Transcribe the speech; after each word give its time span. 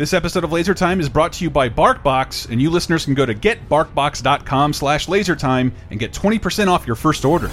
This 0.00 0.14
episode 0.14 0.44
of 0.44 0.52
Laser 0.52 0.72
Time 0.72 0.98
is 0.98 1.10
brought 1.10 1.34
to 1.34 1.44
you 1.44 1.50
by 1.50 1.68
BarkBox, 1.68 2.48
and 2.48 2.58
you 2.58 2.70
listeners 2.70 3.04
can 3.04 3.12
go 3.12 3.26
to 3.26 3.34
getbarkbox.com 3.34 4.72
slash 4.72 5.08
lasertime 5.08 5.72
and 5.90 6.00
get 6.00 6.14
20% 6.14 6.68
off 6.68 6.86
your 6.86 6.96
first 6.96 7.26
order. 7.26 7.50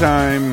Time. 0.00 0.52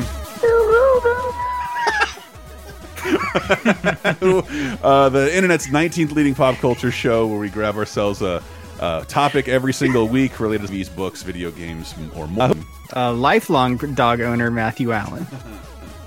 uh, 4.82 5.08
the 5.08 5.30
internet's 5.32 5.68
19th 5.68 6.12
leading 6.12 6.34
pop 6.34 6.56
culture 6.56 6.90
show 6.90 7.26
where 7.26 7.38
we 7.38 7.48
grab 7.48 7.76
ourselves 7.76 8.20
a, 8.20 8.42
a 8.80 9.06
topic 9.08 9.48
every 9.48 9.72
single 9.72 10.06
week 10.06 10.38
related 10.38 10.66
to 10.66 10.72
these 10.72 10.90
books, 10.90 11.22
video 11.22 11.50
games, 11.50 11.94
or 12.14 12.28
more. 12.28 12.50
Uh, 12.94 13.12
lifelong 13.14 13.78
dog 13.94 14.20
owner 14.20 14.50
Matthew 14.50 14.92
Allen. 14.92 15.26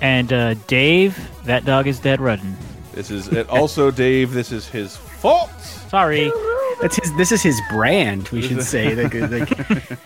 And 0.00 0.32
uh, 0.32 0.54
Dave, 0.68 1.18
that 1.44 1.64
dog 1.64 1.88
is 1.88 1.98
dead 1.98 2.20
running. 2.20 2.56
This 2.92 3.10
is 3.10 3.26
it. 3.26 3.48
Also, 3.48 3.90
Dave, 3.90 4.32
this 4.32 4.52
is 4.52 4.68
his 4.68 4.96
fault. 4.96 5.50
Sorry. 5.60 6.30
That's 6.80 6.94
his. 6.96 7.16
This 7.16 7.32
is 7.32 7.42
his 7.42 7.60
brand. 7.72 8.28
We 8.28 8.42
should 8.42 8.62
say. 8.62 8.94
Like, 8.94 9.14
like, 9.14 9.98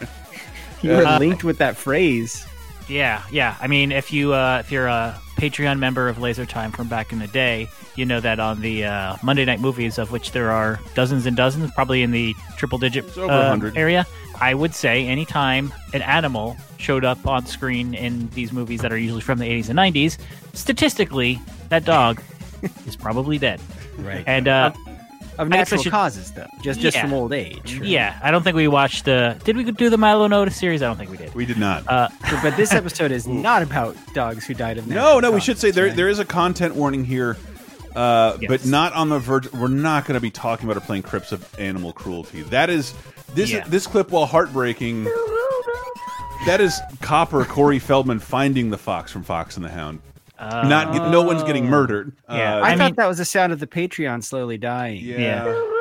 you 0.82 0.90
were 0.92 1.04
Uh, 1.06 1.18
linked 1.18 1.44
with 1.44 1.58
that 1.58 1.76
phrase. 1.76 2.46
Yeah, 2.88 3.22
yeah. 3.30 3.56
I 3.60 3.66
mean, 3.66 3.92
if 3.92 4.12
you 4.12 4.32
uh, 4.32 4.58
if 4.60 4.70
you're 4.70 4.86
a 4.86 5.20
Patreon 5.36 5.78
member 5.78 6.08
of 6.08 6.18
Laser 6.18 6.46
Time 6.46 6.72
from 6.72 6.88
back 6.88 7.12
in 7.12 7.18
the 7.18 7.26
day, 7.26 7.68
you 7.96 8.04
know 8.04 8.20
that 8.20 8.38
on 8.38 8.60
the 8.60 8.84
uh, 8.84 9.16
Monday 9.22 9.44
night 9.44 9.60
movies, 9.60 9.98
of 9.98 10.12
which 10.12 10.32
there 10.32 10.50
are 10.50 10.80
dozens 10.94 11.26
and 11.26 11.36
dozens, 11.36 11.70
probably 11.72 12.02
in 12.02 12.10
the 12.10 12.34
triple 12.56 12.78
digit 12.78 13.16
uh, 13.18 13.58
area, 13.74 14.06
I 14.40 14.54
would 14.54 14.74
say 14.74 15.06
anytime 15.06 15.72
an 15.92 16.02
animal 16.02 16.56
showed 16.78 17.04
up 17.04 17.26
on 17.26 17.46
screen 17.46 17.94
in 17.94 18.28
these 18.30 18.52
movies 18.52 18.80
that 18.82 18.92
are 18.92 18.98
usually 18.98 19.20
from 19.20 19.38
the 19.38 19.46
80s 19.46 19.68
and 19.70 19.78
90s, 19.78 20.18
statistically, 20.52 21.40
that 21.70 21.84
dog 21.84 22.22
is 22.86 22.96
probably 22.96 23.38
dead. 23.38 23.60
Right. 23.98 24.24
And 24.26 24.46
uh, 24.46 24.72
Of 25.38 25.48
I 25.48 25.50
guess 25.50 25.54
I 25.54 25.58
natural 25.58 25.82
should- 25.82 25.92
causes, 25.92 26.30
though, 26.32 26.46
just 26.62 26.80
just 26.80 26.96
Yeah. 26.96 27.02
from 27.02 27.12
old 27.12 27.32
age. 27.32 27.78
right? 27.78 27.84
yeah, 27.88 28.18
I 28.22 28.30
don't 28.30 28.42
think 28.42 28.56
we 28.56 28.68
watched 28.68 29.04
the. 29.04 29.36
Did 29.44 29.56
we 29.56 29.64
do 29.70 29.90
the 29.90 29.98
Milo 29.98 30.24
and 30.24 30.32
Otis 30.34 30.56
series? 30.56 30.82
I 30.82 30.86
don't 30.86 30.96
think 30.96 31.10
we 31.10 31.16
did. 31.16 31.34
We 31.34 31.44
did 31.46 31.58
not. 31.58 31.84
Uh, 31.88 32.08
But, 32.22 32.42
but 32.42 32.56
this 32.56 32.72
episode 32.80 33.10
is 33.12 33.26
not 33.26 33.62
about 33.62 33.96
dogs 34.14 34.46
who 34.46 34.54
died 34.54 34.78
of 34.78 34.86
no, 34.86 34.94
natural 34.94 35.20
no. 35.20 35.30
We 35.30 35.34
causes, 35.34 35.44
should 35.44 35.58
say 35.58 35.70
there 35.70 35.86
right? 35.86 35.96
there 35.96 36.08
is 36.08 36.18
a 36.18 36.24
content 36.24 36.74
warning 36.74 37.04
here. 37.04 37.36
Uh, 37.94 38.36
Yes. 38.40 38.48
But 38.50 38.66
not 38.66 38.92
on 38.92 39.08
the 39.08 39.18
verge. 39.18 39.50
We're 39.54 39.68
not 39.68 40.04
going 40.04 40.16
to 40.16 40.20
be 40.20 40.30
talking 40.30 40.66
about 40.68 40.76
or 40.76 40.84
playing 40.84 41.02
Crips 41.04 41.32
of 41.32 41.48
animal 41.58 41.92
cruelty. 41.94 42.42
That 42.42 42.68
is 42.68 42.92
this 43.34 43.50
Yeah. 43.50 43.64
this 43.66 43.86
clip, 43.86 44.10
while 44.10 44.26
heartbreaking, 44.26 45.04
that 46.46 46.60
is 46.60 46.78
Copper 47.00 47.44
Corey 47.44 47.78
Feldman 47.78 48.18
finding 48.20 48.70
the 48.70 48.78
fox 48.78 49.10
from 49.12 49.22
Fox 49.22 49.56
and 49.56 49.64
the 49.64 49.70
Hound. 49.70 50.00
Not 50.40 50.92
get- 50.92 51.08
no 51.10 51.22
one's 51.22 51.42
getting 51.44 51.66
murdered. 51.66 52.12
Yeah, 52.28 52.56
Uh, 52.56 52.60
I, 52.60 52.72
I 52.72 52.76
thought 52.76 52.84
mean- 52.86 52.94
that 52.96 53.06
was 53.08 53.18
the 53.18 53.24
sound 53.24 53.52
of 53.52 53.60
the 53.60 53.66
Patreon 53.66 54.22
slowly 54.24 54.58
dying. 54.58 55.02
yeah. 55.04 55.72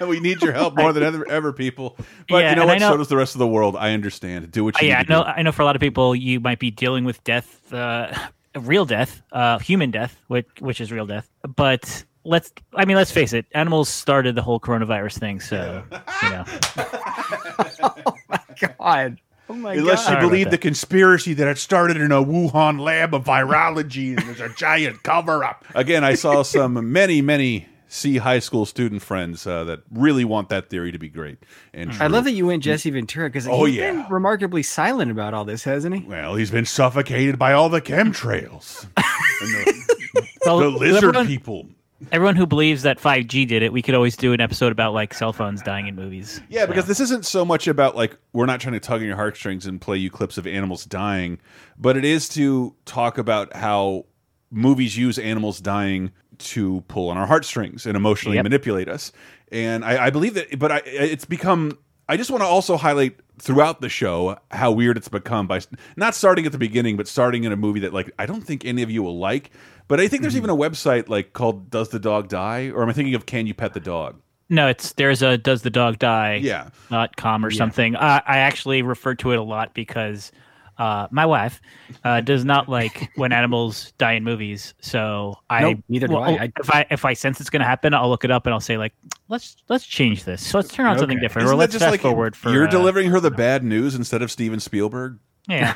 we 0.08 0.18
need 0.18 0.42
your 0.42 0.52
help 0.52 0.74
more 0.76 0.92
than 0.92 1.02
ever, 1.02 1.28
ever 1.30 1.52
people. 1.52 1.94
But 2.28 2.38
Yeah, 2.42 2.50
you 2.50 2.56
know 2.56 2.66
what? 2.66 2.80
know- 2.80 2.90
So 2.92 2.96
does 2.96 3.08
the 3.08 3.16
rest 3.16 3.34
of 3.34 3.38
the 3.38 3.46
world. 3.46 3.76
I 3.76 3.92
understand. 3.92 4.50
Do 4.50 4.64
what 4.64 4.76
Uh, 4.76 4.78
you 4.82 4.88
yeah, 4.88 4.96
I 4.96 4.98
need 5.00 5.06
to 5.06 5.12
know. 5.12 5.22
do. 5.24 5.28
I 5.28 5.42
know. 5.42 5.52
For 5.52 5.62
a 5.62 5.64
lot 5.64 5.76
of 5.76 5.80
people, 5.80 6.14
you 6.16 6.40
might 6.40 6.58
be 6.58 6.70
dealing 6.70 7.04
with 7.04 7.22
death, 7.22 7.72
uh, 7.72 8.12
real 8.58 8.84
death, 8.86 9.22
uh, 9.32 9.58
human 9.60 9.90
death, 9.90 10.16
which 10.28 10.48
which 10.58 10.80
is 10.80 10.90
real 10.90 11.06
death. 11.06 11.28
But 11.54 12.02
let's. 12.24 12.50
I 12.74 12.84
mean, 12.86 12.96
let's 12.96 13.12
face 13.12 13.32
it. 13.32 13.46
Animals 13.52 13.88
started 13.88 14.34
the 14.34 14.42
whole 14.42 14.58
coronavirus 14.58 15.18
thing, 15.18 15.38
so 15.40 15.84
yeah. 15.92 16.44
you 16.74 17.90
know. 17.90 18.74
God. 18.78 19.20
Oh 19.50 19.54
my 19.54 19.74
Unless 19.74 20.06
God. 20.06 20.22
you 20.22 20.28
believe 20.28 20.50
the 20.52 20.58
conspiracy 20.58 21.34
that 21.34 21.48
it 21.48 21.58
started 21.58 21.96
in 21.96 22.12
a 22.12 22.22
Wuhan 22.22 22.78
lab 22.78 23.12
of 23.14 23.24
virology 23.24 24.16
and 24.16 24.18
there's 24.18 24.40
a 24.40 24.54
giant 24.54 25.02
cover 25.02 25.42
up. 25.42 25.64
Again, 25.74 26.04
I 26.04 26.14
saw 26.14 26.42
some 26.42 26.92
many, 26.92 27.20
many 27.20 27.66
C 27.88 28.18
high 28.18 28.38
school 28.38 28.64
student 28.64 29.02
friends 29.02 29.44
uh, 29.48 29.64
that 29.64 29.80
really 29.90 30.24
want 30.24 30.50
that 30.50 30.70
theory 30.70 30.92
to 30.92 30.98
be 31.00 31.08
great. 31.08 31.38
And 31.74 31.90
I 31.94 32.06
love 32.06 32.22
that 32.24 32.32
you 32.32 32.46
went 32.46 32.62
Jesse 32.62 32.90
Ventura 32.90 33.28
because 33.28 33.48
Oh, 33.48 33.64
he's 33.64 33.74
yeah. 33.74 33.90
been 33.90 34.06
remarkably 34.08 34.62
silent 34.62 35.10
about 35.10 35.34
all 35.34 35.44
this, 35.44 35.64
hasn't 35.64 35.96
he? 35.96 36.04
Well, 36.06 36.36
he's 36.36 36.52
been 36.52 36.64
suffocated 36.64 37.36
by 37.36 37.52
all 37.52 37.68
the 37.68 37.80
chemtrails 37.80 38.84
and 38.96 39.48
the, 39.50 40.28
Well, 40.46 40.58
the 40.60 40.68
lizard 40.70 41.04
everyone, 41.16 41.26
people. 41.26 41.66
Everyone 42.12 42.36
who 42.36 42.46
believes 42.46 42.82
that 42.82 42.98
5G 42.98 43.46
did 43.46 43.62
it, 43.62 43.72
we 43.72 43.82
could 43.82 43.94
always 43.94 44.16
do 44.16 44.32
an 44.32 44.40
episode 44.40 44.72
about 44.72 44.94
like 44.94 45.12
cell 45.14 45.32
phones 45.32 45.62
dying 45.62 45.86
in 45.86 45.94
movies. 45.94 46.40
Yeah, 46.48 46.66
because 46.66 46.86
this 46.86 47.00
isn't 47.00 47.24
so 47.26 47.44
much 47.44 47.66
about 47.68 47.96
like 47.96 48.16
we're 48.32 48.46
not 48.46 48.60
trying 48.60 48.74
to 48.74 48.80
tug 48.80 49.00
on 49.00 49.06
your 49.06 49.16
heartstrings 49.16 49.66
and 49.66 49.80
play 49.80 49.96
you 49.98 50.10
clips 50.10 50.38
of 50.38 50.46
animals 50.46 50.84
dying, 50.84 51.38
but 51.78 51.96
it 51.96 52.04
is 52.04 52.28
to 52.30 52.74
talk 52.84 53.18
about 53.18 53.54
how 53.54 54.06
movies 54.50 54.96
use 54.96 55.18
animals 55.18 55.60
dying 55.60 56.10
to 56.38 56.82
pull 56.88 57.08
on 57.10 57.16
our 57.18 57.26
heartstrings 57.26 57.84
and 57.86 57.96
emotionally 57.96 58.36
Yep. 58.36 58.44
manipulate 58.44 58.88
us. 58.88 59.12
And 59.52 59.84
I, 59.84 60.06
I 60.06 60.10
believe 60.10 60.34
that, 60.34 60.58
but 60.58 60.72
I, 60.72 60.78
it's 60.84 61.24
become. 61.24 61.78
I 62.10 62.16
just 62.16 62.28
want 62.28 62.42
to 62.42 62.46
also 62.46 62.76
highlight 62.76 63.20
throughout 63.38 63.80
the 63.80 63.88
show 63.88 64.36
how 64.50 64.72
weird 64.72 64.96
it's 64.96 65.08
become 65.08 65.46
by 65.46 65.60
not 65.96 66.16
starting 66.16 66.44
at 66.44 66.50
the 66.50 66.58
beginning, 66.58 66.96
but 66.96 67.06
starting 67.06 67.44
in 67.44 67.52
a 67.52 67.56
movie 67.56 67.78
that 67.80 67.94
like 67.94 68.10
I 68.18 68.26
don't 68.26 68.40
think 68.40 68.64
any 68.64 68.82
of 68.82 68.90
you 68.90 69.04
will 69.04 69.20
like. 69.20 69.52
But 69.86 70.00
I 70.00 70.08
think 70.08 70.22
there's 70.22 70.36
even 70.36 70.50
a 70.50 70.56
website 70.56 71.08
like 71.08 71.34
called 71.34 71.70
"Does 71.70 71.90
the 71.90 72.00
Dog 72.00 72.28
Die?" 72.28 72.70
or 72.70 72.82
am 72.82 72.88
I 72.88 72.92
thinking 72.92 73.14
of 73.14 73.26
"Can 73.26 73.46
You 73.46 73.54
Pet 73.54 73.74
the 73.74 73.80
Dog?" 73.80 74.20
No, 74.48 74.66
it's 74.66 74.94
there's 74.94 75.22
a 75.22 75.38
does 75.38 75.62
the 75.62 75.70
dog 75.70 76.00
die? 76.00 76.40
Yeah. 76.42 76.70
dot 76.90 77.16
com 77.16 77.44
or 77.44 77.52
something. 77.52 77.94
Uh, 77.94 78.20
I 78.26 78.38
actually 78.38 78.82
refer 78.82 79.14
to 79.14 79.30
it 79.30 79.38
a 79.38 79.42
lot 79.42 79.72
because 79.72 80.32
uh, 80.80 81.06
my 81.10 81.26
wife 81.26 81.60
uh, 82.04 82.20
does 82.22 82.44
not 82.44 82.68
like 82.68 83.10
when 83.14 83.32
animals 83.32 83.92
die 83.98 84.12
in 84.14 84.24
movies. 84.24 84.74
So 84.80 85.36
I 85.50 85.60
Nope, 85.60 85.78
neither 85.88 86.08
do 86.08 86.16
I. 86.16 86.30
I- 86.30 86.52
If 86.58 86.70
I 86.70 86.86
if 86.90 87.04
I 87.04 87.12
sense 87.12 87.40
it's 87.40 87.50
going 87.50 87.60
to 87.60 87.66
happen, 87.66 87.92
I'll 87.94 88.08
look 88.08 88.24
it 88.24 88.30
up 88.30 88.46
and 88.46 88.54
I'll 88.54 88.60
say 88.60 88.78
like 88.78 88.94
let's 89.28 89.56
let's 89.68 89.84
change 89.86 90.24
this. 90.24 90.44
So 90.44 90.58
let's 90.58 90.72
turn 90.72 90.86
on 90.86 90.98
something 90.98 91.20
different, 91.20 91.44
Isn't 91.46 91.54
or 91.54 91.58
let's 91.58 91.72
just 91.72 91.82
fast 91.84 91.92
like 91.92 92.00
forward 92.00 92.34
for 92.34 92.50
you're 92.52 92.66
uh, 92.66 92.70
delivering 92.70 93.10
her 93.10 93.20
the 93.20 93.30
bad 93.30 93.62
news 93.62 93.94
instead 93.94 94.22
of 94.22 94.30
Steven 94.30 94.58
Spielberg? 94.58 95.18
Yeah, 95.48 95.74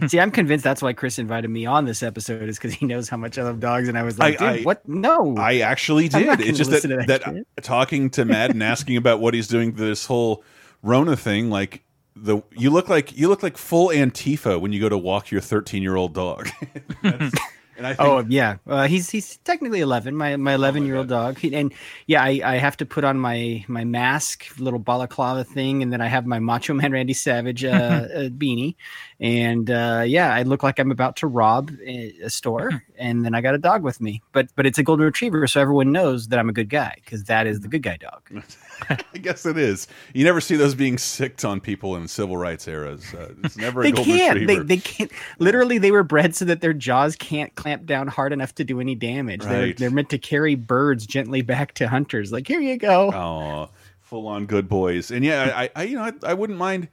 See, 0.08 0.18
I'm 0.18 0.30
convinced 0.30 0.64
that's 0.64 0.80
why 0.82 0.92
Chris 0.94 1.18
invited 1.18 1.48
me 1.48 1.66
on 1.66 1.84
this 1.84 2.02
episode 2.02 2.48
is 2.48 2.56
because 2.58 2.72
he 2.72 2.86
knows 2.86 3.08
how 3.08 3.16
much 3.18 3.36
I 3.38 3.42
love 3.42 3.60
dogs, 3.60 3.88
and 3.88 3.98
I 3.98 4.02
was 4.02 4.18
like, 4.18 4.40
I- 4.40 4.52
dude, 4.56 4.60
I- 4.60 4.64
what? 4.64 4.88
No, 4.88 5.36
I 5.36 5.58
actually 5.58 6.08
did. 6.08 6.40
It's 6.40 6.56
just 6.56 6.70
that, 6.70 6.82
to 6.82 6.88
that, 6.88 7.06
that 7.08 7.44
talking 7.62 8.10
to 8.10 8.24
Matt 8.24 8.50
and 8.50 8.62
asking 8.62 8.96
about 8.96 9.20
what 9.20 9.34
he's 9.34 9.48
doing 9.48 9.72
this 9.72 10.06
whole 10.06 10.42
Rona 10.82 11.16
thing, 11.16 11.50
like 11.50 11.82
the 12.22 12.42
you 12.56 12.70
look 12.70 12.88
like 12.88 13.16
you 13.16 13.28
look 13.28 13.42
like 13.42 13.56
full 13.56 13.88
Antifa 13.88 14.60
when 14.60 14.72
you 14.72 14.80
go 14.80 14.88
to 14.88 14.98
walk 14.98 15.30
your 15.30 15.40
13 15.40 15.82
year 15.82 15.96
old 15.96 16.14
dog. 16.14 16.48
I 17.84 17.94
think 17.94 18.08
Oh 18.08 18.24
yeah, 18.28 18.56
uh, 18.66 18.86
he's 18.86 19.08
he's 19.08 19.38
technically 19.38 19.80
eleven. 19.80 20.14
My 20.14 20.36
my 20.36 20.54
eleven 20.54 20.84
year 20.84 20.96
old 20.96 21.08
dog, 21.08 21.38
He- 21.38 21.54
and 21.54 21.72
yeah, 22.06 22.22
I, 22.22 22.40
I 22.44 22.56
have 22.58 22.76
to 22.78 22.84
put 22.86 23.04
on 23.04 23.18
my 23.18 23.64
my 23.68 23.84
mask, 23.84 24.46
little 24.58 24.78
balaclava 24.78 25.44
thing, 25.44 25.82
and 25.82 25.90
then 25.92 26.02
I 26.02 26.06
have 26.06 26.26
my 26.26 26.38
Macho 26.38 26.74
Man 26.74 26.92
Randy 26.92 27.14
Savage 27.14 27.64
uh, 27.64 27.68
uh, 28.14 28.28
beanie, 28.28 28.74
and 29.18 29.70
uh, 29.70 30.04
yeah, 30.06 30.34
I 30.34 30.42
look 30.42 30.62
like 30.62 30.78
I'm 30.78 30.90
about 30.90 31.16
to 31.16 31.26
rob 31.26 31.70
a, 31.82 32.12
a 32.24 32.28
store, 32.30 32.84
and 32.98 33.24
then 33.24 33.34
I 33.34 33.40
got 33.40 33.54
a 33.54 33.58
dog 33.58 33.82
with 33.82 34.00
me, 34.00 34.20
but 34.32 34.48
but 34.56 34.66
it's 34.66 34.78
a 34.78 34.82
golden 34.82 35.06
retriever, 35.06 35.46
so 35.46 35.60
everyone 35.60 35.90
knows 35.90 36.28
that 36.28 36.38
I'm 36.38 36.48
a 36.48 36.52
good 36.52 36.68
guy 36.68 36.96
because 37.02 37.24
that 37.24 37.46
is 37.46 37.60
the 37.60 37.68
good 37.68 37.82
guy 37.82 37.96
dog. 37.96 38.22
I 39.14 39.18
guess 39.18 39.46
it 39.46 39.58
is. 39.58 39.86
You 40.14 40.24
never 40.24 40.40
see 40.40 40.56
those 40.56 40.74
being 40.74 40.98
sicked 40.98 41.44
on 41.44 41.60
people 41.60 41.96
in 41.96 42.08
civil 42.08 42.36
rights 42.36 42.66
eras. 42.66 43.12
Uh, 43.14 43.32
it's 43.44 43.56
never 43.56 43.80
a 43.80 43.84
They 43.84 43.92
golden 43.92 44.16
can't. 44.16 44.46
They, 44.46 44.58
they 44.58 44.76
can't. 44.78 45.10
Literally, 45.38 45.78
they 45.78 45.90
were 45.90 46.02
bred 46.02 46.34
so 46.34 46.44
that 46.46 46.60
their 46.60 46.72
jaws 46.72 47.16
can't 47.16 47.54
clamp 47.54 47.86
down 47.86 48.08
hard 48.08 48.32
enough 48.32 48.54
to 48.56 48.64
do 48.64 48.80
any 48.80 48.94
damage. 48.94 49.42
They're, 49.42 49.72
they're 49.72 49.90
meant 49.90 50.10
to 50.10 50.18
carry 50.18 50.54
birds 50.54 51.06
gently 51.06 51.42
back 51.42 51.74
to 51.74 51.88
hunters. 51.88 52.32
Like, 52.32 52.46
here 52.46 52.60
you 52.60 52.76
go. 52.76 53.12
Oh, 53.12 53.70
full 54.00 54.26
on 54.26 54.46
good 54.46 54.68
boys. 54.68 55.10
And 55.10 55.24
yeah, 55.24 55.52
I, 55.54 55.70
I 55.76 55.82
you 55.84 55.96
know, 55.96 56.02
I, 56.02 56.12
I 56.24 56.34
wouldn't 56.34 56.58
mind. 56.58 56.88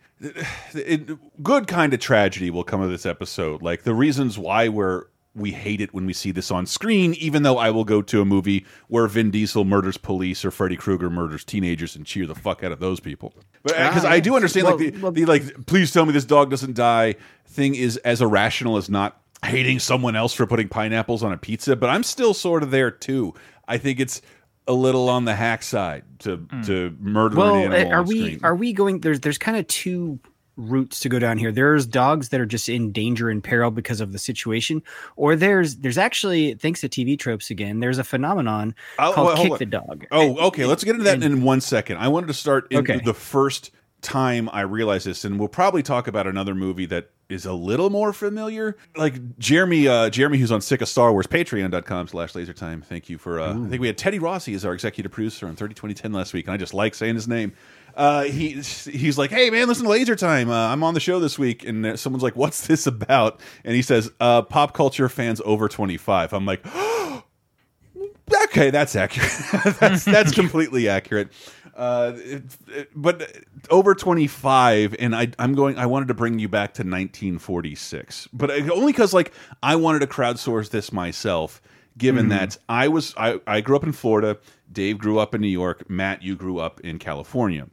It, 0.74 1.18
good 1.44 1.68
kind 1.68 1.94
of 1.94 2.00
tragedy 2.00 2.50
will 2.50 2.64
come 2.64 2.82
of 2.82 2.90
this 2.90 3.06
episode. 3.06 3.62
Like 3.62 3.84
the 3.84 3.94
reasons 3.94 4.38
why 4.38 4.70
we're 4.70 5.06
we 5.38 5.52
hate 5.52 5.80
it 5.82 5.94
when 5.94 6.06
we 6.06 6.14
see 6.14 6.32
this 6.32 6.52
on 6.52 6.66
screen. 6.66 7.14
Even 7.16 7.44
though 7.44 7.58
I 7.58 7.70
will 7.70 7.84
go 7.86 8.02
to 8.02 8.22
a 8.22 8.26
movie 8.26 8.66
where 8.88 9.08
Vin 9.08 9.32
Diesel 9.32 9.64
murders 9.66 9.98
police 9.98 10.44
or 10.44 10.52
Freddy 10.52 10.76
Krueger 10.76 11.10
murders 11.10 11.44
teenagers 11.44 11.96
and 11.96 12.06
cheer 12.06 12.26
the 12.26 12.36
fuck 12.36 12.64
out 12.64 12.72
of 12.72 12.80
those 12.80 13.00
people. 13.00 13.34
Because 13.64 14.04
Ah, 14.06 14.10
I 14.10 14.20
do 14.20 14.36
understand, 14.36 14.66
well, 14.68 14.78
like 14.78 14.94
the, 14.94 15.00
well- 15.02 15.12
the 15.12 15.26
like, 15.26 15.66
please 15.68 15.92
tell 15.92 16.06
me 16.06 16.12
this 16.14 16.26
dog 16.26 16.50
doesn't 16.50 16.76
die 16.76 17.16
thing 17.46 17.76
is 17.76 17.98
as 17.98 18.22
irrational 18.22 18.78
as 18.78 18.90
not 18.90 19.22
hating 19.46 19.80
someone 19.80 20.16
else 20.16 20.34
for 20.34 20.46
putting 20.48 20.68
pineapples 20.68 21.24
on 21.24 21.32
a 21.32 21.38
pizza. 21.38 21.76
But 21.76 21.90
I'm 21.90 22.04
still 22.04 22.34
sort 22.34 22.64
of 22.64 22.72
there 22.72 22.92
too. 22.92 23.34
I 23.68 23.78
think 23.78 24.00
it's 24.00 24.22
a 24.68 24.74
little 24.74 25.08
on 25.10 25.24
the 25.26 25.36
hack 25.36 25.64
side 25.64 26.04
to 26.20 26.46
to 26.66 26.94
murder 27.00 27.36
an 27.36 27.40
Well, 27.40 27.56
animal 27.56 27.88
uh, 27.88 27.96
are 27.96 28.00
on 28.00 28.06
we 28.08 28.20
screen. 28.20 28.40
are 28.44 28.56
we 28.56 28.74
going? 28.74 29.00
There's 29.00 29.20
there's 29.22 29.38
kind 29.38 29.56
of 29.58 29.66
two 29.68 30.20
routes 30.58 31.00
to 31.02 31.10
go 31.10 31.20
down 31.20 31.38
here. 31.38 31.52
There's 31.52 31.86
dogs 31.88 32.30
that 32.30 32.42
are 32.42 32.46
just 32.46 32.68
in 32.68 32.92
danger 32.92 33.30
and 33.30 33.44
peril 33.44 33.72
because 33.72 34.02
of 34.02 34.12
the 34.12 34.20
situation, 34.20 34.82
or 35.16 35.36
there's 35.36 35.78
there's 35.78 35.98
actually 35.98 36.56
thanks 36.56 36.82
to 36.82 36.90
TV 36.90 37.18
tropes 37.18 37.50
again. 37.50 37.80
There's 37.80 38.00
a 38.00 38.04
phenomenon 38.04 38.76
I'll- 39.00 39.14
called 39.14 39.28
well, 39.28 39.38
kick 39.38 39.52
on. 39.54 39.58
the 39.60 39.66
dog. 39.66 40.06
Oh, 40.12 40.48
okay. 40.48 40.66
Let's 40.66 40.84
get 40.84 40.92
into 40.92 41.04
that 41.06 41.16
and- 41.16 41.24
in 41.24 41.42
one 41.44 41.62
second. 41.62 41.98
I 41.98 42.08
wanted 42.10 42.28
to 42.28 42.34
start 42.34 42.68
in 42.72 42.80
Okay. 42.80 43.00
the 43.04 43.14
first 43.14 43.72
time 44.02 44.50
I 44.54 44.62
realized 44.62 45.08
this, 45.08 45.26
and 45.26 45.40
we'll 45.40 45.48
probably 45.48 45.82
talk 45.84 46.08
about 46.08 46.28
another 46.28 46.54
movie 46.54 46.86
that 46.88 47.10
is 47.30 47.46
a 47.46 47.52
little 47.54 47.90
more 47.90 48.14
familiar. 48.14 48.78
Like 48.96 49.38
Jeremy, 49.38 49.88
uh, 49.88 50.10
Jeremy, 50.10 50.38
who's 50.38 50.52
on 50.52 50.62
Sick 50.62 50.82
of 50.82 50.88
Star 50.88 51.12
Wars, 51.12 51.28
patreon.com 51.28 52.08
slash 52.08 52.34
lasertime. 52.34 52.84
Thank 52.86 53.10
you 53.10 53.18
for, 53.18 53.40
uh, 53.40 53.52
I 53.54 53.68
think 53.68 53.82
we 53.82 53.88
had 53.88 53.98
Teddy 53.98 54.20
Rossi 54.20 54.54
as 54.54 54.64
our 54.64 54.74
executive 54.74 55.12
producer 55.12 55.48
on 55.48 55.56
30 55.56 55.74
2010 55.74 56.14
last 56.14 56.34
week, 56.34 56.46
and 56.46 56.54
I 56.54 56.58
just 56.58 56.74
like 56.74 56.96
saying 56.96 57.16
his 57.16 57.28
name. 57.28 57.52
Uh, 57.98 58.24
he 58.26 58.52
he's 58.52 59.18
like, 59.18 59.32
hey 59.32 59.50
man, 59.50 59.68
listen 59.68 59.86
to 59.86 59.90
Laser 59.90 60.16
Time. 60.16 60.52
Uh, 60.52 60.68
I'm 60.68 60.84
on 60.84 60.94
the 60.94 61.00
show 61.00 61.20
this 61.20 61.40
week, 61.40 61.66
and 61.66 61.84
uh, 61.84 61.98
someone's 61.98 62.22
like, 62.22 62.36
what's 62.36 62.68
this 62.68 62.86
about? 62.86 63.40
And 63.66 63.76
he 63.76 63.82
says, 63.82 64.12
uh, 64.20 64.44
pop 64.44 64.74
culture 64.76 65.10
fans 65.10 65.42
over 65.44 65.68
25. 65.68 66.32
I'm 66.32 66.46
like, 66.46 66.64
okay, 68.46 68.70
that's 68.70 68.96
accurate. 68.96 69.32
that's 69.80 70.06
that's 70.06 70.32
completely 70.36 70.88
accurate. 70.88 71.30
Uh, 71.76 72.14
it- 72.18 72.44
it- 72.70 72.90
but 72.96 73.32
over 73.70 73.94
25, 73.96 74.96
and 75.00 75.16
I, 75.16 75.30
I'm 75.40 75.54
going. 75.56 75.78
I 75.78 75.86
wanted 75.88 76.08
to 76.10 76.14
bring 76.14 76.38
you 76.40 76.48
back 76.48 76.76
to 76.76 76.82
1946, 76.84 78.28
but 78.34 78.52
I- 78.52 78.68
only 78.70 78.92
because 78.92 79.14
like 79.14 79.32
I 79.64 79.76
wanted 79.76 80.00
to 80.00 80.08
crowdsource 80.08 80.70
this 80.70 80.92
myself. 80.92 81.62
Given 81.98 82.30
that 82.30 82.58
I 82.70 82.90
was, 82.90 83.16
I, 83.18 83.40
I 83.48 83.62
grew 83.62 83.76
up 83.76 83.84
in 83.84 83.92
Florida. 83.92 84.38
Dave 84.72 85.00
grew 85.00 85.18
up 85.18 85.34
in 85.34 85.42
New 85.42 85.48
York. 85.48 85.90
Matt, 85.90 86.22
you 86.22 86.36
grew 86.36 86.60
up 86.60 86.80
in 86.82 87.00
California. 87.00 87.66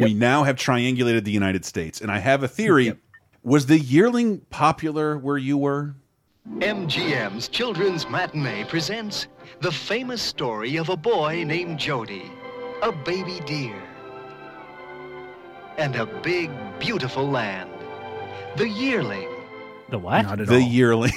We 0.00 0.14
now 0.14 0.44
have 0.44 0.56
triangulated 0.56 1.24
the 1.24 1.30
United 1.30 1.64
States, 1.64 2.00
and 2.00 2.10
I 2.10 2.18
have 2.18 2.42
a 2.42 2.48
theory. 2.48 2.94
Was 3.42 3.66
the 3.66 3.78
yearling 3.78 4.40
popular 4.50 5.16
where 5.16 5.38
you 5.38 5.56
were? 5.56 5.94
MGM's 6.58 7.48
Children's 7.48 8.08
Matinee 8.08 8.64
presents 8.64 9.28
the 9.60 9.70
famous 9.70 10.20
story 10.20 10.76
of 10.76 10.88
a 10.88 10.96
boy 10.96 11.44
named 11.44 11.78
Jody, 11.78 12.30
a 12.82 12.92
baby 12.92 13.40
deer, 13.46 13.80
and 15.78 15.96
a 15.96 16.06
big, 16.06 16.50
beautiful 16.78 17.28
land. 17.28 17.70
The 18.56 18.68
yearling. 18.68 19.28
The 19.90 19.98
what? 19.98 20.22
Not 20.22 20.40
at 20.40 20.48
the 20.48 20.54
all. 20.54 20.60
yearling. 20.60 21.12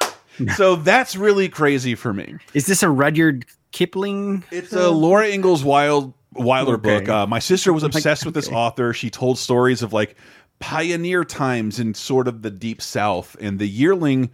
so 0.56 0.76
that's 0.76 1.16
really 1.16 1.48
crazy 1.48 1.94
for 1.94 2.12
me. 2.12 2.36
Is 2.54 2.66
this 2.66 2.82
a 2.82 2.88
Rudyard 2.88 3.46
Kipling? 3.72 4.44
It's 4.50 4.72
a 4.72 4.90
Laura 4.90 5.28
Ingalls 5.28 5.64
Wild 5.64 6.14
Wilder 6.38 6.74
Okay. 6.74 7.00
book. 7.00 7.08
Uh, 7.08 7.26
my 7.26 7.38
sister 7.38 7.72
was 7.72 7.82
Like, 7.82 7.94
obsessed 7.94 8.24
with 8.24 8.34
this 8.34 8.48
okay. 8.48 8.56
author. 8.56 8.92
She 8.92 9.10
told 9.10 9.38
stories 9.38 9.82
of 9.82 9.92
like 9.92 10.16
pioneer 10.60 11.24
times 11.24 11.78
in 11.78 11.94
sort 11.94 12.28
of 12.28 12.42
the 12.42 12.50
deep 12.50 12.82
south 12.82 13.36
and 13.40 13.58
the 13.58 13.68
yearling. 13.68 14.30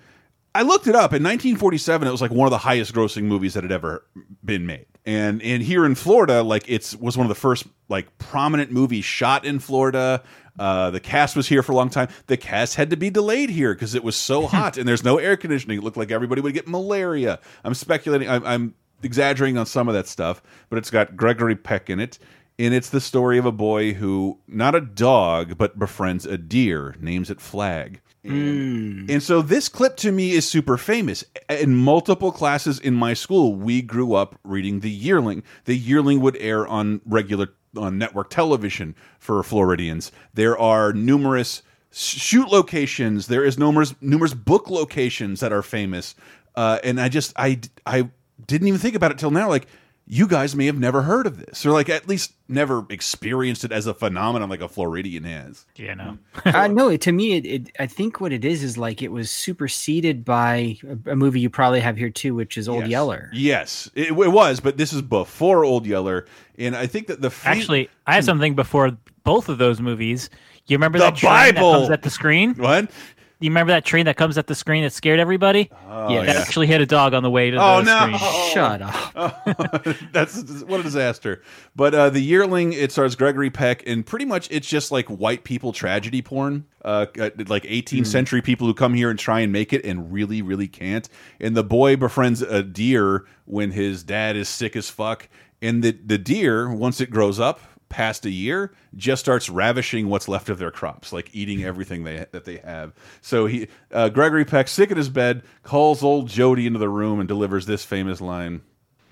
I 0.55 0.63
looked 0.63 0.87
it 0.87 0.95
up 0.95 1.13
in 1.13 1.23
1947. 1.23 2.07
It 2.07 2.11
was 2.13 2.23
like 2.23 2.31
one 2.31 2.47
of 2.47 2.51
the 2.53 2.59
highest 2.59 2.95
grossing 2.95 3.25
movies 3.25 3.55
that 3.55 3.65
had 3.65 3.73
ever 3.73 4.07
been 4.45 4.67
made. 4.67 4.87
And 5.05 5.43
and 5.43 5.63
here 5.63 5.85
in 5.85 5.95
Florida, 5.97 6.43
like 6.43 6.65
it's 6.67 6.95
was 6.97 7.17
one 7.19 7.27
of 7.27 7.29
the 7.29 7.35
first 7.35 7.67
like 7.89 8.17
prominent 8.19 8.71
movies 8.71 9.05
shot 9.05 9.45
in 9.45 9.59
Florida. 9.59 10.23
Uh, 10.59 10.91
the 10.91 11.01
cast 11.01 11.35
was 11.35 11.49
here 11.49 11.63
for 11.65 11.73
a 11.73 11.75
long 11.75 11.91
time. 11.91 12.09
The 12.29 12.37
cast 12.37 12.77
had 12.77 12.89
to 12.91 12.97
be 12.97 13.11
delayed 13.11 13.51
here 13.51 13.75
because 13.75 13.95
it 13.97 14.05
was 14.05 14.15
so 14.17 14.47
hot 14.47 14.79
and 14.79 14.87
there's 14.89 15.03
no 15.05 15.19
air 15.19 15.37
conditioning. 15.37 15.79
It 15.79 15.85
looked 15.85 15.97
like 15.97 16.11
everybody 16.13 16.41
would 16.41 16.55
get 16.55 16.69
malaria. 16.69 17.41
I'm 17.65 17.75
speculating. 17.75 18.31
I'm, 18.31 18.47
I'm 18.47 18.75
exaggerating 19.03 19.59
on 19.59 19.67
some 19.67 19.89
of 19.89 19.95
that 19.95 20.07
stuff, 20.07 20.43
but 20.69 20.79
it's 20.79 20.91
got 20.91 21.17
Gregory 21.17 21.57
Peck 21.57 21.91
in 21.91 22.01
it. 22.01 22.19
And 22.57 22.73
it's 22.73 22.91
the 22.91 23.01
story 23.01 23.37
of 23.37 23.47
a 23.47 23.53
boy 23.53 23.95
who, 23.95 24.39
not 24.47 24.77
a 24.77 24.81
dog, 24.81 25.59
but 25.59 25.79
befriends 25.79 26.25
a 26.25 26.39
deer, 26.39 26.95
names 27.01 27.29
it 27.29 27.41
Flag. 27.41 28.01
And, 28.23 29.11
and 29.11 29.23
so 29.23 29.43
this 29.43 29.69
clip 29.69 29.97
to 29.99 30.13
me 30.13 30.33
is 30.33 30.49
super 30.49 30.79
famous. 30.79 31.25
In 31.51 31.75
multiple 31.75 32.33
classes 32.33 32.79
in 32.79 32.95
my 32.95 33.13
school, 33.13 33.55
we 33.55 33.83
grew 33.83 34.15
up 34.15 34.39
reading 34.45 34.81
The 34.81 34.91
Yearling. 34.91 35.43
The 35.65 35.77
Yearling 35.77 36.21
would 36.21 36.37
air 36.39 36.67
on 36.67 37.01
regular 37.05 37.49
on 37.77 37.99
network 37.99 38.31
television 38.31 38.95
for 39.19 39.43
Floridians. 39.43 40.13
There 40.33 40.57
are 40.57 40.93
numerous 40.93 41.63
shoot 41.91 42.49
locations. 42.49 43.27
There 43.27 43.45
is 43.45 43.59
numerous 43.59 43.95
numerous 44.01 44.33
book 44.33 44.71
locations 44.71 45.41
that 45.41 45.53
are 45.53 45.63
famous. 45.63 46.15
Uh, 46.55 46.79
and 46.83 47.01
I 47.01 47.09
just 47.09 47.33
I 47.37 47.61
I 47.85 48.11
didn't 48.47 48.69
even 48.69 48.81
think 48.81 48.95
about 48.95 49.11
it 49.11 49.19
till 49.19 49.31
now. 49.31 49.49
Like 49.49 49.67
you 50.07 50.27
guys 50.29 50.55
may 50.55 50.67
have 50.67 50.79
never 50.79 51.01
heard 51.03 51.27
of 51.27 51.39
this, 51.39 51.65
or 51.65 51.71
like 51.73 51.89
at 51.89 52.07
least 52.07 52.35
never 52.47 52.85
experienced 52.91 53.65
it 53.65 53.73
as 53.73 53.87
a 53.87 53.95
phenomenon 53.95 54.51
like 54.51 54.61
a 54.61 54.69
Floridian 54.69 55.25
has. 55.25 55.65
Yeah, 55.77 55.95
no. 55.95 56.19
uh, 56.45 56.67
no, 56.67 56.95
to 56.95 57.11
me, 57.13 57.37
it, 57.37 57.47
it. 57.47 57.71
I 57.79 57.87
think 57.87 58.21
what 58.21 58.31
it 58.31 58.45
is 58.45 58.63
is 58.63 58.77
like 58.77 59.01
it 59.01 59.11
was 59.11 59.31
superseded 59.31 60.23
by 60.25 60.77
a, 61.07 61.13
a 61.13 61.17
movie 61.17 61.41
you 61.41 61.49
probably 61.49 61.81
have 61.81 61.97
here 61.97 62.11
too, 62.11 62.35
which 62.35 62.59
is 62.59 62.69
Old 62.69 62.83
Yes. 62.83 62.91
Yeller. 62.91 63.31
Yes, 63.33 63.91
it, 63.95 64.09
it 64.09 64.13
was, 64.33 64.61
but 64.61 64.77
this 64.77 64.93
is 64.93 65.01
before 65.01 65.65
Old 65.65 65.87
Yeller, 65.87 66.27
and 66.59 66.77
I 66.77 66.87
think 66.87 67.07
that 67.07 67.23
the 67.23 67.31
fe- 67.31 67.49
Actually, 67.51 67.89
I 68.07 68.17
have 68.17 68.25
something 68.25 68.55
before 68.55 68.97
both 69.23 69.49
of 69.49 69.57
those 69.57 69.81
movies. 69.81 70.29
You 70.67 70.77
remember 70.77 70.99
The 70.99 71.07
that 71.07 71.17
train 71.17 71.55
Bible! 71.55 71.73
that 71.73 71.79
comes 71.79 71.91
at 71.91 72.03
the 72.03 72.11
screen? 72.11 72.55
what? 72.57 72.91
You 73.41 73.51
remember 73.51 73.73
that 73.73 73.85
train 73.85 74.07
that 74.07 74.17
comes 74.17 74.39
at 74.39 74.47
the 74.47 74.55
screen 74.55 74.85
that 74.85 74.93
scared 74.93 75.19
everybody? 75.21 75.71
Oh, 75.89 76.09
Yeah. 76.09 76.25
That 76.25 76.37
actually 76.37 76.67
hit 76.67 76.81
a 76.81 76.87
dog 76.87 77.15
on 77.15 77.23
the 77.23 77.31
way 77.31 77.51
to 77.51 77.57
Oh, 77.61 77.83
the 77.83 78.09
no. 78.09 78.17
screen. 78.17 78.51
Shut 78.53 78.81
up. 78.81 79.95
That's 80.13 80.63
what 80.63 80.81
a 80.81 80.83
disaster. 80.83 81.43
But 81.77 81.95
uh, 81.95 82.11
the 82.11 82.21
yearling, 82.21 82.73
it 82.73 82.93
stars 82.93 83.17
Gregory 83.17 83.51
Peck, 83.51 83.83
and 83.87 84.07
pretty 84.07 84.25
much 84.25 84.49
it's 84.51 84.69
just 84.69 84.91
like 84.93 85.07
white 85.09 85.45
people 85.45 85.73
tragedy 85.73 86.23
porn, 86.23 86.65
uh, 86.85 87.07
uh, 87.21 87.31
like 87.49 87.65
18th 87.65 88.07
century 88.07 88.41
people 88.41 88.67
who 88.67 88.75
come 88.75 88.95
here 88.95 89.11
and 89.11 89.19
try 89.19 89.41
and 89.41 89.53
make 89.53 89.73
it 89.73 89.85
and 89.85 90.13
really, 90.13 90.41
really 90.41 90.69
can't. 90.69 91.09
And 91.41 91.57
the 91.57 91.65
boy 91.65 91.97
befriends 91.97 92.41
a 92.41 92.63
deer 92.63 93.25
when 93.45 93.73
his 93.73 94.03
dad 94.05 94.37
is 94.37 94.49
sick 94.49 94.77
as 94.77 94.89
fuck, 94.89 95.29
and 95.61 95.83
the 95.83 95.91
the 95.93 96.19
deer 96.19 96.73
once 96.73 97.01
it 97.01 97.11
grows 97.11 97.39
up. 97.41 97.61
Past 97.95 98.27
a 98.27 98.31
year, 98.31 98.73
just 98.97 99.21
starts 99.21 99.49
ravishing 99.49 100.09
what's 100.09 100.27
left 100.27 100.49
of 100.49 100.59
their 100.59 100.73
crops, 100.73 101.13
like 101.13 101.31
eating 101.33 101.63
everything 101.71 102.03
they 102.03 102.27
that 102.33 102.45
they 102.45 102.57
have. 102.57 102.93
So 103.21 103.47
he, 103.47 103.69
uh, 103.93 104.09
Gregory 104.09 104.45
Peck, 104.45 104.67
sick 104.67 104.91
in 104.91 104.97
his 104.97 105.09
bed, 105.09 105.45
calls 105.63 106.03
old 106.03 106.27
Jody 106.29 106.67
into 106.67 106.81
the 106.81 106.89
room 106.89 107.21
and 107.21 107.29
delivers 107.29 107.67
this 107.67 107.85
famous 107.85 108.21
line. 108.21 108.63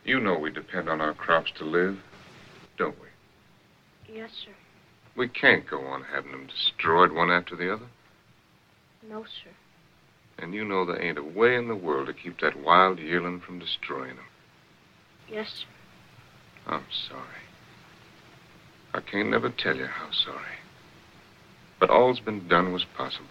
You 0.05 0.19
know 0.19 0.37
we 0.37 0.51
depend 0.51 0.89
on 0.89 1.01
our 1.01 1.15
crops 1.15 1.53
to 1.59 1.65
live, 1.65 1.97
don't 2.77 2.97
we? 3.01 4.17
Yes, 4.17 4.31
sir. 4.45 4.51
We 5.15 5.29
can't 5.29 5.65
go 5.65 5.79
on 5.87 6.03
having 6.03 6.33
them 6.33 6.49
destroyed 6.49 7.13
one 7.13 7.31
after 7.31 7.55
the 7.55 7.73
other. 7.73 7.87
No, 9.09 9.23
sir. 9.23 9.51
And 10.39 10.55
you 10.55 10.65
know 10.65 10.85
there 10.85 11.01
ain't 11.01 11.19
a 11.19 11.23
way 11.23 11.55
in 11.55 11.69
the 11.69 11.77
world 11.77 12.09
to 12.09 12.15
keep 12.15 12.41
that 12.41 12.61
wild 12.61 12.99
yearling 12.99 13.39
from 13.39 13.61
destroying 13.61 14.17
them. 14.17 14.25
Yes, 15.31 15.49
sir. 15.61 16.73
I'm 16.73 16.87
sorry. 17.09 17.42
I 18.95 19.01
can't 19.01 19.31
never 19.31 19.49
tell 19.51 19.77
you 19.77 19.87
how 19.87 20.11
sorry. 20.11 20.59
But 21.79 21.91
all's 21.91 22.21
been 22.21 22.47
done 22.47 22.73
was 22.73 22.85
possible. 22.85 23.27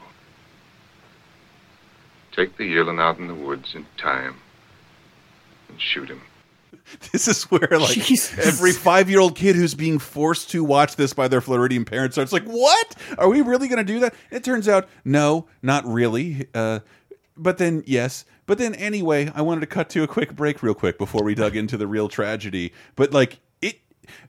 Take 2.32 2.58
the 2.58 2.66
yearling 2.66 3.00
out 3.00 3.20
in 3.20 3.28
the 3.28 3.36
woods 3.36 3.76
in 3.76 3.86
time 3.98 4.36
and 5.70 5.80
shoot 5.80 6.10
him. 6.10 6.22
This 7.14 7.28
is 7.28 7.44
where 7.44 7.70
like 7.72 7.92
Jesus. 7.92 8.38
every 8.46 8.74
five 8.74 9.10
year 9.10 9.20
old 9.20 9.36
kid 9.36 9.56
who's 9.56 9.76
being 9.76 9.98
forced 9.98 10.50
to 10.52 10.64
watch 10.64 10.98
this 10.98 11.14
by 11.14 11.28
their 11.30 11.40
Floridian 11.40 11.86
parents 11.86 12.16
starts 12.16 12.34
like, 12.34 12.44
"What? 12.44 12.96
Are 13.18 13.30
we 13.30 13.42
really 13.42 13.70
going 13.70 13.86
to 13.86 13.94
do 13.94 14.00
that?" 14.02 14.14
It 14.30 14.44
turns 14.44 14.68
out, 14.68 14.90
no, 15.06 15.48
not 15.62 15.86
really. 15.86 16.48
Uh, 16.54 16.80
but 17.38 17.58
then, 17.58 17.84
yes. 17.86 18.26
But 18.46 18.58
then, 18.58 18.76
anyway, 18.76 19.32
I 19.34 19.42
wanted 19.42 19.62
to 19.62 19.68
cut 19.68 19.90
to 19.92 20.04
a 20.04 20.08
quick 20.08 20.36
break, 20.36 20.62
real 20.62 20.74
quick, 20.74 20.98
before 20.98 21.24
we 21.24 21.34
dug 21.34 21.56
into 21.56 21.78
the 21.78 21.88
real 21.88 22.10
tragedy. 22.10 22.74
But 22.96 23.14
like 23.14 23.34
it, 23.34 23.40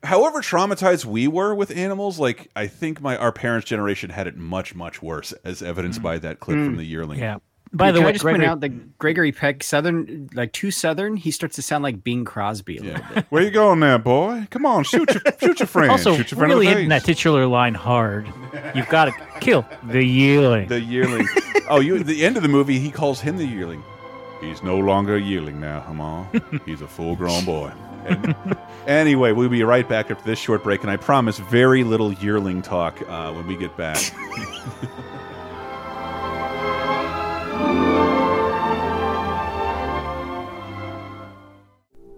however 0.02 0.40
traumatized 0.40 1.04
we 1.04 1.28
were 1.28 1.54
with 1.54 1.70
animals, 1.76 2.18
like 2.18 2.50
I 2.56 2.66
think 2.66 3.00
my 3.00 3.16
our 3.16 3.32
parents' 3.32 3.66
generation 3.66 4.10
had 4.10 4.26
it 4.26 4.36
much, 4.36 4.74
much 4.74 5.02
worse, 5.02 5.32
as 5.44 5.62
evidenced 5.62 6.00
mm. 6.00 6.04
by 6.04 6.18
that 6.18 6.40
clip 6.40 6.56
from 6.56 6.74
mm. 6.74 6.78
the 6.78 6.84
yearling. 6.84 7.18
Yeah. 7.18 7.38
By 7.74 7.90
the 7.90 8.00
Can 8.00 8.04
way, 8.04 8.10
I 8.10 8.12
just 8.12 8.22
Gregory, 8.22 8.40
point 8.40 8.50
out 8.50 8.60
that 8.60 8.98
Gregory 8.98 9.32
Peck, 9.32 9.62
Southern, 9.62 10.28
like 10.34 10.52
too 10.52 10.70
Southern, 10.70 11.16
he 11.16 11.30
starts 11.30 11.56
to 11.56 11.62
sound 11.62 11.82
like 11.82 12.04
Bing 12.04 12.26
Crosby 12.26 12.76
a 12.76 12.82
little 12.82 12.98
bit. 12.98 13.16
Yeah. 13.16 13.22
Where 13.30 13.42
you 13.42 13.50
going 13.50 13.80
there, 13.80 13.98
boy? 13.98 14.46
Come 14.50 14.66
on, 14.66 14.84
shoot 14.84 15.08
your 15.08 15.22
shoot 15.40 15.58
your 15.58 15.66
friend. 15.66 15.90
also 15.90 16.14
shoot 16.16 16.30
your 16.30 16.38
friend 16.38 16.52
really 16.52 16.66
hitting 16.66 16.90
face. 16.90 17.02
that 17.02 17.06
titular 17.06 17.46
line 17.46 17.74
hard. 17.74 18.30
You've 18.74 18.90
got 18.90 19.06
to 19.06 19.12
kill 19.40 19.66
the 19.84 20.04
yearling. 20.04 20.68
The 20.68 20.80
yearling. 20.80 21.26
oh, 21.70 21.80
you. 21.80 21.96
At 21.96 22.06
the 22.06 22.26
end 22.26 22.36
of 22.36 22.42
the 22.42 22.48
movie, 22.50 22.78
he 22.78 22.90
calls 22.90 23.22
him 23.22 23.38
the 23.38 23.46
yearling. 23.46 23.82
He's 24.42 24.62
no 24.62 24.78
longer 24.78 25.16
a 25.16 25.20
yearling 25.20 25.58
now, 25.58 25.80
Hamal. 25.88 26.66
He's 26.66 26.82
a 26.82 26.88
full-grown 26.88 27.44
boy. 27.44 27.72
And- 28.04 28.34
anyway, 28.86 29.32
we'll 29.32 29.48
be 29.48 29.62
right 29.62 29.88
back 29.88 30.10
after 30.10 30.24
this 30.24 30.38
short 30.38 30.62
break, 30.62 30.82
and 30.82 30.90
I 30.90 30.96
promise 30.96 31.38
very 31.38 31.84
little 31.84 32.12
yearling 32.12 32.62
talk 32.62 33.00
uh, 33.08 33.32
when 33.32 33.46
we 33.46 33.56
get 33.56 33.76
back. 33.76 33.98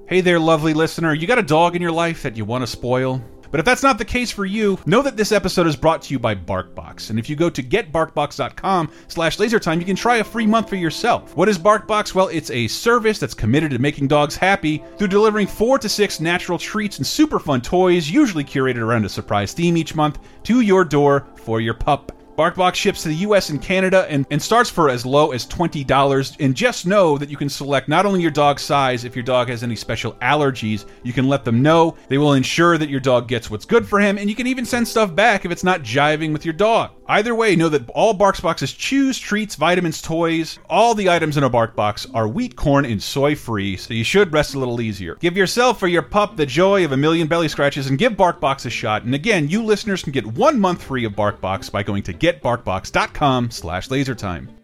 Hey 0.06 0.21
there, 0.21 0.38
lovely 0.38 0.75
listener. 0.75 1.14
You 1.14 1.26
got 1.26 1.38
a 1.38 1.42
dog 1.42 1.75
in 1.75 1.80
your 1.80 1.90
life 1.90 2.23
that 2.25 2.37
you 2.37 2.44
want 2.44 2.62
to 2.62 2.66
spoil? 2.66 3.25
But 3.54 3.61
if 3.61 3.66
that's 3.66 3.84
not 3.84 3.99
the 3.99 4.04
case 4.04 4.32
for 4.32 4.44
you, 4.44 4.80
know 4.84 5.00
that 5.00 5.16
this 5.16 5.30
episode 5.30 5.68
is 5.68 5.76
brought 5.76 6.02
to 6.02 6.12
you 6.12 6.18
by 6.18 6.34
BarkBox. 6.34 7.11
And 7.11 7.20
if 7.20 7.30
you 7.30 7.37
go 7.37 7.49
to 7.49 7.62
getbarkbox.com 7.62 8.90
slash 9.06 9.37
lasertime, 9.37 9.78
you 9.78 9.84
can 9.84 9.94
try 9.94 10.16
a 10.16 10.25
free 10.25 10.44
month 10.44 10.68
for 10.68 10.75
yourself. 10.75 11.37
What 11.37 11.49
is 11.49 11.56
BarkBox? 11.56 12.16
Well, 12.16 12.26
it's 12.26 12.50
a 12.50 12.66
service 12.66 13.20
that's 13.20 13.32
committed 13.32 13.70
to 13.70 13.78
making 13.78 14.08
dogs 14.08 14.34
happy 14.34 14.82
through 14.99 15.06
delivering 15.06 15.46
four 15.46 15.78
to 15.78 15.88
six 15.88 16.18
natural 16.18 16.58
treats 16.58 16.99
and 16.99 17.06
super 17.06 17.38
fun 17.38 17.61
toys, 17.61 18.11
usually 18.11 18.42
curated 18.42 18.78
around 18.78 19.04
a 19.04 19.08
surprise 19.08 19.52
theme 19.52 19.76
each 19.76 19.94
month, 19.94 20.18
to 20.42 20.61
your 20.61 20.84
door 20.84 21.28
for 21.37 21.61
your 21.61 21.75
pup. 21.75 22.23
BarkBox 22.36 22.74
ships 22.74 23.02
to 23.02 23.08
the 23.08 23.14
US 23.16 23.50
and 23.50 23.62
Canada 23.62 24.06
and, 24.08 24.26
and 24.30 24.42
starts 24.42 24.68
for 24.68 24.88
as 24.88 25.06
low 25.06 25.30
as 25.30 25.46
$20. 25.46 26.36
And 26.40 26.54
just 26.54 26.86
know 26.86 27.16
that 27.18 27.30
you 27.30 27.36
can 27.36 27.48
select 27.48 27.88
not 27.88 28.06
only 28.06 28.22
your 28.22 28.30
dog's 28.30 28.62
size, 28.62 29.04
if 29.04 29.14
your 29.14 29.22
dog 29.22 29.48
has 29.48 29.62
any 29.62 29.76
special 29.76 30.14
allergies, 30.14 30.84
you 31.02 31.12
can 31.12 31.28
let 31.28 31.44
them 31.44 31.62
know. 31.62 31.96
They 32.08 32.18
will 32.18 32.34
ensure 32.34 32.76
that 32.78 32.88
your 32.88 33.00
dog 33.00 33.28
gets 33.28 33.50
what's 33.50 33.64
good 33.64 33.86
for 33.86 34.00
him, 34.00 34.18
and 34.18 34.28
you 34.28 34.36
can 34.36 34.46
even 34.46 34.64
send 34.64 34.88
stuff 34.88 35.14
back 35.14 35.44
if 35.44 35.52
it's 35.52 35.64
not 35.64 35.82
jiving 35.82 36.32
with 36.32 36.44
your 36.44 36.54
dog. 36.54 36.90
Either 37.06 37.34
way, 37.34 37.54
know 37.54 37.68
that 37.68 37.88
all 37.90 38.14
Barks 38.14 38.40
boxes 38.40 38.72
chews, 38.72 39.18
treats, 39.18 39.56
vitamins, 39.56 40.00
toys, 40.00 40.58
all 40.70 40.94
the 40.94 41.10
items 41.10 41.36
in 41.36 41.44
a 41.44 41.50
Bark 41.50 41.76
box 41.76 42.06
are 42.14 42.26
wheat, 42.26 42.56
corn, 42.56 42.86
and 42.86 43.02
soy 43.02 43.34
free, 43.34 43.76
so 43.76 43.92
you 43.92 44.04
should 44.04 44.32
rest 44.32 44.54
a 44.54 44.58
little 44.58 44.80
easier. 44.80 45.16
Give 45.16 45.36
yourself 45.36 45.82
or 45.82 45.86
your 45.86 46.00
pup 46.02 46.36
the 46.36 46.46
joy 46.46 46.84
of 46.84 46.92
a 46.92 46.96
million 46.96 47.28
belly 47.28 47.48
scratches 47.48 47.88
and 47.88 47.98
give 47.98 48.14
BarkBox 48.14 48.64
a 48.64 48.70
shot. 48.70 49.02
And 49.02 49.14
again, 49.14 49.48
you 49.48 49.62
listeners 49.62 50.02
can 50.02 50.12
get 50.12 50.26
one 50.26 50.58
month 50.58 50.82
free 50.82 51.04
of 51.04 51.12
BarkBox 51.12 51.70
by 51.70 51.82
going 51.82 52.02
to 52.04 52.14
getbarkbox.com 52.24 53.50
slash 53.50 53.88
lasertime. 53.88 54.63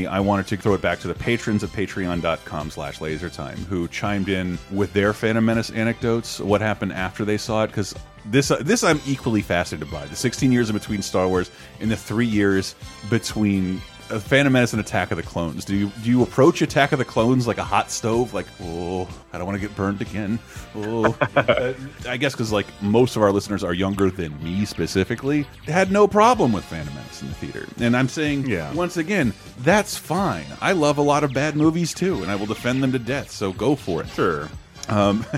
I 0.07 0.19
wanted 0.19 0.47
to 0.47 0.57
throw 0.57 0.73
it 0.73 0.81
back 0.81 0.99
to 0.99 1.07
the 1.07 1.13
patrons 1.13 1.63
at 1.63 1.69
patreon.com 1.69 2.71
slash 2.71 2.99
lasertime 2.99 3.57
who 3.65 3.87
chimed 3.87 4.29
in 4.29 4.57
with 4.71 4.93
their 4.93 5.13
Phantom 5.13 5.43
Menace 5.43 5.71
anecdotes, 5.71 6.39
what 6.39 6.61
happened 6.61 6.93
after 6.93 7.25
they 7.25 7.37
saw 7.37 7.63
it, 7.63 7.67
because 7.67 7.95
this 8.25 8.51
uh, 8.51 8.57
this 8.61 8.83
I'm 8.83 9.01
equally 9.07 9.41
fascinated 9.41 9.91
by. 9.91 10.05
The 10.05 10.15
16 10.15 10.51
years 10.51 10.69
in 10.69 10.75
between 10.75 11.01
Star 11.01 11.27
Wars 11.27 11.49
and 11.79 11.89
the 11.89 11.97
three 11.97 12.25
years 12.25 12.75
between 13.09 13.81
uh, 14.11 14.19
Phantom 14.19 14.51
Menace 14.53 14.73
and 14.73 14.79
Attack 14.79 15.11
of 15.11 15.17
the 15.17 15.23
Clones. 15.23 15.65
Do 15.65 15.75
you 15.75 15.91
do 16.03 16.09
you 16.09 16.21
approach 16.23 16.61
Attack 16.61 16.91
of 16.91 16.99
the 16.99 17.05
Clones 17.05 17.47
like 17.47 17.57
a 17.57 17.63
hot 17.63 17.89
stove? 17.91 18.33
Like, 18.33 18.45
oh, 18.61 19.07
I 19.33 19.37
don't 19.37 19.47
want 19.47 19.59
to 19.59 19.65
get 19.67 19.75
burned 19.75 20.01
again. 20.01 20.37
Oh, 20.75 21.17
Uh, 21.35 21.73
I 22.07 22.17
guess 22.17 22.33
because 22.33 22.51
like 22.51 22.67
most 22.81 23.15
of 23.15 23.21
our 23.23 23.31
listeners 23.31 23.63
are 23.63 23.73
younger 23.73 24.09
than 24.11 24.41
me 24.43 24.65
specifically, 24.65 25.45
had 25.65 25.91
no 25.91 26.07
problem 26.07 26.51
with 26.53 26.63
Phantom 26.65 26.93
Menace 26.93 27.21
in 27.21 27.29
the 27.29 27.33
theater. 27.35 27.67
And 27.79 27.95
I'm 27.97 28.07
saying, 28.09 28.47
Yeah. 28.47 28.71
once 28.73 28.97
again, 28.97 29.33
that's 29.59 29.97
fine. 29.97 30.45
I 30.61 30.73
love 30.73 30.97
a 30.97 31.01
lot 31.01 31.23
of 31.23 31.33
bad 31.33 31.55
movies 31.55 31.93
too, 31.93 32.21
and 32.21 32.29
I 32.31 32.35
will 32.35 32.45
defend 32.45 32.83
them 32.83 32.91
to 32.91 32.99
death. 32.99 33.31
So 33.31 33.53
go 33.53 33.75
for 33.75 34.01
it. 34.01 34.09
Sure. 34.09 34.49
Um, 34.89 35.23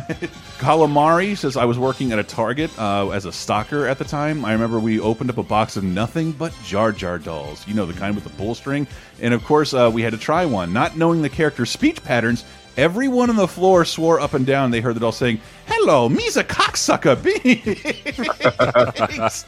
Calamari 0.57 1.37
says 1.37 1.57
I 1.57 1.65
was 1.65 1.77
working 1.77 2.11
at 2.11 2.19
a 2.19 2.23
Target 2.23 2.71
uh, 2.79 3.09
as 3.09 3.25
a 3.25 3.31
stalker 3.31 3.87
at 3.87 3.97
the 3.97 4.05
time. 4.05 4.45
I 4.45 4.53
remember 4.53 4.79
we 4.79 4.99
opened 4.99 5.29
up 5.29 5.37
a 5.37 5.43
box 5.43 5.77
of 5.77 5.83
nothing 5.83 6.31
but 6.31 6.53
Jar 6.63 6.91
Jar 6.91 7.17
dolls. 7.19 7.67
You 7.67 7.73
know 7.73 7.85
the 7.85 7.93
kind 7.93 8.15
with 8.15 8.23
the 8.23 8.29
pull 8.31 8.55
string, 8.55 8.87
and 9.21 9.33
of 9.33 9.43
course 9.43 9.73
uh, 9.73 9.89
we 9.93 10.01
had 10.01 10.13
to 10.13 10.19
try 10.19 10.45
one. 10.45 10.73
Not 10.73 10.97
knowing 10.97 11.21
the 11.21 11.29
character's 11.29 11.69
speech 11.69 12.03
patterns, 12.03 12.45
everyone 12.77 13.29
on 13.29 13.35
the 13.35 13.47
floor 13.47 13.85
swore 13.85 14.19
up 14.19 14.33
and 14.33 14.45
down 14.45 14.71
they 14.71 14.81
heard 14.81 14.95
the 14.95 14.99
doll 14.99 15.11
saying, 15.11 15.39
"Hello, 15.67 16.09
me's 16.09 16.37
a 16.37 16.43
cocksucker." 16.43 17.21
be. 17.23 17.55
Thanks. 19.07 19.45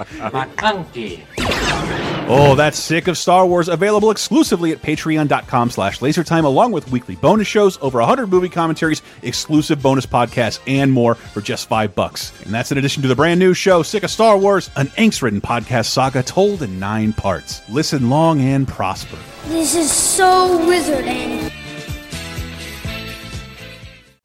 McClunky. 1.75 2.25
Oh, 2.27 2.55
that's 2.55 2.79
sick 2.79 3.07
of 3.07 3.17
Star 3.19 3.45
Wars. 3.45 3.69
Available 3.69 4.09
exclusively 4.09 4.71
at 4.71 4.81
patreon.com 4.81 5.69
slash 5.69 5.99
lasertime, 5.99 6.43
along 6.43 6.71
with 6.71 6.89
weekly 6.91 7.15
bonus 7.15 7.47
shows, 7.47 7.77
over 7.81 7.99
100 7.99 8.27
movie 8.27 8.49
commentaries, 8.49 9.03
exclusive 9.21 9.81
bonus 9.81 10.07
podcasts, 10.07 10.59
and 10.65 10.91
more 10.91 11.13
for 11.13 11.41
just 11.41 11.67
five 11.69 11.93
bucks. 11.93 12.33
And 12.43 12.51
that's 12.53 12.71
in 12.71 12.79
addition 12.79 13.03
to 13.03 13.07
the 13.07 13.15
brand 13.15 13.39
new 13.39 13.53
show, 13.53 13.83
Sick 13.83 14.01
of 14.03 14.09
Star 14.09 14.37
Wars, 14.39 14.71
an 14.75 14.87
angst-ridden 14.97 15.41
podcast 15.41 15.85
saga 15.85 16.23
told 16.23 16.63
in 16.63 16.79
nine 16.79 17.13
parts. 17.13 17.61
Listen 17.69 18.09
long 18.09 18.41
and 18.41 18.67
prosper. 18.67 19.17
This 19.45 19.75
is 19.75 19.91
so 19.91 20.59
wizarding. 20.67 21.51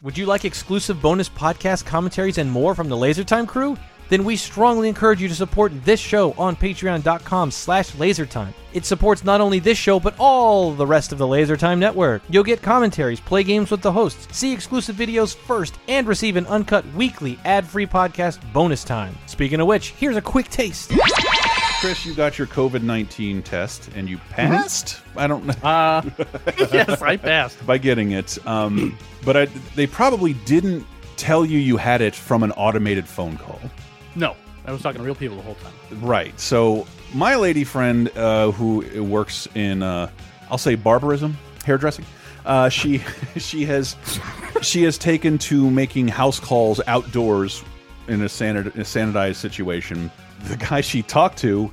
Would 0.02 0.16
you 0.16 0.24
like 0.24 0.46
exclusive 0.46 1.02
bonus 1.02 1.28
podcast 1.28 1.84
commentaries 1.84 2.38
and 2.38 2.50
more 2.50 2.74
from 2.74 2.88
the 2.88 2.96
LaserTime 2.96 3.46
crew? 3.46 3.76
Then 4.10 4.24
we 4.24 4.36
strongly 4.36 4.88
encourage 4.88 5.22
you 5.22 5.28
to 5.28 5.34
support 5.34 5.72
this 5.84 6.00
show 6.00 6.32
on 6.32 6.56
patreon.com 6.56 7.50
slash 7.52 7.92
lasertime. 7.92 8.52
It 8.72 8.84
supports 8.84 9.24
not 9.24 9.40
only 9.40 9.60
this 9.60 9.78
show, 9.78 9.98
but 9.98 10.14
all 10.18 10.72
the 10.72 10.86
rest 10.86 11.12
of 11.12 11.18
the 11.18 11.26
LaserTime 11.26 11.78
network. 11.78 12.22
You'll 12.28 12.44
get 12.44 12.60
commentaries, 12.60 13.20
play 13.20 13.42
games 13.44 13.70
with 13.70 13.82
the 13.82 13.90
hosts, 13.92 14.36
see 14.36 14.52
exclusive 14.52 14.96
videos 14.96 15.34
first, 15.34 15.78
and 15.88 16.06
receive 16.06 16.36
an 16.36 16.46
uncut 16.46 16.84
weekly 16.94 17.38
ad-free 17.44 17.86
podcast 17.86 18.40
bonus 18.52 18.84
time. 18.84 19.16
Speaking 19.26 19.60
of 19.60 19.66
which, 19.68 19.90
here's 19.90 20.16
a 20.16 20.22
quick 20.22 20.48
taste. 20.48 20.92
Chris, 21.80 22.04
you 22.04 22.14
got 22.14 22.36
your 22.36 22.46
COVID-19 22.46 23.42
test, 23.42 23.90
and 23.94 24.08
you 24.08 24.18
passed? 24.30 25.00
I 25.16 25.26
don't 25.26 25.46
know. 25.46 25.54
Uh, 25.62 26.02
yes, 26.72 27.00
I 27.00 27.16
passed. 27.16 27.64
by 27.66 27.78
getting 27.78 28.10
it. 28.12 28.44
Um, 28.46 28.98
but 29.24 29.36
I, 29.36 29.44
they 29.74 29.86
probably 29.86 30.34
didn't 30.44 30.86
tell 31.16 31.44
you 31.44 31.58
you 31.58 31.76
had 31.76 32.00
it 32.02 32.14
from 32.14 32.42
an 32.42 32.52
automated 32.52 33.06
phone 33.06 33.36
call. 33.36 33.60
No, 34.14 34.36
I 34.64 34.72
was 34.72 34.82
talking 34.82 34.98
to 34.98 35.04
real 35.04 35.14
people 35.14 35.36
the 35.36 35.42
whole 35.42 35.56
time. 35.56 35.72
Right. 36.00 36.38
So 36.38 36.86
my 37.14 37.36
lady 37.36 37.64
friend, 37.64 38.10
uh, 38.16 38.50
who 38.50 39.02
works 39.02 39.48
in, 39.54 39.82
uh, 39.82 40.10
I'll 40.50 40.58
say 40.58 40.74
barbarism, 40.74 41.36
hairdressing. 41.64 42.04
Uh, 42.44 42.68
she 42.68 42.98
she 43.36 43.64
has 43.64 43.96
she 44.62 44.82
has 44.82 44.98
taken 44.98 45.38
to 45.38 45.70
making 45.70 46.08
house 46.08 46.40
calls 46.40 46.80
outdoors 46.86 47.64
in 48.08 48.22
a, 48.22 48.26
sanit 48.26 48.66
a 48.66 48.80
sanitized 48.80 49.36
situation. 49.36 50.10
The 50.44 50.56
guy 50.56 50.80
she 50.80 51.02
talked 51.02 51.38
to 51.38 51.70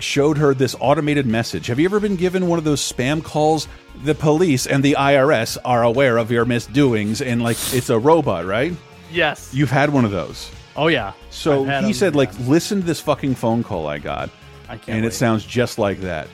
showed 0.00 0.38
her 0.38 0.54
this 0.54 0.74
automated 0.80 1.26
message. 1.26 1.66
Have 1.68 1.78
you 1.78 1.84
ever 1.84 2.00
been 2.00 2.16
given 2.16 2.48
one 2.48 2.58
of 2.58 2.64
those 2.64 2.80
spam 2.80 3.22
calls? 3.22 3.68
The 4.04 4.14
police 4.14 4.66
and 4.66 4.82
the 4.82 4.96
IRS 4.98 5.58
are 5.64 5.82
aware 5.82 6.18
of 6.18 6.30
your 6.30 6.44
misdoings, 6.44 7.20
and 7.20 7.42
like 7.42 7.56
it's 7.72 7.90
a 7.90 7.98
robot, 7.98 8.46
right? 8.46 8.72
Yes. 9.10 9.52
You've 9.52 9.70
had 9.70 9.90
one 9.90 10.04
of 10.04 10.10
those. 10.10 10.50
Oh 10.78 10.86
yeah. 10.86 11.12
So 11.30 11.64
he 11.64 11.68
them, 11.68 11.92
said, 11.92 12.16
like, 12.16 12.32
yeah. 12.38 12.46
listen 12.46 12.80
to 12.80 12.86
this 12.86 13.00
fucking 13.00 13.34
phone 13.34 13.62
call 13.62 13.86
I 13.86 13.98
got, 13.98 14.30
I 14.68 14.76
can't. 14.76 14.98
and 14.98 15.04
it 15.04 15.12
sounds 15.12 15.44
just 15.44 15.78
like 15.78 16.00
that. 16.00 16.28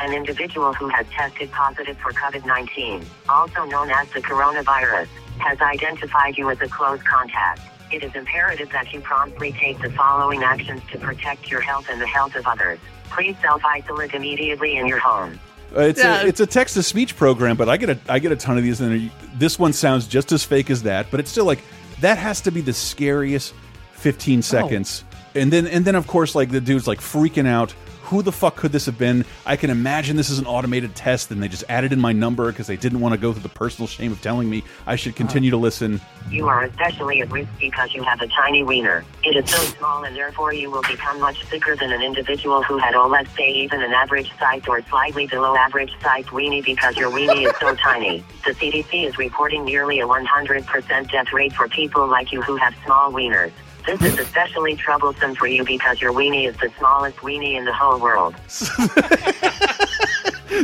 An 0.00 0.12
individual 0.12 0.72
who 0.72 0.88
has 0.88 1.06
tested 1.10 1.50
positive 1.52 1.96
for 1.98 2.10
COVID 2.12 2.44
19, 2.44 3.04
also 3.28 3.64
known 3.66 3.90
as 3.90 4.08
the 4.10 4.20
coronavirus, 4.20 5.06
has 5.38 5.60
identified 5.60 6.36
you 6.36 6.50
as 6.50 6.60
a 6.60 6.68
close 6.68 7.00
contact. 7.02 7.60
It 7.92 8.02
is 8.02 8.14
imperative 8.14 8.70
that 8.70 8.92
you 8.92 9.00
promptly 9.00 9.52
take 9.52 9.80
the 9.80 9.90
following 9.90 10.42
actions 10.42 10.80
to 10.90 10.98
protect 10.98 11.50
your 11.50 11.60
health 11.60 11.86
and 11.90 12.00
the 12.00 12.06
health 12.06 12.34
of 12.34 12.46
others. 12.46 12.78
Please 13.10 13.36
self 13.42 13.62
isolate 13.64 14.14
immediately 14.14 14.76
in 14.76 14.86
your 14.86 14.98
home. 14.98 15.38
Uh, 15.76 15.80
It's 15.82 16.02
Yeah. 16.02 16.22
a, 16.22 16.26
it's 16.26 16.40
a 16.40 16.46
text 16.46 16.74
to 16.74 16.82
speech 16.82 17.14
program, 17.16 17.56
but 17.56 17.68
I 17.68 17.76
get 17.76 17.90
a 17.90 17.98
I 18.08 18.18
get 18.18 18.32
a 18.32 18.36
ton 18.36 18.56
of 18.56 18.64
these, 18.64 18.80
and 18.80 19.10
this 19.34 19.58
one 19.58 19.72
sounds 19.72 20.06
just 20.08 20.32
as 20.32 20.42
fake 20.42 20.70
as 20.70 20.82
that. 20.84 21.10
But 21.10 21.20
it's 21.20 21.30
still 21.30 21.44
like 21.44 21.60
that 22.00 22.18
has 22.18 22.40
to 22.42 22.50
be 22.50 22.60
the 22.62 22.72
scariest 22.72 23.54
15 24.02 24.42
seconds. 24.42 25.04
And 25.34 25.52
then 25.52 25.66
and 25.66 25.84
then 25.84 25.94
of 25.94 26.08
course 26.08 26.34
like 26.34 26.50
the 26.50 26.60
dude's 26.60 26.88
like 26.88 26.98
freaking 26.98 27.46
out. 27.46 27.72
Who 28.06 28.20
the 28.20 28.32
fuck 28.32 28.56
could 28.56 28.72
this 28.72 28.84
have 28.84 28.98
been? 28.98 29.24
I 29.46 29.56
can 29.56 29.70
imagine 29.70 30.16
this 30.16 30.28
is 30.28 30.38
an 30.38 30.44
automated 30.44 30.94
test, 30.94 31.30
and 31.30 31.42
they 31.42 31.48
just 31.48 31.64
added 31.70 31.94
in 31.94 32.00
my 32.00 32.12
number 32.12 32.52
because 32.52 32.66
they 32.66 32.76
didn't 32.76 33.00
want 33.00 33.14
to 33.14 33.18
go 33.18 33.32
through 33.32 33.42
the 33.42 33.48
personal 33.48 33.86
shame 33.86 34.12
of 34.12 34.20
telling 34.20 34.50
me 34.50 34.64
I 34.86 34.96
should 34.96 35.16
continue 35.16 35.50
to 35.50 35.56
listen. 35.56 35.98
You 36.28 36.46
are 36.46 36.64
especially 36.64 37.22
at 37.22 37.30
risk 37.30 37.48
because 37.58 37.94
you 37.94 38.02
have 38.02 38.20
a 38.20 38.26
tiny 38.26 38.64
wiener. 38.64 39.02
It 39.24 39.36
is 39.36 39.48
so 39.48 39.62
small 39.78 40.04
and 40.04 40.14
therefore 40.14 40.52
you 40.52 40.70
will 40.70 40.82
become 40.82 41.20
much 41.20 41.42
sicker 41.46 41.74
than 41.74 41.90
an 41.90 42.02
individual 42.02 42.62
who 42.62 42.76
had, 42.76 42.94
oh, 42.94 43.06
let's 43.06 43.34
say 43.34 43.50
even 43.50 43.80
an 43.80 43.92
average 43.92 44.30
sized 44.38 44.68
or 44.68 44.82
slightly 44.82 45.26
below 45.26 45.56
average 45.56 45.92
sized 46.02 46.28
weenie 46.28 46.62
because 46.62 46.98
your 46.98 47.10
weenie 47.10 47.48
is 47.48 47.56
so 47.60 47.74
tiny. 47.76 48.22
The 48.44 48.50
CDC 48.50 49.06
is 49.06 49.16
reporting 49.16 49.64
nearly 49.64 50.00
a 50.00 50.06
100% 50.06 51.10
death 51.10 51.32
rate 51.32 51.54
for 51.54 51.66
people 51.68 52.06
like 52.08 52.30
you 52.30 52.42
who 52.42 52.56
have 52.56 52.74
small 52.84 53.10
wieners. 53.10 53.52
This 53.86 54.02
is 54.02 54.18
especially 54.18 54.76
troublesome 54.76 55.34
for 55.34 55.46
you 55.46 55.64
because 55.64 56.00
your 56.00 56.12
weenie 56.12 56.48
is 56.48 56.56
the 56.58 56.70
smallest 56.78 57.16
weenie 57.18 57.56
in 57.56 57.64
the 57.64 57.72
whole 57.72 57.98
world. 57.98 58.34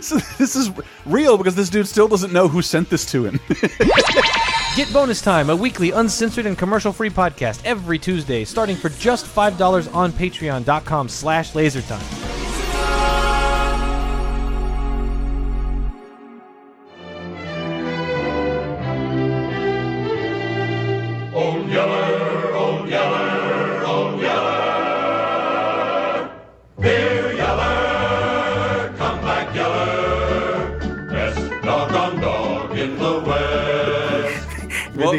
So 0.03 0.17
this 0.39 0.55
is 0.55 0.71
real 1.07 1.39
because 1.39 1.55
this 1.55 1.69
dude 1.69 1.89
still 1.89 2.09
doesn't 2.09 2.33
know 2.33 2.47
who 2.47 2.63
sent 2.63 2.91
this 2.91 3.05
to 3.07 3.25
him. 3.25 3.41
Get 4.77 4.93
Bonus 4.93 5.21
Time, 5.21 5.51
a 5.51 5.57
weekly 5.57 5.91
uncensored 5.91 6.47
and 6.47 6.57
commercial-free 6.57 7.11
podcast 7.11 7.63
every 7.65 7.99
Tuesday, 7.99 8.45
starting 8.45 8.77
for 8.77 8.91
just 8.91 9.27
$5 9.27 9.95
on 9.95 10.13
patreon.com 10.13 11.09
slash 11.09 11.53
lasertime. 11.53 12.38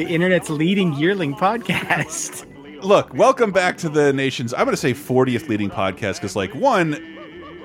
Internet's 0.10 0.50
leading 0.50 0.94
yearling 0.94 1.36
podcast. 1.36 2.46
Look, 2.84 3.14
welcome 3.14 3.52
back 3.52 3.78
to 3.80 3.90
the 3.90 4.12
nation's, 4.14 4.54
I'm 4.54 4.66
going 4.66 4.72
to 4.72 4.78
say 4.78 4.94
40th 4.94 5.48
leading 5.50 5.70
podcast 5.70 6.16
because, 6.16 6.36
like, 6.36 6.54
one, 6.56 7.18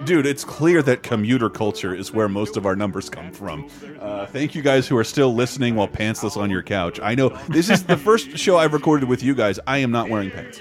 dude, 0.05 0.27
it's 0.27 0.45
clear 0.45 0.83
that 0.83 1.03
commuter 1.03 1.49
culture 1.49 1.95
is 1.95 2.13
where 2.13 2.29
most 2.29 2.57
of 2.57 2.67
our 2.67 2.77
numbers 2.77 3.09
come 3.09 3.33
from. 3.33 3.69
Uh, 4.01 4.27
thank 4.27 4.55
you 4.55 4.63
guys 4.63 4.87
who 4.87 4.97
are 4.97 5.05
still 5.05 5.35
listening 5.35 5.77
while 5.77 5.89
pantsless 5.89 6.37
on 6.37 6.51
your 6.51 6.63
couch. 6.63 7.01
I 7.01 7.15
know 7.15 7.31
this 7.49 7.71
is 7.71 7.85
the 7.85 7.97
first 8.09 8.37
show 8.37 8.57
I've 8.57 8.73
recorded 8.73 9.09
with 9.09 9.23
you 9.23 9.35
guys. 9.35 9.59
I 9.67 9.79
am 9.79 9.91
not 9.91 10.09
wearing 10.11 10.31
pants. 10.31 10.61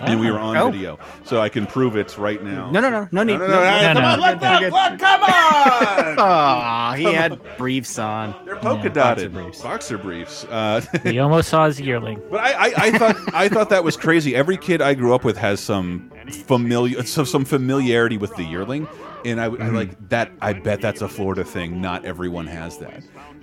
And 0.00 0.18
we 0.20 0.30
were 0.30 0.38
on 0.38 0.56
Oh. 0.56 0.70
video, 0.70 0.98
so 1.24 1.40
I 1.40 1.48
can 1.48 1.66
prove 1.66 1.96
it 1.96 2.16
right 2.18 2.42
now. 2.42 2.70
No, 2.70 2.80
no, 2.80 2.88
no, 2.90 3.08
no 3.12 3.22
need. 3.22 3.38
no, 3.38 3.46
no, 3.46 3.48
no, 3.48 3.92
come 3.94 4.04
on, 4.04 4.20
look, 4.20 4.40
look, 4.40 4.72
look, 4.72 4.98
come 4.98 5.22
on! 5.24 6.18
Aw, 6.18 6.94
he 6.94 7.04
had 7.04 7.38
briefs 7.58 7.98
on. 7.98 8.34
They're 8.44 8.56
polka 8.56 8.88
dotted 8.90 9.32
boxer 9.62 9.98
briefs. 9.98 10.44
Uh, 10.44 10.80
We 11.04 11.18
almost 11.18 11.48
saw 11.50 11.66
his 11.66 11.80
yearling. 11.80 12.20
But 12.30 12.40
I, 12.40 12.50
I, 12.52 12.72
I 12.76 12.90
thought 12.98 13.16
I 13.34 13.48
thought 13.48 13.68
that 13.70 13.84
was 13.84 13.96
crazy. 13.96 14.34
Every 14.34 14.56
kid 14.56 14.80
I 14.82 14.94
grew 14.94 15.14
up 15.14 15.24
with 15.24 15.36
has 15.38 15.60
some 15.60 16.10
familiar, 16.44 17.02
so 17.04 17.24
some 17.24 17.44
familiarity 17.44 18.16
with 18.16 18.34
the 18.36 18.44
yearling, 18.44 18.88
and 19.24 19.40
I, 19.40 19.44
I 19.46 19.68
like 19.68 20.08
that. 20.08 20.30
I 20.40 20.52
bet 20.54 20.80
that's 20.80 21.02
a 21.02 21.08
Florida 21.08 21.44
thing. 21.44 21.80
Not 21.80 22.04
everyone 22.04 22.46
has 22.46 22.78
that, 22.78 23.02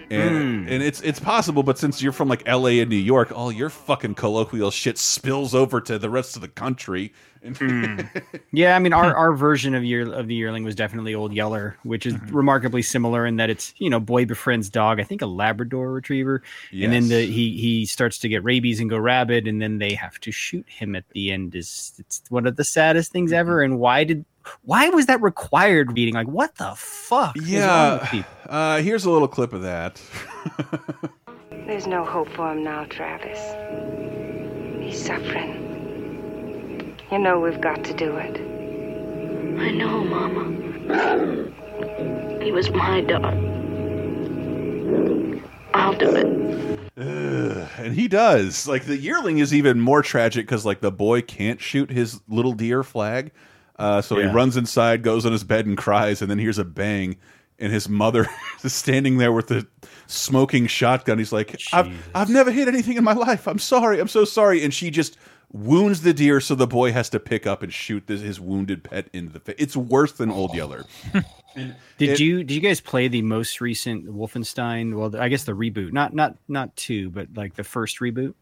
and 0.10 0.30
hmm. 0.30 0.68
and 0.70 0.84
it's 0.84 1.02
it's 1.02 1.20
possible. 1.20 1.64
But 1.64 1.78
since 1.78 2.02
you're 2.02 2.12
from 2.12 2.28
like 2.28 2.44
L.A. 2.46 2.80
and 2.80 2.90
New 2.90 2.96
York, 2.96 3.32
all 3.32 3.52
your 3.52 3.70
fucking 3.70 4.16
colloquial 4.16 4.72
shit 4.72 4.98
spills 4.98 5.54
over 5.54 5.82
to 5.82 6.00
the 6.00 6.10
rest 6.10 6.36
of 6.36 6.42
the 6.42 6.48
country. 6.48 7.14
And 7.44 7.58
hmm. 7.60 8.00
Yeah, 8.52 8.76
I 8.76 8.80
mean 8.80 8.94
our, 8.94 9.16
our 9.18 9.34
version 9.34 9.76
of 9.76 9.84
year 9.84 10.12
of 10.12 10.28
the 10.28 10.36
yearling 10.36 10.64
was 10.64 10.76
definitely 10.76 11.14
Old 11.14 11.34
Yeller, 11.34 11.78
which 11.84 12.06
is 12.06 12.14
mm-hmm. 12.14 12.36
remarkably 12.36 12.82
similar 12.82 13.26
in 13.26 13.36
that 13.38 13.50
it's 13.50 13.74
you 13.78 13.90
know 13.90 14.00
boy 14.00 14.26
befriends 14.26 14.70
dog. 14.70 15.00
I 15.00 15.04
think 15.04 15.22
a 15.22 15.28
Labrador 15.28 15.92
Retriever, 15.92 16.42
and 16.72 16.92
then 16.92 17.10
the 17.10 17.26
he 17.26 17.58
he 17.58 17.86
starts 17.86 18.18
to 18.20 18.30
get 18.30 18.44
rabies 18.44 18.80
and 18.80 18.90
go 18.90 18.98
rabid, 18.98 19.48
and 19.48 19.62
then 19.62 19.78
they 19.78 19.94
have 19.94 20.20
to 20.22 20.32
shoot 20.32 20.68
him 20.68 20.96
at 20.96 21.08
the 21.10 21.32
end. 21.32 21.56
Is 21.56 21.94
it's 22.00 22.22
one 22.30 22.48
of 22.48 22.56
the 22.56 22.64
saddest 22.64 23.12
things 23.12 23.32
mm-hmm. 23.32 23.40
ever. 23.40 23.62
And 23.62 23.80
why 23.80 24.04
did 24.04 24.26
why 24.64 24.90
was 24.90 25.06
that 25.08 25.22
required 25.22 25.96
reading? 25.96 26.14
Like 26.14 26.28
what 26.28 26.56
the 26.56 26.74
fuck? 26.76 27.36
is 27.38 27.44
wrong 27.44 27.52
with 27.94 28.02
yeah, 28.02 28.08
people? 28.10 28.32
uh, 28.50 28.82
here's 28.82 29.06
a 29.06 29.12
little 29.12 29.28
clip 29.28 29.54
of 29.54 29.62
that. 29.64 30.02
There's 31.52 31.88
no 31.88 32.06
hope 32.06 32.30
for 32.30 32.52
him 32.52 32.64
now, 32.64 32.86
Travis. 32.86 33.40
He's 34.82 35.04
suffering. 35.04 36.96
You 37.12 37.20
know 37.20 37.40
we've 37.40 37.60
got 37.60 37.84
to 37.84 37.94
do 37.94 38.16
it. 38.18 38.38
I 39.60 39.72
know, 39.72 40.04
Mama. 40.04 41.54
He 42.44 42.52
was 42.52 42.70
my 42.70 43.02
dog. 43.02 43.34
I'll 45.74 45.94
do 45.98 46.16
it. 46.16 46.80
Ugh, 46.98 47.68
and 47.78 47.94
he 47.94 48.08
does. 48.08 48.68
Like 48.68 48.86
the 48.86 48.98
yearling 48.98 49.40
is 49.40 49.54
even 49.54 49.80
more 49.80 50.02
tragic 50.02 50.46
because 50.46 50.66
like 50.66 50.80
the 50.82 50.92
boy 50.92 51.22
can't 51.22 51.62
shoot 51.62 51.92
his 51.92 52.22
little 52.28 52.54
deer 52.54 52.84
flag, 52.84 53.32
uh, 53.80 54.02
so 54.02 54.16
he 54.18 54.26
runs 54.26 54.58
inside, 54.58 55.04
goes 55.04 55.26
on 55.26 55.32
his 55.32 55.44
bed, 55.44 55.66
and 55.66 55.78
cries, 55.78 56.22
and 56.22 56.30
then 56.32 56.40
hears 56.40 56.58
a 56.58 56.66
bang, 56.66 57.18
and 57.60 57.72
his 57.72 57.88
mother 57.90 58.28
is 58.64 58.74
standing 58.74 59.18
there 59.18 59.32
with 59.32 59.48
the 59.48 59.68
smoking 60.08 60.68
shotgun. 60.68 61.18
He's 61.18 61.32
like, 61.34 61.60
"I've 61.74 62.10
I've 62.16 62.30
never 62.30 62.52
hit 62.52 62.68
anything 62.68 62.98
in 62.98 63.04
my 63.04 63.14
life. 63.14 63.48
I'm 63.48 63.60
sorry. 63.60 64.00
I'm 64.00 64.08
so 64.08 64.26
sorry." 64.26 64.64
And 64.64 64.74
she 64.74 64.90
just 64.90 65.18
wounds 65.54 66.02
the 66.02 66.14
deer, 66.14 66.42
so 66.42 66.56
the 66.56 66.68
boy 66.68 66.92
has 66.92 67.10
to 67.10 67.20
pick 67.20 67.48
up 67.48 67.64
and 67.64 67.72
shoot 67.74 68.06
this, 68.08 68.22
his 68.22 68.40
wounded 68.40 68.84
pet 68.84 69.08
in 69.14 69.32
the 69.32 69.40
face. 69.40 69.56
It's 69.58 69.78
worse 69.78 70.12
than 70.12 70.30
Old 70.30 70.54
Yeller. 70.56 70.84
Did 71.56 71.76
It- 71.98 72.20
you 72.20 72.44
did 72.44 72.54
you 72.54 72.62
guys 72.62 72.80
play 72.82 73.08
the 73.08 73.24
most 73.24 73.62
recent 73.62 74.06
Wolfenstein? 74.06 74.94
Well, 74.96 75.20
I 75.20 75.28
guess 75.28 75.46
the 75.46 75.54
reboot, 75.54 75.92
not 75.92 76.14
not 76.14 76.38
not 76.48 76.76
two, 76.76 77.10
but 77.10 77.30
like 77.36 77.56
the 77.56 77.64
first 77.64 78.00
reboot. 78.00 78.36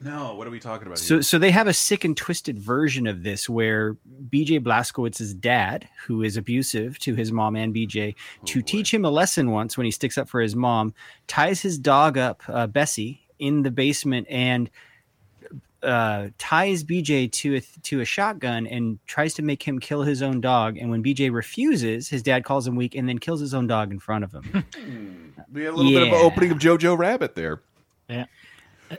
No, 0.00 0.34
what 0.34 0.46
are 0.46 0.50
we 0.50 0.60
talking 0.60 0.86
about? 0.86 0.98
So, 0.98 1.16
here? 1.16 1.22
so 1.22 1.38
they 1.38 1.50
have 1.50 1.66
a 1.66 1.72
sick 1.72 2.04
and 2.04 2.16
twisted 2.16 2.58
version 2.58 3.06
of 3.06 3.22
this 3.22 3.48
where 3.48 3.96
BJ 4.28 4.60
Blazkowicz's 4.60 5.34
dad, 5.34 5.88
who 6.06 6.22
is 6.22 6.36
abusive 6.36 6.98
to 7.00 7.14
his 7.14 7.32
mom 7.32 7.56
and 7.56 7.74
BJ, 7.74 8.14
to 8.44 8.62
teach 8.62 8.92
him 8.92 9.04
a 9.04 9.10
lesson 9.10 9.50
once 9.50 9.76
when 9.76 9.84
he 9.84 9.90
sticks 9.90 10.18
up 10.18 10.28
for 10.28 10.40
his 10.40 10.56
mom, 10.56 10.94
ties 11.26 11.62
his 11.62 11.78
dog 11.78 12.18
up, 12.18 12.42
uh, 12.48 12.66
Bessie, 12.66 13.20
in 13.38 13.62
the 13.62 13.70
basement 13.70 14.26
and 14.30 14.70
uh, 15.82 16.28
ties 16.38 16.82
BJ 16.82 17.30
to 17.30 17.56
a 17.56 17.60
to 17.82 18.00
a 18.00 18.04
shotgun 18.04 18.66
and 18.66 18.98
tries 19.06 19.34
to 19.34 19.42
make 19.42 19.62
him 19.62 19.78
kill 19.78 20.02
his 20.02 20.22
own 20.22 20.40
dog. 20.40 20.78
And 20.78 20.90
when 20.90 21.02
BJ 21.02 21.32
refuses, 21.32 22.08
his 22.08 22.22
dad 22.22 22.44
calls 22.44 22.66
him 22.66 22.74
weak 22.74 22.94
and 22.94 23.08
then 23.08 23.18
kills 23.18 23.40
his 23.40 23.54
own 23.54 23.66
dog 23.66 23.90
in 23.92 24.00
front 24.00 24.24
of 24.24 24.32
him. 24.32 24.64
we 25.52 25.64
had 25.64 25.74
a 25.74 25.76
little 25.76 25.92
bit 25.92 26.02
of 26.02 26.08
an 26.08 26.14
opening 26.14 26.50
of 26.50 26.58
Jojo 26.58 26.96
Rabbit 26.96 27.34
there. 27.34 27.60
Yeah. 28.08 28.26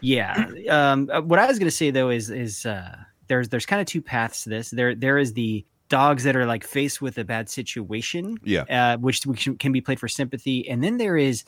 Yeah 0.02 0.48
um 0.70 1.10
uh, 1.12 1.22
what 1.22 1.40
i 1.40 1.46
was 1.48 1.58
going 1.60 1.68
to 1.68 1.76
say 1.76 1.92
though 1.92 2.10
is 2.10 2.30
is 2.30 2.66
uh 2.66 2.96
there's 3.28 3.50
there's 3.50 3.66
kind 3.66 3.82
of 3.82 3.88
two 3.88 4.04
paths 4.04 4.44
to 4.44 4.50
this. 4.52 4.70
There 4.70 4.94
there 4.94 5.18
is 5.18 5.34
the 5.34 5.66
dogs 5.90 6.24
that 6.26 6.36
are 6.36 6.46
like 6.46 6.64
faced 6.64 7.02
with 7.02 7.18
a 7.18 7.24
bad 7.24 7.50
situation 7.50 8.38
Yeah. 8.44 8.66
uh 8.70 8.98
which, 8.98 9.26
which 9.26 9.50
can 9.58 9.72
be 9.72 9.82
played 9.82 10.00
for 10.00 10.08
sympathy. 10.08 10.70
And 10.70 10.84
then 10.84 10.98
there 10.98 11.18
is 11.18 11.44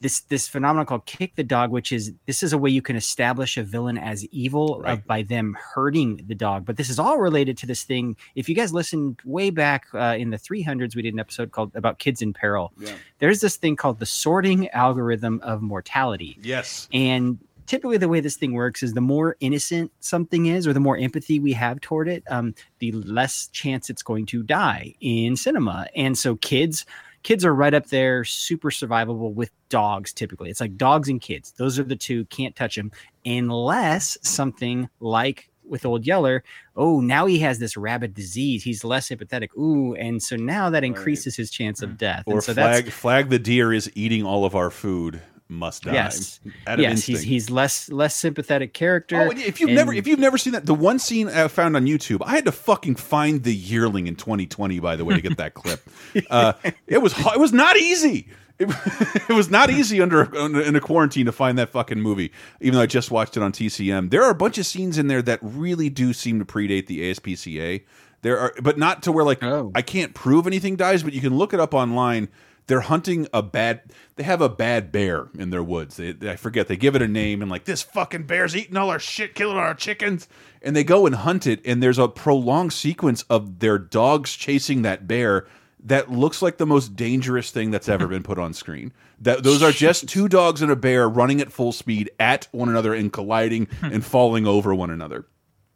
this 0.00 0.20
this 0.20 0.48
phenomenon 0.48 0.86
called 0.86 1.04
kick 1.04 1.34
the 1.36 1.44
dog 1.44 1.70
which 1.70 1.92
is 1.92 2.14
this 2.24 2.42
is 2.42 2.54
a 2.54 2.58
way 2.58 2.70
you 2.70 2.80
can 2.80 2.96
establish 2.96 3.58
a 3.58 3.62
villain 3.62 3.98
as 3.98 4.24
evil 4.28 4.82
uh, 4.86 4.96
by 4.96 5.20
them 5.22 5.54
hurting 5.74 6.22
the 6.26 6.34
dog. 6.34 6.64
But 6.64 6.78
this 6.78 6.88
is 6.88 6.98
all 6.98 7.18
related 7.18 7.58
to 7.58 7.66
this 7.66 7.82
thing. 7.84 8.16
If 8.34 8.48
you 8.48 8.54
guys 8.54 8.72
listened 8.72 9.20
way 9.26 9.50
back 9.50 9.84
uh, 9.92 10.16
in 10.18 10.30
the 10.30 10.38
300s 10.38 10.96
we 10.96 11.02
did 11.02 11.12
an 11.12 11.20
episode 11.20 11.50
called 11.50 11.76
about 11.76 11.98
kids 11.98 12.22
in 12.22 12.32
peril. 12.32 12.72
Yeah. 12.78 12.92
there's 13.18 13.42
this 13.42 13.56
thing 13.56 13.76
called 13.76 13.98
the 13.98 14.06
sorting 14.06 14.70
algorithm 14.70 15.38
of 15.42 15.60
mortality. 15.60 16.38
Yes. 16.42 16.88
and 16.94 17.38
typically, 17.70 17.98
the 17.98 18.08
way 18.08 18.18
this 18.18 18.36
thing 18.36 18.52
works 18.52 18.82
is 18.82 18.94
the 18.94 19.00
more 19.00 19.36
innocent 19.38 19.92
something 20.00 20.46
is, 20.46 20.66
or 20.66 20.72
the 20.72 20.80
more 20.80 20.98
empathy 20.98 21.38
we 21.38 21.52
have 21.52 21.80
toward 21.80 22.08
it, 22.08 22.24
um, 22.28 22.52
the 22.80 22.90
less 22.90 23.46
chance 23.52 23.88
it's 23.88 24.02
going 24.02 24.26
to 24.26 24.42
die 24.42 24.92
in 25.00 25.36
cinema. 25.36 25.86
And 25.94 26.18
so, 26.18 26.34
kids, 26.34 26.84
kids 27.22 27.44
are 27.44 27.54
right 27.54 27.72
up 27.72 27.86
there, 27.86 28.24
super 28.24 28.70
survivable 28.70 29.32
with 29.32 29.52
dogs. 29.68 30.12
Typically, 30.12 30.50
it's 30.50 30.60
like 30.60 30.76
dogs 30.76 31.08
and 31.08 31.20
kids; 31.20 31.52
those 31.58 31.78
are 31.78 31.84
the 31.84 31.94
two. 31.94 32.24
Can't 32.24 32.56
touch 32.56 32.74
them 32.74 32.90
unless 33.24 34.18
something 34.22 34.88
like 34.98 35.48
with 35.62 35.86
old 35.86 36.04
Yeller, 36.04 36.42
oh, 36.74 37.00
now 37.00 37.26
he 37.26 37.38
has 37.38 37.60
this 37.60 37.76
rabid 37.76 38.12
disease. 38.12 38.64
He's 38.64 38.82
less 38.82 39.10
empathetic. 39.10 39.56
Ooh, 39.56 39.94
and 39.94 40.20
so 40.20 40.34
now 40.34 40.70
that 40.70 40.82
increases 40.82 41.36
his 41.36 41.48
chance 41.48 41.80
of 41.80 41.96
death. 41.96 42.24
Or 42.26 42.34
and 42.34 42.42
so 42.42 42.52
that's 42.52 42.80
flag 42.80 42.92
flag 42.92 43.30
the 43.30 43.38
deer 43.38 43.72
is 43.72 43.88
eating 43.94 44.24
all 44.24 44.44
of 44.44 44.56
our 44.56 44.70
food 44.70 45.22
must 45.50 45.82
die. 45.84 45.92
Yes, 45.92 46.40
yes, 46.78 47.04
he's 47.04 47.22
he's 47.22 47.50
less 47.50 47.90
less 47.90 48.14
sympathetic 48.16 48.72
character. 48.72 49.16
Oh, 49.20 49.30
if 49.30 49.60
you've 49.60 49.70
never 49.70 49.92
if 49.92 50.06
you've 50.06 50.18
never 50.18 50.38
seen 50.38 50.52
that, 50.52 50.66
the 50.66 50.74
one 50.74 50.98
scene 50.98 51.28
I 51.28 51.48
found 51.48 51.76
on 51.76 51.86
YouTube, 51.86 52.22
I 52.24 52.30
had 52.30 52.44
to 52.46 52.52
fucking 52.52 52.94
find 52.94 53.42
the 53.42 53.54
yearling 53.54 54.06
in 54.06 54.16
2020. 54.16 54.78
By 54.80 54.96
the 54.96 55.04
way, 55.04 55.14
to 55.14 55.20
get 55.20 55.36
that 55.38 55.54
clip, 55.54 55.82
uh, 56.30 56.54
it 56.86 56.98
was 56.98 57.14
it 57.18 57.38
was 57.40 57.52
not 57.52 57.76
easy. 57.76 58.28
It, 58.58 58.68
it 59.28 59.32
was 59.32 59.50
not 59.50 59.70
easy 59.70 60.00
under, 60.02 60.36
under 60.36 60.60
in 60.60 60.76
a 60.76 60.80
quarantine 60.80 61.26
to 61.26 61.32
find 61.32 61.56
that 61.58 61.70
fucking 61.70 62.00
movie. 62.00 62.30
Even 62.60 62.76
though 62.76 62.82
I 62.82 62.86
just 62.86 63.10
watched 63.10 63.36
it 63.36 63.42
on 63.42 63.52
TCM, 63.52 64.10
there 64.10 64.22
are 64.22 64.30
a 64.30 64.34
bunch 64.34 64.58
of 64.58 64.66
scenes 64.66 64.98
in 64.98 65.06
there 65.06 65.22
that 65.22 65.38
really 65.42 65.88
do 65.88 66.12
seem 66.12 66.38
to 66.38 66.44
predate 66.44 66.86
the 66.86 67.10
ASPCA. 67.10 67.82
There 68.22 68.38
are, 68.38 68.52
but 68.62 68.76
not 68.76 69.02
to 69.04 69.12
where 69.12 69.24
like 69.24 69.42
Oh. 69.42 69.72
I 69.74 69.80
can't 69.80 70.12
prove 70.12 70.46
anything 70.46 70.76
dies, 70.76 71.02
but 71.02 71.14
you 71.14 71.22
can 71.22 71.36
look 71.36 71.54
it 71.54 71.60
up 71.60 71.72
online. 71.72 72.28
They're 72.70 72.82
hunting 72.82 73.26
a 73.34 73.42
bad. 73.42 73.80
They 74.14 74.22
have 74.22 74.40
a 74.40 74.48
bad 74.48 74.92
bear 74.92 75.26
in 75.36 75.50
their 75.50 75.62
woods. 75.62 75.96
They, 75.96 76.14
I 76.22 76.36
forget. 76.36 76.68
They 76.68 76.76
give 76.76 76.94
it 76.94 77.02
a 77.02 77.08
name 77.08 77.42
and 77.42 77.50
like 77.50 77.64
this 77.64 77.82
fucking 77.82 78.28
bear's 78.28 78.54
eating 78.54 78.76
all 78.76 78.90
our 78.90 79.00
shit, 79.00 79.34
killing 79.34 79.56
our 79.56 79.74
chickens. 79.74 80.28
And 80.62 80.76
they 80.76 80.84
go 80.84 81.04
and 81.04 81.16
hunt 81.16 81.48
it. 81.48 81.60
And 81.64 81.82
there's 81.82 81.98
a 81.98 82.06
prolonged 82.06 82.72
sequence 82.72 83.22
of 83.24 83.58
their 83.58 83.76
dogs 83.76 84.36
chasing 84.36 84.82
that 84.82 85.08
bear 85.08 85.48
that 85.82 86.12
looks 86.12 86.42
like 86.42 86.58
the 86.58 86.66
most 86.66 86.94
dangerous 86.94 87.50
thing 87.50 87.72
that's 87.72 87.88
ever 87.88 88.06
been 88.06 88.22
put 88.22 88.38
on 88.38 88.54
screen. 88.54 88.92
That 89.20 89.42
those 89.42 89.64
are 89.64 89.72
just 89.72 90.08
two 90.08 90.28
dogs 90.28 90.62
and 90.62 90.70
a 90.70 90.76
bear 90.76 91.08
running 91.08 91.40
at 91.40 91.50
full 91.50 91.72
speed 91.72 92.10
at 92.20 92.46
one 92.52 92.68
another 92.68 92.94
and 92.94 93.12
colliding 93.12 93.66
and 93.82 94.04
falling 94.04 94.46
over 94.46 94.72
one 94.72 94.90
another. 94.90 95.26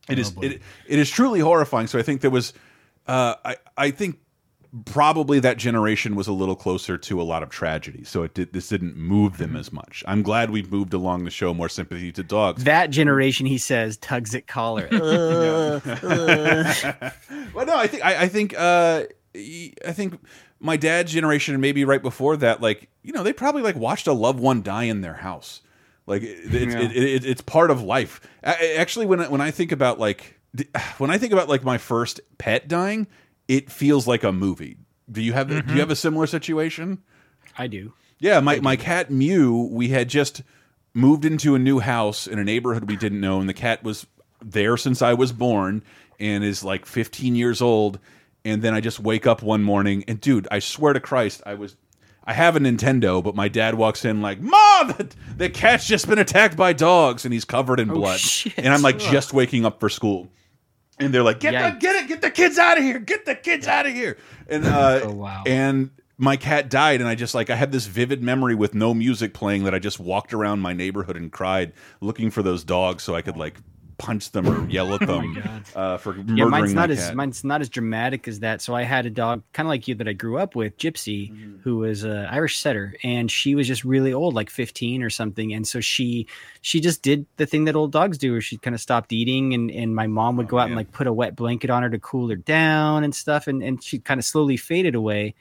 It 0.08 0.20
is 0.20 0.32
it, 0.40 0.62
it 0.86 0.98
is 1.00 1.10
truly 1.10 1.40
horrifying. 1.40 1.88
So 1.88 1.98
I 1.98 2.02
think 2.02 2.20
there 2.20 2.30
was, 2.30 2.52
uh, 3.08 3.34
I 3.44 3.56
I 3.76 3.90
think 3.90 4.20
probably 4.84 5.38
that 5.40 5.56
generation 5.56 6.14
was 6.16 6.26
a 6.26 6.32
little 6.32 6.56
closer 6.56 6.98
to 6.98 7.20
a 7.20 7.24
lot 7.24 7.42
of 7.42 7.48
tragedy, 7.50 8.02
so 8.04 8.22
it 8.22 8.34
did, 8.34 8.52
this 8.52 8.68
didn't 8.68 8.96
move 8.96 9.38
them 9.38 9.56
as 9.56 9.72
much. 9.72 10.02
I'm 10.06 10.22
glad 10.22 10.50
we've 10.50 10.70
moved 10.70 10.92
along 10.94 11.24
the 11.24 11.30
show 11.30 11.54
more 11.54 11.68
sympathy 11.68 12.10
to 12.12 12.22
dogs. 12.22 12.64
That 12.64 12.88
generation, 12.90 13.46
he 13.46 13.58
says, 13.58 13.96
tugs 13.98 14.34
at 14.34 14.46
collar. 14.46 14.88
Uh, 14.90 15.80
uh. 16.02 17.10
well, 17.54 17.66
no, 17.66 17.76
I 17.76 17.86
think 17.86 18.04
I, 18.04 18.22
I 18.22 18.28
think 18.28 18.54
uh, 18.58 19.04
I 19.34 19.92
think 19.92 20.18
my 20.60 20.76
dad's 20.76 21.12
generation 21.12 21.54
and 21.54 21.60
maybe 21.62 21.84
right 21.84 22.02
before 22.02 22.36
that, 22.38 22.60
like 22.60 22.88
you 23.02 23.12
know, 23.12 23.22
they 23.22 23.32
probably 23.32 23.62
like 23.62 23.76
watched 23.76 24.06
a 24.06 24.12
loved 24.12 24.40
one 24.40 24.62
die 24.62 24.84
in 24.84 25.00
their 25.02 25.14
house. 25.14 25.60
Like 26.06 26.22
it's 26.22 26.74
Yeah. 26.74 26.80
it, 26.80 26.96
it, 26.96 27.24
it's 27.24 27.40
part 27.42 27.70
of 27.70 27.82
life. 27.82 28.20
A- 28.42 28.78
Actually, 28.78 29.06
when 29.06 29.20
I- 29.20 29.28
when 29.28 29.40
I 29.40 29.50
think 29.50 29.72
about 29.72 29.98
like 29.98 30.38
when 30.98 31.10
I 31.10 31.18
think 31.18 31.32
about 31.32 31.48
like 31.48 31.64
my 31.64 31.78
first 31.78 32.20
pet 32.38 32.68
dying, 32.68 33.06
it 33.48 33.70
feels 33.70 34.06
like 34.06 34.24
a 34.24 34.32
movie. 34.32 34.76
Do 35.10 35.20
you 35.22 35.32
have 35.34 35.48
do 35.48 35.60
Mhm. 35.62 35.74
you 35.74 35.80
have 35.80 35.90
a 35.90 35.96
similar 35.96 36.26
situation? 36.26 36.98
I 37.58 37.66
do. 37.66 37.92
Yeah, 38.18 38.40
my 38.40 38.60
my 38.60 38.76
cat 38.76 39.10
Mew, 39.10 39.68
we 39.70 39.88
had 39.88 40.08
just 40.08 40.42
moved 40.94 41.24
into 41.24 41.54
a 41.54 41.58
new 41.58 41.80
house 41.80 42.26
in 42.26 42.38
a 42.38 42.44
neighborhood 42.44 42.88
we 42.88 42.96
didn't 42.96 43.20
know, 43.20 43.40
and 43.40 43.48
the 43.48 43.54
cat 43.54 43.82
was 43.82 44.06
there 44.44 44.76
since 44.76 45.02
I 45.02 45.12
was 45.14 45.32
born 45.32 45.82
and 46.20 46.44
is 46.44 46.62
like 46.64 46.86
15 46.86 47.34
years 47.34 47.60
old. 47.60 47.98
And 48.46 48.60
then 48.60 48.74
I 48.74 48.80
just 48.80 49.00
wake 49.00 49.26
up 49.26 49.42
one 49.42 49.62
morning, 49.62 50.04
and 50.06 50.20
dude, 50.20 50.46
I 50.50 50.58
swear 50.58 50.92
to 50.92 51.00
Christ, 51.00 51.42
I 51.46 51.54
was. 51.54 51.76
I 52.26 52.32
have 52.34 52.56
a 52.56 52.60
Nintendo, 52.60 53.22
but 53.22 53.34
my 53.34 53.48
dad 53.48 53.74
walks 53.74 54.04
in 54.04 54.20
like, 54.22 54.40
"Mom, 54.40 54.88
the, 54.88 55.08
the 55.36 55.50
cat's 55.50 55.86
just 55.86 56.08
been 56.08 56.18
attacked 56.18 56.56
by 56.56 56.72
dogs, 56.72 57.24
and 57.24 57.32
he's 57.34 57.44
covered 57.44 57.80
in 57.80 57.90
Oh, 57.90 57.94
blood." 57.94 58.20
shit. 58.20 58.54
And 58.58 58.68
I'm 58.68 58.80
like 58.82 58.96
Ugh. 58.96 59.12
just 59.12 59.32
waking 59.34 59.64
up 59.66 59.80
for 59.80 59.88
school, 59.90 60.28
and 60.98 61.12
they're 61.12 61.22
like, 61.22 61.40
"Get 61.40 61.52
the 61.74 61.78
get 61.80 61.96
it, 61.96 62.08
get 62.08 62.20
the 62.22 62.30
kids 62.30 62.58
out 62.58 62.78
of 62.78 62.84
here, 62.84 62.98
get 62.98 63.24
the 63.24 63.34
kids 63.34 63.66
out 63.66 63.86
of 63.86 63.92
here!" 63.92 64.16
And 64.48 64.64
uh, 64.66 65.00
Oh, 65.04 65.12
wow. 65.12 65.42
and 65.46 65.90
my 66.16 66.36
cat 66.36 66.68
died, 66.70 67.00
and 67.00 67.08
I 67.08 67.14
just 67.14 67.34
like 67.34 67.50
I 67.50 67.56
had 67.56 67.72
this 67.72 67.86
vivid 67.86 68.22
memory 68.22 68.54
with 68.54 68.74
no 68.74 68.94
music 68.94 69.34
playing 69.34 69.64
that 69.64 69.74
I 69.74 69.78
just 69.78 69.98
walked 69.98 70.32
around 70.32 70.60
my 70.60 70.72
neighborhood 70.72 71.16
and 71.16 71.32
cried, 71.32 71.72
looking 72.00 72.30
for 72.30 72.42
those 72.42 72.62
dogs 72.64 73.02
so 73.02 73.14
I 73.14 73.22
could 73.22 73.36
like 73.36 73.56
punch 73.98 74.30
them 74.32 74.48
or 74.48 74.68
yell 74.68 74.94
at 74.94 75.00
them 75.06 75.64
uh, 75.74 75.96
for 75.96 76.14
murdering 76.14 76.36
yeah, 76.36 76.44
mine's 76.46 76.74
not 76.74 76.88
my 76.88 76.92
as 76.94 77.06
cat. 77.06 77.14
mine's 77.16 77.44
not 77.44 77.60
as 77.60 77.68
dramatic 77.68 78.26
as 78.28 78.40
that. 78.40 78.60
So 78.62 78.74
I 78.74 78.82
had 78.82 79.06
a 79.06 79.10
dog, 79.10 79.42
kind 79.52 79.66
of 79.66 79.70
like 79.70 79.86
you, 79.88 79.94
that 79.96 80.08
I 80.08 80.12
grew 80.12 80.38
up 80.38 80.54
with, 80.54 80.76
Gypsy, 80.78 81.30
Mm-hmm. 81.32 81.58
who 81.62 81.78
was 81.78 82.04
a 82.04 82.28
Irish 82.30 82.58
setter, 82.58 82.94
and 83.02 83.30
she 83.30 83.54
was 83.54 83.66
just 83.66 83.84
really 83.84 84.12
old, 84.12 84.34
like 84.34 84.50
fifteen 84.50 85.02
or 85.02 85.10
something. 85.10 85.52
And 85.52 85.66
so 85.66 85.80
she 85.80 86.26
she 86.60 86.80
just 86.80 87.02
did 87.02 87.26
the 87.36 87.46
thing 87.46 87.64
that 87.64 87.76
old 87.76 87.92
dogs 87.92 88.18
do, 88.18 88.32
where 88.32 88.40
she 88.40 88.56
kind 88.58 88.74
of 88.74 88.80
stopped 88.80 89.12
eating, 89.12 89.54
and 89.54 89.70
and 89.70 89.94
my 89.94 90.06
mom 90.06 90.34
Oh, 90.34 90.38
would 90.38 90.48
go 90.48 90.58
out 90.58 90.66
and 90.66 90.76
like 90.76 90.92
put 90.92 91.06
a 91.06 91.12
wet 91.12 91.36
blanket 91.36 91.70
on 91.70 91.82
her 91.82 91.90
to 91.90 91.98
cool 91.98 92.28
her 92.30 92.36
down 92.36 93.04
and 93.04 93.14
stuff, 93.14 93.46
and 93.46 93.62
and 93.62 93.82
she 93.82 93.98
kind 93.98 94.18
of 94.18 94.24
slowly 94.24 94.56
faded 94.56 94.94
away. 94.94 95.34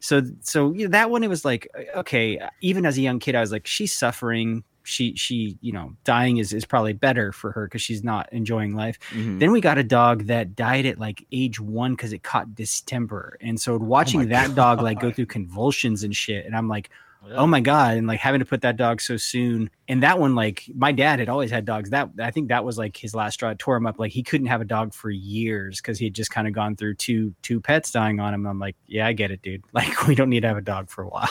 So 0.00 0.22
so 0.40 0.72
you 0.72 0.86
know, 0.86 0.90
that 0.90 1.10
one, 1.10 1.22
it 1.22 1.28
was 1.28 1.44
like 1.44 1.68
okay, 1.96 2.40
even 2.60 2.84
as 2.84 2.98
a 2.98 3.00
young 3.00 3.18
kid, 3.20 3.34
I 3.36 3.40
was 3.40 3.52
like, 3.52 3.66
she's 3.66 3.92
suffering. 3.92 4.64
She 4.84 5.14
she 5.16 5.56
you 5.60 5.72
know 5.72 5.92
dying 6.04 6.38
is 6.38 6.52
is 6.52 6.64
probably 6.64 6.92
better 6.92 7.32
for 7.32 7.52
her 7.52 7.66
because 7.66 7.82
she's 7.82 8.02
not 8.02 8.32
enjoying 8.32 8.74
life. 8.74 8.98
Mhm. 9.10 9.38
Then 9.38 9.52
we 9.52 9.60
got 9.60 9.78
a 9.78 9.84
dog 9.84 10.26
that 10.26 10.56
died 10.56 10.86
at 10.86 10.98
like 10.98 11.24
age 11.32 11.60
one 11.60 11.92
because 11.94 12.12
it 12.12 12.22
caught 12.22 12.54
distemper, 12.54 13.36
and 13.40 13.60
so 13.60 13.76
watching 13.76 14.28
that 14.28 14.54
dog 14.54 14.82
like 14.82 15.00
go 15.00 15.10
through 15.12 15.26
convulsions 15.26 16.02
and 16.02 16.14
shit, 16.16 16.46
and 16.46 16.56
I'm 16.56 16.68
like, 16.68 16.90
oh 17.30 17.46
my 17.46 17.60
god, 17.60 17.96
and 17.96 18.08
like 18.08 18.18
having 18.18 18.40
to 18.40 18.44
put 18.44 18.62
that 18.62 18.76
dog 18.76 19.00
so 19.00 19.16
soon, 19.16 19.70
and 19.86 20.02
that 20.02 20.18
one 20.18 20.34
like 20.34 20.64
my 20.74 20.90
dad 20.90 21.20
had 21.20 21.28
always 21.28 21.52
had 21.52 21.64
dogs. 21.64 21.90
That 21.90 22.10
I 22.18 22.32
think 22.32 22.48
that 22.48 22.64
was 22.64 22.76
like 22.78 22.96
his 22.96 23.14
last 23.14 23.34
straw. 23.34 23.50
It 23.50 23.60
tore 23.60 23.76
him 23.76 23.86
up. 23.86 24.00
Like 24.00 24.10
he 24.10 24.24
couldn't 24.24 24.48
have 24.48 24.60
a 24.60 24.64
dog 24.64 24.92
for 24.92 25.10
years 25.10 25.80
because 25.80 25.98
he 26.00 26.06
had 26.06 26.14
just 26.14 26.32
kind 26.32 26.48
of 26.48 26.54
gone 26.54 26.74
through 26.74 26.94
two 26.96 27.32
two 27.42 27.60
pets 27.60 27.92
dying 27.92 28.18
on 28.18 28.34
him. 28.34 28.46
I'm 28.46 28.58
like, 28.58 28.74
yeah, 28.88 29.06
I 29.06 29.12
get 29.12 29.30
it, 29.30 29.42
dude. 29.42 29.62
Like 29.72 30.08
we 30.08 30.16
don't 30.16 30.28
need 30.30 30.40
to 30.40 30.48
have 30.48 30.56
a 30.56 30.60
dog 30.62 30.90
for 30.90 31.02
a 31.04 31.08
while. 31.08 31.30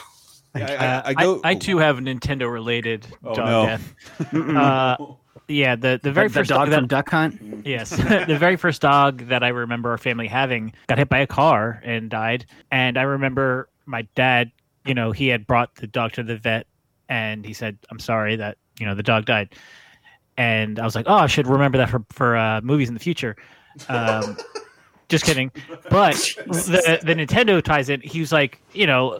Uh, 0.53 1.01
I, 1.15 1.39
I, 1.43 1.55
too 1.55 1.77
have 1.77 1.97
a 1.99 2.01
Nintendo 2.01 2.51
related 2.51 3.07
Oh, 3.23 3.33
dog 3.35 3.47
no. 3.47 3.65
death. 3.65 3.95
Uh, 4.33 4.97
yeah, 5.47 5.75
the 5.75 5.99
the 6.01 6.11
very 6.11 6.27
The- 6.27 6.33
the 6.33 6.39
first 6.39 6.49
dog 6.49 6.69
that- 6.69 6.75
from 6.77 6.87
Duck 6.87 7.09
Hunt. 7.09 7.65
Yes, 7.65 7.89
the 8.27 8.37
very 8.39 8.55
first 8.57 8.81
dog 8.81 9.27
that 9.27 9.43
I 9.43 9.49
remember 9.49 9.91
our 9.91 9.97
family 9.97 10.27
having 10.27 10.73
got 10.87 10.97
hit 10.97 11.09
by 11.09 11.19
a 11.19 11.27
car 11.27 11.81
and 11.83 12.09
died. 12.09 12.45
And 12.71 12.97
I 12.97 13.03
remember 13.03 13.69
my 13.85 14.03
dad, 14.15 14.51
you 14.85 14.93
know, 14.93 15.11
he 15.11 15.27
had 15.27 15.45
brought 15.47 15.75
the 15.75 15.87
dog 15.87 16.13
to 16.13 16.23
the 16.23 16.37
vet, 16.37 16.67
and 17.09 17.45
he 17.45 17.53
said, 17.53 17.77
"I'm 17.89 17.99
sorry 17.99 18.35
that 18.37 18.57
you 18.79 18.85
know 18.85 18.95
the 18.95 19.03
dog 19.03 19.25
died." 19.25 19.53
And 20.37 20.79
I 20.79 20.85
was 20.85 20.95
like, 20.95 21.05
"Oh, 21.07 21.15
I 21.15 21.27
should 21.27 21.47
remember 21.47 21.77
that 21.77 21.89
for 21.89 22.03
for 22.11 22.35
uh, 22.37 22.61
movies 22.61 22.87
in 22.87 22.93
the 22.93 22.99
future." 23.01 23.35
Um, 23.89 24.37
just 25.09 25.25
kidding. 25.25 25.51
But 25.89 26.15
the 26.47 26.99
the 27.03 27.13
Nintendo 27.15 27.61
ties 27.61 27.89
in. 27.89 27.99
He 28.01 28.19
was 28.21 28.31
like, 28.31 28.61
you 28.73 28.87
know, 28.87 29.19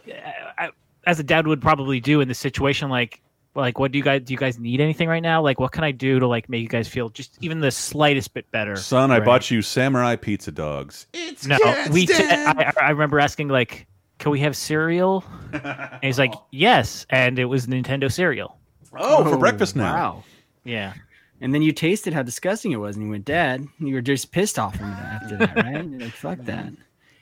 I, 0.58 0.70
as 1.06 1.18
a 1.18 1.22
dad 1.22 1.46
would 1.46 1.60
probably 1.60 2.00
do 2.00 2.20
in 2.20 2.28
this 2.28 2.38
situation, 2.38 2.90
like. 2.90 3.20
Like, 3.54 3.78
what 3.78 3.92
do 3.92 3.98
you 3.98 4.02
guys 4.02 4.22
do? 4.22 4.32
You 4.32 4.38
guys 4.38 4.58
need 4.58 4.80
anything 4.80 5.10
right 5.10 5.22
now? 5.22 5.42
Like, 5.42 5.60
what 5.60 5.72
can 5.72 5.84
I 5.84 5.90
do 5.90 6.18
to 6.18 6.26
like 6.26 6.48
make 6.48 6.62
you 6.62 6.70
guys 6.70 6.88
feel 6.88 7.10
just 7.10 7.36
even 7.42 7.60
the 7.60 7.70
slightest 7.70 8.32
bit 8.32 8.50
better? 8.50 8.76
Son, 8.76 9.10
I 9.10 9.20
bought 9.20 9.50
you 9.50 9.60
samurai 9.60 10.16
pizza 10.16 10.50
dogs. 10.50 11.06
It's 11.12 11.46
No, 11.46 11.58
we. 11.90 12.06
T- 12.06 12.14
I, 12.16 12.72
I 12.80 12.88
remember 12.88 13.20
asking 13.20 13.48
like, 13.48 13.86
"Can 14.16 14.32
we 14.32 14.40
have 14.40 14.56
cereal?" 14.56 15.22
and 15.52 15.98
he's 16.00 16.18
like, 16.18 16.32
"Yes," 16.50 17.04
and 17.10 17.38
it 17.38 17.44
was 17.44 17.66
Nintendo 17.66 18.10
cereal. 18.10 18.56
Oh, 18.96 19.22
for 19.22 19.34
oh, 19.34 19.38
breakfast 19.38 19.76
now. 19.76 19.94
Wow. 19.94 20.24
Yeah. 20.64 20.94
And 21.42 21.52
then 21.52 21.60
you 21.60 21.72
tasted 21.72 22.14
how 22.14 22.22
disgusting 22.22 22.72
it 22.72 22.76
was, 22.76 22.96
and 22.96 23.04
you 23.04 23.10
went, 23.10 23.26
"Dad." 23.26 23.66
You 23.80 23.94
were 23.94 24.00
just 24.00 24.32
pissed 24.32 24.58
off 24.58 24.80
after 24.80 25.36
that, 25.36 25.56
right? 25.56 25.84
You're 25.84 26.00
like, 26.00 26.12
"Fuck 26.12 26.38
that." 26.44 26.72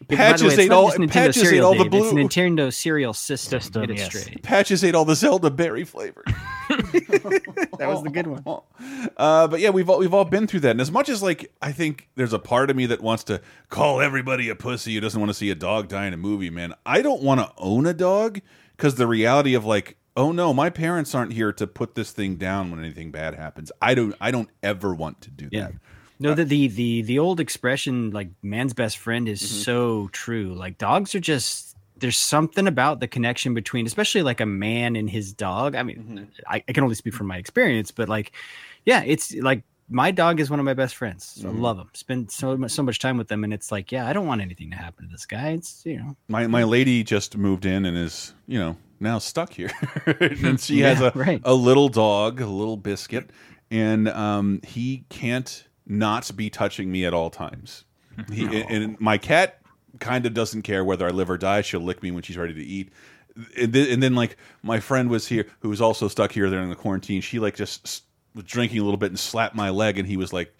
Yeah, 0.09 0.17
Patches 0.17 0.59
ate 0.59 0.71
all- 0.73 0.87
just 0.89 0.99
Nintendo 0.99 1.11
Patches 1.13 1.37
ate 1.43 1.47
cereal, 1.47 1.67
all 1.67 1.75
the 1.77 1.89
Dave, 1.89 2.03
It's. 2.05 2.13
Nintendo 2.15 2.73
cereal 2.73 3.13
system. 3.13 3.61
System, 3.61 3.83
Get 3.83 3.91
it 3.91 3.99
yes. 3.99 4.19
straight. 4.19 4.43
Patches 4.43 4.83
ate 4.83 4.95
all 4.95 5.05
the 5.05 5.15
Zelda 5.15 5.51
berry 5.51 5.85
flavor. 5.85 6.25
That 7.79 7.89
was 7.89 8.03
the 8.03 8.11
good 8.11 8.27
one. 8.27 8.43
Uh, 9.17 9.47
but 9.49 9.61
yeah, 9.61 9.71
we've 9.71 9.89
all 9.91 9.99
we've 9.99 10.13
all 10.15 10.25
been 10.25 10.47
through 10.47 10.61
that. 10.61 10.71
And 10.73 10.81
as 10.81 10.91
much 10.91 11.09
as 11.09 11.23
like 11.23 11.53
I 11.63 11.73
think 11.73 12.09
there's 12.17 12.33
a 12.33 12.39
part 12.39 12.71
of 12.71 12.77
me 12.77 12.87
that 12.87 13.01
wants 13.01 13.25
to 13.25 13.41
call 13.69 14.01
everybody 14.01 14.49
a 14.49 14.55
pussy 14.55 14.95
who 14.95 15.01
doesn't 15.01 15.19
want 15.21 15.29
to 15.31 15.35
see 15.35 15.51
a 15.51 15.55
dog 15.55 15.89
die 15.89 16.07
in 16.07 16.13
a 16.15 16.17
movie, 16.19 16.51
man. 16.51 16.75
I 16.87 17.03
don't 17.03 17.23
want 17.23 17.41
to 17.41 17.51
own 17.59 17.87
a 17.87 17.95
dog 17.95 18.41
because 18.77 18.95
the 18.97 19.07
reality 19.07 19.55
of 19.55 19.65
like, 19.65 19.97
oh 20.17 20.33
no, 20.33 20.53
my 20.55 20.71
parents 20.71 21.15
aren't 21.15 21.33
here 21.33 21.53
to 21.55 21.67
put 21.67 21.95
this 21.95 22.13
thing 22.13 22.37
down 22.37 22.71
when 22.71 22.81
anything 22.81 23.11
bad 23.11 23.35
happens. 23.35 23.73
I 23.83 23.95
don't 23.95 24.15
I 24.21 24.31
don't 24.31 24.49
ever 24.63 24.95
want 24.95 25.21
to 25.23 25.31
do 25.31 25.49
Yeah. 25.51 25.69
that. 25.69 25.73
No, 26.21 26.35
the, 26.35 26.45
the 26.45 26.69
the 26.69 27.03
the 27.03 27.19
old 27.19 27.41
expression 27.41 28.11
like 28.11 28.29
man's 28.43 28.75
best 28.75 28.99
friend 28.99 29.29
is 29.29 29.41
Mm-hmm. 29.43 29.63
so 29.63 30.09
true. 30.13 30.55
Like 30.55 30.79
dogs 30.79 31.15
are 31.15 31.21
just 31.21 31.77
there's 31.97 32.19
something 32.19 32.67
about 32.67 33.01
the 33.01 33.09
connection 33.09 33.53
between 33.55 33.87
especially 33.87 34.23
like 34.23 34.41
a 34.41 34.47
man 34.47 34.97
and 34.97 35.09
his 35.11 35.33
dog. 35.33 35.75
I 35.75 35.83
mean, 35.83 35.97
Mm-hmm. 35.99 36.25
I, 36.47 36.63
I 36.69 36.73
can 36.73 36.85
only 36.85 36.95
speak 36.95 37.15
from 37.15 37.27
my 37.27 37.37
experience, 37.39 37.91
but 37.91 38.09
like 38.09 38.33
yeah, 38.85 39.03
it's 39.05 39.35
like 39.35 39.63
my 39.93 40.11
dog 40.13 40.39
is 40.41 40.49
one 40.51 40.61
of 40.61 40.65
my 40.65 40.75
best 40.75 40.95
friends. 40.95 41.25
So 41.25 41.49
Mhm. 41.49 41.57
I 41.57 41.59
love 41.59 41.79
him. 41.79 41.89
Spend 41.95 42.31
so 42.31 42.57
much 42.57 42.71
so 42.71 42.83
much 42.83 42.99
time 43.01 43.17
with 43.19 43.29
them 43.29 43.43
and 43.43 43.53
it's 43.53 43.73
like, 43.73 43.91
yeah, 43.91 44.07
I 44.07 44.13
don't 44.13 44.27
want 44.27 44.41
anything 44.43 44.71
to 44.71 44.77
happen 44.77 45.07
to 45.07 45.11
this 45.11 45.27
guy. 45.27 45.49
It's 45.51 45.83
you 45.87 45.97
know. 45.99 46.17
My 46.29 46.47
my 46.47 46.65
lady 46.65 47.03
just 47.03 47.37
moved 47.37 47.65
in 47.67 47.85
and 47.87 47.97
is 47.97 48.35
you 48.47 48.59
know 48.59 48.77
now 49.01 49.19
stuck 49.19 49.55
here, 49.55 49.71
and 50.07 50.61
she 50.67 50.81
has 50.81 51.01
a 51.01 51.11
right. 51.15 51.41
a 51.45 51.55
little 51.55 51.89
dog, 51.89 52.41
a 52.43 52.47
little 52.47 52.77
biscuit, 52.77 53.31
and 53.71 54.09
um, 54.11 54.61
he 54.63 55.05
can't 55.09 55.65
not 55.91 56.35
be 56.37 56.49
touching 56.49 56.91
me 56.91 57.05
at 57.05 57.13
all 57.13 57.31
times. 57.31 57.85
He 58.33 58.45
and 58.63 59.01
my 59.01 59.17
cat 59.19 59.61
kind 59.99 60.27
of 60.27 60.35
doesn't 60.35 60.63
care 60.63 60.85
whether 60.85 61.07
I 61.07 61.11
live 61.11 61.31
or 61.31 61.39
die. 61.39 61.63
She'll 61.63 61.81
lick 61.81 62.03
me 62.03 62.11
when 62.11 62.23
she's 62.23 62.37
ready 62.37 62.53
to 62.53 62.63
eat. 62.63 62.91
And 63.57 63.73
then, 63.73 63.91
and 63.91 64.03
then 64.03 64.15
like 64.15 64.37
my 64.63 64.79
friend 64.81 65.09
was 65.09 65.29
here, 65.29 65.47
who 65.61 65.71
was 65.71 65.81
also 65.81 66.07
stuck 66.09 66.33
here 66.33 66.49
during 66.51 66.69
the 66.69 66.77
quarantine. 66.77 67.23
She 67.23 67.39
like 67.39 67.57
just 67.57 68.05
was 68.35 68.45
drinking 68.45 68.81
a 68.81 68.85
little 68.85 68.99
bit 68.99 69.11
and 69.11 69.19
slapped 69.19 69.55
my 69.55 69.71
leg, 69.71 69.99
and 69.99 70.07
he 70.07 70.17
was 70.17 70.33
like 70.33 70.55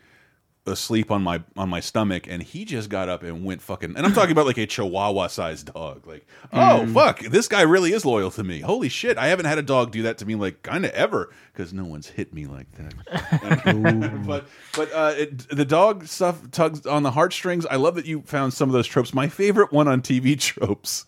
asleep 0.71 1.11
on 1.11 1.23
my 1.23 1.43
on 1.57 1.69
my 1.69 1.81
stomach 1.81 2.27
and 2.29 2.43
he 2.43 2.65
just 2.65 2.89
got 2.89 3.09
up 3.09 3.23
and 3.23 3.45
went 3.45 3.61
fucking 3.61 3.95
and 3.97 4.07
I'm 4.07 4.13
talking 4.15 4.33
about 4.33 4.47
like 4.47 4.57
a 4.59 4.67
chihuahua 4.67 5.27
sized 5.27 5.73
dog 5.75 6.07
like 6.07 6.27
oh 6.53 6.57
Mm. 6.87 6.95
fuck 6.95 7.21
this 7.21 7.49
guy 7.49 7.63
really 7.63 7.93
is 7.93 8.05
loyal 8.07 8.31
to 8.33 8.43
me. 8.45 8.61
Holy 8.61 8.89
shit 8.89 9.19
I 9.19 9.27
haven't 9.29 9.47
had 9.47 9.59
a 9.59 9.63
dog 9.63 9.91
do 9.91 10.03
that 10.05 10.17
to 10.19 10.27
me 10.27 10.35
like 10.37 10.63
kind 10.63 10.85
of 10.85 10.93
ever 10.93 11.31
because 11.53 11.73
no 11.73 11.85
one's 11.85 12.07
hit 12.09 12.33
me 12.33 12.47
like 12.47 12.69
that. 12.77 14.25
But 14.27 14.47
but 14.77 14.93
uh 14.93 15.15
it, 15.17 15.49
the 15.57 15.65
dog 15.65 16.07
stuff 16.07 16.51
tugs 16.51 16.87
on 16.87 17.03
the 17.03 17.11
heartstrings. 17.11 17.67
I 17.67 17.77
love 17.77 17.95
that 17.97 18.07
you 18.07 18.23
found 18.23 18.55
some 18.55 18.69
of 18.69 18.73
those 18.73 18.87
tropes. 18.87 19.13
My 19.13 19.29
favorite 19.29 19.73
one 19.73 19.89
on 19.89 20.01
TV 20.03 20.39
tropes 20.41 21.07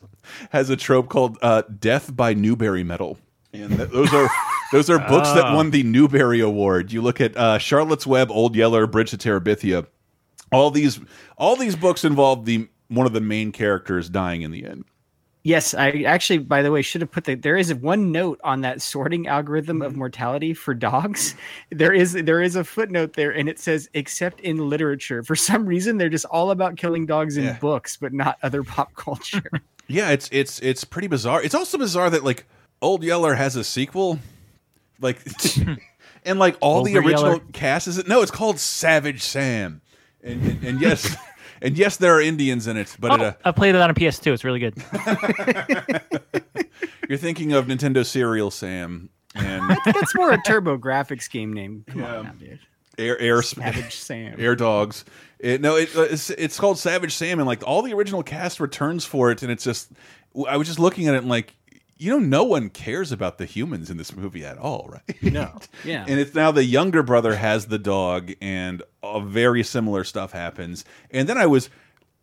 has 0.50 0.70
a 0.70 0.76
trope 0.76 1.08
called 1.08 1.38
uh 1.42 1.62
death 1.78 2.14
by 2.14 2.34
Newbery 2.34 2.84
Medal. 2.84 3.18
And 3.52 3.76
th 3.76 3.90
those 3.90 4.12
are 4.14 4.30
those 4.72 4.90
are 4.90 4.98
books 4.98 5.30
that 5.32 5.44
Oh. 5.46 5.56
won 5.56 5.70
the 5.70 5.82
Newbery 5.84 6.40
Award. 6.40 6.92
You 6.92 7.00
look 7.02 7.20
at 7.20 7.36
uh, 7.36 7.58
Charlotte's 7.58 8.06
Web, 8.06 8.30
Old 8.30 8.56
Yeller, 8.56 8.86
Bridge 8.86 9.10
to 9.10 9.16
Terabithia. 9.18 9.86
All 10.50 10.70
these 10.70 10.98
all 11.38 11.56
these 11.56 11.76
books 11.76 12.04
involve 12.04 12.44
the 12.44 12.68
one 12.88 13.06
of 13.06 13.12
the 13.12 13.20
main 13.20 13.52
characters 13.52 14.08
dying 14.08 14.42
in 14.42 14.50
the 14.50 14.66
end. 14.66 14.84
Yes, 15.44 15.74
I 15.74 16.04
actually, 16.06 16.38
by 16.38 16.62
the 16.62 16.70
way, 16.70 16.82
should 16.82 17.00
have 17.00 17.10
put 17.10 17.24
the. 17.24 17.34
There 17.34 17.56
is 17.56 17.74
one 17.74 18.12
note 18.12 18.38
on 18.44 18.60
that 18.60 18.80
sorting 18.80 19.26
algorithm 19.26 19.82
of 19.82 19.96
mortality 19.96 20.54
for 20.54 20.72
dogs. 20.72 21.34
There 21.70 21.92
is 21.92 22.12
there 22.12 22.40
is 22.42 22.54
a 22.54 22.62
footnote 22.62 23.14
there, 23.14 23.30
and 23.30 23.48
it 23.48 23.58
says 23.58 23.88
except 23.94 24.38
in 24.40 24.68
literature. 24.68 25.22
For 25.24 25.34
some 25.34 25.66
reason, 25.66 25.96
they're 25.98 26.08
just 26.10 26.26
all 26.26 26.50
about 26.52 26.76
killing 26.76 27.06
dogs 27.06 27.36
in 27.36 27.44
Yeah. 27.44 27.58
books, 27.58 27.96
but 27.96 28.12
not 28.12 28.38
other 28.42 28.62
pop 28.62 28.94
culture. 28.96 29.50
Yeah, 29.88 30.10
it's 30.10 30.28
it's 30.32 30.60
it's 30.60 30.84
pretty 30.84 31.08
bizarre. 31.08 31.42
It's 31.42 31.56
also 31.56 31.76
bizarre 31.76 32.08
that 32.08 32.22
like 32.22 32.46
Old 32.80 33.02
Yeller 33.02 33.34
has 33.34 33.56
a 33.56 33.64
sequel, 33.64 34.20
like, 35.02 35.20
and 36.24 36.38
like 36.38 36.56
all 36.60 36.82
the 36.84 36.96
original 36.96 37.32
Yeller? 37.32 37.40
cast 37.52 37.88
is 37.88 37.98
it? 37.98 38.08
No, 38.08 38.22
it's 38.22 38.30
called 38.30 38.58
Savage 38.58 39.22
Sam, 39.22 39.82
and 40.22 40.42
and, 40.42 40.64
and 40.64 40.80
yes, 40.80 41.14
and 41.62 41.76
yes, 41.76 41.96
there 41.98 42.14
are 42.16 42.20
Indians 42.22 42.66
in 42.66 42.76
it, 42.78 42.96
but 42.98 43.12
it, 43.12 43.20
Oh, 43.20 43.26
uh, 43.26 43.32
I 43.44 43.50
played 43.52 43.74
it 43.74 43.80
on 43.80 43.90
a 43.90 43.94
PS2. 43.94 44.32
It's 44.32 44.44
really 44.44 44.60
good. 44.60 44.74
you're 47.08 47.18
thinking 47.18 47.52
of 47.52 47.66
Nintendo 47.66 48.04
Serial 48.06 48.50
Sam 48.50 49.10
and 49.34 49.76
That's 49.86 50.14
more 50.14 50.32
a 50.32 50.38
TurboGrafx 50.38 51.30
game 51.30 51.52
name. 51.52 51.84
Come 51.88 52.00
Yeah. 52.00 52.16
on, 52.18 52.24
now, 52.24 52.32
dude. 52.32 52.58
Air 52.98 53.18
Air 53.18 53.40
Savage 53.42 53.96
Sam. 53.96 54.34
Air 54.38 54.54
Dogs. 54.54 55.04
It, 55.38 55.60
no, 55.62 55.76
it, 55.76 55.96
uh, 55.96 56.02
it's 56.02 56.28
it's 56.30 56.60
called 56.60 56.78
Savage 56.78 57.14
Sam, 57.14 57.38
and 57.40 57.46
like 57.46 57.66
all 57.66 57.80
the 57.82 57.94
original 57.94 58.22
cast 58.22 58.60
returns 58.60 59.04
for 59.06 59.30
it, 59.30 59.42
and 59.42 59.50
it's 59.50 59.64
just 59.64 59.90
I 60.48 60.56
was 60.58 60.68
just 60.68 60.78
looking 60.78 61.08
at 61.08 61.14
it 61.14 61.18
and 61.18 61.28
like. 61.28 61.54
You 62.02 62.10
know, 62.10 62.18
no 62.18 62.42
one 62.44 62.68
cares 62.68 63.12
about 63.12 63.38
the 63.38 63.44
humans 63.46 63.88
in 63.90 63.96
this 63.96 64.16
movie 64.16 64.44
at 64.44 64.58
all, 64.58 64.88
right? 64.90 65.22
No. 65.22 65.52
Yeah. 65.84 66.04
And 66.08 66.18
it's 66.18 66.34
now 66.34 66.50
the 66.50 66.64
younger 66.64 67.02
brother 67.02 67.36
has 67.36 67.66
the 67.66 67.78
dog, 67.78 68.32
and 68.40 68.82
a 69.02 69.20
very 69.20 69.62
similar 69.62 70.02
stuff 70.04 70.32
happens. 70.32 70.84
And 71.10 71.28
then 71.28 71.38
I 71.38 71.46
was, 71.46 71.70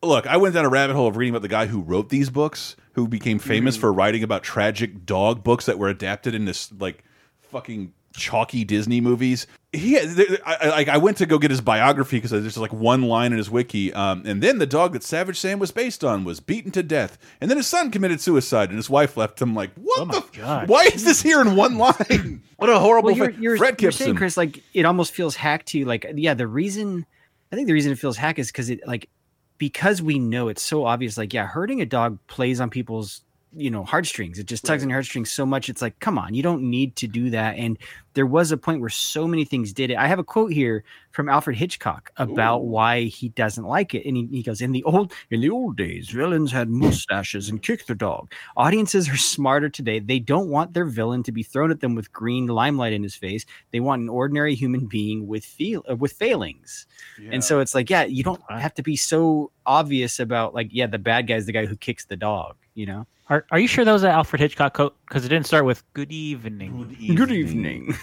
look, 0.03 0.27
I 0.27 0.37
went 0.37 0.53
down 0.55 0.65
a 0.65 0.69
rabbit 0.69 0.95
hole 0.95 1.07
of 1.07 1.15
reading 1.17 1.33
about 1.33 1.43
the 1.43 1.47
guy 1.47 1.67
who 1.67 1.81
wrote 1.81 2.09
these 2.09 2.29
books, 2.29 2.75
who 2.93 3.07
became 3.07 3.39
famous 3.39 3.77
Mm. 3.77 3.79
for 3.81 3.93
writing 3.93 4.23
about 4.23 4.43
tragic 4.43 5.05
dog 5.05 5.43
books 5.43 5.65
that 5.65 5.79
were 5.79 5.87
adapted 5.89 6.35
into 6.35 6.53
like 6.77 7.03
fucking 7.39 7.93
chalky 8.19 8.63
Disney 8.63 9.01
movies. 9.01 9.47
He, 9.71 9.97
I, 9.97 10.39
I- 10.45 10.85
I 10.93 10.97
went 10.97 11.17
to 11.17 11.25
go 11.25 11.37
get 11.39 11.51
his 11.51 11.61
biography 11.61 12.17
because 12.17 12.31
there's 12.31 12.43
just 12.43 12.57
like 12.57 12.73
one 12.73 13.03
line 13.03 13.31
in 13.31 13.37
his 13.37 13.49
wiki, 13.49 13.93
um, 13.93 14.23
and 14.25 14.41
then 14.43 14.57
the 14.57 14.65
dog 14.65 14.93
that 14.93 15.03
Savage 15.03 15.39
Sam 15.39 15.59
was 15.59 15.71
based 15.71 16.03
on 16.03 16.23
was 16.23 16.39
beaten 16.39 16.71
to 16.71 16.81
death, 16.83 17.17
and 17.39 17.49
then 17.49 17.57
his 17.57 17.67
son 17.67 17.91
committed 17.91 18.19
suicide, 18.21 18.69
and 18.69 18.77
his 18.77 18.89
wife 18.89 19.15
left 19.17 19.41
him. 19.41 19.53
Like, 19.55 19.71
what 19.75 20.11
the? 20.11 20.37
God. 20.39 20.67
Why 20.69 20.83
is 20.85 21.03
this 21.03 21.21
here 21.21 21.41
in 21.41 21.55
one 21.55 21.77
line? 21.77 22.43
What 22.59 22.69
a 22.69 22.77
horrible. 22.77 23.07
well, 23.11 23.15
you're, 23.17 23.29
you're, 23.29 23.57
Fred 23.57 23.81
you're 23.81 23.89
saying, 23.93 24.15
Gipson. 24.15 24.17
Chris, 24.17 24.35
like 24.35 24.61
it 24.73 24.83
almost 24.85 25.13
feels 25.13 25.37
hacked 25.37 25.67
to 25.67 25.77
you. 25.79 25.85
Like, 25.85 26.05
yeah, 26.15 26.33
the 26.33 26.45
reason 26.45 27.05
I 27.53 27.55
think 27.55 27.67
the 27.67 27.73
reason 27.73 27.93
it 27.93 27.99
feels 27.99 28.17
hack 28.17 28.37
is 28.37 28.47
because 28.47 28.69
it 28.69 28.85
like 28.85 29.07
because 29.57 30.01
we 30.01 30.19
know 30.19 30.49
it's 30.49 30.61
so 30.61 30.85
obvious. 30.85 31.17
Like, 31.17 31.33
yeah, 31.33 31.45
hurting 31.47 31.79
a 31.79 31.85
dog 31.85 32.17
plays 32.27 32.59
on 32.59 32.69
people's 32.69 33.21
you 33.55 33.71
know 33.71 33.83
heartstrings. 33.83 34.39
It 34.39 34.45
just 34.45 34.65
tugs 34.65 34.83
on 34.83 34.89
your 34.89 34.97
heartstrings 34.97 35.31
so 35.31 35.45
much. 35.45 35.69
It's 35.69 35.81
like, 35.81 35.99
come 35.99 36.17
on, 36.17 36.33
you 36.33 36.43
don't 36.43 36.63
need 36.63 36.95
to 36.97 37.07
do 37.07 37.29
that. 37.31 37.55
And 37.55 37.77
there 38.13 38.25
was 38.25 38.51
a 38.51 38.57
point 38.57 38.81
where 38.81 38.89
so 38.89 39.27
many 39.27 39.45
things 39.45 39.71
did 39.73 39.91
it. 39.91 39.97
I 39.97 40.07
have 40.07 40.19
a 40.19 40.23
quote 40.23 40.51
here 40.51 40.83
from 41.11 41.29
Alfred 41.29 41.57
Hitchcock 41.57 42.11
about 42.17 42.65
why 42.65 43.03
he 43.03 43.29
doesn't 43.29 43.63
like 43.63 43.93
it, 43.93 44.05
and 44.07 44.17
he, 44.17 44.27
he 44.31 44.43
goes, 44.43 44.61
"In 44.61 44.71
the 44.71 44.83
old 44.83 45.13
in 45.31 45.41
the 45.41 45.49
old 45.49 45.77
days, 45.77 46.09
villains 46.09 46.51
had 46.51 46.69
mustaches 46.69 47.49
and 47.49 47.61
kicked 47.61 47.87
their 47.87 47.95
dog. 47.95 48.31
Audiences 48.57 49.09
are 49.09 49.17
smarter 49.17 49.69
today. 49.69 49.99
They 49.99 50.19
don't 50.19 50.49
want 50.49 50.73
their 50.73 50.85
villain 50.85 51.23
to 51.23 51.31
be 51.31 51.43
thrown 51.43 51.71
at 51.71 51.79
them 51.79 51.95
with 51.95 52.11
green 52.11 52.47
limelight 52.47 52.93
in 52.93 53.03
his 53.03 53.15
face. 53.15 53.45
They 53.71 53.79
want 53.79 54.01
an 54.01 54.09
ordinary 54.09 54.55
human 54.55 54.85
being 54.85 55.27
with 55.27 55.45
feel 55.45 55.83
uh, 55.89 55.95
with 55.95 56.13
failings. 56.13 56.85
And 57.33 57.43
so 57.43 57.59
it's 57.59 57.73
like, 57.75 57.89
yeah, 57.89 58.03
you 58.03 58.23
don't 58.23 58.41
have 58.49 58.73
to 58.75 58.83
be 58.83 58.95
so 58.95 59.51
obvious 59.65 60.19
about 60.19 60.53
like, 60.53 60.69
yeah, 60.71 60.87
the 60.87 60.99
bad 60.99 61.27
guy's 61.27 61.45
the 61.45 61.53
guy 61.53 61.65
who 61.65 61.75
kicks 61.75 62.05
the 62.05 62.17
dog. 62.17 62.55
You 62.75 62.85
know? 62.85 63.07
Are 63.29 63.45
Are 63.51 63.59
you 63.59 63.67
sure 63.67 63.85
that 63.85 63.91
was 63.91 64.01
an 64.03 64.09
Alfred 64.09 64.39
Hitchcock 64.41 64.73
quote? 64.73 64.95
Because 65.07 65.23
it 65.23 65.29
didn't 65.29 65.45
start 65.45 65.63
with 65.63 65.83
"Good 65.93 66.11
evening." 66.11 66.95
Good 67.15 67.31
evening. 67.31 67.95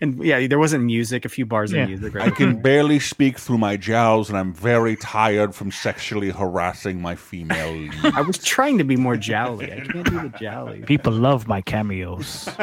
and 0.00 0.24
yeah, 0.24 0.46
there 0.46 0.58
wasn't 0.58 0.84
music. 0.84 1.24
A 1.26 1.28
few 1.28 1.44
bars 1.44 1.72
Yeah. 1.72 1.82
of 1.82 1.88
music. 1.90 2.14
Right 2.14 2.26
I 2.28 2.30
can 2.30 2.62
barely 2.62 3.00
speak 3.00 3.38
through 3.38 3.58
my 3.58 3.76
jowls, 3.76 4.30
and 4.30 4.38
I'm 4.38 4.54
very 4.54 4.96
tired 4.96 5.54
from 5.54 5.70
sexually 5.70 6.30
harassing 6.30 7.02
my 7.02 7.16
female. 7.16 7.72
lead. 7.72 7.94
I 8.14 8.22
was 8.22 8.38
trying 8.38 8.78
to 8.78 8.84
be 8.84 8.96
more 8.96 9.16
jowly. 9.16 9.72
I 9.72 9.80
can't 9.80 9.92
do 9.92 10.02
the 10.02 10.32
jowly. 10.40 10.86
People 10.86 11.12
love 11.12 11.46
my 11.46 11.60
cameos. 11.60 12.48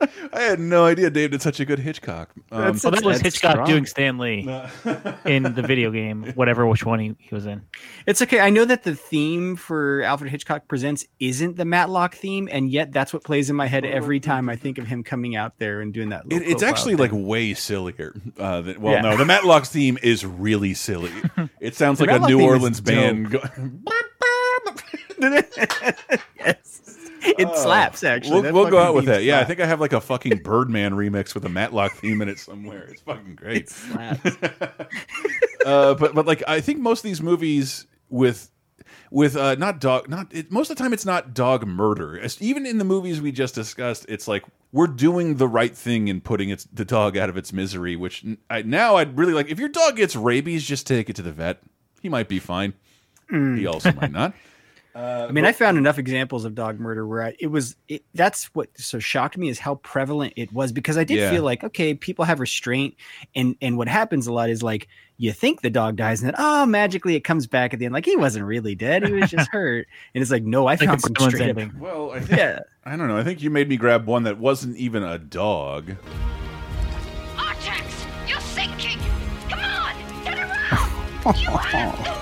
I 0.00 0.42
had 0.42 0.60
no 0.60 0.84
idea 0.84 1.10
Dave 1.10 1.32
did 1.32 1.42
such 1.42 1.58
a 1.58 1.64
good 1.64 1.80
Hitchcock. 1.80 2.30
Um, 2.52 2.60
That's- 2.60 2.84
well, 2.84 2.92
that 2.92 3.02
was 3.04 3.20
Hitchcock 3.20 3.52
strong. 3.52 3.66
doing 3.66 3.84
Stanley 3.86 4.40
in 5.24 5.42
the 5.42 5.62
video 5.66 5.90
game, 5.90 6.32
whatever 6.36 6.66
which 6.66 6.84
one 6.86 7.00
he, 7.00 7.16
he 7.18 7.34
was 7.34 7.46
in. 7.46 7.62
It's 8.06 8.22
okay. 8.22 8.38
I 8.40 8.50
know 8.50 8.64
that 8.64 8.84
the 8.84 8.94
theme 8.94 9.56
for 9.56 10.02
Alfred 10.02 10.30
Hitchcock 10.30 10.68
Presents 10.68 11.04
isn't 11.18 11.56
the 11.56 11.64
Matlock 11.64 12.14
theme, 12.14 12.48
and 12.52 12.70
yet 12.70 12.92
that's 12.92 13.12
what 13.12 13.24
plays 13.24 13.50
in 13.50 13.56
my 13.56 13.66
head 13.66 13.84
every 13.84 14.20
time 14.20 14.48
I 14.48 14.54
think 14.56 14.78
of 14.78 14.86
him 14.86 15.02
coming 15.02 15.34
out 15.34 15.58
there 15.58 15.80
and 15.80 15.92
doing 15.92 16.10
that. 16.10 16.24
it, 16.30 16.42
it's 16.42 16.62
actually 16.62 16.94
thing. 16.96 17.02
like 17.02 17.26
way 17.26 17.54
sillier. 17.54 18.14
Uh, 18.38 18.60
than, 18.60 18.80
well, 18.80 18.94
Yeah. 18.94 19.00
no, 19.00 19.16
the 19.16 19.24
Matlock's 19.24 19.68
theme 19.70 19.98
is 20.02 20.24
really 20.24 20.74
silly. 20.74 21.10
It 21.60 21.74
sounds 21.74 21.98
The 21.98 22.06
like 22.06 22.22
a 22.22 22.26
New 22.28 22.40
Orleans 22.40 22.80
band. 22.80 23.30
Go 23.32 23.40
yes, 26.38 26.97
it 27.38 27.56
slaps. 27.56 28.04
Actually, 28.04 28.32
we'll 28.32 28.42
That 28.42 28.54
we'll 28.54 28.70
go 28.70 28.78
out 28.78 28.94
with 28.94 29.06
that. 29.06 29.22
Yeah, 29.22 29.40
I 29.40 29.44
think 29.44 29.60
I 29.60 29.66
have 29.66 29.80
like 29.80 29.92
a 29.92 30.00
fucking 30.00 30.38
Birdman 30.38 30.92
remix 30.92 31.34
with 31.34 31.44
a 31.44 31.48
Matlock 31.48 31.92
theme 31.92 32.22
in 32.22 32.28
it 32.28 32.38
somewhere. 32.38 32.88
It's 32.88 33.02
fucking 33.02 33.34
great. 33.36 33.62
It 33.62 33.70
slaps. 33.70 34.24
uh, 35.66 35.94
but 35.94 36.14
but 36.14 36.26
like 36.26 36.42
I 36.46 36.60
think 36.60 36.80
most 36.80 37.00
of 37.00 37.04
these 37.04 37.20
movies 37.22 37.86
with 38.08 38.50
with 39.10 39.36
uh, 39.36 39.54
not 39.56 39.80
dog 39.80 40.08
not 40.08 40.32
it, 40.34 40.50
most 40.50 40.70
of 40.70 40.76
the 40.76 40.82
time 40.82 40.92
it's 40.92 41.06
not 41.06 41.34
dog 41.34 41.66
murder. 41.66 42.18
As- 42.18 42.40
Even 42.40 42.66
in 42.66 42.78
the 42.78 42.84
movies 42.84 43.20
we 43.20 43.32
just 43.32 43.54
discussed, 43.54 44.06
it's 44.08 44.28
like 44.28 44.44
we're 44.72 44.86
doing 44.86 45.36
the 45.36 45.48
right 45.48 45.76
thing 45.76 46.08
in 46.08 46.20
putting 46.20 46.50
its 46.50 46.64
the 46.64 46.84
dog 46.84 47.16
out 47.16 47.28
of 47.28 47.36
its 47.36 47.52
misery. 47.52 47.96
Which 47.96 48.24
I, 48.50 48.62
now 48.62 48.96
I'd 48.96 49.16
really 49.18 49.32
like. 49.32 49.48
If 49.48 49.58
your 49.58 49.68
dog 49.68 49.96
gets 49.96 50.16
rabies, 50.16 50.64
just 50.64 50.86
take 50.86 51.08
it 51.10 51.16
to 51.16 51.22
the 51.22 51.32
vet. 51.32 51.60
He 52.00 52.08
might 52.08 52.28
be 52.28 52.38
fine. 52.38 52.74
Mm. 53.32 53.58
He 53.58 53.66
also 53.66 53.92
might 53.92 54.12
not. 54.12 54.32
Uh, 54.98 55.26
I 55.28 55.32
mean, 55.32 55.44
I 55.44 55.52
found 55.52 55.78
enough 55.78 55.96
examples 55.96 56.44
of 56.44 56.56
dog 56.56 56.80
murder 56.80 57.06
where 57.06 57.22
I, 57.22 57.36
it 57.38 57.46
was. 57.46 57.76
It, 57.86 58.02
that's 58.14 58.46
what 58.54 58.68
so 58.76 58.98
shocked 58.98 59.38
me 59.38 59.48
is 59.48 59.60
how 59.60 59.76
prevalent 59.76 60.32
it 60.34 60.52
was 60.52 60.72
because 60.72 60.98
I 60.98 61.04
did 61.04 61.18
Yeah. 61.20 61.30
feel 61.30 61.44
like 61.44 61.62
okay, 61.62 61.94
people 61.94 62.24
have 62.24 62.40
restraint, 62.40 62.96
and 63.36 63.54
and 63.62 63.76
what 63.78 63.86
happens 63.86 64.26
a 64.26 64.32
lot 64.32 64.50
is 64.50 64.60
like 64.60 64.88
you 65.16 65.32
think 65.32 65.60
the 65.60 65.70
dog 65.70 65.94
dies, 65.94 66.20
and 66.20 66.28
then 66.30 66.34
oh, 66.36 66.66
magically 66.66 67.14
it 67.14 67.20
comes 67.20 67.46
back 67.46 67.72
at 67.72 67.78
the 67.78 67.84
end, 67.84 67.94
like 67.94 68.06
he 68.06 68.16
wasn't 68.16 68.44
really 68.44 68.74
dead, 68.74 69.06
he 69.06 69.12
was 69.12 69.30
just 69.30 69.48
hurt, 69.52 69.86
and 70.16 70.22
it's 70.22 70.32
like 70.32 70.42
no, 70.42 70.66
I 70.66 70.72
Like 70.72 70.80
found 70.80 70.98
a 70.98 71.02
some 71.02 71.14
Gremlins 71.14 71.28
straight 71.28 71.42
up. 71.42 71.58
ending. 71.58 71.78
Well, 71.78 72.10
I 72.10 72.18
think, 72.24 72.36
Yeah, 72.40 72.58
I 72.84 72.96
don't 72.96 73.06
know. 73.06 73.18
I 73.18 73.22
think 73.22 73.40
you 73.40 73.50
made 73.50 73.68
me 73.68 73.76
grab 73.76 74.04
one 74.06 74.24
that 74.24 74.38
wasn't 74.38 74.76
even 74.78 75.04
a 75.04 75.16
dog. 75.16 75.94
Artax, 77.36 78.28
you're 78.28 78.40
sinking! 78.40 78.98
Come 79.48 79.60
on, 79.60 79.94
get 80.24 80.38
around! 80.40 81.38
You 81.38 81.50
have 81.50 82.17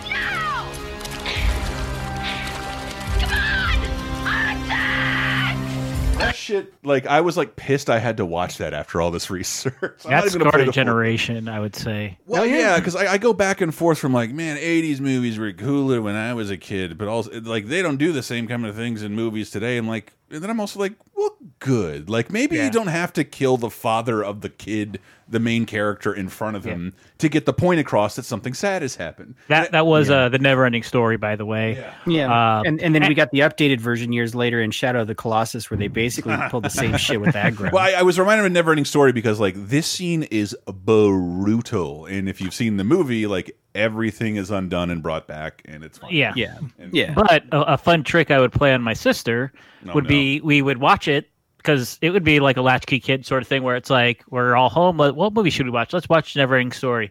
That 6.18 6.35
shit, 6.35 6.72
like 6.83 7.07
I 7.07 7.20
was 7.20 7.37
like 7.37 7.57
pissed. 7.57 7.90
I 7.90 7.98
had 7.98 8.16
to 8.18 8.26
watch 8.26 8.59
that 8.59 8.72
after 8.72 9.00
all 9.00 9.11
this 9.11 9.31
research. 9.31 9.74
I'm 10.05 10.11
not 10.11 10.24
That 10.24 10.26
even 10.35 10.40
scarred 10.40 10.55
a 10.55 10.59
the 10.59 10.64
full- 10.66 10.72
generation, 10.72 11.48
I 11.48 11.61
would 11.61 11.76
say. 11.76 12.18
Well, 12.26 12.46
yeah, 12.46 12.79
because 12.79 12.96
I, 12.96 13.12
I 13.14 13.18
go 13.18 13.33
back 13.33 13.61
and 13.61 13.74
forth 13.74 13.98
from 13.98 14.12
like, 14.12 14.31
man, 14.33 14.57
'80s 14.57 15.00
movies 15.00 15.38
were 15.38 15.52
cooler 15.52 16.00
when 16.00 16.14
I 16.14 16.33
was 16.35 16.50
a 16.50 16.57
kid, 16.57 16.96
but 16.98 17.09
also 17.09 17.40
like 17.42 17.66
they 17.66 17.83
don't 17.83 17.98
do 17.98 18.12
the 18.12 18.22
same 18.22 18.48
kind 18.48 18.64
of 18.66 18.74
things 18.74 19.02
in 19.02 19.14
movies 19.14 19.50
today. 19.50 19.76
And 19.79 19.87
like, 19.88 20.12
and 20.31 20.43
then 20.43 20.51
I'm 20.51 20.61
also 20.61 20.79
like, 20.81 20.95
well, 21.15 21.37
good. 21.59 22.09
Like 22.11 22.31
maybe 22.31 22.57
Yeah. 22.57 22.65
you 22.65 22.71
don't 22.71 22.87
have 22.89 23.12
to 23.15 23.25
kill 23.25 23.57
the 23.57 23.71
father 23.71 24.23
of 24.25 24.41
the 24.41 24.49
kid, 24.49 25.01
the 25.29 25.41
main 25.41 25.67
character, 25.67 26.12
in 26.12 26.29
front 26.29 26.57
of 26.57 26.65
him 26.65 26.95
to 27.19 27.29
get 27.29 27.47
the 27.47 27.53
point 27.53 27.81
across 27.81 28.17
that 28.17 28.25
something 28.25 28.53
sad 28.55 28.83
has 28.83 28.97
happened. 28.97 29.35
That 29.49 29.73
that 29.73 29.87
was 29.87 30.11
uh, 30.11 30.29
the 30.29 30.39
never-ending 30.39 30.83
story, 30.83 31.17
by 31.17 31.37
the 31.37 31.47
way. 31.47 31.85
yeah, 32.07 32.31
Uh, 32.33 32.62
and 32.67 32.81
and 32.81 32.95
then 32.95 33.07
we 33.09 33.15
got 33.15 33.31
the 33.31 33.41
updated 33.41 33.81
version 33.81 34.12
years 34.12 34.35
later 34.35 34.61
in 34.61 34.71
Shadow 34.71 35.01
of 35.03 35.07
the 35.07 35.15
Colossus, 35.15 35.71
where 35.71 35.79
they 35.79 35.89
basically 35.89 36.37
pulled 36.51 36.65
the 36.65 36.71
same 36.71 36.97
shit 36.97 37.21
with 37.21 37.35
Agro. 37.37 37.71
Well, 37.73 37.83
I, 37.85 37.93
I 37.93 38.03
was 38.03 38.19
reminded 38.19 38.41
of 38.43 38.47
a 38.47 38.51
never 38.55 38.71
ending 38.73 38.85
story 38.85 39.12
because 39.12 39.41
like 39.41 39.55
this 39.57 39.87
scene 39.87 40.25
is 40.25 40.57
brutal, 40.67 42.07
and 42.07 42.29
if 42.29 42.41
you've 42.41 42.55
seen 42.55 42.77
the 42.77 42.85
movie, 42.85 43.27
like 43.27 43.57
everything 43.77 44.37
is 44.37 44.51
undone 44.51 44.91
and 44.91 45.03
brought 45.03 45.27
back, 45.29 45.62
and 45.67 45.85
it's 45.85 45.99
fine. 45.99 46.12
Yeah. 46.12 46.33
yeah, 46.35 46.59
And- 46.79 46.93
yeah. 46.95 47.15
But 47.15 47.45
a, 47.53 47.75
a 47.75 47.79
fun 47.79 48.03
trick 48.03 48.31
I 48.31 48.41
would 48.41 48.53
play 48.53 48.73
on 48.75 48.83
my 48.83 48.95
sister 48.95 49.53
No, 49.85 49.95
would 49.95 50.05
no. 50.05 50.09
be 50.09 50.41
we 50.41 50.62
would 50.62 50.79
watch 50.79 51.07
it 51.09 51.29
because 51.59 51.99
it 52.03 52.11
would 52.11 52.25
be 52.25 52.41
like 52.41 52.57
a 52.57 52.62
latchkey 52.62 53.01
kid 53.01 53.27
sort 53.27 53.43
of 53.43 53.49
thing 53.49 53.62
where 53.62 53.77
it's 53.77 53.91
like 53.91 54.25
we're 54.31 54.57
all 54.57 54.69
home. 54.69 54.97
What, 54.97 55.15
what 55.17 55.33
movie 55.33 55.51
should 55.51 55.67
we 55.67 55.73
watch? 55.73 55.93
Let's 55.93 56.09
watch 56.09 56.35
Neverending 56.35 56.73
Story. 56.75 57.11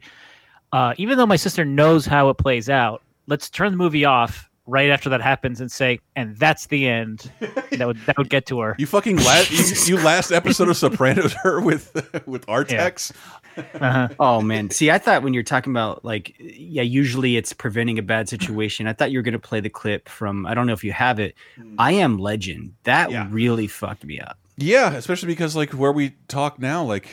Uh, 0.71 0.93
even 0.97 1.17
though 1.17 1.25
my 1.25 1.35
sister 1.35 1.63
knows 1.63 2.05
how 2.05 2.29
it 2.29 2.37
plays 2.37 2.69
out, 2.69 3.01
let's 3.27 3.49
turn 3.49 3.71
the 3.71 3.77
movie 3.77 4.03
off 4.05 4.49
right 4.65 4.89
after 4.89 5.09
that 5.09 5.21
happens 5.21 5.61
and 5.61 5.71
say, 5.71 5.99
"And 6.15 6.37
that's 6.37 6.67
the 6.67 6.87
end." 6.87 7.31
that 7.39 7.85
would 7.85 7.97
that 8.05 8.17
would 8.17 8.29
get 8.29 8.45
to 8.47 8.59
her. 8.59 8.75
You 8.77 8.87
fucking 8.87 9.17
last 9.17 9.87
you, 9.87 9.97
you 9.97 10.03
last 10.03 10.31
episode 10.31 10.69
of 10.69 10.77
Sopranos 10.77 11.33
her 11.43 11.59
with 11.61 11.93
with 12.25 12.45
Artax. 12.47 13.11
Uh-huh. 13.57 14.09
Oh 14.19 14.41
man, 14.41 14.69
see, 14.69 14.91
I 14.91 14.97
thought 14.97 15.23
when 15.23 15.33
you're 15.33 15.43
talking 15.43 15.71
about 15.71 16.03
like, 16.03 16.35
yeah, 16.39 16.83
usually 16.83 17.37
it's 17.37 17.53
preventing 17.53 17.97
a 17.97 18.03
bad 18.03 18.27
situation. 18.27 18.87
I 18.87 18.93
thought 18.93 19.11
you 19.11 19.19
were 19.19 19.23
gonna 19.23 19.39
play 19.39 19.59
the 19.59 19.69
clip 19.69 20.09
from. 20.09 20.45
I 20.45 20.53
don't 20.53 20.67
know 20.67 20.73
if 20.73 20.83
you 20.83 20.91
have 20.91 21.19
it. 21.19 21.35
I 21.77 21.93
am 21.93 22.17
Legend. 22.17 22.73
That 22.83 23.31
really 23.31 23.67
fucked 23.67 24.03
me 24.03 24.19
up. 24.19 24.37
Yeah, 24.57 24.93
especially 24.93 25.27
because 25.27 25.55
like 25.55 25.71
where 25.71 25.91
we 25.91 26.15
talk 26.27 26.59
now, 26.59 26.83
like 26.83 27.09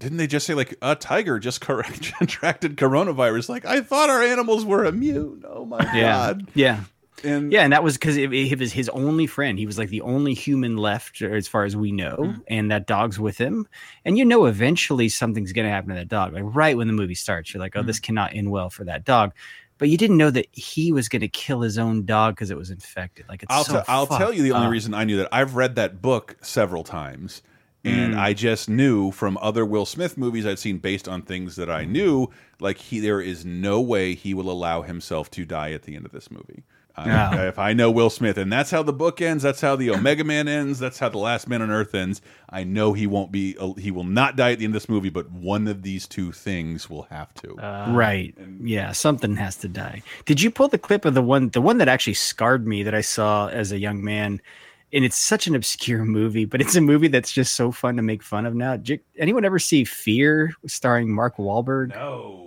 didn't 0.00 0.16
they 0.18 0.26
just 0.26 0.46
say 0.46 0.54
like 0.54 0.74
a 0.82 0.96
tiger 0.96 1.38
just 1.38 1.60
contracted 2.18 2.76
coronavirus? 2.76 3.48
Like 3.48 3.64
I 3.64 3.80
thought 3.82 4.10
our 4.10 4.22
animals 4.22 4.64
were 4.64 4.84
immune. 4.84 5.44
Oh 5.46 5.64
my 5.64 5.78
Yeah, 5.94 6.02
god. 6.32 6.48
yeah, 6.54 6.80
and 7.22 7.52
yeah, 7.52 7.62
and 7.62 7.72
that 7.72 7.84
was 7.84 7.94
because 7.94 8.16
it, 8.16 8.32
it 8.32 8.58
was 8.58 8.72
his 8.72 8.88
only 8.88 9.26
friend. 9.26 9.58
He 9.58 9.66
was 9.66 9.78
like 9.78 9.90
the 9.90 10.00
only 10.00 10.34
human 10.34 10.76
left, 10.76 11.20
as 11.22 11.46
far 11.46 11.64
as 11.64 11.76
we 11.76 11.92
know, 11.92 12.16
Mm-hmm. 12.18 12.40
and 12.48 12.70
that 12.70 12.86
dog's 12.86 13.20
with 13.20 13.38
him. 13.38 13.68
And 14.04 14.16
you 14.18 14.24
know, 14.24 14.46
eventually 14.46 15.08
something's 15.08 15.52
gonna 15.52 15.68
happen 15.70 15.90
to 15.90 15.96
that 15.96 16.08
dog. 16.08 16.32
Like 16.32 16.44
right 16.46 16.76
when 16.76 16.86
the 16.86 16.92
movie 16.94 17.14
starts, 17.14 17.52
you're 17.54 17.60
like, 17.62 17.76
oh, 17.76 17.80
Mm-hmm. 17.80 17.86
this 17.86 18.00
cannot 18.00 18.34
end 18.34 18.50
well 18.50 18.70
for 18.70 18.84
that 18.84 19.04
dog. 19.04 19.32
But 19.78 19.88
you 19.88 19.96
didn't 19.96 20.18
know 20.18 20.30
that 20.30 20.46
he 20.52 20.92
was 20.92 21.08
going 21.08 21.22
to 21.22 21.28
kill 21.28 21.62
his 21.62 21.78
own 21.78 22.04
dog 22.04 22.34
because 22.34 22.50
it 22.50 22.56
was 22.58 22.70
infected. 22.70 23.24
Like 23.30 23.42
it's 23.42 23.50
I'll 23.50 23.64
so 23.64 23.78
te- 23.78 23.84
I'll 23.88 24.06
tell 24.06 24.30
you 24.30 24.42
the 24.42 24.52
only 24.52 24.66
up. 24.66 24.72
reason 24.72 24.92
I 24.92 25.04
knew 25.04 25.16
that 25.16 25.28
I've 25.32 25.56
read 25.56 25.76
that 25.76 26.02
book 26.02 26.36
several 26.42 26.84
times, 26.84 27.40
and 27.84 28.14
Mm. 28.14 28.18
I 28.18 28.32
just 28.34 28.68
knew 28.68 29.10
from 29.10 29.38
other 29.40 29.64
Will 29.64 29.86
Smith 29.86 30.18
movies 30.18 30.44
I'd 30.46 30.58
seen 30.58 30.78
based 30.78 31.08
on 31.08 31.22
things 31.22 31.56
that 31.56 31.70
I 31.70 31.84
knew, 31.84 32.28
like 32.60 32.78
he 32.78 33.00
there 33.00 33.20
is 33.20 33.44
no 33.44 33.80
way 33.80 34.14
he 34.14 34.34
will 34.34 34.50
allow 34.50 34.82
himself 34.82 35.30
to 35.32 35.44
die 35.44 35.72
at 35.72 35.82
the 35.84 35.96
end 35.96 36.04
of 36.06 36.12
this 36.12 36.30
movie. 36.30 36.62
I- 36.96 37.06
Yeah. 37.06 37.42
if 37.48 37.58
I 37.58 37.72
know 37.72 37.90
Will 37.90 38.10
Smith, 38.10 38.36
and 38.36 38.52
that's 38.52 38.70
how 38.72 38.82
the 38.82 38.92
book 38.92 39.22
ends, 39.22 39.44
that's 39.44 39.60
how 39.60 39.76
the 39.76 39.90
Omega 39.90 40.24
Man 40.24 40.48
ends, 40.48 40.78
that's 40.80 40.98
how 40.98 41.08
the 41.08 41.18
Last 41.18 41.48
Man 41.48 41.62
on 41.62 41.70
Earth 41.70 41.94
ends. 41.94 42.20
I 42.50 42.64
know 42.64 42.92
he 42.92 43.06
won't 43.06 43.30
be, 43.32 43.56
he 43.78 43.90
will 43.92 44.04
not 44.04 44.36
die 44.36 44.52
at 44.52 44.58
the 44.58 44.64
end 44.66 44.74
of 44.74 44.82
this 44.82 44.88
movie, 44.88 45.08
but 45.08 45.30
one 45.30 45.66
of 45.68 45.82
these 45.82 46.06
two 46.08 46.32
things 46.32 46.90
will 46.90 47.06
have 47.08 47.32
to. 47.34 47.54
right. 47.94 48.34
Yeah, 48.62 48.90
something 48.92 49.36
has 49.36 49.56
to 49.58 49.68
die. 49.68 50.02
Did 50.26 50.42
you 50.42 50.50
pull 50.50 50.68
the 50.68 50.78
clip 50.78 51.04
of 51.06 51.14
the 51.14 51.22
one 51.22 51.48
the 51.50 51.62
one 51.62 51.78
that 51.78 51.88
actually 51.88 52.14
scarred 52.14 52.66
me 52.66 52.82
that 52.82 52.94
I 52.94 53.00
saw 53.02 53.46
as 53.48 53.70
a 53.72 53.78
young 53.78 54.04
man? 54.04 54.42
And 54.92 55.04
it's 55.04 55.16
such 55.16 55.46
an 55.46 55.54
obscure 55.54 56.04
movie, 56.04 56.44
but 56.44 56.60
it's 56.60 56.74
a 56.74 56.80
movie 56.80 57.06
that's 57.08 57.30
just 57.30 57.54
so 57.54 57.70
fun 57.70 57.94
to 57.96 58.02
make 58.02 58.22
fun 58.24 58.44
of 58.44 58.54
now. 58.56 58.76
Did 58.76 59.00
anyone 59.18 59.44
ever 59.44 59.58
see 59.60 59.84
Fear 59.84 60.52
starring 60.66 61.14
Mark 61.14 61.36
Wahlberg? 61.36 61.90
No. 61.90 62.46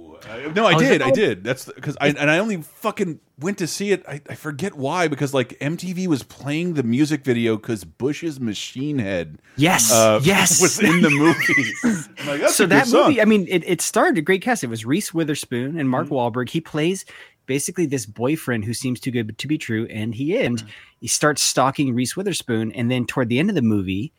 No, 0.55 0.65
I 0.65 0.73
Oh, 0.75 0.79
is 0.79 0.87
did. 0.87 1.01
it- 1.01 1.01
I 1.01 1.11
did. 1.11 1.43
That's 1.43 1.65
because 1.65 1.97
I 1.99 2.07
and 2.09 2.31
I 2.31 2.37
only 2.39 2.61
fucking 2.61 3.19
went 3.39 3.57
to 3.57 3.67
see 3.67 3.91
it. 3.91 4.05
I, 4.07 4.21
I 4.29 4.35
forget 4.35 4.73
why 4.75 5.09
because 5.09 5.33
like 5.33 5.59
MTV 5.59 6.07
was 6.07 6.23
playing 6.23 6.75
the 6.75 6.83
music 6.83 7.25
video 7.25 7.57
because 7.57 7.83
Bush's 7.83 8.39
Machine 8.39 8.99
Head. 8.99 9.39
Yes, 9.57 9.91
uh, 9.91 10.21
yes, 10.23 10.61
was 10.61 10.79
in 10.79 11.01
the 11.01 11.09
movie. 11.09 11.73
Like, 12.25 12.47
so 12.49 12.63
a 12.63 12.67
good 12.67 12.69
that 12.69 12.87
song. 12.87 13.07
movie, 13.09 13.21
I 13.21 13.25
mean, 13.25 13.45
it, 13.49 13.65
it 13.67 13.81
starred 13.81 14.17
a 14.17 14.21
great 14.21 14.41
cast. 14.41 14.63
It 14.63 14.67
was 14.67 14.85
Reese 14.85 15.13
Witherspoon 15.13 15.77
and 15.77 15.89
Mark 15.89 16.05
Mm-hmm. 16.05 16.15
Wahlberg. 16.15 16.49
He 16.49 16.61
plays 16.61 17.03
basically 17.45 17.85
this 17.85 18.05
boyfriend 18.05 18.65
who 18.65 18.73
seems 18.73 18.99
too 18.99 19.11
good 19.11 19.37
to 19.37 19.47
be 19.47 19.57
true, 19.57 19.87
and 19.89 20.13
he 20.15 20.31
Mm-hmm. 20.33 20.45
and 20.45 20.63
he 20.99 21.07
starts 21.07 21.41
stalking 21.43 21.93
Reese 21.93 22.15
Witherspoon, 22.15 22.71
and 22.71 22.89
then 22.89 23.05
toward 23.05 23.29
the 23.29 23.39
end 23.39 23.49
of 23.49 23.55
the 23.55 23.61
movie. 23.61 24.13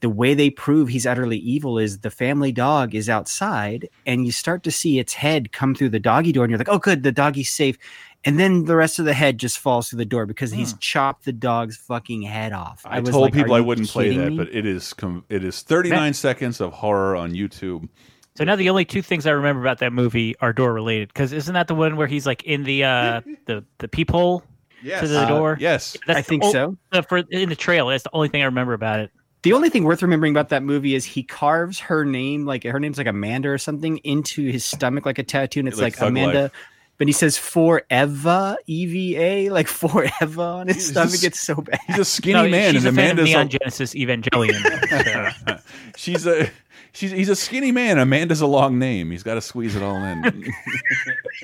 The 0.00 0.08
way 0.08 0.32
they 0.32 0.48
prove 0.48 0.88
he's 0.88 1.04
utterly 1.04 1.36
evil 1.36 1.78
is 1.78 1.98
the 1.98 2.10
family 2.10 2.52
dog 2.52 2.94
is 2.94 3.10
outside, 3.10 3.86
and 4.06 4.24
you 4.24 4.32
start 4.32 4.62
to 4.62 4.70
see 4.70 4.98
its 4.98 5.12
head 5.12 5.52
come 5.52 5.74
through 5.74 5.90
the 5.90 6.00
doggy 6.00 6.32
door, 6.32 6.44
and 6.44 6.50
you're 6.50 6.56
like, 6.56 6.70
"Oh, 6.70 6.78
good, 6.78 7.02
the 7.02 7.12
doggy's 7.12 7.50
safe." 7.50 7.76
And 8.24 8.38
then 8.38 8.64
the 8.64 8.76
rest 8.76 8.98
of 8.98 9.04
the 9.04 9.12
head 9.12 9.36
just 9.36 9.58
falls 9.58 9.90
through 9.90 9.98
the 9.98 10.06
door 10.06 10.24
because 10.24 10.52
he's 10.52 10.72
chopped 10.78 11.26
the 11.26 11.32
dog's 11.32 11.76
fucking 11.76 12.22
head 12.22 12.52
off. 12.54 12.80
I, 12.86 13.00
was 13.00 13.10
told 13.10 13.24
like, 13.24 13.34
people 13.34 13.54
I 13.54 13.60
wouldn't 13.60 13.88
play 13.88 14.16
that, 14.16 14.30
me?" 14.30 14.36
but 14.38 14.48
it 14.54 14.64
is 14.64 14.94
com 14.94 15.24
it 15.28 15.44
is 15.44 15.60
39 15.60 16.14
seconds 16.14 16.62
of 16.62 16.72
horror 16.72 17.14
on 17.14 17.32
YouTube. 17.32 17.86
So 18.40 18.44
now 18.46 18.56
the 18.56 18.70
only 18.70 18.86
two 18.86 19.02
things 19.02 19.26
I 19.26 19.32
remember 19.32 19.60
about 19.60 19.80
that 19.80 19.92
movie 19.92 20.34
are 20.40 20.54
door 20.54 20.72
related. 20.72 21.08
Because 21.08 21.30
isn't 21.34 21.52
that 21.52 21.68
the 21.68 21.74
one 21.74 21.96
where 21.96 22.06
he's 22.06 22.24
like 22.26 22.42
in 22.44 22.64
the 22.64 22.84
uh 22.84 23.20
the 23.44 23.62
the 23.78 23.86
peephole 23.86 24.42
Yes. 24.82 25.02
to 25.02 25.08
the 25.08 25.20
Uh, 25.20 25.28
door? 25.28 25.58
yes. 25.60 25.94
That's 26.06 26.20
I 26.20 26.22
think 26.22 26.42
ol- 26.44 26.52
so. 26.52 26.76
the- 26.90 27.02
for 27.02 27.18
in 27.18 27.50
the 27.50 27.54
trail, 27.54 27.88
that's 27.88 28.04
the 28.04 28.10
only 28.14 28.28
thing 28.28 28.40
I 28.40 28.46
remember 28.46 28.72
about 28.72 29.00
it. 29.00 29.10
The 29.42 29.52
only 29.52 29.68
thing 29.68 29.84
worth 29.84 30.00
remembering 30.00 30.32
about 30.32 30.48
that 30.50 30.62
movie 30.62 30.94
is 30.94 31.04
he 31.04 31.22
carves 31.22 31.78
her 31.80 32.02
name, 32.06 32.46
like 32.46 32.64
her 32.64 32.80
name's 32.80 32.96
like 32.96 33.06
Amanda 33.06 33.50
or 33.50 33.58
something, 33.58 33.98
into 33.98 34.50
his 34.50 34.64
stomach 34.64 35.04
like 35.04 35.18
a 35.18 35.22
tattoo, 35.22 35.60
and 35.60 35.68
it's 35.68 35.78
Like 35.78 36.00
like, 36.00 36.08
Amanda. 36.08 36.42
Life. 36.44 36.52
But 36.96 37.08
he 37.08 37.12
says 37.12 37.36
forever, 37.38 38.56
E 38.66 38.86
V 38.86 39.16
A, 39.18 39.48
like 39.50 39.68
forever 39.68 40.42
on 40.42 40.66
his 40.68 40.76
He's 40.76 40.88
stomach. 40.88 41.10
just- 41.10 41.24
It's 41.24 41.40
so 41.40 41.56
bad. 41.56 41.78
He's 41.86 41.98
a 41.98 42.04
skinny 42.06 42.32
No, 42.34 42.48
man, 42.48 42.72
she's 42.72 42.86
and 42.86 42.98
a 42.98 43.02
fan 43.02 43.18
of 43.18 43.24
Neon 43.26 43.46
a, 43.46 43.48
Genesis 43.50 43.92
Evangelion. 43.94 45.60
she's 45.96 46.26
a 46.26 46.50
she's 46.92 47.10
he's 47.10 47.28
a 47.28 47.36
skinny 47.36 47.72
man. 47.72 47.98
Amanda's 47.98 48.40
a 48.40 48.46
long 48.46 48.78
name. 48.78 49.10
He's 49.10 49.22
got 49.22 49.34
to 49.34 49.40
squeeze 49.40 49.76
it 49.76 49.82
all 49.82 49.96
in. 49.96 50.24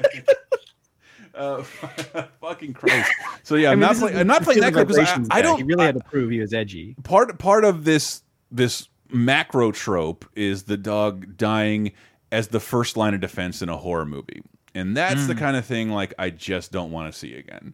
uh, 1.35 1.63
fucking 2.41 2.73
Christ! 2.75 3.11
So 3.43 3.57
yeah, 3.57 3.69
I 3.69 3.73
I'm 3.73 3.79
mean, 3.79 3.87
not 3.87 3.93
this 3.95 4.01
playing. 4.03 4.17
I'm 4.19 4.27
not 4.27 4.43
playing 4.43 4.61
that 4.61 4.75
Field 4.75 4.87
clip 4.89 4.97
because 5.07 5.29
I, 5.31 5.39
I 5.39 5.43
don't. 5.43 5.59
He 5.59 5.63
really 5.65 5.85
had 5.85 5.95
to 5.97 6.05
prove 6.05 6.31
he 6.31 6.41
was 6.41 6.53
edgy. 6.55 6.95
part 7.03 7.39
part 7.39 7.65
of 7.65 7.85
this 7.85 8.23
this 8.51 8.89
macro 9.11 9.71
trope 9.73 10.25
is 10.35 10.65
the 10.65 10.77
dog 10.77 11.37
dying 11.37 11.93
as 12.33 12.49
the 12.49 12.61
first 12.61 12.97
line 12.97 13.15
of 13.15 13.21
defense 13.21 13.63
in 13.63 13.69
a 13.69 13.77
horror 13.77 14.05
movie 14.05 14.43
and 14.75 14.97
that's 14.97 15.29
the 15.29 15.35
Mm. 15.35 15.39
kind 15.39 15.57
of 15.57 15.65
thing 15.65 15.91
like 15.91 16.13
i 16.19 16.29
just 16.29 16.73
don't 16.73 16.91
want 16.91 17.13
to 17.13 17.17
see 17.17 17.35
again 17.37 17.73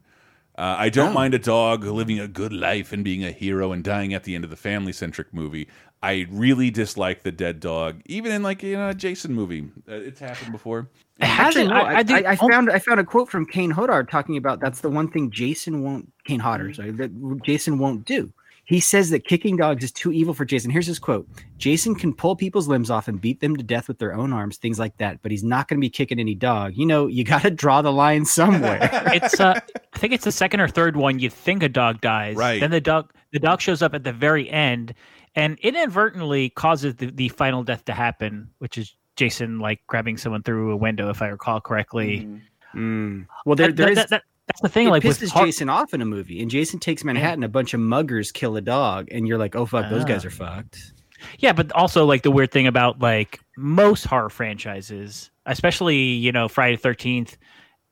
uh, 0.63 0.77
i 0.79 0.89
don't 0.97 1.11
No. 1.13 1.21
mind 1.21 1.35
a 1.35 1.39
dog 1.55 1.85
living 2.01 2.19
a 2.21 2.29
good 2.41 2.53
life 2.69 2.89
and 2.95 3.03
being 3.11 3.23
a 3.25 3.33
hero 3.45 3.67
and 3.75 3.83
dying 3.93 4.11
at 4.15 4.23
the 4.25 4.35
end 4.37 4.45
of 4.45 4.51
the 4.51 4.61
family 4.69 4.93
centric 5.03 5.29
movie 5.41 5.67
i 6.03 6.15
really 6.31 6.71
dislike 6.71 7.19
the 7.29 7.33
dead 7.45 7.57
dog 7.61 8.01
even 8.17 8.31
in 8.37 8.43
like 8.49 8.63
you 8.63 8.77
know 8.77 8.89
a 8.91 8.95
jason 8.95 9.33
movie 9.41 9.63
uh, 9.89 9.95
it's 10.09 10.21
happened 10.21 10.53
before 10.53 10.81
Actually, 11.21 11.69
no, 11.69 11.75
I, 11.75 11.99
I, 11.99 12.03
think- 12.03 12.27
I 12.27 12.35
found 12.35 12.69
I 12.77 12.79
found 12.81 12.99
a 12.99 13.05
quote 13.05 13.29
from 13.31 13.45
Kane 13.47 13.71
Hodder 13.71 14.03
talking 14.03 14.37
about 14.37 14.59
that's 14.65 14.81
the 14.81 14.91
one 14.91 15.09
thing 15.09 15.31
Jason 15.31 15.83
won't 15.85 16.11
Kane. 16.25 16.41
Hodder 16.41 16.73
sorry 16.75 16.91
that 17.03 17.11
Jason 17.45 17.79
won't 17.79 18.05
do. 18.05 18.33
He 18.65 18.79
says 18.79 19.11
that 19.11 19.27
kicking 19.27 19.57
dogs 19.57 19.83
is 19.83 19.91
too 19.91 20.13
evil 20.13 20.35
for 20.35 20.45
Jason. 20.45 20.71
Here's 20.71 20.87
his 20.87 20.99
quote: 21.01 21.27
Jason 21.59 21.95
can 21.97 22.15
pull 22.15 22.37
people's 22.37 22.69
limbs 22.69 22.91
off 22.91 23.09
and 23.09 23.21
beat 23.21 23.41
them 23.41 23.57
to 23.57 23.63
death 23.63 23.89
with 23.89 23.99
their 23.99 24.15
own 24.15 24.33
arms, 24.33 24.57
things 24.57 24.79
like 24.79 24.97
that. 24.99 25.21
But 25.21 25.31
he's 25.33 25.43
not 25.43 25.67
going 25.69 25.79
to 25.79 25.85
be 25.85 25.91
kicking 25.91 26.21
any 26.21 26.35
dog. 26.37 26.75
You 26.77 26.87
know, 26.87 27.09
you 27.09 27.25
got 27.25 27.43
to 27.43 27.51
draw 27.51 27.83
the 27.83 27.93
line 27.93 28.25
somewhere. 28.25 28.79
it's 29.13 29.41
uh, 29.41 29.59
I 29.95 29.99
think 29.99 30.13
it's 30.13 30.25
the 30.25 30.33
second 30.33 30.61
or 30.61 30.69
third 30.69 30.97
one. 30.97 31.19
You 31.19 31.29
think 31.29 31.63
a 31.65 31.69
dog 31.69 32.01
dies, 32.01 32.37
Right. 32.37 32.61
Then 32.61 32.71
the 32.71 32.81
dog 32.81 33.13
the 33.33 33.41
dog 33.41 33.61
shows 33.61 33.83
up 33.83 33.95
at 33.95 34.05
the 34.05 34.13
very 34.13 34.49
end, 34.49 34.95
and 35.35 35.59
inadvertently 35.59 36.51
causes 36.51 36.95
the, 36.95 37.11
the 37.11 37.29
final 37.31 37.65
death 37.65 37.85
to 37.87 37.93
happen, 37.93 38.49
which 38.59 38.79
is 38.79 38.95
Jason 39.17 39.59
like 39.59 39.81
grabbing 39.89 40.17
someone 40.17 40.43
through 40.45 40.71
a 40.71 40.77
window, 40.77 41.11
if 41.11 41.21
I 41.21 41.27
recall 41.29 41.61
correctly. 41.61 42.29
Mm. 42.75 43.27
Well, 43.45 43.57
there, 43.57 43.67
That- 43.69 43.77
there 43.77 43.87
that- 43.87 43.91
is. 43.93 43.97
that- 43.97 44.11
that- 44.11 44.23
that's 44.23 44.25
the 44.63 44.69
thing. 44.69 44.87
it 44.89 44.91
like 44.91 45.05
with 45.05 45.19
pisses 45.21 45.31
har- 45.31 45.45
Jason 45.47 45.69
off 45.69 45.93
in 45.95 46.01
a 46.01 46.05
movie, 46.07 46.41
and 46.41 46.51
Jason 46.51 46.79
takes 46.79 47.05
Manhattan. 47.05 47.43
A 47.45 47.49
bunch 47.49 47.75
of 47.75 47.81
muggers 47.81 48.33
kill 48.33 48.57
a 48.57 48.61
dog, 48.61 49.09
and 49.11 49.27
you're 49.29 49.39
like, 49.39 49.55
"Oh 49.57 49.67
fuck, 49.67 49.91
those 49.91 50.05
guys 50.05 50.25
Ah. 50.25 50.29
are 50.29 50.31
fucked." 50.31 50.93
Yeah, 51.39 51.53
but 51.53 51.71
also 51.73 52.05
like 52.05 52.23
the 52.23 52.31
weird 52.31 52.51
thing 52.51 52.67
about 52.67 53.01
like 53.01 53.39
most 53.57 54.05
horror 54.05 54.31
franchises, 54.31 55.31
especially 55.47 55.97
you 55.97 56.33
know 56.33 56.49
Friday 56.49 56.77
Thirteenth, 56.77 57.37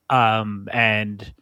um, 0.09 0.69
and 0.73 1.33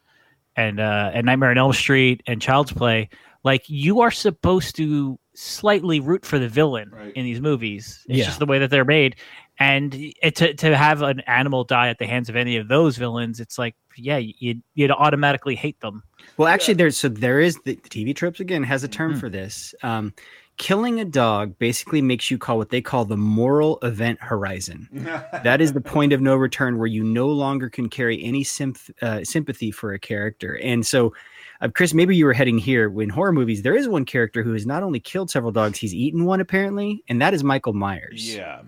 and 0.56 0.80
uh, 0.80 1.10
and 1.14 1.26
Nightmare 1.26 1.50
on 1.50 1.58
Elm 1.58 1.72
Street 1.72 2.22
and 2.26 2.42
Child's 2.42 2.72
Play, 2.72 3.08
like 3.44 3.62
you 3.68 4.00
are 4.00 4.10
supposed 4.10 4.76
to 4.76 5.18
slightly 5.34 6.00
root 6.00 6.24
for 6.26 6.38
the 6.38 6.48
villain 6.48 6.90
in 7.14 7.24
these 7.24 7.40
movies. 7.40 8.04
It's 8.08 8.18
Yeah. 8.18 8.24
just 8.24 8.38
the 8.40 8.46
way 8.46 8.58
that 8.58 8.70
they're 8.70 8.84
made, 8.84 9.16
and 9.59 9.94
it, 10.23 10.37
to 10.37 10.55
to 10.55 10.77
have 10.77 11.03
an 11.03 11.21
animal 11.21 11.64
die 11.64 11.88
at 11.88 11.99
the 11.99 12.07
hands 12.07 12.29
of 12.29 12.37
any 12.37 12.57
of 12.57 12.68
those 12.68 12.97
villains, 12.97 13.40
it's 13.40 13.59
like 13.59 13.75
yeah, 13.97 14.18
you'd 14.18 14.62
you'd 14.75 14.90
automatically 14.90 15.57
hate 15.57 15.81
them. 15.81 16.03
Well, 16.37 16.49
actually, 16.49 16.75
there's 16.75 16.97
so 16.97 17.09
there 17.09 17.40
is 17.40 17.57
the, 17.64 17.75
the 17.75 17.88
TV 17.88 18.14
tropes 18.14 18.40
again 18.40 18.62
has 18.62 18.85
a 18.85 18.88
term 18.88 19.18
for 19.18 19.29
this. 19.29 19.75
Um, 19.83 20.14
killing 20.59 21.01
a 21.01 21.05
dog 21.05 21.59
basically 21.59 22.03
makes 22.03 22.31
you 22.31 22.38
call 22.38 22.59
what 22.59 22.71
they 22.71 22.81
call 22.81 23.05
the 23.05 23.16
moral 23.16 23.79
event 23.83 24.21
horizon. 24.21 24.88
that 25.42 25.61
is 25.61 25.73
the 25.73 25.81
point 25.81 26.12
of 26.12 26.21
no 26.21 26.37
return 26.37 26.79
where 26.79 26.87
you 26.87 27.03
no 27.03 27.29
longer 27.29 27.71
can 27.71 27.88
carry 27.88 28.23
any 28.23 28.44
symph- 28.44 28.90
uh, 29.01 29.25
sympathy 29.25 29.71
for 29.71 29.92
a 29.92 29.99
character. 29.99 30.59
And 30.62 30.85
so, 30.85 31.14
uh, 31.61 31.68
Chris, 31.73 31.94
maybe 31.94 32.16
you 32.16 32.27
were 32.27 32.33
heading 32.33 32.59
here. 32.59 33.01
In 33.01 33.09
horror 33.09 33.33
movies, 33.33 33.62
there 33.62 33.77
is 33.77 33.88
one 33.88 34.05
character 34.05 34.42
who 34.42 34.53
has 34.53 34.66
not 34.66 34.83
only 34.83 35.01
killed 35.01 35.31
several 35.31 35.53
dogs, 35.53 35.79
he's 35.79 35.94
eaten 35.94 36.25
one 36.25 36.40
apparently, 36.40 37.03
and 37.09 37.23
that 37.23 37.35
is 37.35 37.42
Michael 37.42 37.73
Myers. 37.73 38.35
yeah 38.35 38.62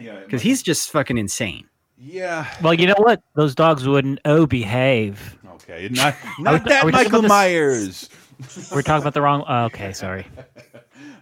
yeah 0.00 0.20
because 0.20 0.42
he's 0.42 0.62
just 0.62 0.90
fucking 0.90 1.18
insane. 1.18 1.66
yeah 1.98 2.46
Well, 2.62 2.74
you 2.74 2.86
know 2.86 2.94
what? 2.98 3.22
Those 3.34 3.54
dogs 3.54 3.86
wouldn't 3.86 4.20
oh 4.24 4.46
behave. 4.46 5.38
okay 5.54 5.88
not 5.90 6.16
not 6.38 6.54
are 6.54 6.68
that 6.68 6.84
we 6.84 6.92
michael 6.92 7.20
about 7.20 7.22
this- 7.22 7.28
myers 7.28 8.08
We're 8.72 8.82
talking 8.82 9.02
about 9.02 9.14
the 9.14 9.22
wrong. 9.22 9.44
oh, 9.46 9.64
okay, 9.66 9.92
sorry. 10.04 10.26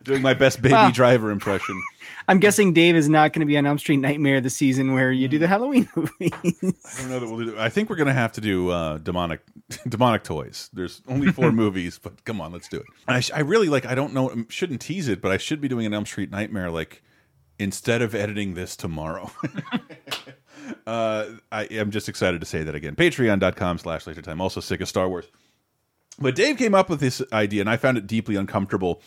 Doing 0.04 0.22
my 0.22 0.32
best 0.32 0.62
baby 0.62 0.72
Well- 0.72 0.90
driver 0.90 1.30
impression. 1.30 1.80
I'm 2.28 2.38
guessing 2.38 2.72
Dave 2.72 2.94
is 2.94 3.08
not 3.08 3.32
going 3.32 3.40
to 3.40 3.46
be 3.46 3.58
on 3.58 3.66
Elm 3.66 3.76
Street 3.78 3.96
Nightmare 3.96 4.40
the 4.40 4.50
season 4.50 4.94
where 4.94 5.10
you 5.10 5.26
do 5.26 5.38
the 5.38 5.48
Halloween 5.48 5.88
movies. 5.96 6.30
I 6.32 7.00
don't 7.00 7.08
know 7.10 7.18
that 7.18 7.28
we'll 7.28 7.44
do. 7.46 7.58
I 7.58 7.68
think 7.70 7.90
we're 7.90 7.96
gonna 7.96 8.12
have 8.12 8.30
to 8.32 8.40
do 8.40 8.70
uh, 8.70 8.98
demonic, 8.98 9.40
demonic 9.88 10.22
toys. 10.22 10.70
There's 10.72 11.02
only 11.08 11.32
four 11.32 11.50
movies, 11.50 11.98
but 12.00 12.24
come 12.24 12.40
on, 12.40 12.52
let's 12.52 12.68
do 12.68 12.76
it. 12.76 12.84
And 13.08 13.16
I, 13.16 13.20
sh 13.20 13.32
I 13.34 13.40
really 13.40 13.68
like. 13.68 13.84
I 13.84 13.96
don't 13.96 14.14
know. 14.14 14.30
um, 14.30 14.46
Shouldn't 14.48 14.80
tease 14.80 15.08
it, 15.08 15.20
but 15.20 15.32
I 15.32 15.38
should 15.38 15.60
be 15.60 15.66
doing 15.66 15.86
an 15.86 15.92
Elm 15.94 16.06
Street 16.06 16.30
Nightmare 16.30 16.70
like 16.70 17.02
instead 17.60 18.02
of 18.02 18.14
editing 18.14 18.54
this 18.54 18.76
tomorrow. 18.76 19.30
uh, 20.86 21.26
I 21.52 21.64
am 21.64 21.90
just 21.90 22.08
excited 22.08 22.40
to 22.40 22.46
say 22.46 22.62
that 22.62 22.74
again. 22.74 22.96
Patreon.com/slash 22.96 24.06
Laser 24.06 24.22
Time. 24.22 24.40
Also 24.40 24.60
sick 24.60 24.80
of 24.80 24.88
Star 24.88 25.08
Wars. 25.08 25.26
But 26.18 26.34
Dave 26.34 26.58
came 26.58 26.74
up 26.74 26.90
with 26.90 27.00
this 27.00 27.22
idea, 27.32 27.60
and 27.60 27.70
I 27.70 27.76
found 27.76 27.96
it 27.98 28.06
deeply 28.06 28.36
uncomfortable. 28.36 29.00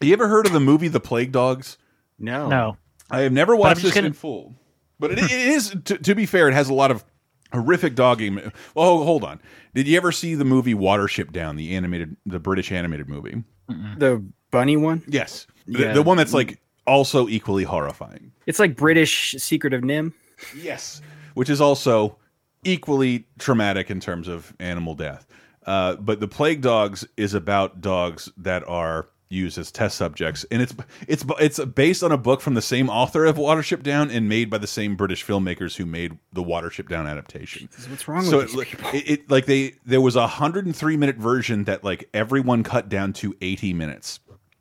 Have 0.00 0.08
you 0.08 0.12
ever 0.12 0.28
heard 0.28 0.46
of 0.46 0.52
the 0.52 0.60
movie 0.60 0.88
The 0.88 1.00
Plague 1.00 1.32
Dogs? 1.32 1.78
No. 2.18 2.48
No. 2.48 2.76
I 3.10 3.20
have 3.20 3.32
never 3.32 3.54
watched 3.54 3.76
just 3.80 3.84
this 3.84 3.94
gonna- 3.94 4.08
in 4.08 4.12
full, 4.12 4.54
but 4.98 5.12
it, 5.12 5.18
it 5.18 5.30
is. 5.30 5.74
To, 5.84 5.96
to 5.98 6.14
be 6.14 6.26
fair, 6.26 6.48
it 6.48 6.54
has 6.54 6.68
a 6.68 6.74
lot 6.74 6.90
of 6.90 7.04
horrific 7.52 7.94
dogging. 7.94 8.52
Well, 8.74 9.04
hold 9.04 9.22
on. 9.24 9.40
Did 9.74 9.86
you 9.86 9.96
ever 9.96 10.10
see 10.10 10.34
the 10.34 10.44
movie 10.44 10.74
Watership 10.74 11.32
Down, 11.32 11.56
the 11.56 11.76
animated, 11.76 12.16
the 12.26 12.40
British 12.40 12.72
animated 12.72 13.08
movie? 13.08 13.44
the 13.68 14.24
bunny 14.50 14.76
one? 14.76 15.02
Yes, 15.06 15.46
the, 15.66 15.92
the 15.92 16.02
one 16.02 16.16
that's 16.16 16.34
like 16.34 16.60
also 16.86 17.28
equally 17.28 17.64
horrifying. 17.64 18.32
It's 18.46 18.58
like 18.58 18.76
British 18.76 19.34
Secret 19.38 19.72
of 19.72 19.82
NIMH. 19.82 20.12
Yes, 20.54 21.00
which 21.34 21.50
is 21.50 21.60
also 21.60 22.16
equally 22.64 23.26
traumatic 23.38 23.90
in 23.90 24.00
terms 24.00 24.28
of 24.28 24.54
animal 24.58 24.94
death. 24.94 25.26
Uh, 25.64 25.96
but 25.96 26.20
the 26.20 26.28
plague 26.28 26.60
dogs 26.60 27.06
is 27.16 27.34
about 27.34 27.80
dogs 27.80 28.30
that 28.36 28.66
are 28.68 29.06
used 29.28 29.58
as 29.58 29.72
test 29.72 29.96
subjects, 29.96 30.44
and 30.50 30.62
it's 30.62 30.74
it's 31.08 31.24
it's 31.40 31.64
based 31.64 32.02
on 32.04 32.12
a 32.12 32.18
book 32.18 32.40
from 32.40 32.54
the 32.54 32.62
same 32.62 32.88
author 32.88 33.24
of 33.24 33.36
Watership 33.36 33.82
Down 33.82 34.10
and 34.10 34.28
made 34.28 34.48
by 34.48 34.58
the 34.58 34.66
same 34.66 34.94
British 34.94 35.24
filmmakers 35.26 35.76
who 35.76 35.84
made 35.84 36.16
the 36.32 36.42
Watership 36.42 36.88
Down 36.88 37.06
adaptation. 37.06 37.68
What's 37.88 38.06
wrong 38.06 38.22
so 38.24 38.38
with 38.38 38.52
these 38.52 38.62
it, 38.62 38.94
it, 38.94 39.10
it 39.10 39.30
like 39.30 39.46
they 39.46 39.74
there 39.84 40.00
was 40.00 40.14
a 40.16 40.20
103 40.20 40.96
minute 40.96 41.16
version 41.16 41.64
that 41.64 41.82
like 41.82 42.08
everyone 42.14 42.62
cut 42.62 42.88
down 42.88 43.12
to 43.14 43.34
80 43.40 43.72
minutes 43.72 44.20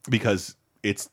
because 0.09 0.55
it's 0.81 1.09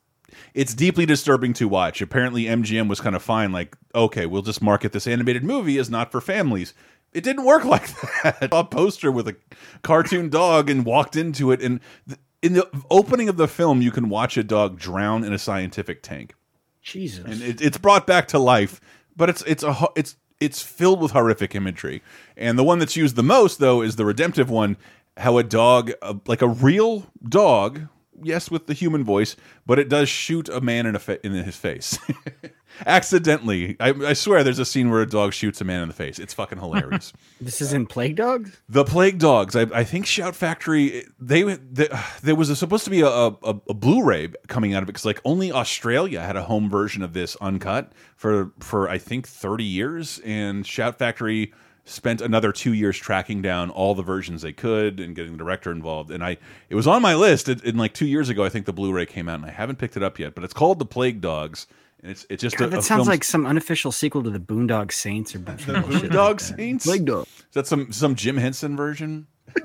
it's 0.54 0.74
deeply 0.74 1.06
disturbing 1.06 1.52
to 1.54 1.68
watch. 1.68 2.00
Apparently, 2.00 2.44
MGM 2.44 2.88
was 2.88 3.00
kind 3.00 3.16
of 3.16 3.22
fine, 3.22 3.52
like, 3.52 3.76
okay, 3.94 4.26
we'll 4.26 4.42
just 4.42 4.62
market 4.62 4.92
this 4.92 5.06
animated 5.06 5.44
movie 5.44 5.78
as 5.78 5.90
not 5.90 6.12
for 6.12 6.20
families. 6.20 6.74
It 7.12 7.24
didn't 7.24 7.44
work 7.44 7.64
like 7.66 7.88
that. 8.22 8.48
A 8.52 8.64
poster 8.64 9.12
with 9.12 9.28
a 9.28 9.36
cartoon 9.82 10.28
dog 10.28 10.70
and 10.70 10.84
walked 10.84 11.16
into 11.16 11.50
it, 11.52 11.60
and 11.62 11.80
th 12.08 12.18
in 12.42 12.54
the 12.54 12.68
opening 12.90 13.28
of 13.28 13.36
the 13.36 13.46
film, 13.46 13.80
you 13.80 13.92
can 13.92 14.08
watch 14.08 14.36
a 14.36 14.42
dog 14.42 14.76
drown 14.76 15.22
in 15.22 15.32
a 15.32 15.38
scientific 15.38 16.02
tank, 16.02 16.34
Jesus. 16.82 17.24
and 17.24 17.40
it, 17.40 17.60
it's 17.60 17.78
brought 17.78 18.04
back 18.04 18.26
to 18.28 18.38
life. 18.38 18.80
But 19.16 19.28
it's 19.30 19.42
it's 19.42 19.62
a 19.62 19.86
it's 19.94 20.16
it's 20.40 20.60
filled 20.60 21.00
with 21.00 21.12
horrific 21.12 21.54
imagery, 21.54 22.02
and 22.36 22.58
the 22.58 22.64
one 22.64 22.80
that's 22.80 22.96
used 22.96 23.14
the 23.14 23.22
most 23.22 23.58
though 23.60 23.80
is 23.82 23.96
the 23.96 24.04
redemptive 24.04 24.50
one. 24.50 24.76
How 25.18 25.36
a 25.36 25.42
dog, 25.42 25.92
uh, 26.00 26.14
like 26.26 26.40
a 26.40 26.48
real 26.48 27.06
dog, 27.28 27.88
yes, 28.24 28.50
with 28.50 28.66
the 28.66 28.74
human 28.74 29.04
voice, 29.04 29.36
but 29.66 29.78
it 29.78 29.88
does 29.88 30.08
shoot 30.08 30.48
a 30.48 30.60
man 30.60 30.86
in 30.86 30.94
a 30.94 30.98
fa 30.98 31.24
in 31.24 31.32
his 31.32 31.56
face, 31.56 31.98
accidentally. 32.86 33.76
I, 33.80 33.90
I 33.90 34.12
swear, 34.12 34.42
there's 34.44 34.58
a 34.58 34.64
scene 34.64 34.90
where 34.90 35.02
a 35.02 35.06
dog 35.06 35.32
shoots 35.32 35.60
a 35.60 35.64
man 35.64 35.82
in 35.82 35.88
the 35.88 35.94
face. 35.94 36.18
It's 36.18 36.34
fucking 36.34 36.58
hilarious. 36.58 37.12
This 37.40 37.60
is 37.60 37.72
in 37.72 37.86
Plague 37.86 38.16
Dogs? 38.16 38.60
The 38.68 38.84
Plague 38.84 39.18
Dogs. 39.18 39.56
I, 39.56 39.62
I 39.62 39.82
think 39.82 40.06
Shout 40.06 40.36
Factory. 40.36 41.04
They, 41.18 41.42
they 41.42 41.88
there 42.22 42.36
was 42.36 42.50
a, 42.50 42.56
supposed 42.56 42.84
to 42.84 42.90
be 42.90 43.00
a, 43.00 43.08
a, 43.08 43.36
a 43.42 43.74
Blu-ray 43.74 44.28
coming 44.46 44.74
out 44.74 44.82
of 44.82 44.88
it 44.88 44.92
because 44.92 45.04
like 45.04 45.20
only 45.24 45.50
Australia 45.50 46.20
had 46.20 46.36
a 46.36 46.44
home 46.44 46.70
version 46.70 47.02
of 47.02 47.14
this 47.14 47.36
uncut 47.40 47.92
for 48.14 48.52
for 48.60 48.88
I 48.88 48.98
think 48.98 49.26
thirty 49.26 49.64
years, 49.64 50.20
and 50.24 50.64
Shout 50.64 50.98
Factory 50.98 51.52
spent 51.84 52.20
another 52.20 52.52
two 52.52 52.72
years 52.72 52.96
tracking 52.96 53.42
down 53.42 53.68
all 53.70 53.94
the 53.94 54.02
versions 54.02 54.42
they 54.42 54.52
could 54.52 55.00
and 55.00 55.16
getting 55.16 55.32
the 55.32 55.38
director 55.38 55.70
involved. 55.72 56.10
And 56.10 56.22
I 56.24 56.36
it 56.68 56.74
was 56.74 56.86
on 56.86 57.02
my 57.02 57.14
list. 57.14 57.48
It, 57.48 57.64
and 57.64 57.78
like 57.78 57.92
two 57.94 58.06
years 58.06 58.28
ago, 58.28 58.44
I 58.44 58.48
think 58.48 58.66
the 58.66 58.72
Blu-ray 58.72 59.06
came 59.06 59.28
out, 59.28 59.36
and 59.40 59.46
I 59.46 59.50
haven't 59.50 59.76
picked 59.78 59.96
it 59.96 60.02
up 60.02 60.18
yet. 60.18 60.34
But 60.34 60.44
it's 60.44 60.54
called 60.54 60.78
The 60.78 60.86
Plague 60.86 61.20
Dogs. 61.20 61.66
And 62.02 62.10
it's 62.10 62.26
it's 62.30 62.40
just 62.42 62.56
God, 62.56 62.66
a, 62.66 62.70
that 62.70 62.78
a 62.78 62.82
sounds 62.82 63.00
film- 63.00 63.08
like 63.08 63.24
some 63.24 63.46
unofficial 63.46 63.92
sequel 63.92 64.22
to 64.24 64.30
the 64.30 64.40
Boondock 64.40 64.90
Saints 64.92 65.34
or 65.34 65.38
the 65.38 65.56
some 65.58 66.00
shit 66.00 66.12
like 66.12 66.40
Saints. 66.40 66.84
Plague 66.84 67.04
Dog. 67.04 67.26
Is 67.26 67.54
that 67.54 67.66
some 67.66 67.92
some 67.92 68.14
Jim 68.16 68.36
Henson 68.36 68.76
version? 68.76 69.26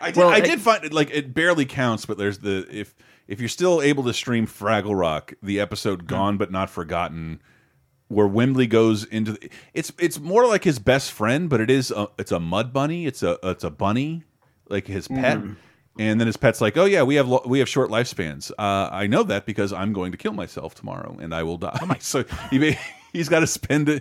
I 0.00 0.10
did, 0.12 0.16
Well, 0.16 0.28
I 0.28 0.34
I- 0.36 0.40
did 0.40 0.60
find 0.60 0.84
it 0.84 0.92
like 0.92 1.10
it 1.10 1.34
barely 1.34 1.64
counts, 1.66 2.06
but 2.06 2.18
there's 2.18 2.38
the 2.38 2.66
if 2.70 2.94
if 3.26 3.40
you're 3.40 3.48
still 3.48 3.82
able 3.82 4.04
to 4.04 4.12
stream 4.14 4.46
Fraggle 4.46 4.98
Rock, 4.98 5.34
the 5.42 5.60
episode 5.60 6.06
"Gone 6.06 6.36
but 6.38 6.50
Not 6.52 6.70
Forgotten," 6.70 7.40
where 8.08 8.26
Wembley 8.26 8.66
goes 8.66 9.04
into 9.04 9.32
the, 9.32 9.50
it's 9.74 9.92
it's 9.98 10.18
more 10.18 10.46
like 10.46 10.64
his 10.64 10.78
best 10.78 11.12
friend, 11.12 11.48
but 11.48 11.60
it 11.60 11.70
is 11.70 11.90
a, 11.90 12.08
it's 12.18 12.32
a 12.32 12.40
mud 12.40 12.72
bunny, 12.72 13.06
it's 13.06 13.22
a 13.22 13.38
it's 13.42 13.64
a 13.64 13.70
bunny, 13.70 14.24
like 14.68 14.86
his 14.86 15.08
pet. 15.08 15.38
Mhm. 15.38 15.56
And 16.00 16.20
then 16.20 16.26
his 16.28 16.36
pet's 16.36 16.60
like, 16.60 16.76
"Oh 16.76 16.84
yeah, 16.84 17.02
we 17.02 17.16
have 17.16 17.28
we 17.44 17.58
have 17.58 17.68
short 17.68 17.90
lifespans. 17.90 18.52
Uh, 18.56 18.88
I 18.92 19.08
know 19.08 19.24
that 19.24 19.46
because 19.46 19.72
I'm 19.72 19.92
going 19.92 20.12
to 20.12 20.18
kill 20.18 20.32
myself 20.32 20.74
tomorrow 20.74 21.16
and 21.20 21.34
I 21.34 21.42
will 21.42 21.58
die." 21.58 21.96
so 21.98 22.24
he 22.50 22.58
may- 22.58 22.78
he's 23.12 23.28
got 23.28 23.40
to 23.40 23.48
spend 23.48 24.00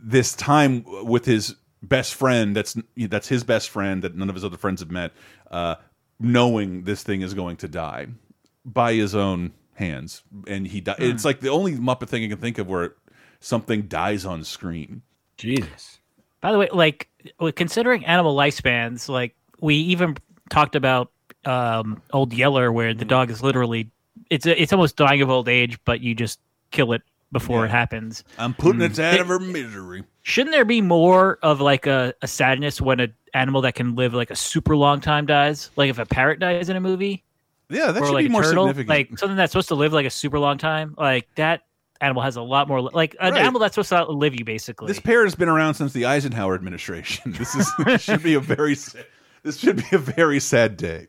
this 0.00 0.34
time 0.34 0.84
with 1.04 1.24
his 1.24 1.54
best 1.82 2.14
friend. 2.14 2.56
That's 2.56 2.76
that's 2.96 3.28
his 3.28 3.44
best 3.44 3.70
friend 3.70 4.02
that 4.02 4.16
none 4.16 4.28
of 4.28 4.34
his 4.34 4.44
other 4.44 4.56
friends 4.56 4.80
have 4.80 4.90
met, 4.90 5.12
uh, 5.50 5.76
knowing 6.18 6.82
this 6.82 7.04
thing 7.04 7.20
is 7.22 7.32
going 7.32 7.58
to 7.58 7.68
die 7.68 8.08
by 8.64 8.94
his 8.94 9.14
own 9.14 9.52
hands, 9.74 10.24
and 10.48 10.66
he. 10.66 10.80
Di 10.80 10.96
It's 10.98 11.24
like 11.24 11.38
the 11.38 11.50
only 11.50 11.74
Muppet 11.76 12.08
thing 12.08 12.24
I 12.24 12.28
can 12.28 12.38
think 12.38 12.58
of 12.58 12.66
where 12.66 12.96
something 13.40 13.82
dies 13.82 14.24
on 14.24 14.44
screen. 14.44 15.02
Jesus. 15.36 15.98
By 16.40 16.52
the 16.52 16.58
way, 16.58 16.68
like 16.72 17.08
considering 17.54 18.04
animal 18.06 18.36
lifespans, 18.36 19.08
like 19.08 19.34
we 19.60 19.74
even 19.76 20.16
talked 20.50 20.76
about 20.76 21.10
um, 21.44 22.00
Old 22.12 22.32
Yeller, 22.32 22.72
where 22.72 22.94
the 22.94 23.04
dog 23.04 23.30
is 23.30 23.42
literally 23.42 23.90
it's 24.30 24.46
it's 24.46 24.72
almost 24.72 24.96
dying 24.96 25.22
of 25.22 25.30
old 25.30 25.48
age, 25.48 25.78
but 25.84 26.00
you 26.00 26.14
just 26.14 26.40
kill 26.70 26.92
it 26.92 27.02
before 27.32 27.64
it 27.64 27.70
happens. 27.70 28.24
I'm 28.38 28.54
putting 28.54 28.80
Mm. 28.80 28.90
it 28.92 28.98
out 28.98 29.20
of 29.20 29.26
her 29.28 29.38
misery. 29.38 30.04
Shouldn't 30.22 30.52
there 30.54 30.64
be 30.64 30.80
more 30.80 31.38
of 31.42 31.60
like 31.60 31.86
a, 31.86 32.14
a 32.22 32.26
sadness 32.28 32.80
when 32.80 32.98
an 33.00 33.14
animal 33.34 33.60
that 33.62 33.74
can 33.74 33.94
live 33.94 34.14
like 34.14 34.30
a 34.30 34.36
super 34.36 34.76
long 34.76 35.00
time 35.00 35.26
dies? 35.26 35.70
Like 35.76 35.90
if 35.90 35.98
a 35.98 36.06
parrot 36.06 36.38
dies 36.40 36.68
in 36.68 36.76
a 36.76 36.80
movie, 36.80 37.22
Yeah, 37.68 37.92
that 37.92 38.02
or 38.02 38.06
should 38.06 38.12
like 38.14 38.24
be 38.26 38.28
more 38.28 38.42
turtle, 38.42 38.66
significant. 38.68 38.88
like 38.88 39.18
something 39.18 39.36
that's 39.36 39.52
supposed 39.52 39.68
to 39.68 39.74
live 39.74 39.92
like 39.92 40.06
a 40.06 40.10
super 40.10 40.38
long 40.38 40.58
time, 40.58 40.94
like 40.98 41.28
that 41.36 41.62
animal 42.00 42.22
has 42.22 42.36
a 42.36 42.42
lot 42.42 42.68
more 42.68 42.80
like 42.82 43.16
an 43.20 43.32
Right. 43.32 43.42
animal 43.42 43.60
that's 43.60 43.74
supposed 43.74 43.88
to 43.90 43.96
outlive 43.96 44.34
you 44.38 44.44
basically. 44.44 44.88
This 44.88 45.00
pair 45.00 45.24
has 45.24 45.34
been 45.34 45.48
around 45.48 45.74
since 45.74 45.92
the 45.92 46.06
Eisenhower 46.06 46.54
administration. 46.54 47.32
This 47.38 47.54
is 47.54 47.70
this 47.84 48.02
should 48.02 48.22
be 48.22 48.34
a 48.34 48.40
very 48.40 48.76
this 49.42 49.56
should 49.58 49.76
be 49.76 49.84
a 49.92 49.98
very 49.98 50.40
sad 50.40 50.76
day. 50.76 51.06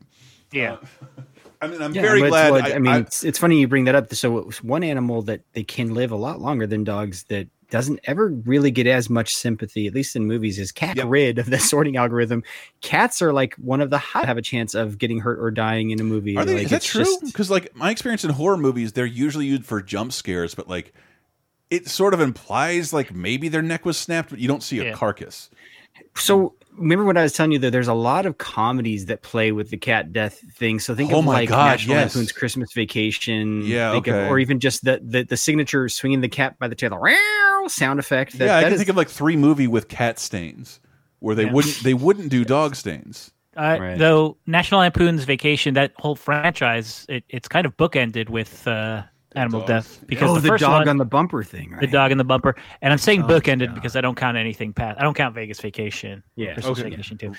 yeah. 0.52 0.74
Uh, 0.74 1.22
I 1.60 1.66
mean, 1.66 1.82
I'm 1.82 1.92
Yeah, 1.96 2.04
very 2.04 2.22
glad. 2.22 2.52
what- 2.52 2.66
I, 2.66 2.76
I, 2.76 2.78
mean, 2.80 2.94
I- 2.94 2.98
it's, 3.00 3.24
it's 3.24 3.40
funny 3.40 3.60
you 3.60 3.68
bring 3.68 3.86
that 3.86 3.96
up. 3.96 4.14
So, 4.14 4.38
it 4.38 4.64
one 4.64 4.84
animal 4.84 5.24
that 5.24 5.42
they 5.54 5.64
can 5.64 5.96
live 5.96 6.12
a 6.12 6.16
lot 6.16 6.40
longer 6.40 6.68
than 6.68 6.84
dogs 6.84 7.24
that 7.30 7.48
doesn't 7.70 8.00
ever 8.06 8.28
really 8.30 8.72
get 8.72 8.88
as 8.88 9.10
much 9.10 9.36
sympathy, 9.36 9.88
at 9.88 9.94
least 9.94 10.16
in 10.16 10.26
movies, 10.26 10.58
is 10.58 10.72
cat 10.72 10.98
rid 11.06 11.38
of 11.38 11.50
the 11.50 11.60
sorting 11.60 11.98
algorithm. 11.98 12.44
Cats 12.82 13.22
are 13.22 13.34
like 13.34 13.56
one 13.56 13.82
of 13.82 13.90
the 13.90 13.98
high 13.98 14.26
have 14.26 14.38
a 14.38 14.42
chance 14.42 14.74
of 14.74 14.98
getting 14.98 15.20
hurt 15.20 15.40
or 15.40 15.52
dying 15.52 15.92
in 15.92 16.00
a 16.00 16.04
movie. 16.04 16.38
are 16.38 16.46
they? 16.46 16.54
Like, 16.56 16.64
is 16.66 16.70
that 16.72 16.76
it's 16.78 16.86
true? 16.86 17.18
Because 17.26 17.52
like 17.52 17.76
my 17.76 17.92
experience 17.92 18.24
in 18.24 18.30
horror 18.32 18.58
movies, 18.58 18.94
they're 18.94 19.06
usually 19.06 19.46
used 19.48 19.66
for 19.66 19.82
jump 19.82 20.14
scares, 20.14 20.56
but 20.56 20.68
like 20.70 20.94
it 21.70 21.88
sort 21.88 22.14
of 22.14 22.22
implies 22.22 22.94
like 22.94 23.14
maybe 23.14 23.50
their 23.50 23.62
neck 23.62 23.86
was 23.86 23.98
snapped, 23.98 24.30
but 24.30 24.40
you 24.40 24.48
don't 24.48 24.64
see 24.64 24.80
a 24.80 24.86
Yeah. 24.86 24.94
carcass. 24.94 25.50
So 26.16 26.56
remember 26.78 27.06
when 27.06 27.18
I 27.18 27.24
was 27.24 27.34
telling 27.34 27.52
you 27.52 27.60
that 27.60 27.72
there's 27.72 27.88
a 27.88 27.94
lot 27.94 28.26
of 28.26 28.38
comedies 28.38 29.08
that 29.08 29.22
play 29.24 29.52
with 29.52 29.70
the 29.70 29.78
cat 29.78 30.14
death 30.14 30.40
thing. 30.56 30.80
So 30.80 30.94
think 30.96 31.12
Oh 31.12 31.20
of 31.20 31.26
my 31.26 31.34
like 31.34 31.50
God, 31.50 31.66
National 31.72 31.98
yes. 31.98 32.16
Lampoon's 32.16 32.32
Christmas 32.32 32.72
Vacation. 32.74 33.62
Yeah, 33.64 33.92
think 33.94 34.08
of- 34.08 34.30
or 34.30 34.40
even 34.40 34.60
just 34.60 34.84
the, 34.84 35.00
the 35.04 35.24
the 35.24 35.38
signature 35.38 35.90
swinging 35.90 36.22
the 36.22 36.30
cat 36.30 36.58
by 36.60 36.68
the 36.68 36.76
tail, 36.76 36.90
the 36.92 37.70
sound 37.70 38.00
effect. 38.00 38.38
That, 38.38 38.46
yeah, 38.46 38.58
I 38.58 38.62
that 38.62 38.64
can 38.66 38.74
is- 38.74 38.80
think 38.80 38.90
of 38.90 38.98
like 38.98 39.10
three 39.10 39.36
movie 39.36 39.68
with 39.68 39.88
cat 39.88 40.20
stains 40.20 40.80
where 41.20 41.36
they 41.36 41.46
Yeah. 41.46 41.54
wouldn't 41.54 41.84
they 41.84 41.94
wouldn't 41.94 42.30
do 42.30 42.46
dog 42.46 42.76
stains. 42.76 43.32
Uh, 43.56 43.96
Though 43.96 44.38
National 44.46 44.82
Lampoon's 44.82 45.24
Vacation, 45.24 45.74
that 45.74 45.92
whole 45.98 46.16
franchise, 46.16 47.08
it, 47.10 47.24
it's 47.28 47.48
kind 47.48 47.66
of 47.66 47.76
bookended 47.76 48.30
with 48.30 48.68
uh, 48.68 49.02
animal 49.38 49.66
death 49.66 50.04
because 50.08 50.30
oh, 50.30 50.36
the, 50.36 50.42
the, 50.42 50.48
first 50.50 50.62
dog 50.62 50.82
one, 50.82 50.90
on 50.90 50.98
the 50.98 51.06
bumper 51.06 51.44
thing, 51.44 51.72
right? 51.72 51.82
the 51.82 51.88
dog 51.88 52.12
in 52.12 52.18
the 52.18 52.24
bumper, 52.24 52.56
and 52.82 52.92
I'm 52.92 53.00
saying 53.00 53.24
Oh, 53.24 53.28
bookended 53.28 53.74
because 53.74 53.96
I 53.96 54.02
don't 54.02 54.16
count 54.16 54.38
anything 54.38 54.74
past. 54.74 55.00
I 55.00 55.04
don't 55.04 55.14
count 55.14 55.36
Vegas 55.36 55.60
Vacation, 55.60 56.24
Yeah. 56.36 56.54
Christmas 56.54 56.80
Okay. 56.80 56.90
Vacation 56.90 57.18
too. 57.18 57.34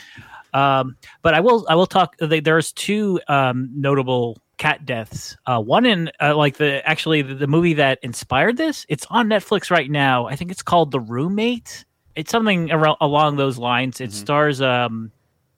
Um, 0.55 0.97
but 1.23 1.35
I 1.35 1.41
will, 1.41 1.67
I 1.69 1.75
will 1.75 1.87
talk. 1.87 2.17
they- 2.19 2.41
There's 2.41 2.73
two 2.73 3.21
um, 3.29 3.71
notable 3.75 4.39
cat 4.59 4.85
deaths. 4.85 5.37
Uh, 5.47 5.61
one 5.61 5.87
in 5.87 6.11
uh, 6.21 6.37
like 6.37 6.57
the 6.57 6.87
actually 6.89 7.23
the, 7.23 7.35
the 7.35 7.47
movie 7.47 7.75
that 7.75 7.99
inspired 8.03 8.57
this. 8.57 8.85
It's 8.89 9.07
on 9.11 9.29
Netflix 9.29 9.71
right 9.71 9.91
now. 9.91 10.27
I 10.27 10.37
think 10.37 10.51
it's 10.51 10.63
called 10.63 10.91
The 10.91 11.01
Roommate. 11.01 11.85
It's 12.17 12.31
something 12.33 12.71
around, 12.73 12.97
along 13.01 13.37
those 13.37 13.59
lines. 13.59 14.01
It 14.01 14.13
stars 14.13 14.61
um, 14.61 15.13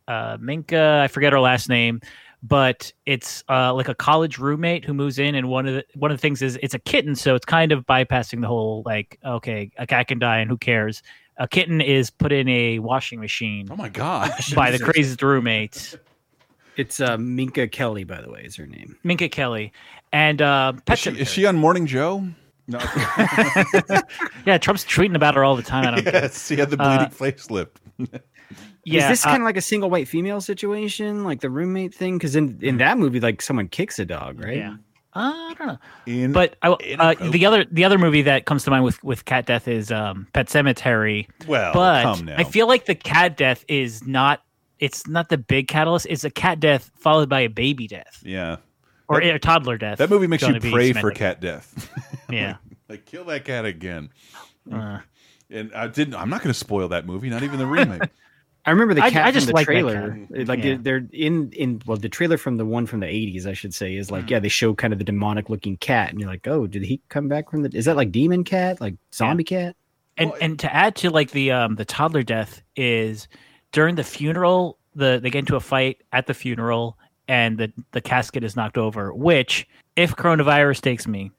uh, 0.06 0.36
Minka. 0.38 1.00
I 1.02 1.08
forget 1.08 1.32
her 1.32 1.40
last 1.40 1.68
name, 1.70 2.00
but 2.42 2.92
it's 3.06 3.44
uh, 3.48 3.74
like 3.74 3.88
a 3.88 3.94
college 3.94 4.38
roommate 4.38 4.84
who 4.84 4.94
moves 4.94 5.18
in, 5.18 5.34
and 5.34 5.48
one 5.48 5.66
of 5.66 5.74
the 5.74 5.84
one 5.94 6.10
of 6.10 6.16
the 6.16 6.20
things 6.20 6.42
is 6.42 6.58
it's 6.62 6.74
a 6.74 6.78
kitten, 6.78 7.14
so 7.14 7.34
it's 7.34 7.44
kind 7.46 7.72
of 7.72 7.84
bypassing 7.86 8.40
the 8.40 8.46
whole 8.46 8.82
like, 8.86 9.18
okay, 9.24 9.70
a 9.78 9.86
cat 9.86 10.08
can 10.08 10.18
die 10.18 10.38
and 10.38 10.50
who 10.50 10.56
cares. 10.56 11.02
A 11.36 11.48
kitten 11.48 11.80
is 11.80 12.10
put 12.10 12.32
in 12.32 12.48
a 12.48 12.78
washing 12.80 13.20
machine. 13.20 13.68
Oh 13.70 13.76
my 13.76 13.88
god! 13.88 14.32
By 14.54 14.70
the 14.70 14.78
craziest 14.78 15.22
roommate. 15.22 15.96
It's 16.76 17.00
uh, 17.00 17.18
Minka 17.18 17.68
Kelly, 17.68 18.04
by 18.04 18.20
the 18.22 18.30
way, 18.30 18.42
is 18.44 18.56
her 18.56 18.66
name. 18.66 18.96
Minka 19.02 19.28
Kelly, 19.28 19.72
and 20.12 20.40
uh, 20.40 20.72
Is 20.90 20.98
she, 20.98 21.10
is 21.10 21.28
she 21.30 21.44
on 21.46 21.56
Morning 21.56 21.84
Joe? 21.86 22.26
No. 22.68 22.78
yeah, 24.46 24.56
Trump's 24.58 24.84
tweeting 24.84 25.16
about 25.16 25.34
her 25.34 25.44
all 25.44 25.56
the 25.56 25.62
time. 25.62 25.86
I 25.86 25.90
don't 25.90 26.04
care. 26.04 26.22
yes, 26.22 26.48
he 26.48 26.56
had 26.56 26.70
the 26.70 26.76
bleeding 26.76 27.06
Uh, 27.06 27.08
facelift. 27.08 27.76
Yeah, 28.84 29.04
is 29.04 29.08
this 29.08 29.26
uh, 29.26 29.30
kind 29.30 29.42
of 29.42 29.46
like 29.46 29.56
a 29.56 29.62
single 29.62 29.90
white 29.90 30.08
female 30.08 30.40
situation, 30.40 31.24
like 31.24 31.40
the 31.40 31.50
roommate 31.50 31.94
thing? 31.94 32.18
Because 32.18 32.36
in 32.36 32.58
in 32.62 32.78
that 32.78 32.98
movie, 32.98 33.20
like 33.20 33.42
someone 33.42 33.68
kicks 33.68 33.98
a 33.98 34.04
dog, 34.04 34.40
right? 34.40 34.56
Yeah. 34.56 34.76
Uh, 35.12 35.32
I 35.34 35.54
don't 35.58 35.66
know. 35.66 35.78
In, 36.06 36.32
But 36.32 36.54
I, 36.62 36.68
uh, 36.70 37.30
the 37.30 37.44
other 37.44 37.64
the 37.64 37.84
other 37.84 37.98
movie 37.98 38.22
that 38.22 38.46
comes 38.46 38.62
to 38.64 38.70
mind 38.70 38.84
with 38.84 39.02
with 39.02 39.24
cat 39.24 39.44
death 39.44 39.66
is 39.66 39.90
um, 39.90 40.28
Pet 40.32 40.46
Sematary. 40.46 41.26
Well, 41.48 41.72
but 41.74 42.02
come 42.02 42.26
now. 42.26 42.36
I 42.38 42.44
feel 42.44 42.68
like 42.68 42.86
the 42.86 42.94
cat 42.94 43.36
death 43.36 43.64
is 43.68 44.06
not. 44.06 44.42
It's 44.78 45.06
not 45.06 45.28
the 45.28 45.36
big 45.36 45.68
catalyst. 45.68 46.06
It's 46.08 46.24
a 46.24 46.30
cat 46.30 46.58
death 46.60 46.90
followed 46.94 47.28
by 47.28 47.40
a 47.40 47.48
baby 47.48 47.86
death 47.86 48.22
yeah. 48.24 48.56
or 49.08 49.20
That- 49.20 49.34
a 49.34 49.38
toddler 49.38 49.76
death. 49.76 49.98
That 49.98 50.08
movie 50.08 50.26
makes 50.26 50.42
you 50.42 50.58
pray 50.58 50.94
for 50.94 51.10
cat 51.10 51.40
death. 51.40 51.90
Yeah. 52.30 52.58
like 52.88 53.06
kill 53.06 53.24
that 53.24 53.44
cat 53.44 53.64
again. 53.64 54.10
Uh. 54.70 55.00
and 55.50 55.74
I 55.74 55.88
didn't. 55.88 56.14
I'm 56.14 56.30
not 56.30 56.42
going 56.42 56.52
to 56.52 56.58
spoil 56.58 56.86
that 56.88 57.04
movie. 57.04 57.28
Not 57.28 57.42
even 57.42 57.58
the 57.58 57.66
remake. 57.66 58.02
I 58.66 58.70
remember 58.70 58.94
the 58.94 59.00
cat 59.00 59.26
I 59.26 59.30
just 59.30 59.46
from 59.46 59.52
the 59.52 59.54
like 59.54 59.66
trailer. 59.66 60.18
Like 60.30 60.62
Yeah. 60.62 60.76
they're 60.80 61.06
in 61.12 61.50
in 61.52 61.80
well, 61.86 61.96
the 61.96 62.08
trailer 62.08 62.36
from 62.36 62.56
the 62.56 62.66
one 62.66 62.86
from 62.86 63.00
the 63.00 63.06
'80s, 63.06 63.46
I 63.46 63.54
should 63.54 63.74
say, 63.74 63.96
is 63.96 64.10
like 64.10 64.28
yeah, 64.28 64.38
they 64.38 64.48
show 64.48 64.74
kind 64.74 64.92
of 64.92 64.98
the 64.98 65.04
demonic 65.04 65.48
looking 65.48 65.76
cat, 65.78 66.10
and 66.10 66.20
you're 66.20 66.28
like, 66.28 66.46
oh, 66.46 66.66
did 66.66 66.82
he 66.82 67.00
come 67.08 67.28
back 67.28 67.50
from 67.50 67.62
the? 67.62 67.70
Is 67.76 67.86
that 67.86 67.96
like 67.96 68.12
demon 68.12 68.44
cat, 68.44 68.80
like 68.80 68.94
zombie 69.14 69.44
cat? 69.44 69.76
and 70.20 70.32
and 70.40 70.58
to 70.58 70.72
add 70.74 70.94
to 70.96 71.10
like 71.10 71.30
the 71.30 71.50
um 71.50 71.76
the 71.76 71.84
toddler 71.84 72.22
death 72.22 72.62
is 72.76 73.26
during 73.72 73.94
the 73.94 74.04
funeral 74.04 74.78
the 74.94 75.18
they 75.22 75.30
get 75.30 75.40
into 75.40 75.56
a 75.56 75.60
fight 75.60 76.02
at 76.12 76.26
the 76.26 76.34
funeral 76.34 76.98
and 77.28 77.58
the 77.58 77.72
the 77.92 78.00
casket 78.00 78.44
is 78.44 78.56
knocked 78.56 78.76
over 78.76 79.12
which 79.14 79.66
if 79.96 80.14
coronavirus 80.16 80.80
takes 80.82 81.06
me 81.06 81.30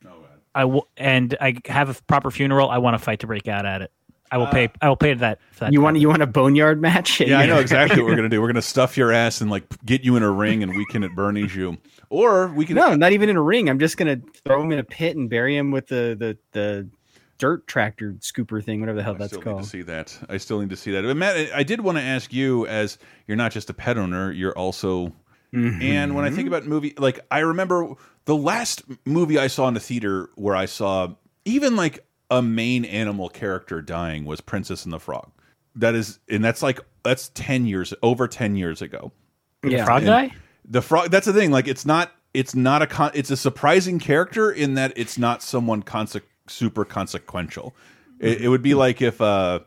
I 0.55 0.65
will 0.65 0.87
and 0.97 1.35
I 1.39 1.55
have 1.65 1.89
a 1.89 2.01
proper 2.03 2.31
funeral 2.31 2.69
I 2.69 2.77
want 2.79 2.95
to 2.95 2.99
fight 3.03 3.19
to 3.19 3.27
break 3.27 3.47
out 3.47 3.65
at 3.65 3.81
it 3.81 3.91
I 4.31 4.37
will 4.37 4.47
pay 4.47 4.69
I 4.81 4.87
will 4.87 4.95
pay 4.95 5.13
that 5.13 5.39
for 5.51 5.65
that 5.65 5.73
You 5.73 5.81
want 5.81 5.97
you 5.97 6.07
want 6.07 6.21
a 6.21 6.27
boneyard 6.27 6.81
match? 6.81 7.19
Yeah, 7.19 7.39
I 7.39 7.45
know 7.45 7.59
exactly 7.59 8.01
what 8.01 8.07
we're 8.07 8.15
going 8.15 8.29
to 8.29 8.35
do. 8.35 8.41
We're 8.41 8.47
going 8.47 8.55
to 8.55 8.61
stuff 8.61 8.97
your 8.97 9.11
ass 9.11 9.41
and 9.41 9.51
like 9.51 9.63
get 9.85 10.03
you 10.03 10.15
in 10.15 10.23
a 10.23 10.31
ring, 10.31 10.63
and 10.63 10.75
we 10.75 10.85
can 10.85 11.03
at 11.03 11.13
Bernie's 11.15 11.55
you, 11.55 11.77
or 12.09 12.47
we 12.47 12.65
can. 12.65 12.75
No, 12.75 12.95
not 12.95 13.11
even 13.11 13.29
in 13.29 13.35
a 13.35 13.41
ring. 13.41 13.69
I'm 13.69 13.79
just 13.79 13.97
gonna 13.97 14.21
throw 14.45 14.61
him 14.63 14.71
in 14.71 14.79
a 14.79 14.83
pit 14.83 15.17
and 15.17 15.29
bury 15.29 15.57
him 15.57 15.71
with 15.71 15.87
the 15.87 16.15
the 16.17 16.37
the 16.53 16.89
dirt 17.41 17.65
tractor 17.67 18.13
scooper 18.19 18.63
thing, 18.63 18.79
whatever 18.79 18.97
the 18.97 19.03
hell 19.03 19.15
that's 19.15 19.29
still 19.33 19.39
need 19.39 19.45
to 19.45 19.51
called. 19.51 19.65
see 19.65 19.81
that. 19.81 20.17
I 20.29 20.37
still 20.37 20.59
need 20.59 20.69
to 20.69 20.77
see 20.77 20.91
that. 20.91 21.03
But 21.03 21.17
Matt, 21.17 21.51
I 21.53 21.63
did 21.63 21.81
want 21.81 21.97
to 21.97 22.03
ask 22.03 22.31
you, 22.31 22.67
as 22.67 22.99
you're 23.27 23.35
not 23.35 23.51
just 23.51 23.69
a 23.69 23.73
pet 23.73 23.97
owner, 23.97 24.31
you're 24.31 24.57
also. 24.57 25.11
Mm-hmm. 25.53 25.81
And 25.81 26.15
when 26.15 26.23
I 26.23 26.29
think 26.29 26.47
about 26.47 26.65
movie, 26.65 26.93
like 26.97 27.19
I 27.29 27.39
remember 27.39 27.95
the 28.23 28.37
last 28.37 28.83
movie 29.05 29.37
I 29.37 29.47
saw 29.47 29.67
in 29.67 29.73
the 29.73 29.81
theater 29.81 30.29
where 30.35 30.55
I 30.55 30.65
saw 30.65 31.15
even 31.43 31.75
like 31.75 32.05
a 32.31 32.41
main 32.41 32.83
animal 32.85 33.29
character 33.29 33.79
dying 33.83 34.25
was 34.25 34.41
Princess 34.41 34.85
and 34.85 34.91
the 34.91 34.99
Frog. 34.99 35.29
That 35.75 35.93
is, 35.93 36.17
and 36.27 36.43
that's 36.43 36.63
like 36.63 36.79
that's 37.03 37.29
ten 37.35 37.67
years 37.67 37.93
over 38.01 38.27
ten 38.27 38.55
years 38.55 38.81
ago. 38.81 39.11
Yeah, 39.63 39.85
frog 39.85 39.99
And 39.99 40.07
die? 40.07 40.33
The 40.65 40.81
frog. 40.81 41.11
That's 41.11 41.27
the 41.27 41.33
thing. 41.33 41.51
Like 41.51 41.67
it's 41.67 41.85
not. 41.85 42.11
It's 42.33 42.55
not 42.55 42.81
a. 42.81 42.87
Con 42.87 43.11
it's 43.13 43.29
a 43.29 43.37
surprising 43.37 43.99
character 43.99 44.51
in 44.51 44.73
that 44.73 44.93
it's 44.95 45.17
not 45.19 45.43
someone 45.43 45.83
conse 45.83 46.19
super 46.47 46.83
consequential. 46.85 47.75
It, 48.19 48.41
it 48.41 48.47
would 48.49 48.63
be 48.63 48.73
like 48.73 49.01
if. 49.01 49.21
uh 49.21 49.59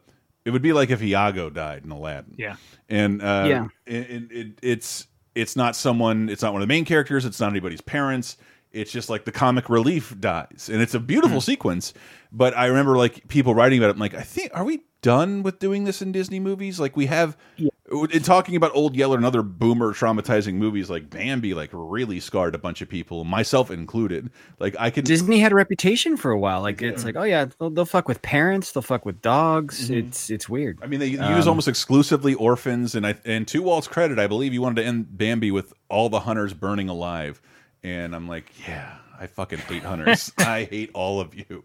It 0.45 0.51
would 0.51 0.62
be 0.62 0.73
like 0.73 0.91
if 0.91 1.03
Iago 1.03 1.49
died 1.51 1.85
in 1.85 1.91
Aladdin. 1.91 2.35
Yeah. 2.37 2.57
And 2.89 3.23
uh, 3.23 3.47
Yeah. 3.49 3.67
it, 3.87 4.11
it, 4.11 4.33
it, 4.33 4.47
it's 4.62 5.07
it's 5.35 5.57
not 5.57 5.75
someone. 5.75 6.29
It's 6.29 6.43
not 6.43 6.53
one 6.53 6.61
of 6.62 6.69
the 6.69 6.73
main 6.75 6.85
characters. 6.85 7.25
It's 7.25 7.41
not 7.41 7.51
anybody's 7.51 7.81
parents. 7.81 8.37
It's 8.75 8.93
just 8.93 9.09
like 9.09 9.25
the 9.25 9.33
comic 9.33 9.68
relief 9.68 10.14
dies, 10.18 10.68
and 10.72 10.83
it's 10.83 10.95
a 10.95 11.01
beautiful 11.01 11.41
sequence. 11.41 11.95
But 12.33 12.57
I 12.57 12.66
remember 12.66 12.97
like 12.97 13.29
people 13.29 13.55
writing 13.55 13.79
about 13.79 13.91
it. 13.91 13.95
I'm 13.95 14.01
like, 14.01 14.14
I 14.14 14.22
think 14.22 14.51
are 14.55 14.64
we 14.64 14.81
done 15.03 15.43
with 15.43 15.59
doing 15.59 15.85
this 15.85 16.03
in 16.03 16.12
Disney 16.12 16.41
movies? 16.41 16.81
Like 16.81 16.97
we 16.97 17.07
have 17.07 17.37
in 17.59 18.22
talking 18.22 18.57
about 18.57 18.75
Old 18.75 18.97
Yeller 18.97 19.16
and 19.16 19.27
other 19.27 19.43
boomer 19.43 19.93
traumatizing 19.93 20.55
movies 20.55 20.89
like 20.89 21.11
Bambi, 21.11 21.53
like 21.55 21.70
really 21.72 22.18
scarred 22.18 22.55
a 22.55 22.59
bunch 22.59 22.81
of 22.81 22.89
people, 22.89 23.25
myself 23.25 23.70
included. 23.70 24.31
Like 24.59 24.75
I 24.79 24.91
could 24.91 25.05
Disney 25.05 25.39
had 25.39 25.53
a 25.53 25.55
reputation 25.55 26.16
for 26.16 26.31
a 26.31 26.39
while. 26.39 26.62
Like 26.62 26.83
it's 26.83 27.05
like, 27.05 27.14
oh 27.16 27.25
yeah, 27.25 27.47
they'll, 27.59 27.70
they'll 27.70 27.85
fuck 27.85 28.09
with 28.09 28.22
parents, 28.22 28.72
they'll 28.72 28.83
fuck 28.83 29.05
with 29.05 29.20
dogs. 29.20 29.91
It's 29.91 30.31
it's 30.31 30.49
weird. 30.49 30.79
I 30.83 30.87
mean, 30.87 31.01
they 31.01 31.09
use 31.09 31.20
Um, 31.20 31.49
almost 31.49 31.68
exclusively 31.68 32.35
orphans, 32.35 32.95
and 32.95 33.07
I 33.07 33.16
and 33.25 33.47
to 33.49 33.62
Walt's 33.62 33.87
credit, 33.87 34.18
I 34.18 34.27
believe 34.27 34.55
you 34.55 34.62
wanted 34.62 34.81
to 34.83 34.85
end 34.89 35.16
Bambi 35.16 35.51
with 35.51 35.75
all 35.89 36.09
the 36.09 36.20
hunters 36.20 36.55
burning 36.55 36.89
alive, 36.89 37.43
and 37.85 38.16
I'm 38.16 38.26
like, 38.26 38.51
yeah, 38.66 38.97
I 39.20 39.26
fucking 39.28 39.59
hate 39.61 39.85
hunters. 39.85 40.32
I 40.39 40.64
hate 40.64 40.91
all 40.95 41.20
of 41.20 41.35
you. 41.35 41.62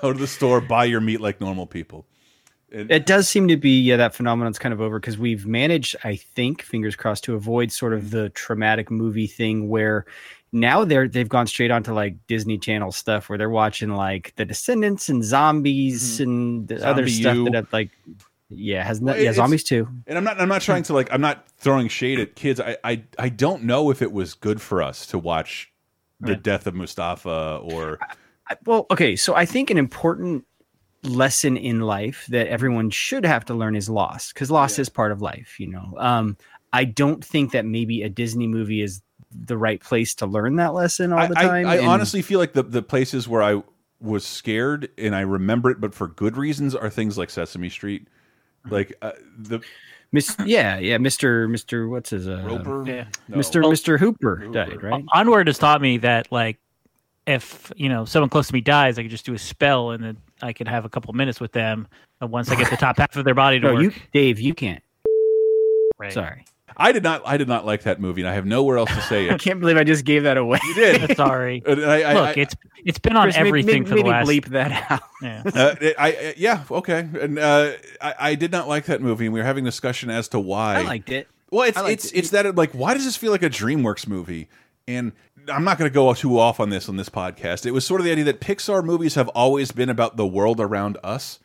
Go 0.00 0.12
to 0.12 0.18
the 0.18 0.26
store, 0.26 0.60
buy 0.62 0.84
your 0.84 1.00
meat 1.00 1.20
like 1.20 1.40
normal 1.40 1.66
people. 1.66 2.06
And- 2.72 2.90
It 2.90 3.04
does 3.04 3.28
seem 3.28 3.48
to 3.48 3.56
be 3.56 3.80
yeah 3.80 3.96
that 3.96 4.14
phenomenon's 4.14 4.58
kind 4.58 4.72
of 4.72 4.80
over 4.80 4.98
because 4.98 5.18
we've 5.18 5.44
managed, 5.44 5.96
I 6.04 6.16
think, 6.16 6.62
fingers 6.62 6.96
crossed, 6.96 7.24
to 7.24 7.34
avoid 7.34 7.72
sort 7.72 7.92
of 7.92 8.10
the 8.10 8.30
traumatic 8.30 8.90
movie 8.90 9.26
thing 9.26 9.68
where 9.68 10.06
now 10.52 10.84
they're 10.84 11.08
they've 11.08 11.28
gone 11.28 11.48
straight 11.48 11.70
onto 11.70 11.92
like 11.92 12.14
Disney 12.28 12.58
Channel 12.58 12.92
stuff 12.92 13.28
where 13.28 13.36
they're 13.36 13.50
watching 13.50 13.90
like 13.90 14.32
The 14.36 14.44
Descendants 14.44 15.08
and 15.08 15.22
Zombies 15.22 16.14
mm-hmm. 16.14 16.22
and 16.22 16.68
the 16.68 16.86
other 16.86 17.08
stuff 17.08 17.36
U. 17.36 17.44
that 17.44 17.54
have, 17.54 17.72
like 17.72 17.90
yeah 18.50 18.82
has 18.84 19.00
Well, 19.00 19.14
not 19.14 19.22
yeah 19.22 19.32
zombies 19.32 19.64
too. 19.64 19.88
And 20.06 20.16
I'm 20.18 20.24
not. 20.24 20.40
I'm 20.40 20.48
not 20.48 20.62
trying 20.62 20.82
to 20.84 20.92
like. 20.94 21.12
I'm 21.12 21.20
not 21.20 21.48
throwing 21.58 21.88
shade 21.88 22.20
at 22.20 22.36
kids. 22.36 22.60
I. 22.60 22.76
I. 22.84 23.02
I 23.18 23.28
don't 23.28 23.64
know 23.64 23.90
if 23.90 24.02
it 24.02 24.12
was 24.12 24.34
good 24.34 24.60
for 24.60 24.82
us 24.82 25.06
to 25.08 25.18
watch 25.18 25.72
the 26.20 26.32
Right. 26.32 26.42
death 26.42 26.66
of 26.66 26.74
Mustafa 26.74 27.60
or. 27.62 27.98
I- 28.48 28.56
well, 28.64 28.86
okay, 28.90 29.16
so 29.16 29.34
I 29.34 29.44
think 29.44 29.70
an 29.70 29.78
important 29.78 30.44
lesson 31.02 31.56
in 31.56 31.80
life 31.80 32.26
that 32.30 32.46
everyone 32.48 32.90
should 32.90 33.24
have 33.24 33.44
to 33.46 33.54
learn 33.54 33.76
is 33.76 33.88
loss 33.88 34.32
because 34.32 34.50
loss 34.50 34.78
is 34.78 34.88
part 34.88 35.12
of 35.12 35.20
life. 35.20 35.58
You 35.58 35.68
know, 35.68 35.94
um, 35.98 36.36
I 36.72 36.84
don't 36.84 37.24
think 37.24 37.52
that 37.52 37.64
maybe 37.64 38.02
a 38.02 38.08
Disney 38.08 38.46
movie 38.46 38.82
is 38.82 39.02
the 39.32 39.58
right 39.58 39.80
place 39.80 40.14
to 40.14 40.26
learn 40.26 40.56
that 40.56 40.72
lesson 40.74 41.12
all 41.12 41.26
the 41.26 41.36
I, 41.38 41.42
time. 41.42 41.66
I, 41.66 41.78
I 41.78 41.86
honestly 41.86 42.22
feel 42.22 42.38
like 42.38 42.52
the 42.52 42.62
the 42.62 42.82
places 42.82 43.26
where 43.28 43.42
I 43.42 43.62
was 44.00 44.24
scared 44.24 44.90
and 44.96 45.14
I 45.16 45.22
remember 45.22 45.70
it, 45.70 45.80
but 45.80 45.94
for 45.94 46.06
good 46.06 46.36
reasons, 46.36 46.74
are 46.74 46.88
things 46.90 47.18
like 47.18 47.30
Sesame 47.30 47.68
Street, 47.68 48.08
like 48.68 48.94
uh, 49.02 49.12
the 49.38 49.60
Miss, 50.12 50.36
yeah, 50.44 50.78
yeah, 50.78 50.98
Mister, 50.98 51.48
Mister, 51.48 51.88
what's 51.88 52.10
his 52.10 52.28
uh, 52.28 52.42
Roper. 52.44 52.84
Yeah. 52.86 53.06
No. 53.28 53.36
Mister, 53.36 53.60
Well- 53.60 53.70
Mister 53.70 53.98
Hooper 53.98 54.46
died, 54.52 54.82
right? 54.82 55.04
Onward 55.12 55.48
has 55.48 55.58
taught 55.58 55.80
me 55.80 55.98
that 55.98 56.30
like 56.30 56.58
if 57.26 57.72
you 57.76 57.88
know 57.88 58.04
someone 58.04 58.30
close 58.30 58.46
to 58.46 58.52
me 58.52 58.60
dies, 58.60 58.98
I 58.98 59.02
could 59.02 59.10
just 59.10 59.26
do 59.26 59.34
a 59.34 59.38
spell 59.38 59.90
and 59.90 60.02
then 60.02 60.16
I 60.42 60.52
could 60.52 60.68
have 60.68 60.84
a 60.84 60.88
couple 60.88 61.12
minutes 61.12 61.40
with 61.40 61.52
them. 61.52 61.88
And 62.20 62.30
once 62.30 62.50
I 62.50 62.54
get 62.54 62.70
the 62.70 62.76
top 62.76 62.98
half 62.98 63.16
of 63.16 63.24
their 63.24 63.34
body 63.34 63.58
to 63.58 63.66
No, 63.66 63.74
work, 63.74 63.82
you, 63.82 63.92
Dave, 64.12 64.38
you 64.38 64.54
can't. 64.54 64.82
Right. 65.98 66.12
Sorry, 66.12 66.44
I 66.76 66.92
did 66.92 67.02
not. 67.02 67.22
I 67.24 67.36
did 67.38 67.48
not 67.48 67.64
like 67.64 67.82
that 67.84 68.00
movie, 68.00 68.20
and 68.20 68.28
I 68.28 68.34
have 68.34 68.44
nowhere 68.46 68.76
else 68.78 68.90
to 68.94 69.00
say 69.02 69.26
It. 69.28 69.32
I 69.34 69.38
can't 69.38 69.60
believe 69.60 69.76
I 69.76 69.84
just 69.84 70.04
gave 70.04 70.24
that 70.24 70.36
away. 70.36 70.58
you 70.62 70.74
did. 70.74 71.16
sorry. 71.16 71.62
I, 71.66 71.72
I, 71.72 72.12
Look, 72.14 72.36
I, 72.36 72.40
it's 72.40 72.54
it's 72.84 72.98
been 72.98 73.16
on 73.16 73.24
Chris, 73.24 73.36
everything 73.36 73.84
maybe, 73.84 73.84
for 73.88 73.96
the 73.96 74.02
maybe 74.04 74.08
last. 74.10 74.28
bleep 74.28 74.44
that 74.46 74.90
out. 74.90 75.00
Yeah. 75.22 75.42
Uh, 75.44 75.74
I, 75.98 76.08
I- 76.08 76.34
yeah 76.36 76.62
okay 76.70 77.08
and 77.20 77.38
uh, 77.38 77.72
I, 78.00 78.14
I 78.18 78.34
did 78.34 78.52
not 78.52 78.68
like 78.68 78.84
that 78.84 79.00
movie 79.00 79.24
and 79.24 79.32
we 79.34 79.40
were 79.40 79.46
having 79.46 79.66
a 79.66 79.70
discussion 79.70 80.10
as 80.10 80.28
to 80.28 80.38
why 80.38 80.76
I 80.76 80.82
liked 80.82 81.10
it. 81.10 81.26
well 81.50 81.62
it's 81.62 81.78
it's 81.80 82.12
it. 82.12 82.18
it's 82.18 82.30
that 82.30 82.54
like 82.54 82.72
why 82.72 82.92
does 82.94 83.04
this 83.06 83.16
feel 83.16 83.32
like 83.32 83.42
a 83.42 83.48
DreamWorks 83.50 84.06
movie 84.06 84.48
and 84.86 85.12
I'm 85.48 85.64
not 85.64 85.78
going 85.78 85.90
to 85.90 85.94
go 85.94 86.12
too 86.14 86.38
off 86.38 86.60
on 86.60 86.68
this 86.70 86.88
on 86.88 86.96
this 86.96 87.08
podcast 87.08 87.64
it 87.66 87.70
was 87.72 87.84
sort 87.86 88.00
of 88.00 88.04
the 88.04 88.12
idea 88.12 88.24
that 88.24 88.40
Pixar 88.40 88.84
movies 88.84 89.14
have 89.14 89.28
always 89.30 89.72
been 89.72 89.88
about 89.88 90.16
the 90.16 90.26
world 90.26 90.60
around 90.60 90.98
us 91.02 91.38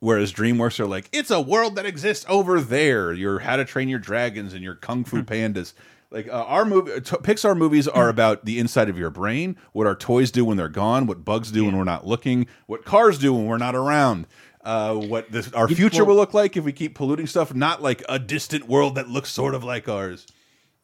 whereas 0.00 0.32
DreamWorks 0.32 0.80
are 0.80 0.86
like 0.86 1.08
it's 1.12 1.30
a 1.30 1.40
world 1.40 1.76
that 1.76 1.86
exists 1.86 2.24
over 2.28 2.60
there. 2.60 3.12
Your 3.12 3.40
How 3.40 3.56
to 3.56 3.64
Train 3.64 3.88
Your 3.88 3.98
Dragons 3.98 4.54
and 4.54 4.62
your 4.62 4.74
Kung 4.74 5.04
Fu 5.04 5.22
Pandas. 5.22 5.72
Like 6.10 6.28
uh, 6.28 6.44
our 6.44 6.64
movie 6.64 6.92
t 7.00 7.16
Pixar 7.16 7.56
movies 7.56 7.86
are 7.86 8.08
about 8.08 8.46
the 8.46 8.58
inside 8.58 8.88
of 8.88 8.98
your 8.98 9.10
brain 9.10 9.56
what 9.72 9.86
our 9.86 9.94
toys 9.94 10.30
do 10.30 10.42
when 10.42 10.56
they're 10.56 10.68
gone 10.70 11.06
what 11.06 11.22
bugs 11.22 11.50
do 11.50 11.66
when 11.66 11.76
we're 11.76 11.84
not 11.84 12.06
looking 12.06 12.46
what 12.66 12.86
cars 12.86 13.18
do 13.18 13.34
when 13.34 13.46
we're 13.46 13.58
not 13.58 13.74
around 13.74 14.26
uh, 14.64 14.94
what 14.94 15.30
this, 15.30 15.52
our 15.52 15.68
future 15.68 16.04
will 16.06 16.16
look 16.16 16.32
like 16.32 16.56
if 16.56 16.64
we 16.64 16.72
keep 16.72 16.94
polluting 16.94 17.26
stuff 17.26 17.54
not 17.54 17.82
like 17.82 18.02
a 18.08 18.18
distant 18.18 18.66
world 18.66 18.94
that 18.94 19.08
looks 19.08 19.30
sort 19.30 19.54
of 19.54 19.62
like 19.62 19.86
ours 19.86 20.26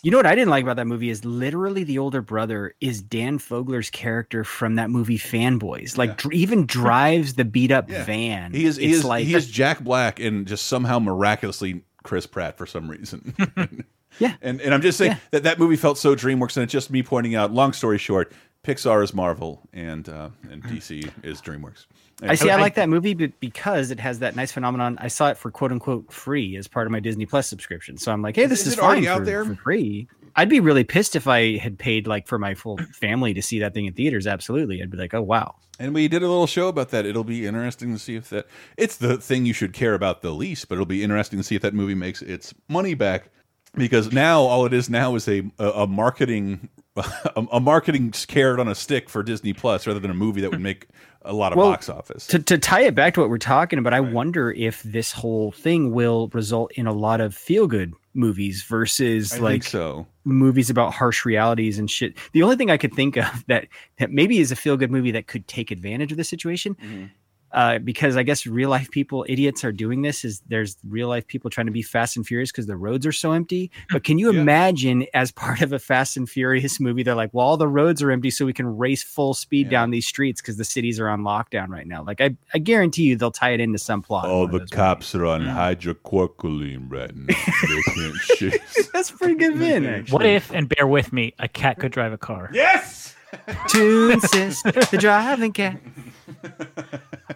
You 0.04 0.10
know 0.10 0.18
what 0.18 0.26
I 0.26 0.34
didn't 0.34 0.50
like 0.50 0.62
about 0.62 0.76
that 0.76 0.86
movie 0.86 1.10
is 1.10 1.24
literally 1.24 1.82
the 1.82 1.98
older 1.98 2.20
brother 2.22 2.74
is 2.80 3.02
Dan 3.02 3.38
Fogler's 3.38 3.90
character 3.90 4.44
from 4.44 4.76
that 4.76 4.90
movie 4.90 5.18
Fanboys. 5.18 5.96
Like 5.98 6.18
dr- 6.18 6.34
even 6.34 6.66
drives 6.66 7.34
the 7.34 7.44
beat 7.44 7.72
up 7.72 7.88
Yeah. 7.90 8.04
van. 8.04 8.52
he 8.52 8.66
is 8.66 8.76
he 8.76 8.86
It's 8.90 8.98
is 8.98 9.04
like 9.04 9.24
he 9.26 9.34
is 9.34 9.50
Jack 9.50 9.80
Black 9.80 10.20
and 10.20 10.46
just 10.46 10.66
somehow 10.66 10.98
miraculously 10.98 11.82
Chris 12.02 12.26
Pratt 12.26 12.56
for 12.58 12.66
some 12.66 12.88
reason 12.90 13.34
Yeah. 14.20 14.34
And 14.42 14.60
and 14.60 14.72
I'm 14.72 14.82
just 14.82 14.96
saying 14.98 15.16
that 15.32 15.42
that 15.42 15.58
movie 15.58 15.74
felt 15.76 15.98
so 15.98 16.14
DreamWorks, 16.14 16.56
and 16.56 16.62
it's 16.62 16.72
just 16.72 16.88
me 16.88 17.02
pointing 17.02 17.34
out. 17.34 17.50
Long 17.52 17.72
story 17.72 17.98
short, 17.98 18.32
Pixar 18.62 19.02
is 19.02 19.12
Marvel, 19.12 19.62
and 19.72 20.08
uh, 20.08 20.28
and 20.50 20.62
DC 20.62 21.10
is 21.24 21.40
DreamWorks. 21.40 21.86
I 22.30 22.34
see. 22.34 22.50
I, 22.50 22.56
like 22.56 22.74
that 22.74 22.88
movie, 22.88 23.14
but 23.14 23.38
because 23.40 23.90
it 23.90 24.00
has 24.00 24.18
that 24.20 24.36
nice 24.36 24.52
phenomenon, 24.52 24.96
I 25.00 25.08
saw 25.08 25.28
it 25.30 25.36
for 25.36 25.50
quote 25.50 25.72
unquote 25.72 26.12
free 26.12 26.56
as 26.56 26.68
part 26.68 26.86
of 26.86 26.92
my 26.92 27.00
Disney 27.00 27.26
Plus 27.26 27.48
subscription. 27.48 27.96
So 27.96 28.12
I'm 28.12 28.22
like, 28.22 28.36
hey, 28.36 28.46
this 28.46 28.66
is 28.66 28.74
is, 28.74 28.78
already 28.78 29.02
fine 29.02 29.12
out 29.12 29.18
for, 29.20 29.24
there? 29.24 29.44
for 29.44 29.54
free. 29.56 30.08
I'd 30.36 30.48
be 30.48 30.60
really 30.60 30.84
pissed 30.84 31.14
if 31.14 31.28
I 31.28 31.58
had 31.58 31.78
paid 31.78 32.06
like 32.06 32.26
for 32.26 32.38
my 32.38 32.54
full 32.54 32.78
family 32.92 33.34
to 33.34 33.42
see 33.42 33.60
that 33.60 33.74
thing 33.74 33.86
in 33.86 33.94
theaters. 33.94 34.26
Absolutely, 34.26 34.82
I'd 34.82 34.90
be 34.90 34.98
like, 34.98 35.14
oh 35.14 35.22
wow. 35.22 35.54
And 35.78 35.92
we 35.94 36.06
did 36.08 36.22
a 36.22 36.28
little 36.28 36.46
show 36.46 36.68
about 36.68 36.90
that. 36.90 37.04
It'll 37.04 37.24
be 37.24 37.46
interesting 37.46 37.92
to 37.92 37.98
see 37.98 38.16
if 38.16 38.30
that 38.30 38.46
it's 38.76 38.96
the 38.96 39.18
thing 39.18 39.46
you 39.46 39.52
should 39.52 39.72
care 39.72 39.94
about 39.94 40.22
the 40.22 40.30
least, 40.30 40.68
but 40.68 40.74
it'll 40.74 40.86
be 40.86 41.02
interesting 41.02 41.38
to 41.38 41.42
see 41.42 41.56
if 41.56 41.62
that 41.62 41.74
movie 41.74 41.94
makes 41.94 42.22
its 42.22 42.54
money 42.68 42.94
back. 42.94 43.30
Because 43.76 44.12
now 44.12 44.40
all 44.42 44.66
it 44.66 44.72
is 44.72 44.88
now 44.88 45.14
is 45.14 45.28
a 45.28 45.42
a, 45.58 45.68
a 45.70 45.86
marketing 45.86 46.68
a, 46.96 47.46
a 47.52 47.60
marketing 47.60 48.12
carrot 48.12 48.60
on 48.60 48.68
a 48.68 48.74
stick 48.74 49.08
for 49.08 49.22
Disney 49.22 49.52
Plus 49.52 49.86
rather 49.86 50.00
than 50.00 50.10
a 50.10 50.14
movie 50.14 50.40
that 50.40 50.50
would 50.50 50.60
make 50.60 50.86
a 51.22 51.32
lot 51.32 51.52
of 51.52 51.58
Well, 51.58 51.70
box 51.70 51.88
office. 51.88 52.26
To, 52.28 52.38
to 52.38 52.58
tie 52.58 52.82
it 52.82 52.94
back 52.94 53.14
to 53.14 53.20
what 53.20 53.30
we're 53.30 53.38
talking 53.38 53.78
about, 53.78 53.94
I 53.94 54.00
wonder 54.00 54.52
if 54.52 54.82
this 54.82 55.10
whole 55.10 55.52
thing 55.52 55.92
will 55.92 56.28
result 56.28 56.72
in 56.72 56.86
a 56.86 56.92
lot 56.92 57.20
of 57.20 57.34
feel 57.34 57.66
good 57.66 57.94
movies 58.12 58.62
versus 58.62 59.32
I 59.32 59.38
like 59.38 59.64
so. 59.64 60.06
movies 60.24 60.70
about 60.70 60.92
harsh 60.92 61.24
realities 61.24 61.78
and 61.78 61.90
shit. 61.90 62.14
The 62.32 62.42
only 62.42 62.56
thing 62.56 62.70
I 62.70 62.76
could 62.76 62.94
think 62.94 63.16
of 63.16 63.44
that 63.48 63.66
that 63.98 64.12
maybe 64.12 64.38
is 64.38 64.52
a 64.52 64.56
feel 64.56 64.76
good 64.76 64.90
movie 64.90 65.10
that 65.12 65.26
could 65.26 65.48
take 65.48 65.70
advantage 65.70 66.12
of 66.12 66.18
the 66.18 66.24
situation. 66.24 66.74
Mm-hmm. 66.76 67.06
Uh, 67.54 67.78
because 67.78 68.16
I 68.16 68.24
guess 68.24 68.46
real 68.46 68.68
life 68.68 68.90
people, 68.90 69.24
idiots, 69.28 69.64
are 69.64 69.70
doing 69.72 70.02
this. 70.02 70.24
Is 70.24 70.42
there's 70.48 70.76
real 70.88 71.08
life 71.08 71.26
people 71.26 71.50
trying 71.50 71.66
to 71.66 71.72
be 71.72 71.82
Fast 71.82 72.16
and 72.16 72.26
Furious 72.26 72.50
because 72.50 72.66
the 72.66 72.76
roads 72.76 73.06
are 73.06 73.12
so 73.12 73.32
empty. 73.32 73.70
But 73.94 74.02
can 74.02 74.18
you 74.18 74.30
imagine, 74.30 75.06
as 75.14 75.30
part 75.30 75.62
of 75.62 75.72
a 75.72 75.78
Fast 75.78 76.16
and 76.16 76.28
Furious 76.28 76.80
movie, 76.80 77.04
they're 77.04 77.14
like, 77.14 77.30
"Well, 77.32 77.46
all 77.46 77.56
the 77.56 77.68
roads 77.68 78.02
are 78.02 78.10
empty, 78.10 78.30
so 78.30 78.44
we 78.44 78.52
can 78.52 78.76
race 78.76 79.04
full 79.04 79.34
speed 79.34 79.70
down 79.70 79.90
these 79.90 80.06
streets 80.06 80.40
because 80.40 80.56
the 80.56 80.64
cities 80.64 80.98
are 80.98 81.08
on 81.08 81.22
lockdown 81.22 81.68
right 81.68 81.86
now." 81.86 82.02
Like, 82.02 82.20
I, 82.20 82.36
I 82.52 82.58
guarantee 82.58 83.04
you, 83.04 83.16
they'll 83.16 83.30
tie 83.30 83.50
it 83.50 83.60
into 83.60 83.78
some 83.78 84.02
plot. 84.02 84.26
All 84.26 84.48
the 84.48 84.66
cops 84.66 85.14
are 85.14 85.24
on 85.26 85.42
hydroquarquolene 85.42 86.90
right 86.90 87.14
now. 87.16 87.26
They 87.28 88.50
can't. 88.50 88.60
That's 88.92 89.12
pretty 89.12 89.36
good, 89.36 89.56
Vin. 89.56 90.06
What 90.10 90.26
if, 90.26 90.50
and 90.50 90.68
bear 90.68 90.86
with 90.86 91.12
me, 91.12 91.34
a 91.38 91.46
cat 91.46 91.78
could 91.78 91.92
drive 91.92 92.12
a 92.12 92.18
car? 92.18 92.50
Yes. 92.52 93.14
to 93.68 94.10
insist 94.10 94.64
the 94.64 94.96
driving 94.98 95.52
cat? 95.52 95.80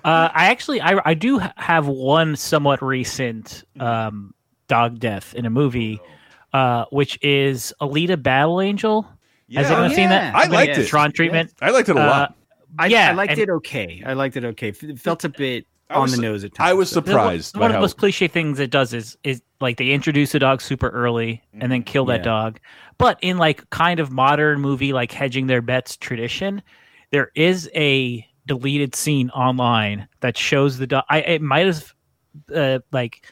Uh, 0.05 0.29
I 0.33 0.47
actually, 0.51 0.81
I, 0.81 1.01
I 1.05 1.15
do 1.15 1.41
have 1.57 1.87
one 1.89 2.37
somewhat 2.37 2.83
recent 2.83 3.65
um, 3.81 4.33
dog 4.69 4.99
death 5.01 5.35
in 5.35 5.45
a 5.47 5.51
movie, 5.51 5.99
uh, 6.53 6.85
which 6.91 7.19
is 7.23 7.73
Alita 7.81 8.23
Battle 8.23 8.61
Angel. 8.61 9.03
Has 9.03 9.11
Yeah. 9.49 9.61
anyone 9.73 9.91
Oh, 9.91 9.95
seen 9.95 10.09
that? 10.11 10.33
yeah. 10.35 10.39
I 10.39 10.47
liked 10.47 10.75
The 10.77 10.83
it. 10.83 10.87
Tron 10.89 11.11
treatment. 11.13 11.53
I 11.61 11.71
liked 11.71 11.89
it 11.89 11.97
a 11.97 12.01
lot. 12.01 12.35
I, 12.79 12.87
yeah, 12.87 13.11
I 13.11 13.13
liked 13.15 13.33
and- 13.33 13.41
it 13.41 13.51
okay. 13.51 14.03
I 14.07 14.13
liked 14.13 14.37
it 14.37 14.45
okay. 14.45 14.69
It 14.69 14.99
felt 14.99 15.25
a 15.25 15.31
bit 15.31 15.65
I 15.65 15.67
on 15.91 16.03
was- 16.03 16.17
the 16.17 16.23
nose 16.23 16.45
at 16.45 16.55
times. 16.55 16.71
I 16.71 16.73
was 16.75 16.93
but- 16.93 17.07
surprised 17.07 17.57
One 17.57 17.67
of 17.67 17.69
the 17.73 17.75
how 17.75 17.81
most 17.81 17.97
cliche 17.97 18.29
things 18.29 18.59
it 18.59 18.71
does 18.71 18.93
is 18.93 19.17
is 19.25 19.43
like 19.61 19.77
they 19.77 19.91
introduce 19.91 20.35
a 20.35 20.39
dog 20.39 20.61
super 20.61 20.89
early 20.91 21.43
and 21.61 21.71
then 21.73 21.83
kill 21.83 22.05
that 22.07 22.21
Yeah. 22.21 22.25
dog. 22.25 22.61
But 22.99 23.19
in 23.23 23.39
like 23.39 23.69
kind 23.71 23.99
of 24.01 24.11
modern 24.13 24.61
movie 24.61 24.93
like 24.93 25.11
hedging 25.13 25.47
their 25.47 25.63
bets 25.63 25.97
tradition, 25.97 26.63
there 27.11 27.31
is 27.35 27.71
a 27.75 28.27
deleted 28.47 28.95
scene 28.95 29.31
online 29.31 30.09
that 30.21 30.37
shows 30.37 30.79
the 30.79 30.87
dog. 30.87 31.05
I 31.11 31.21
it 31.21 31.43
might 31.43 31.67
have 31.67 31.95
uh, 32.55 32.79
like 32.93 33.25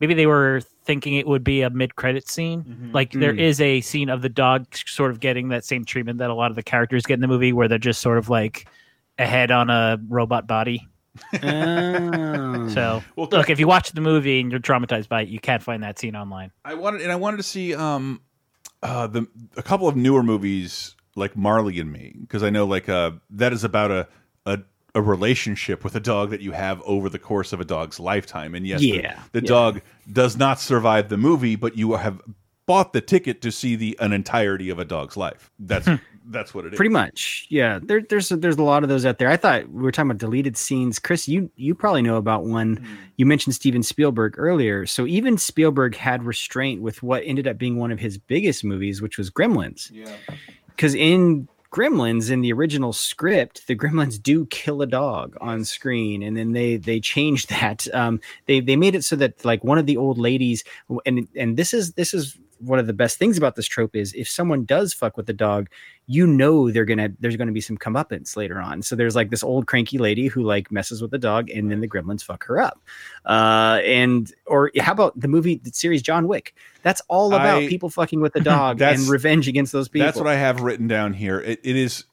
maybe 0.00 0.14
they 0.14 0.26
were 0.26 0.60
thinking 0.84 1.14
it 1.14 1.26
would 1.26 1.42
be 1.42 1.62
a 1.62 1.70
mid 1.70 1.96
credit 1.96 2.28
scene. 2.28 2.90
Like 2.92 3.12
there 3.12 3.32
Mm. 3.32 3.40
is 3.40 3.60
a 3.60 3.80
scene 3.80 4.10
of 4.10 4.20
the 4.22 4.28
dog 4.28 4.66
sort 4.86 5.10
of 5.10 5.18
getting 5.20 5.48
that 5.48 5.64
same 5.64 5.84
treatment 5.84 6.18
that 6.18 6.28
a 6.30 6.34
lot 6.34 6.50
of 6.50 6.56
the 6.56 6.62
characters 6.62 7.04
get 7.06 7.14
in 7.14 7.20
the 7.20 7.28
movie, 7.28 7.52
where 7.54 7.68
they're 7.68 7.78
just 7.78 8.00
sort 8.02 8.18
of 8.18 8.28
like 8.28 8.66
a 9.18 9.24
head 9.26 9.50
on 9.50 9.70
a 9.70 9.98
robot 10.08 10.46
body. 10.46 10.86
Oh. 11.42 12.68
So 12.68 13.02
Well, 13.16 13.28
look, 13.30 13.50
if 13.50 13.60
you 13.60 13.66
watch 13.66 13.92
the 13.92 14.00
movie 14.00 14.40
and 14.40 14.50
you're 14.50 14.60
traumatized 14.60 15.08
by 15.08 15.22
it, 15.22 15.28
you 15.28 15.38
can't 15.40 15.62
find 15.62 15.82
that 15.82 15.98
scene 15.98 16.16
online. 16.16 16.50
I 16.64 16.74
wanted 16.74 17.02
and 17.02 17.12
I 17.12 17.16
wanted 17.16 17.38
to 17.38 17.42
see 17.42 17.74
um 17.74 18.20
uh 18.82 19.06
the 19.06 19.26
a 19.56 19.62
couple 19.62 19.88
of 19.88 19.96
newer 19.96 20.22
movies 20.22 20.94
like 21.16 21.36
Marley 21.36 21.78
and 21.80 21.92
Me 21.92 22.14
because 22.20 22.42
I 22.42 22.50
know 22.50 22.64
like 22.66 22.88
uh 22.88 23.12
that 23.30 23.52
is 23.52 23.64
about 23.64 23.90
a 23.90 24.08
a 24.46 24.60
a 24.94 25.02
relationship 25.02 25.82
with 25.84 25.94
a 25.96 26.00
dog 26.00 26.30
that 26.30 26.40
you 26.40 26.52
have 26.52 26.80
over 26.82 27.08
the 27.08 27.18
course 27.18 27.52
of 27.52 27.60
a 27.60 27.64
dog's 27.64 27.98
lifetime 27.98 28.54
and 28.54 28.66
yes 28.66 28.80
the- 28.80 28.86
Yeah, 28.88 29.20
the, 29.32 29.40
yeah. 29.40 29.46
dog 29.48 29.80
does 30.12 30.36
not 30.36 30.60
survive 30.60 31.08
the 31.08 31.16
movie 31.16 31.56
but 31.56 31.76
you 31.76 31.94
have 31.94 32.20
bought 32.66 32.92
the 32.92 33.00
ticket 33.00 33.42
to 33.42 33.52
see 33.52 33.76
the 33.76 33.96
an 34.00 34.12
entirety 34.12 34.70
of 34.70 34.78
a 34.78 34.84
dog's 34.84 35.16
life 35.16 35.50
that's 35.58 35.88
that's 36.26 36.54
what 36.54 36.64
it 36.64 36.72
is 36.72 36.76
Pretty 36.76 36.90
much, 36.90 37.46
yeah. 37.50 37.78
There, 37.82 38.02
there's 38.08 38.28
there's 38.30 38.56
a 38.56 38.62
lot 38.62 38.82
of 38.82 38.88
those 38.88 39.04
out 39.04 39.18
there. 39.18 39.28
I 39.28 39.36
thought 39.36 39.68
we 39.68 39.82
were 39.82 39.92
talking 39.92 40.10
about 40.10 40.18
deleted 40.18 40.56
scenes. 40.56 40.98
Chris, 40.98 41.28
you 41.28 41.50
you 41.56 41.74
probably 41.74 42.02
know 42.02 42.16
about 42.16 42.44
one. 42.44 42.76
Hmm. 42.76 42.94
You 43.16 43.26
mentioned 43.26 43.54
Steven 43.54 43.82
Spielberg 43.82 44.34
earlier. 44.38 44.86
So 44.86 45.06
even 45.06 45.38
Spielberg 45.38 45.94
had 45.96 46.24
restraint 46.24 46.82
with 46.82 47.02
what 47.02 47.22
ended 47.24 47.46
up 47.46 47.58
being 47.58 47.76
one 47.76 47.92
of 47.92 48.00
his 48.00 48.18
biggest 48.18 48.64
movies, 48.64 49.02
which 49.02 49.18
was 49.18 49.30
Gremlins. 49.30 49.90
Yeah. 49.92 50.16
Because 50.68 50.94
in 50.94 51.46
Gremlins, 51.74 52.30
in 52.30 52.40
the 52.40 52.52
original 52.52 52.92
script, 52.92 53.66
the 53.66 53.74
Gremlins 53.74 54.22
do 54.22 54.46
kill 54.46 54.80
a 54.80 54.86
dog 54.86 55.36
on 55.40 55.64
screen, 55.64 56.22
and 56.22 56.36
then 56.36 56.52
they 56.52 56.76
they 56.76 57.00
changed 57.00 57.50
that. 57.60 57.92
Um, 57.92 58.20
they 58.46 58.60
they 58.60 58.76
made 58.76 58.94
it 58.94 59.04
so 59.04 59.16
that 59.16 59.44
like 59.44 59.64
one 59.64 59.78
of 59.78 59.86
the 59.86 59.96
old 59.96 60.16
ladies, 60.16 60.62
and 61.04 61.26
and 61.36 61.56
this 61.56 61.74
is 61.74 61.94
this 61.94 62.14
is 62.14 62.38
one 62.58 62.78
of 62.78 62.86
the 62.86 62.92
best 62.92 63.18
things 63.18 63.36
about 63.38 63.56
this 63.56 63.66
trope 63.66 63.94
is 63.96 64.12
if 64.14 64.28
someone 64.28 64.64
does 64.64 64.92
fuck 64.92 65.16
with 65.16 65.26
the 65.26 65.32
dog, 65.32 65.68
you 66.06 66.26
know 66.26 66.70
they're 66.70 66.84
gonna 66.84 67.10
there's 67.20 67.36
gonna 67.36 67.52
be 67.52 67.60
some 67.60 67.78
comeuppance 67.78 68.36
later 68.36 68.60
on. 68.60 68.82
So 68.82 68.96
there's 68.96 69.16
like 69.16 69.30
this 69.30 69.42
old 69.42 69.66
cranky 69.66 69.98
lady 69.98 70.26
who 70.26 70.42
like 70.42 70.70
messes 70.70 71.00
with 71.00 71.10
the 71.10 71.18
dog, 71.18 71.50
and 71.50 71.70
then 71.70 71.80
the 71.80 71.88
gremlins 71.88 72.22
fuck 72.22 72.44
her 72.44 72.60
up. 72.60 72.80
Uh, 73.24 73.80
and 73.84 74.32
or 74.46 74.70
how 74.80 74.92
about 74.92 75.18
the 75.18 75.28
movie 75.28 75.60
the 75.62 75.70
series 75.72 76.02
John 76.02 76.28
Wick? 76.28 76.54
That's 76.82 77.02
all 77.08 77.34
about 77.34 77.62
I- 77.62 77.68
people 77.68 77.90
fucking 77.90 78.20
with 78.20 78.32
the 78.32 78.40
dog 78.42 78.80
and 78.80 79.00
revenge 79.08 79.48
against 79.48 79.72
those 79.72 79.88
people. 79.88 80.06
That's 80.06 80.18
what 80.18 80.26
I 80.26 80.36
have 80.36 80.62
written 80.62 80.88
down 80.88 81.14
here. 81.14 81.40
It, 81.40 81.60
it 81.62 81.76
is 81.76 82.04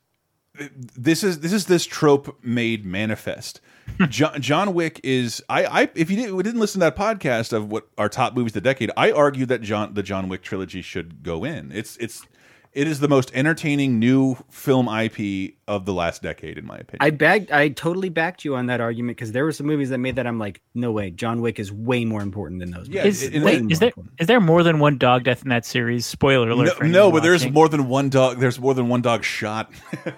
this 0.56 1.24
is 1.24 1.40
this 1.40 1.54
is 1.54 1.66
this 1.66 1.86
trope 1.86 2.38
made 2.44 2.86
manifest. 2.86 3.62
John, 4.10 4.42
John 4.42 4.74
Wick 4.74 5.00
is 5.04 5.44
I, 5.50 5.66
I 5.66 5.90
if 5.96 6.10
you 6.10 6.18
didn't, 6.18 6.38
didn't 6.38 6.60
listen 6.60 6.80
to 6.80 6.86
that 6.86 6.96
podcast 6.96 7.54
of 7.54 7.72
what 7.72 7.88
our 7.98 8.10
top 8.10 8.34
movies 8.36 8.52
of 8.52 8.56
the 8.56 8.62
decade, 8.62 8.92
I 8.98 9.12
argued 9.12 9.50
that 9.50 9.62
John 9.62 9.94
the 9.94 10.04
John 10.04 10.30
Wick 10.30 10.42
trilogy 10.42 10.82
should 10.82 11.24
go 11.24 11.44
in. 11.44 11.72
It's 11.72 11.98
it's 11.98 12.26
it 12.74 12.88
is 12.88 13.00
the 13.02 13.08
most 13.10 13.32
entertaining 13.34 14.00
new 14.00 14.38
film 14.50 14.88
IP 14.88 15.56
of 15.68 15.86
the 15.86 15.94
last 15.94 16.22
decade, 16.22 16.58
in 16.58 16.66
my 16.66 16.76
opinion. 16.78 16.98
I 17.02 17.10
bagged, 17.10 17.52
I 17.52 17.70
totally 17.70 18.10
backed 18.10 18.44
you 18.46 18.56
on 18.56 18.68
that 18.68 18.80
argument 18.82 19.18
because 19.18 19.32
there 19.34 19.44
were 19.46 19.52
some 19.52 19.68
movies 19.68 19.90
that 19.90 19.98
made 19.98 20.16
that 20.16 20.26
I'm 20.28 20.40
like, 20.40 20.62
no 20.74 20.92
way, 20.92 21.12
John 21.12 21.42
Wick 21.42 21.60
is 21.60 21.72
way 21.72 22.06
more 22.06 22.22
important 22.22 22.60
than 22.62 22.72
those. 22.72 22.88
Yeah, 22.88 23.02
movies. 23.04 23.24
Is, 23.24 23.28
it- 23.30 23.36
it- 23.36 23.44
wait, 23.44 23.62
it- 23.62 23.72
is 23.72 23.80
there 23.80 23.92
is 24.20 24.28
there 24.28 24.40
more 24.40 24.64
than 24.64 24.80
one 24.80 24.98
dog 24.98 25.24
death 25.24 25.44
in 25.44 25.50
that 25.50 25.66
series? 25.66 26.06
Spoiler 26.06 26.50
alert. 26.50 26.66
no, 26.68 26.74
for 26.76 26.84
no, 26.86 27.12
but 27.12 27.24
there's 27.24 27.50
more 27.50 27.68
than 27.70 27.88
one 27.88 28.10
dog. 28.10 28.40
There's 28.40 28.60
more 28.60 28.74
than 28.74 28.88
one 28.90 29.02
dog 29.02 29.24
shot. 29.24 29.72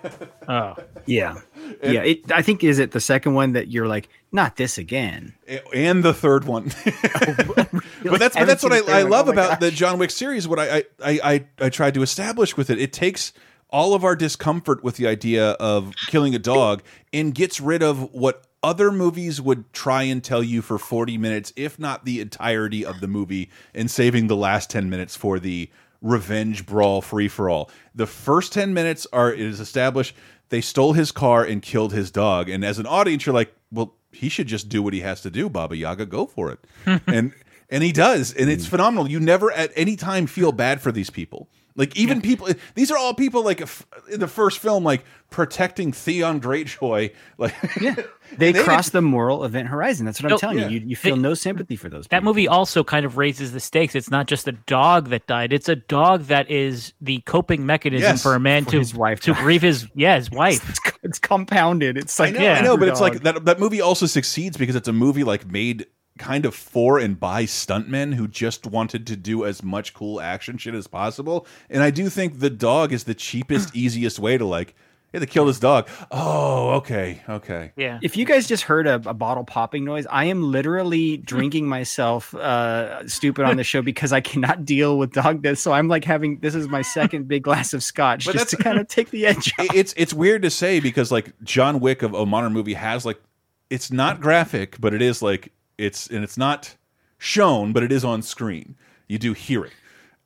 Oh, 0.46 0.76
yeah, 1.06 1.36
yeah. 1.82 2.02
It, 2.04 2.30
I 2.30 2.42
think 2.42 2.66
is 2.66 2.78
it 2.78 2.92
the 2.92 3.00
second 3.00 3.34
one 3.34 3.54
that 3.54 3.70
you're 3.70 3.88
like, 3.88 4.10
not 4.34 4.58
this 4.58 4.78
again. 4.78 5.34
and 5.74 6.04
the 6.04 6.14
third 6.14 6.44
one. 6.44 6.66
but 8.04 8.20
that's 8.20 8.36
but 8.36 8.46
that's 8.46 8.64
what 8.64 8.74
I, 8.74 9.00
I 9.00 9.02
love 9.04 9.28
Oh 9.28 9.32
about 9.32 9.60
the. 9.60 9.72
John 9.72 9.98
Wick 9.98 10.12
series. 10.12 10.48
What 10.48 10.60
I, 10.60 10.84
I 11.04 11.20
I 11.24 11.46
I 11.60 11.70
tried 11.70 11.94
to 11.96 12.02
establish 12.02 12.56
with 12.58 12.70
it, 12.70 12.80
it 12.80 12.94
takes 12.94 13.34
all 13.70 13.94
of 13.94 14.04
our 14.04 14.16
discomfort 14.16 14.84
with 14.84 14.98
the 14.98 15.08
idea 15.08 15.52
of 15.52 15.94
killing 16.08 16.36
a 16.36 16.40
dog 16.40 16.84
and 17.12 17.34
gets 17.34 17.60
rid 17.60 17.82
of 17.82 18.14
what 18.14 18.46
other 18.62 18.92
movies 18.92 19.42
would 19.42 19.72
try 19.74 20.04
and 20.04 20.24
tell 20.24 20.44
you 20.44 20.62
for 20.62 20.78
40 20.78 21.18
minutes, 21.18 21.52
if 21.56 21.80
not 21.80 22.06
the 22.06 22.22
entirety 22.22 22.86
of 22.86 23.02
the 23.02 23.08
movie, 23.08 23.50
and 23.74 23.90
saving 23.90 24.28
the 24.28 24.36
last 24.36 24.70
10 24.70 24.90
minutes 24.90 25.16
for 25.16 25.40
the 25.40 25.70
revenge 26.02 26.66
brawl 26.66 27.02
free 27.02 27.28
for 27.28 27.50
all. 27.50 27.70
The 27.96 28.06
first 28.06 28.54
10 28.54 28.74
minutes 28.74 29.08
are 29.12 29.34
it 29.34 29.40
is 29.40 29.60
established 29.60 30.16
they 30.54 30.62
stole 30.62 30.94
his 30.94 31.12
car 31.12 31.44
and 31.44 31.64
killed 31.64 31.94
his 31.94 32.12
dog. 32.12 32.48
And 32.48 32.64
as 32.64 32.78
an 32.78 32.86
audience, 32.86 33.26
you're 33.26 33.34
like, 33.34 33.52
well, 33.72 33.96
he 34.12 34.30
should 34.30 34.46
just 34.46 34.70
do 34.70 34.84
what 34.84 34.94
he 34.94 35.00
has 35.00 35.22
to 35.22 35.32
do, 35.32 35.50
Baba 35.50 35.76
Yaga, 35.76 36.06
go 36.06 36.28
for 36.28 36.52
it. 36.52 36.60
and 37.08 37.34
and 37.74 37.84
he 37.84 37.92
does, 37.92 38.34
and 38.34 38.50
it's 38.50 38.66
mm. 38.66 38.70
phenomenal. 38.70 39.10
You 39.10 39.20
never 39.20 39.52
at 39.52 39.72
any 39.76 39.96
time 39.96 40.28
feel 40.28 40.52
bad 40.52 40.80
for 40.80 40.92
these 40.92 41.10
people. 41.10 41.50
Like 41.76 41.98
even 41.98 42.22
people, 42.22 42.50
these 42.76 42.92
are 42.92 42.98
all 43.00 43.16
people 43.16 43.44
like 43.44 43.68
in 44.12 44.20
the 44.20 44.28
first 44.28 44.60
film, 44.60 44.84
like 44.84 45.04
protecting 45.32 45.92
Theon 45.92 46.40
Greyjoy. 46.40 47.12
Like 47.40 47.56
Yeah, 47.82 47.96
they, 48.38 48.52
they 48.52 48.64
cross 48.64 48.92
the 48.92 49.02
moral 49.02 49.44
event 49.44 49.70
horizon. 49.70 50.06
That's 50.06 50.22
what 50.22 50.32
I'm 50.32 50.38
telling 50.38 50.60
yeah. 50.60 50.68
you. 50.68 50.82
you. 50.82 50.90
You 50.90 50.96
feel 50.96 51.16
They- 51.16 51.22
no 51.24 51.34
sympathy 51.34 51.76
for 51.76 51.90
those. 51.90 52.06
that 52.10 52.20
people. 52.20 52.26
movie 52.26 52.48
also 52.48 52.84
kind 52.84 53.08
of 53.08 53.18
raises 53.18 53.54
the 53.54 53.60
stakes. 53.60 53.96
It's 53.96 54.12
not 54.12 54.28
just 54.28 54.48
a 54.48 54.52
dog 54.52 55.10
that 55.10 55.26
died; 55.26 55.52
it's 55.52 55.68
a 55.68 55.76
dog 55.76 56.26
that 56.26 56.52
is 56.52 56.94
the 57.02 57.22
coping 57.22 57.66
mechanism 57.66 58.04
Yes, 58.04 58.22
for 58.22 58.36
a 58.36 58.40
man 58.40 58.66
for 58.66 58.72
to 58.72 58.80
his 58.80 58.94
wife 58.94 59.20
to 59.22 59.34
to- 59.34 59.42
grieve 59.42 59.64
his 59.64 59.88
yeah 59.96 60.16
his 60.18 60.30
wife. 60.44 60.70
It's, 60.70 60.80
it's 61.02 61.20
compounded. 61.20 61.98
It's 61.98 62.20
I 62.20 62.26
like 62.26 62.36
know, 62.36 62.42
yeah, 62.42 62.60
I 62.60 62.62
know, 62.62 62.78
but 62.78 62.84
every 62.84 62.92
it's 62.92 63.02
like 63.02 63.24
that. 63.24 63.46
That 63.46 63.60
movie 63.60 63.82
also 63.82 64.06
succeeds 64.06 64.58
because 64.58 64.76
it's 64.76 64.88
a 64.88 64.94
movie 64.94 65.24
like 65.24 65.48
made 65.48 65.88
kind 66.18 66.46
of 66.46 66.54
for 66.54 67.00
and 67.00 67.20
by 67.20 67.44
stuntmen 67.46 68.14
who 68.14 68.28
just 68.28 68.68
wanted 68.68 69.08
to 69.08 69.16
do 69.16 69.46
as 69.46 69.64
much 69.64 69.94
cool 69.94 70.22
action 70.22 70.58
shit 70.58 70.76
as 70.76 70.88
possible. 70.88 71.48
And 71.70 71.82
I 71.82 71.90
do 71.90 72.10
think 72.10 72.40
the 72.40 72.50
dog 72.50 72.94
is 72.94 73.06
the 73.06 73.16
cheapest, 73.16 73.76
easiest 73.76 74.20
way 74.20 74.38
to 74.38 74.46
like, 74.46 74.76
yeah, 75.12 75.20
to 75.20 75.28
kill 75.28 75.46
this 75.46 75.60
dog. 75.60 75.88
Oh, 76.10 76.72
okay, 76.78 77.22
okay. 77.30 77.72
Yeah. 77.76 78.00
If 78.02 78.18
you 78.18 78.26
guys 78.26 78.48
just 78.48 78.64
heard 78.64 78.88
a, 78.88 78.96
a 78.96 79.14
bottle 79.14 79.44
popping 79.44 79.86
noise, 79.86 80.08
I 80.10 80.26
am 80.26 80.52
literally 80.52 81.18
drinking 81.18 81.68
myself 81.68 82.34
uh, 82.34 83.08
stupid 83.08 83.46
on 83.46 83.58
the 83.58 83.64
show 83.64 83.84
because 83.84 84.12
I 84.12 84.22
cannot 84.22 84.66
deal 84.66 84.98
with 84.98 85.14
dog 85.14 85.44
death. 85.44 85.60
So 85.60 85.72
I'm 85.72 85.88
like 85.88 86.04
having 86.04 86.40
this 86.40 86.56
is 86.56 86.68
my 86.68 86.82
second 86.82 87.28
big 87.28 87.44
glass 87.44 87.74
of 87.76 87.84
scotch 87.84 88.26
But 88.26 88.34
just 88.34 88.50
to 88.50 88.56
that's- 88.56 88.64
kind 88.64 88.80
of 88.80 88.88
take 88.88 89.12
the 89.12 89.28
edge 89.28 89.54
off. 89.60 89.68
It's 89.76 89.94
it's 89.98 90.16
weird 90.16 90.42
to 90.44 90.50
say 90.50 90.80
because 90.80 91.12
like 91.12 91.40
John 91.44 91.80
Wick 91.80 92.02
of 92.02 92.16
a 92.16 92.26
modern 92.26 92.54
movie 92.54 92.74
has 92.74 93.06
like 93.06 93.22
it's 93.70 93.92
not 93.92 94.20
graphic, 94.20 94.82
but 94.82 94.96
it 94.96 95.02
is 95.04 95.22
like 95.22 95.52
it's 95.78 96.08
and 96.08 96.24
it's 96.24 96.38
not 96.38 96.76
shown, 97.18 97.74
but 97.74 97.84
it 97.84 97.92
is 97.92 98.04
on 98.04 98.22
screen. 98.22 98.76
You 99.08 99.18
do 99.18 99.34
hear 99.34 99.66
it. 99.66 99.74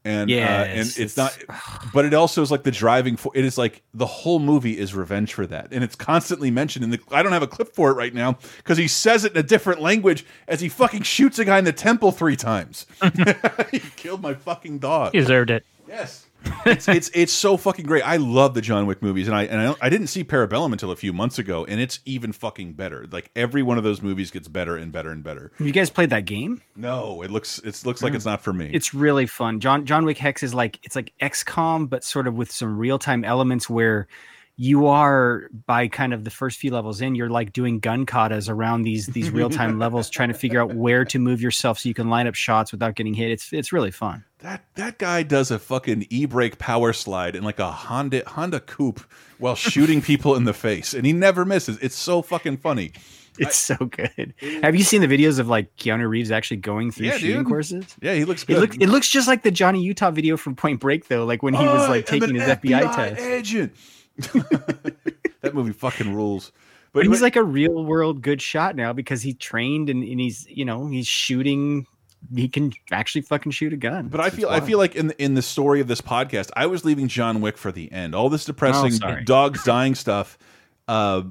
And 0.05 0.31
uh, 0.31 0.33
and 0.33 0.77
Yes, 0.77 0.97
it's, 0.97 1.17
not 1.17 1.37
but 1.93 2.05
it 2.05 2.13
also 2.13 2.41
is 2.41 2.49
like 2.49 2.63
the 2.63 2.71
driving 2.71 3.17
for 3.17 3.31
it 3.35 3.43
is 3.43 3.57
like 3.57 3.83
the 3.93 4.05
whole 4.05 4.39
movie 4.39 4.77
is 4.77 4.95
revenge 4.95 5.33
for 5.33 5.45
that. 5.47 5.67
And 5.71 5.83
it's 5.83 5.95
constantly 5.95 6.49
mentioned 6.49 6.85
in 6.85 6.91
the 6.91 6.99
I 7.11 7.23
don't 7.23 7.33
have 7.33 7.43
a 7.43 7.47
clip 7.47 7.75
for 7.75 7.91
it 7.91 7.95
right 7.95 8.13
now 8.13 8.37
because 8.57 8.77
he 8.77 8.87
says 8.87 9.25
it 9.25 9.33
in 9.33 9.37
a 9.37 9.43
different 9.43 9.81
language 9.81 10.25
as 10.47 10.61
he 10.61 10.69
fucking 10.69 11.01
shoots 11.01 11.39
a 11.39 11.45
guy 11.45 11.59
in 11.59 11.65
the 11.65 11.73
temple 11.73 12.13
three 12.13 12.37
times. 12.37 12.85
he 13.71 13.79
killed 13.97 14.21
my 14.21 14.33
fucking 14.33 14.79
dog. 14.79 15.11
He 15.11 15.19
deserved 15.19 15.49
it. 15.49 15.65
Yes. 15.87 16.26
It's 16.65 16.87
it's 16.87 17.09
it's 17.13 17.33
so 17.33 17.57
fucking 17.57 17.85
great. 17.85 18.03
I 18.03 18.17
love 18.17 18.53
the 18.53 18.61
John 18.61 18.85
Wick 18.85 19.01
movies, 19.01 19.27
and 19.27 19.35
I 19.35 19.43
and 19.43 19.69
I, 19.69 19.75
I 19.81 19.89
didn't 19.89 20.07
see 20.07 20.23
Parabellum 20.23 20.71
until 20.71 20.91
a 20.91 20.95
few 20.95 21.13
months 21.13 21.39
ago, 21.39 21.65
and 21.65 21.79
it's 21.79 21.99
even 22.05 22.31
fucking 22.31 22.73
better. 22.73 23.07
Like 23.11 23.31
every 23.35 23.63
one 23.63 23.77
of 23.77 23.83
those 23.83 24.01
movies 24.01 24.31
gets 24.31 24.47
better 24.47 24.77
and 24.77 24.91
better 24.91 25.09
and 25.09 25.23
better. 25.23 25.51
You 25.59 25.71
guys 25.71 25.89
played 25.89 26.09
that 26.11 26.25
game? 26.25 26.61
No, 26.75 27.21
it 27.21 27.31
looks 27.31 27.59
it 27.59 27.83
looks 27.85 28.01
like 28.01 28.11
hmm. 28.11 28.17
it's 28.17 28.25
not 28.25 28.41
for 28.41 28.53
me. 28.53 28.69
It's 28.73 28.93
really 28.93 29.25
fun. 29.25 29.59
John 29.59 29.85
John 29.85 30.05
Wick 30.05 30.17
Hex 30.17 30.43
is 30.43 30.53
like 30.53 30.79
it's 30.83 30.95
like 30.95 31.13
XCOM, 31.21 31.89
but 31.89 32.03
sort 32.03 32.27
of 32.27 32.35
with 32.35 32.51
some 32.51 32.77
real 32.77 32.99
time 32.99 33.23
elements 33.23 33.69
where 33.69 34.07
you 34.57 34.87
are 34.87 35.49
by 35.67 35.87
kind 35.87 36.13
of 36.13 36.23
the 36.23 36.31
first 36.31 36.59
few 36.59 36.71
levels 36.71 36.99
in, 36.99 37.13
you're 37.13 37.29
like 37.29 37.53
doing 37.53 37.79
gun 37.79 38.05
katas 38.05 38.49
around 38.49 38.81
these 38.81 39.05
these 39.07 39.29
real 39.29 39.49
time 39.49 39.77
levels, 39.79 40.09
trying 40.09 40.29
to 40.29 40.33
figure 40.33 40.59
out 40.59 40.73
where 40.73 41.05
to 41.05 41.19
move 41.19 41.41
yourself 41.41 41.79
so 41.79 41.87
you 41.87 41.95
can 41.95 42.09
line 42.09 42.27
up 42.27 42.35
shots 42.35 42.71
without 42.71 42.95
getting 42.95 43.13
hit. 43.13 43.31
It's 43.31 43.53
it's 43.53 43.71
really 43.71 43.91
fun. 43.91 44.23
That 44.39 44.65
that 44.75 44.97
guy 44.99 45.23
does 45.23 45.49
a 45.51 45.57
fucking 45.59 46.05
e 46.09 46.25
brake 46.25 46.57
power 46.59 46.93
slide 46.93 47.35
in 47.35 47.43
like 47.43 47.59
a 47.59 47.71
Honda 47.71 48.23
Honda 48.27 48.59
Coupe 48.59 49.01
while 49.39 49.55
shooting 49.55 50.01
people 50.03 50.35
in 50.35 50.43
the 50.43 50.53
face, 50.53 50.93
and 50.93 51.05
he 51.05 51.13
never 51.13 51.43
misses. 51.45 51.77
It's 51.79 51.95
so 51.95 52.21
fucking 52.21 52.57
funny. 52.57 52.91
It's 53.39 53.55
so 53.55 53.75
good. 53.75 54.33
Have 54.63 54.75
you 54.75 54.83
seen 54.83 55.01
the 55.01 55.07
videos 55.07 55.37
of 55.37 55.47
like 55.47 55.75
Keanu 55.77 56.09
Reeves 56.09 56.31
actually 56.31 56.57
going 56.57 56.89
through 56.91 57.07
Yeah, 57.07 57.17
shooting 57.17 57.37
dude. 57.37 57.47
courses? 57.47 57.85
Yeah, 58.01 58.15
he 58.15 58.25
looks 58.25 58.41
It 58.43 58.47
good. 58.47 58.59
looks 58.59 58.77
it 58.77 58.87
looks 58.87 59.07
just 59.09 59.27
like 59.27 59.43
the 59.43 59.51
Johnny 59.51 59.81
Utah 59.83 60.09
video 60.09 60.37
from 60.37 60.55
Point 60.55 60.79
Break 60.79 61.07
though, 61.07 61.23
like 61.25 61.43
when 61.43 61.53
he 61.53 61.63
was 61.65 61.87
Oh, 61.87 61.91
like 61.91 62.05
taking 62.07 62.33
his 62.33 62.43
FBI, 62.43 62.81
FBI 62.81 62.95
test. 62.95 63.21
agent. 63.21 63.75
that 64.17 65.53
movie 65.53 65.71
fucking 65.73 66.13
rules. 66.13 66.51
But 66.93 67.05
he's 67.05 67.21
like 67.21 67.35
a 67.35 67.43
real 67.43 67.85
world 67.85 68.23
good 68.23 68.41
shot 68.41 68.75
now 68.75 68.91
because 68.91 69.21
he 69.21 69.33
trained 69.35 69.89
and, 69.91 70.03
and 70.03 70.19
he's 70.19 70.47
you 70.49 70.65
know 70.65 70.87
he's 70.87 71.07
shooting. 71.07 71.85
He 72.33 72.47
can 72.47 72.73
actually 72.91 73.21
fucking 73.21 73.51
shoot 73.51 73.73
a 73.73 73.77
gun. 73.77 74.07
But 74.07 74.21
I 74.21 74.29
feel 74.29 74.49
I 74.49 74.59
feel 74.59 74.77
like 74.77 74.95
in 74.95 75.07
the, 75.07 75.23
in 75.23 75.33
the 75.35 75.41
story 75.41 75.79
of 75.81 75.87
this 75.87 76.01
podcast, 76.01 76.49
I 76.55 76.65
was 76.65 76.85
leaving 76.85 77.07
John 77.07 77.41
Wick 77.41 77.57
for 77.57 77.71
the 77.71 77.91
end. 77.91 78.15
All 78.15 78.29
this 78.29 78.45
depressing 78.45 78.99
Oh, 79.03 79.21
dogs 79.23 79.63
dying 79.65 79.95
stuff. 79.95 80.37
Uh, 80.87 81.23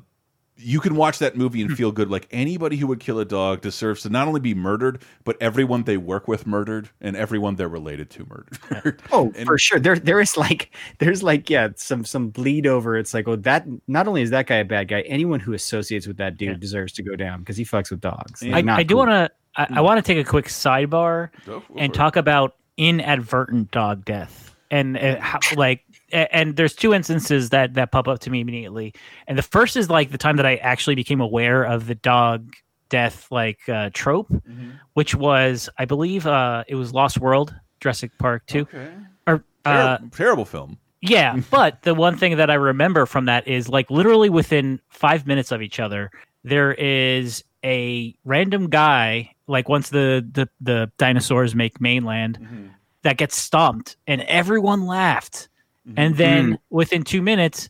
you 0.59 0.80
can 0.80 0.97
watch 0.97 1.18
that 1.18 1.36
movie 1.36 1.61
and 1.61 1.76
feel 1.76 1.92
good. 1.92 2.11
Like 2.11 2.26
anybody 2.30 2.76
who 2.76 2.86
would 2.86 3.01
kill 3.01 3.18
a 3.18 3.24
dog 3.24 3.61
deserves 3.61 4.03
to 4.03 4.09
not 4.09 4.26
only 4.26 4.40
be 4.40 4.55
murdered, 4.55 5.03
but 5.24 5.36
everyone 5.40 5.82
they 5.82 5.99
work 5.99 6.26
with 6.28 6.47
murdered 6.47 6.88
and 7.01 7.14
everyone 7.14 7.57
they're 7.57 7.68
related 7.68 8.11
to 8.11 8.26
murdered. 8.26 9.03
Oh, 9.12 9.30
for 9.44 9.59
sure. 9.59 9.78
There, 9.78 9.99
there 9.99 10.20
is 10.20 10.36
like, 10.36 10.70
there's 10.99 11.22
like, 11.22 11.51
yeah, 11.51 11.68
some 11.76 12.05
some 12.05 12.30
bleed 12.30 12.66
over. 12.66 12.97
It's 12.97 13.12
like, 13.12 13.28
oh, 13.28 13.36
that. 13.36 13.66
Not 13.86 14.09
only 14.09 14.22
is 14.22 14.30
that 14.30 14.47
guy 14.47 14.57
a 14.57 14.64
bad 14.64 14.88
guy, 14.88 15.03
anyone 15.03 15.40
who 15.40 15.53
associates 15.53 16.07
with 16.07 16.16
that 16.16 16.36
dude 16.36 16.61
deserves 16.61 16.92
to 16.94 17.03
go 17.03 17.16
down 17.16 17.40
because 17.40 17.57
he 17.57 17.64
fucks 17.64 17.90
with 17.90 18.01
dogs. 18.01 18.42
Like, 18.42 18.55
I, 18.55 18.61
not 18.62 18.78
I 18.78 18.82
do 18.82 18.97
want 18.97 19.11
to. 19.11 19.30
I, 19.57 19.67
I 19.77 19.81
want 19.81 19.99
to 19.99 20.03
take 20.03 20.25
a 20.25 20.29
quick 20.29 20.47
sidebar 20.47 21.31
and 21.77 21.93
it. 21.93 21.95
talk 21.95 22.17
about 22.17 22.55
inadvertent 22.77 23.71
dog 23.71 24.05
death 24.05 24.55
and 24.71 24.97
uh, 24.97 25.21
how, 25.21 25.39
like. 25.57 25.83
And 26.13 26.55
there's 26.57 26.75
two 26.75 26.95
instances 26.95 27.51
that 27.51 27.75
that 27.75 27.91
pop 27.91 28.07
up 28.07 28.21
to 28.21 28.31
me 28.31 28.41
immediately, 28.41 28.95
and 29.27 29.37
the 29.37 29.43
first 29.43 29.77
is 29.77 29.91
like 29.91 30.13
the 30.13 30.19
time 30.19 30.37
that 30.37 30.47
I 30.47 30.55
actually 30.57 30.95
became 30.95 31.21
aware 31.21 31.65
of 31.65 31.89
the 31.89 31.97
dog 31.97 32.55
death 32.89 33.27
like 33.33 33.69
uh, 33.69 33.91
trope, 33.93 34.29
Mm-hmm. 34.29 34.71
which 34.95 35.17
was 35.17 35.69
I 35.79 35.85
believe 35.85 36.25
uh, 36.27 36.63
it 36.69 36.77
was 36.77 36.93
Lost 36.95 37.19
World, 37.19 37.53
Jurassic 37.81 38.13
Park 38.19 38.47
two, 38.47 38.61
Okay. 38.63 38.93
or 39.27 39.45
uh, 39.65 39.73
Terrible, 39.99 40.09
terrible 40.17 40.45
film. 40.45 40.79
yeah, 41.01 41.37
but 41.51 41.83
the 41.83 41.93
one 41.93 42.17
thing 42.17 42.37
that 42.37 42.51
I 42.51 42.55
remember 42.55 43.05
from 43.05 43.25
that 43.25 43.49
is 43.49 43.69
like 43.69 43.91
literally 43.91 44.31
within 44.31 44.81
five 44.91 45.27
minutes 45.27 45.51
of 45.51 45.61
each 45.61 45.81
other, 45.81 46.13
there 46.45 46.73
is 46.75 47.43
a 47.65 48.15
random 48.25 48.69
guy, 48.71 49.33
like 49.47 49.68
once 49.68 49.90
the 49.90 50.26
the, 50.32 50.49
the 50.61 50.90
dinosaurs 50.99 51.55
make 51.55 51.80
mainland, 51.80 52.38
Mm-hmm. 52.40 52.66
that 53.03 53.16
gets 53.16 53.36
stomped, 53.36 53.97
and 54.07 54.20
everyone 54.22 54.86
laughed. 54.86 55.49
Mm-hmm. 55.86 55.99
And 55.99 56.16
then 56.16 56.53
mm. 56.55 56.59
within 56.70 57.03
two 57.05 57.22
minutes, 57.22 57.68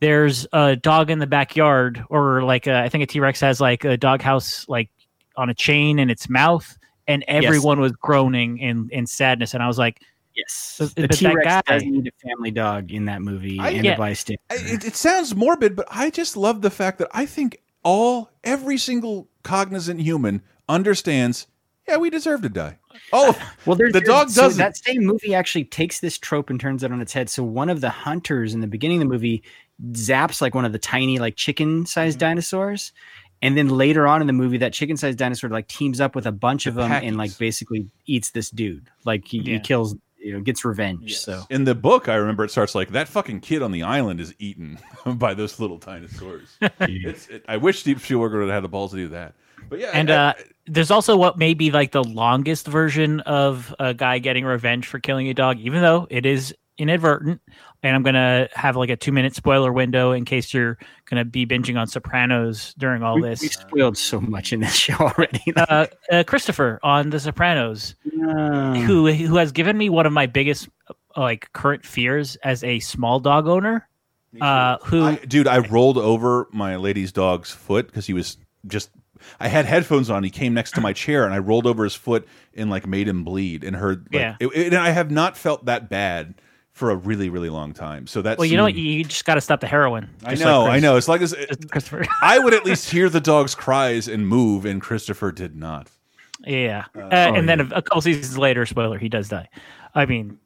there's 0.00 0.46
a 0.52 0.76
dog 0.76 1.10
in 1.10 1.18
the 1.18 1.26
backyard, 1.26 2.04
or 2.10 2.42
like 2.44 2.66
a, 2.66 2.76
I 2.78 2.88
think 2.88 3.02
a 3.02 3.06
T 3.06 3.18
Rex 3.20 3.40
has 3.40 3.60
like 3.60 3.84
a 3.84 3.96
doghouse 3.96 4.68
like 4.68 4.88
on 5.36 5.50
a 5.50 5.54
chain 5.54 5.98
in 5.98 6.08
its 6.10 6.28
mouth, 6.28 6.78
and 7.08 7.24
everyone 7.28 7.80
was 7.80 7.92
groaning 7.92 8.58
in 8.58 8.88
in 8.92 9.06
sadness. 9.06 9.54
And 9.54 9.62
I 9.62 9.66
was 9.66 9.78
like, 9.78 10.00
Yes, 10.36 10.76
But- 10.78 10.94
the 10.94 11.08
T 11.08 11.26
Rex 11.26 11.44
guy- 11.46 11.62
does 11.66 11.82
need 11.82 12.06
a 12.06 12.28
family 12.28 12.50
dog 12.50 12.92
in 12.92 13.06
that 13.06 13.22
movie 13.22 13.58
I- 13.58 13.70
and 13.70 13.84
Yeah. 13.84 13.94
a 13.94 13.98
bystander. 13.98 14.40
I- 14.50 14.54
It, 14.56 14.84
it 14.84 14.94
sounds 14.94 15.34
morbid, 15.34 15.74
but 15.74 15.86
I 15.90 16.10
just 16.10 16.36
love 16.36 16.60
the 16.62 16.70
fact 16.70 16.98
that 16.98 17.08
I 17.12 17.24
think 17.26 17.56
all 17.82 18.30
every 18.44 18.76
single 18.78 19.28
cognizant 19.42 20.00
human 20.00 20.42
understands. 20.68 21.46
Yeah, 21.88 21.98
we 21.98 22.10
deserve 22.10 22.42
to 22.42 22.48
die. 22.48 22.78
Oh, 23.12 23.38
Well, 23.64 23.76
there's 23.76 23.92
the 23.92 24.00
dog 24.00 24.30
so 24.30 24.42
doesn't. 24.42 24.58
that 24.58 24.76
same 24.76 25.04
movie 25.04 25.34
actually 25.34 25.64
takes 25.64 26.00
this 26.00 26.18
trope 26.18 26.50
and 26.50 26.58
turns 26.58 26.82
it 26.82 26.90
on 26.90 27.00
its 27.00 27.12
head. 27.12 27.30
So 27.30 27.44
one 27.44 27.68
of 27.68 27.80
the 27.80 27.90
hunters 27.90 28.54
in 28.54 28.60
the 28.60 28.66
beginning 28.66 28.98
of 29.00 29.08
the 29.08 29.12
movie 29.12 29.44
zaps 29.92 30.40
like 30.40 30.54
one 30.54 30.64
of 30.64 30.72
the 30.72 30.78
tiny 30.80 31.18
like 31.18 31.36
chicken-sized 31.36 32.18
Mm-hmm. 32.18 32.26
dinosaurs, 32.26 32.92
and 33.42 33.56
then 33.56 33.68
later 33.68 34.08
on 34.08 34.20
in 34.20 34.26
the 34.26 34.32
movie, 34.32 34.56
that 34.58 34.72
chicken-sized 34.72 35.16
dinosaur 35.18 35.50
like 35.50 35.68
teams 35.68 36.00
up 36.00 36.14
with 36.16 36.26
a 36.26 36.32
bunch 36.32 36.66
of 36.66 36.74
The 36.74 36.82
them 36.82 36.92
and 36.92 37.16
like 37.16 37.36
basically 37.38 37.88
eats 38.06 38.30
this 38.30 38.50
dude. 38.50 38.88
Like 39.04 39.26
he, 39.28 39.38
he 39.40 39.60
kills, 39.60 39.94
you 40.18 40.32
know, 40.32 40.40
gets 40.40 40.64
revenge. 40.64 41.16
So 41.18 41.42
In 41.50 41.62
the 41.64 41.74
book, 41.76 42.08
I 42.08 42.14
remember 42.16 42.42
it 42.44 42.50
starts 42.50 42.74
like 42.74 42.88
that 42.92 43.06
fucking 43.06 43.40
kid 43.40 43.62
on 43.62 43.70
the 43.70 43.84
island 43.84 44.20
is 44.20 44.34
eaten 44.40 44.78
by 45.06 45.34
those 45.34 45.60
little 45.60 45.78
dinosaurs. 45.78 46.56
it's, 46.80 47.28
it, 47.28 47.44
I 47.46 47.58
wish 47.58 47.78
Steve 47.78 48.00
Spielberg 48.02 48.32
would 48.32 48.40
have 48.40 48.50
had 48.50 48.64
the 48.64 48.68
balls 48.68 48.90
to 48.92 48.96
do 48.96 49.08
that. 49.08 49.34
But 49.68 49.78
yeah, 49.80 49.90
and 49.92 50.10
I- 50.10 50.30
uh, 50.30 50.32
there's 50.66 50.90
also 50.90 51.16
what 51.16 51.38
may 51.38 51.54
be 51.54 51.70
like 51.70 51.92
the 51.92 52.04
longest 52.04 52.66
version 52.66 53.20
of 53.20 53.74
a 53.78 53.94
guy 53.94 54.18
getting 54.18 54.44
revenge 54.44 54.86
for 54.86 54.98
killing 54.98 55.28
a 55.28 55.34
dog, 55.34 55.58
even 55.58 55.80
though 55.82 56.06
it 56.10 56.26
is 56.26 56.54
inadvertent. 56.78 57.40
And 57.82 57.94
I'm 57.94 58.02
gonna 58.02 58.48
have 58.54 58.76
like 58.76 58.90
a 58.90 58.96
two 58.96 59.12
minute 59.12 59.34
spoiler 59.34 59.72
window 59.72 60.12
in 60.12 60.24
case 60.24 60.52
you're 60.52 60.76
gonna 61.08 61.24
be 61.24 61.46
binging 61.46 61.78
on 61.78 61.86
Sopranos 61.86 62.74
during 62.78 63.02
all 63.02 63.14
we, 63.16 63.22
this. 63.22 63.42
we've 63.42 63.52
spoiled 63.52 63.96
so 63.96 64.20
much 64.20 64.52
in 64.52 64.60
this 64.60 64.74
show 64.76 64.94
already. 64.94 65.52
uh, 65.56 65.86
uh, 66.10 66.24
Christopher 66.26 66.80
on 66.82 67.10
The 67.10 67.20
Sopranos, 67.20 67.94
No. 68.12 68.74
who 68.74 69.06
who 69.12 69.36
has 69.36 69.52
given 69.52 69.78
me 69.78 69.88
one 69.88 70.04
of 70.06 70.12
my 70.12 70.26
biggest 70.26 70.68
uh, 70.88 70.94
like 71.20 71.52
current 71.52 71.84
fears 71.84 72.36
as 72.36 72.64
a 72.64 72.80
small 72.80 73.20
dog 73.20 73.46
owner. 73.46 73.88
Uh, 74.40 74.76
who 74.82 75.02
I, 75.02 75.14
dude, 75.14 75.46
I 75.46 75.58
rolled 75.58 75.96
over 75.96 76.46
my 76.52 76.76
lady's 76.76 77.10
dog's 77.12 77.50
foot 77.52 77.86
because 77.86 78.06
he 78.06 78.12
was 78.12 78.36
just. 78.66 78.90
I 79.40 79.48
had 79.48 79.64
headphones 79.66 80.10
on. 80.10 80.22
He 80.24 80.30
came 80.30 80.54
next 80.54 80.72
to 80.72 80.80
my 80.80 80.92
chair, 80.92 81.24
and 81.24 81.32
I 81.34 81.38
rolled 81.38 81.66
over 81.66 81.84
his 81.84 81.94
foot 81.94 82.26
and 82.54 82.70
like 82.70 82.86
made 82.86 83.08
him 83.08 83.24
bleed, 83.24 83.64
and 83.64 83.76
heard. 83.76 84.08
Like, 84.12 84.20
Yeah. 84.20 84.36
it- 84.40 84.46
it- 84.54 84.66
and 84.72 84.76
I 84.76 84.90
have 84.90 85.10
not 85.10 85.36
felt 85.36 85.64
that 85.66 85.88
bad 85.88 86.34
for 86.72 86.90
a 86.90 86.96
really, 86.96 87.30
really 87.30 87.48
long 87.48 87.72
time. 87.72 88.06
So 88.06 88.20
that's 88.20 88.38
well, 88.38 88.44
you 88.46 88.56
know 88.56 88.64
what? 88.64 88.74
You 88.74 89.02
just 89.04 89.24
got 89.24 89.36
to 89.36 89.40
stop 89.40 89.60
the 89.60 89.66
heroin. 89.66 90.10
I 90.24 90.34
know, 90.34 90.64
like 90.64 90.72
I 90.72 90.78
know. 90.80 90.96
It's 90.96 91.08
like 91.08 91.20
this. 91.22 91.32
just 91.32 91.70
Christopher. 91.70 92.04
I 92.22 92.38
would 92.38 92.52
at 92.52 92.64
least 92.66 92.90
hear 92.90 93.08
the 93.08 93.20
dog's 93.20 93.54
cries 93.54 94.08
and 94.08 94.28
move, 94.28 94.66
and 94.66 94.80
Christopher 94.80 95.32
did 95.32 95.56
not. 95.56 95.88
Yeah, 96.46 96.84
uh, 96.94 97.00
oh, 97.00 97.34
and 97.34 97.48
then 97.48 97.60
a, 97.60 97.64
a 97.76 97.82
couple 97.82 98.02
seasons 98.02 98.36
later, 98.36 98.66
spoiler, 98.66 98.98
he 98.98 99.08
does 99.08 99.28
die. 99.30 99.48
I 99.94 100.04
mean, 100.04 100.38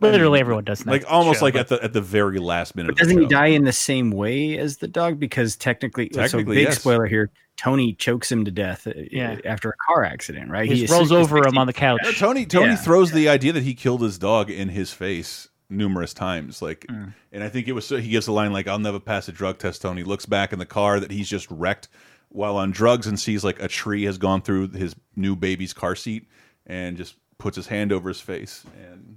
literally 0.00 0.40
everyone 0.40 0.64
does. 0.64 0.80
that 0.80 0.90
Like 0.90 1.04
almost 1.08 1.40
show, 1.40 1.46
like 1.46 1.54
at 1.56 1.68
the 1.68 1.82
at 1.82 1.92
the 1.92 2.00
very 2.00 2.38
last 2.38 2.74
minute. 2.76 2.88
But 2.88 2.92
of 3.02 3.08
the 3.08 3.14
doesn't 3.14 3.22
he 3.22 3.26
die 3.28 3.46
in 3.48 3.64
the 3.64 3.72
same 3.72 4.10
way 4.10 4.56
as 4.58 4.78
the 4.78 4.88
dog? 4.88 5.18
Because 5.18 5.56
technically, 5.56 6.10
so 6.12 6.20
Technically, 6.20 6.56
big 6.56 6.64
yes. 6.68 6.80
spoiler 6.80 7.06
here. 7.06 7.30
Tony 7.56 7.92
chokes 7.94 8.30
him 8.30 8.44
to 8.44 8.50
death 8.52 8.86
uh, 8.86 8.92
Yeah. 9.10 9.36
after 9.44 9.70
a 9.70 9.74
car 9.88 10.04
accident, 10.04 10.48
right? 10.50 10.68
he 10.70 10.80
just 10.80 10.92
rolls 10.92 11.10
over 11.10 11.38
him 11.46 11.58
on 11.58 11.66
the 11.66 11.72
couch. 11.72 12.00
Yeah, 12.04 12.12
Tony 12.12 12.46
Tony 12.46 12.68
Yeah. 12.70 12.76
throws 12.76 13.10
the 13.10 13.28
idea 13.28 13.52
that 13.52 13.64
he 13.64 13.74
killed 13.74 14.00
his 14.02 14.16
dog 14.18 14.48
in 14.50 14.68
his 14.68 14.92
face 14.92 15.48
numerous 15.68 16.14
times. 16.14 16.62
Like, 16.62 16.86
Mm. 16.88 17.12
and 17.32 17.42
I 17.42 17.48
think 17.48 17.66
it 17.68 17.72
was 17.72 17.84
so 17.86 17.96
he 17.96 18.10
gives 18.10 18.26
a 18.28 18.32
line 18.32 18.52
like, 18.52 18.68
"I'll 18.68 18.78
never 18.78 19.00
pass 19.00 19.28
a 19.28 19.32
drug 19.32 19.58
test." 19.58 19.82
Tony 19.82 20.04
looks 20.04 20.24
back 20.24 20.52
in 20.52 20.58
the 20.60 20.66
car 20.66 21.00
that 21.00 21.10
he's 21.10 21.28
just 21.28 21.46
wrecked 21.50 21.88
while 22.28 22.56
on 22.56 22.70
drugs 22.70 23.06
and 23.06 23.18
sees 23.18 23.42
like 23.42 23.60
a 23.60 23.68
tree 23.68 24.04
has 24.04 24.18
gone 24.18 24.40
through 24.42 24.68
his 24.68 24.94
new 25.16 25.34
baby's 25.34 25.72
car 25.72 25.96
seat 25.96 26.26
and 26.66 26.96
just 26.96 27.16
puts 27.38 27.56
his 27.56 27.66
hand 27.68 27.90
over 27.92 28.08
his 28.08 28.20
face 28.20 28.64
and 28.92 29.16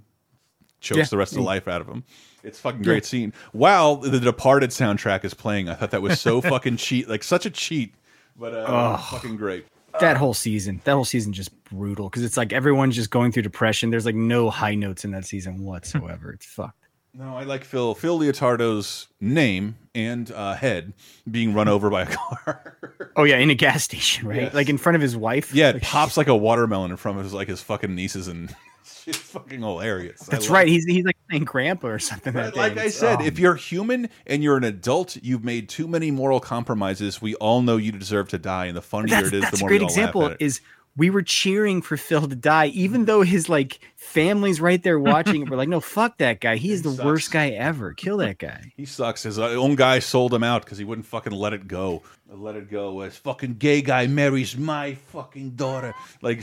chokes 0.82 0.98
Yeah. 0.98 1.04
the 1.10 1.16
rest 1.16 1.32
of 1.32 1.36
the 1.36 1.42
life 1.44 1.66
out 1.68 1.80
of 1.80 1.86
him. 1.88 2.04
It's 2.42 2.58
a 2.58 2.62
fucking 2.62 2.80
Yeah. 2.80 2.84
great 2.84 3.04
scene. 3.06 3.32
While 3.52 3.96
the 3.96 4.18
Departed 4.20 4.70
soundtrack 4.70 5.24
is 5.24 5.32
playing, 5.34 5.68
I 5.68 5.74
thought 5.74 5.92
that 5.92 6.02
was 6.02 6.20
so 6.20 6.40
fucking 6.42 6.76
cheat, 6.76 7.08
like 7.08 7.22
such 7.22 7.46
a 7.46 7.50
cheat, 7.50 7.94
but 8.36 8.52
uh, 8.52 8.64
Ugh. 8.66 9.00
fucking 9.10 9.36
great. 9.36 9.66
that 10.00 10.16
whole 10.16 10.34
season, 10.34 10.80
that 10.84 10.92
whole 10.92 11.04
season 11.04 11.32
just 11.32 11.50
brutal 11.64 12.08
because 12.08 12.24
it's 12.24 12.36
like 12.36 12.52
everyone's 12.52 12.96
just 12.96 13.10
going 13.10 13.30
through 13.30 13.42
depression. 13.42 13.90
There's 13.90 14.06
like 14.06 14.14
no 14.14 14.50
high 14.50 14.74
notes 14.74 15.04
in 15.04 15.10
that 15.12 15.24
season 15.24 15.62
whatsoever. 15.64 16.32
it's 16.32 16.46
fucked. 16.46 16.78
No, 17.14 17.36
I 17.36 17.42
like 17.42 17.62
Phil 17.62 17.94
Phil 17.94 18.18
Leotardo's 18.18 19.08
name 19.20 19.76
and 19.94 20.32
uh, 20.32 20.54
head 20.54 20.94
being 21.30 21.52
run 21.52 21.68
over 21.68 21.90
by 21.90 22.02
a 22.02 22.06
car. 22.06 22.78
Oh 23.14 23.24
yeah, 23.24 23.36
in 23.36 23.50
a 23.50 23.54
gas 23.54 23.84
station, 23.84 24.26
right? 24.26 24.40
Yes. 24.44 24.54
Like 24.54 24.70
in 24.70 24.78
front 24.78 24.96
of 24.96 25.02
his 25.02 25.14
wife. 25.14 25.54
yeah, 25.54 25.68
it 25.68 25.74
Like, 25.74 25.82
pops 25.82 26.16
like 26.16 26.28
a 26.28 26.34
watermelon 26.34 26.90
in 26.90 26.96
front 26.96 27.18
of 27.18 27.24
his 27.24 27.34
like 27.34 27.46
his 27.46 27.60
fucking 27.60 27.94
nieces 27.94 28.26
and 28.26 28.56
it's 29.06 29.18
fucking 29.18 29.60
hilarious. 29.60 30.20
That's 30.20 30.48
right. 30.48 30.66
it. 30.66 30.70
He's 30.70 30.84
he's 30.84 31.04
like 31.04 31.16
playing 31.28 31.44
grandpa 31.44 31.88
or 31.88 31.98
something. 31.98 32.32
That 32.34 32.56
like. 32.56 32.72
I 32.72 32.86
It's- 32.86 32.94
said, 32.96 33.18
oh, 33.20 33.24
if 33.24 33.38
you're 33.38 33.54
human 33.54 34.08
and 34.26 34.42
you're 34.42 34.56
an 34.56 34.64
adult, 34.64 35.16
you've 35.22 35.44
made 35.44 35.68
too 35.68 35.88
many 35.88 36.10
moral 36.10 36.40
compromises. 36.40 37.20
We 37.22 37.34
all 37.36 37.62
know 37.62 37.76
you 37.76 37.92
deserve 37.92 38.28
to 38.30 38.38
die, 38.38 38.66
and 38.66 38.76
the 38.76 38.82
funnier 38.82 39.18
it 39.18 39.32
is, 39.32 39.40
that's 39.42 39.50
the 39.52 39.56
a 39.58 39.60
more 39.60 39.68
great 39.68 39.80
all 39.82 39.86
laugh 39.88 39.96
example. 39.96 40.34
is 40.40 40.60
we 40.96 41.08
were 41.08 41.22
cheering 41.22 41.80
for 41.80 41.96
Phil 41.96 42.28
to 42.28 42.36
die, 42.36 42.66
even 42.66 43.06
though 43.06 43.22
his 43.22 43.48
like 43.48 43.80
family's 43.96 44.60
right 44.60 44.82
there 44.82 44.98
watching. 44.98 45.46
we're 45.48 45.56
like, 45.56 45.68
no, 45.68 45.80
fuck 45.80 46.18
that 46.18 46.40
guy. 46.40 46.56
He 46.56 46.70
is 46.72 46.82
the 46.82 47.02
worst 47.02 47.30
guy 47.30 47.48
ever. 47.50 47.94
Kill 47.94 48.18
that 48.18 48.38
guy. 48.38 48.72
He 48.76 48.84
sucks. 48.84 49.22
His 49.22 49.38
uh, 49.38 49.48
own 49.50 49.74
guy 49.76 50.00
sold 50.00 50.34
him 50.34 50.42
out 50.42 50.64
because 50.64 50.76
he 50.78 50.84
wouldn't 50.84 51.06
fucking 51.06 51.32
let 51.32 51.52
it 51.52 51.66
go. 51.68 52.02
Let 52.28 52.56
it 52.56 52.70
go. 52.70 53.00
This 53.02 53.16
fucking 53.16 53.54
gay 53.54 53.80
guy 53.82 54.06
marries 54.06 54.56
my 54.56 54.94
fucking 54.94 55.50
daughter. 55.50 55.94
Like, 56.20 56.42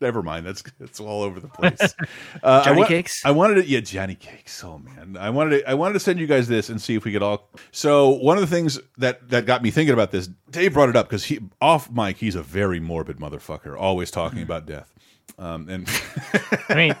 never 0.00 0.22
mind. 0.22 0.46
That's 0.46 0.62
it's 0.80 1.00
all 1.00 1.22
over 1.22 1.40
the 1.40 1.48
place. 1.48 1.94
Uh, 2.42 2.60
I 2.60 2.64
Johnny 2.64 2.80
wa- 2.80 2.86
Cakes? 2.86 3.24
I 3.24 3.30
wanted 3.32 3.54
to, 3.56 3.66
yeah, 3.66 3.80
Johnny 3.80 4.14
Cakes. 4.14 4.62
Oh 4.62 4.78
man, 4.78 5.16
I 5.18 5.30
wanted 5.30 5.58
to, 5.60 5.70
I 5.70 5.74
wanted 5.74 5.94
to 5.94 6.00
send 6.00 6.20
you 6.20 6.26
guys 6.26 6.46
this 6.46 6.68
and 6.68 6.80
see 6.80 6.94
if 6.94 7.04
we 7.04 7.12
could 7.12 7.22
all. 7.22 7.48
So 7.72 8.10
one 8.10 8.36
of 8.36 8.40
the 8.42 8.46
things 8.54 8.78
that 8.98 9.28
that 9.30 9.44
got 9.46 9.62
me 9.62 9.70
thinking 9.70 9.92
about 9.92 10.10
this, 10.12 10.28
Dave 10.50 10.74
brought 10.74 10.88
it 10.88 10.96
up 10.96 11.08
because 11.08 11.24
he 11.24 11.40
off 11.60 11.90
mic, 11.90 12.16
he's 12.18 12.34
a 12.36 12.42
very 12.42 12.78
morbid 12.80 13.18
motherfucker, 13.18 13.78
always 13.78 14.10
talking 14.10 14.42
about 14.42 14.66
death. 14.66 14.92
Um, 15.38 15.68
and 15.68 15.88
I 16.68 16.74
mean, 16.74 16.96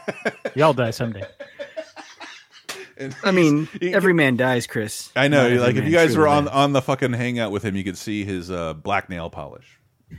we 0.54 0.62
all 0.62 0.74
die 0.74 0.90
someday. 0.90 1.24
I 3.22 3.30
mean, 3.30 3.68
every 3.80 4.12
man 4.12 4.36
dies, 4.36 4.66
Chris. 4.66 5.12
I 5.14 5.28
know, 5.28 5.48
Not 5.54 5.60
like 5.62 5.76
if 5.76 5.84
you 5.84 5.92
guys 5.92 6.16
were 6.16 6.26
on 6.26 6.46
dies. 6.46 6.54
on 6.54 6.72
the 6.72 6.82
fucking 6.82 7.12
hangout 7.12 7.52
with 7.52 7.64
him, 7.64 7.76
you 7.76 7.84
could 7.84 7.96
see 7.96 8.24
his 8.24 8.50
uh, 8.50 8.74
black 8.74 9.08
nail 9.08 9.30
polish. 9.30 9.78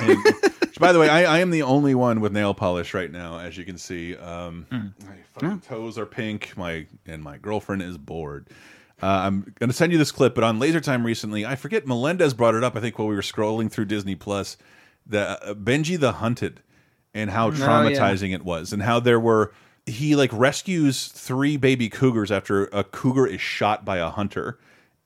And- 0.00 0.22
which, 0.60 0.78
by 0.78 0.92
the 0.92 0.98
way, 0.98 1.08
I, 1.08 1.36
I 1.36 1.38
am 1.38 1.50
the 1.50 1.62
only 1.62 1.94
one 1.94 2.20
with 2.20 2.32
nail 2.32 2.52
polish 2.54 2.92
right 2.94 3.10
now, 3.10 3.38
as 3.38 3.56
you 3.56 3.64
can 3.64 3.78
see. 3.78 4.14
Um, 4.16 4.66
Hmm. 4.70 4.88
My 5.06 5.14
fucking 5.34 5.60
toes 5.60 5.98
are 5.98 6.06
pink. 6.06 6.52
My 6.56 6.86
and 7.06 7.22
my 7.22 7.38
girlfriend 7.38 7.82
is 7.82 7.96
bored. 7.98 8.46
Uh, 9.02 9.06
I'm 9.06 9.52
going 9.58 9.68
to 9.68 9.76
send 9.76 9.92
you 9.92 9.98
this 9.98 10.10
clip, 10.12 10.34
but 10.34 10.42
on 10.44 10.58
Laser 10.58 10.80
Time 10.80 11.04
recently, 11.04 11.44
I 11.44 11.54
forget 11.54 11.86
Melendez 11.86 12.32
brought 12.34 12.54
it 12.54 12.64
up. 12.64 12.76
I 12.76 12.80
think 12.80 12.98
while 12.98 13.08
we 13.08 13.14
were 13.14 13.20
scrolling 13.22 13.70
through 13.70 13.84
Disney 13.86 14.14
Plus, 14.14 14.56
the 15.06 15.20
uh, 15.42 15.54
Benji 15.54 15.98
the 16.00 16.12
Hunted, 16.12 16.60
and 17.14 17.30
how 17.30 17.48
Oh, 17.48 17.52
yeah. 17.52 17.66
traumatizing 17.66 18.34
it 18.34 18.44
was, 18.44 18.72
and 18.72 18.82
how 18.82 18.98
there 19.00 19.20
were 19.20 19.52
he 19.86 20.16
like 20.16 20.30
rescues 20.32 21.08
three 21.08 21.56
baby 21.56 21.88
cougars 21.88 22.32
after 22.32 22.64
a 22.66 22.82
cougar 22.84 23.26
is 23.26 23.40
shot 23.40 23.84
by 23.84 23.98
a 23.98 24.08
hunter. 24.10 24.58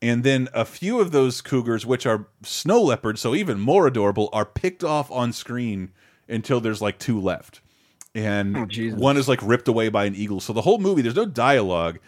And 0.02 0.24
then 0.24 0.48
a 0.54 0.64
few 0.64 0.98
of 1.00 1.12
those 1.12 1.42
cougars, 1.42 1.84
which 1.84 2.06
are 2.06 2.26
snow 2.42 2.80
leopards, 2.80 3.20
so 3.20 3.34
even 3.34 3.60
more 3.60 3.86
adorable, 3.86 4.30
are 4.32 4.46
picked 4.46 4.82
off 4.82 5.10
on 5.10 5.32
screen 5.32 5.92
until 6.28 6.60
there's 6.60 6.80
like 6.80 6.98
two 6.98 7.20
left. 7.20 7.60
And 8.14 8.56
Oh, 8.56 8.66
one 8.96 9.16
is 9.16 9.28
like 9.28 9.40
ripped 9.42 9.68
away 9.68 9.88
by 9.88 10.06
an 10.06 10.14
eagle. 10.14 10.40
So 10.40 10.52
the 10.52 10.62
whole 10.62 10.78
movie, 10.78 11.02
there's 11.02 11.14
no 11.16 11.26
dialogue. 11.26 11.98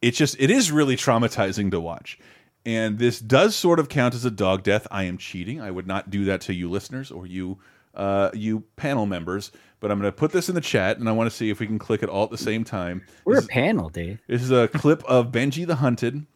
It's 0.00 0.16
just, 0.16 0.36
it 0.38 0.50
is 0.50 0.70
really 0.70 0.96
traumatizing 0.96 1.70
to 1.72 1.80
watch. 1.80 2.18
And 2.64 2.98
this 2.98 3.20
does 3.20 3.54
sort 3.54 3.78
of 3.78 3.88
count 3.88 4.14
as 4.14 4.24
a 4.24 4.30
dog 4.30 4.62
death. 4.62 4.86
I 4.90 5.04
am 5.04 5.18
cheating. 5.18 5.60
I 5.60 5.70
would 5.70 5.86
not 5.86 6.10
do 6.10 6.24
that 6.26 6.40
to 6.42 6.54
you 6.54 6.70
listeners 6.70 7.10
or 7.10 7.26
you 7.26 7.58
uh, 7.94 8.30
you 8.34 8.64
panel 8.76 9.06
members. 9.06 9.52
But 9.80 9.90
I'm 9.90 10.00
going 10.00 10.10
to 10.10 10.16
put 10.16 10.32
this 10.32 10.48
in 10.48 10.54
the 10.54 10.60
chat, 10.60 10.98
and 10.98 11.08
I 11.08 11.12
want 11.12 11.30
to 11.30 11.36
see 11.36 11.50
if 11.50 11.60
we 11.60 11.66
can 11.66 11.78
click 11.78 12.02
it 12.02 12.08
all 12.08 12.24
at 12.24 12.30
the 12.30 12.38
same 12.38 12.64
time. 12.64 13.02
We're 13.24 13.36
This 13.36 13.44
a 13.44 13.48
panel, 13.48 13.88
Dave. 13.90 14.20
this 14.26 14.42
is 14.42 14.50
a 14.50 14.68
clip 14.68 15.04
of 15.04 15.30
Benji 15.30 15.66
the 15.66 15.76
Hunted. 15.76 16.26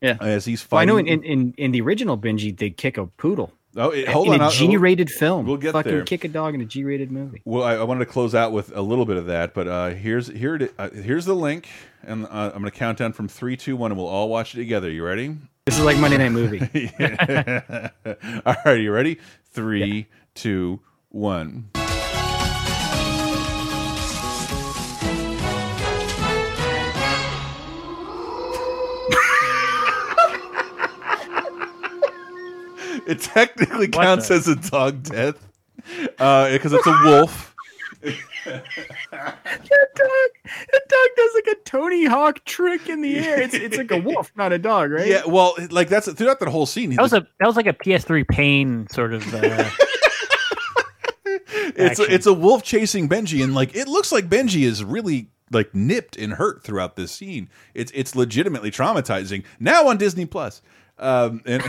Yeah. 0.00 0.16
As 0.20 0.44
he's 0.46 0.68
Well, 0.70 0.80
I 0.80 0.84
know 0.84 0.96
in, 0.96 1.06
in, 1.06 1.54
in, 1.58 1.72
the 1.72 1.80
original 1.82 2.16
Benji, 2.16 2.56
they 2.56 2.70
kick 2.70 2.96
a 2.96 3.06
poodle. 3.06 3.52
Oh, 3.76 3.90
it- 3.90 4.08
hold 4.08 4.28
in 4.28 4.34
on, 4.34 4.40
a 4.40 4.44
I'll- 4.44 4.50
G-rated 4.50 5.10
film. 5.10 5.46
we'll 5.46 5.56
get 5.56 5.72
Fucking 5.72 5.92
there. 5.92 6.02
kick 6.04 6.24
a 6.24 6.28
dog 6.28 6.54
in 6.54 6.60
a 6.60 6.64
G-rated 6.64 7.12
movie. 7.12 7.42
Well, 7.44 7.62
I, 7.62 7.74
I 7.74 7.82
wanted 7.84 8.00
to 8.06 8.10
close 8.10 8.34
out 8.34 8.50
with 8.52 8.74
a 8.76 8.80
little 8.82 9.04
bit 9.06 9.16
of 9.16 9.26
that, 9.26 9.54
but 9.54 9.68
uh, 9.68 9.90
here's 9.90 10.26
here 10.28 10.56
it, 10.56 10.74
uh, 10.78 10.90
here's 10.90 11.24
the 11.26 11.34
link, 11.36 11.68
and 12.02 12.24
uh, 12.26 12.50
I'm 12.54 12.60
going 12.62 12.64
to 12.64 12.70
count 12.72 12.98
down 12.98 13.12
from 13.12 13.28
three, 13.28 13.56
two, 13.56 13.76
one, 13.76 13.92
and 13.92 13.98
we'll 13.98 14.08
all 14.08 14.28
watch 14.28 14.54
it 14.54 14.58
together. 14.58 14.90
You 14.90 15.04
ready? 15.04 15.36
This 15.66 15.78
is 15.78 15.84
like 15.84 15.98
Monday 15.98 16.16
Night 16.18 16.32
Movie. 16.32 16.60
all 18.46 18.56
right, 18.64 18.80
you 18.80 18.90
ready? 18.90 19.18
Three, 19.52 20.06
two, 20.34 20.80
one. 21.10 21.70
It 33.06 33.20
technically 33.20 33.86
What 33.88 33.92
counts 34.04 34.28
the- 34.28 34.34
as 34.34 34.48
a 34.48 34.56
dog 34.56 35.02
death 35.04 35.36
because 35.96 36.72
it's 36.72 36.86
a 36.86 37.00
wolf. 37.04 37.54
that 38.44 38.64
dog, 39.94 40.30
that 40.44 40.82
dog 40.88 41.08
does 41.16 41.30
like 41.34 41.46
a 41.52 41.54
Tony 41.64 42.06
Hawk 42.06 42.42
trick 42.46 42.88
in 42.88 43.02
the 43.02 43.18
air. 43.18 43.42
It's 43.42 43.52
it's 43.54 43.76
like 43.76 43.90
a 43.90 43.98
wolf, 43.98 44.32
not 44.36 44.52
a 44.52 44.58
dog, 44.58 44.90
right? 44.90 45.06
Yeah, 45.06 45.22
well, 45.26 45.54
like 45.70 45.88
that's 45.88 46.10
throughout 46.12 46.40
that 46.40 46.48
whole 46.48 46.64
scene. 46.66 46.90
That 46.94 47.02
was 47.02 47.12
a 47.12 47.26
that 47.38 47.46
was 47.46 47.56
like 47.56 47.66
a 47.66 47.74
PS3 47.74 48.26
pain 48.26 48.86
sort 48.90 49.12
of. 49.12 49.22
Uh, 49.34 49.68
it's 51.26 52.00
a, 52.00 52.04
it's 52.12 52.26
a 52.26 52.32
wolf 52.32 52.62
chasing 52.62 53.08
Benji, 53.08 53.44
and 53.44 53.54
like 53.54 53.76
it 53.76 53.86
looks 53.88 54.12
like 54.12 54.28
Benji 54.28 54.62
is 54.62 54.82
really 54.82 55.28
like 55.50 55.74
nipped 55.74 56.16
and 56.16 56.32
hurt 56.34 56.62
throughout 56.64 56.96
this 56.96 57.12
scene. 57.12 57.50
It's 57.74 57.92
it's 57.94 58.16
legitimately 58.16 58.70
traumatizing. 58.70 59.44
Now 59.58 59.88
on 59.88 59.98
Disney 59.98 60.24
Plus, 60.24 60.62
um, 60.98 61.42
and 61.44 61.62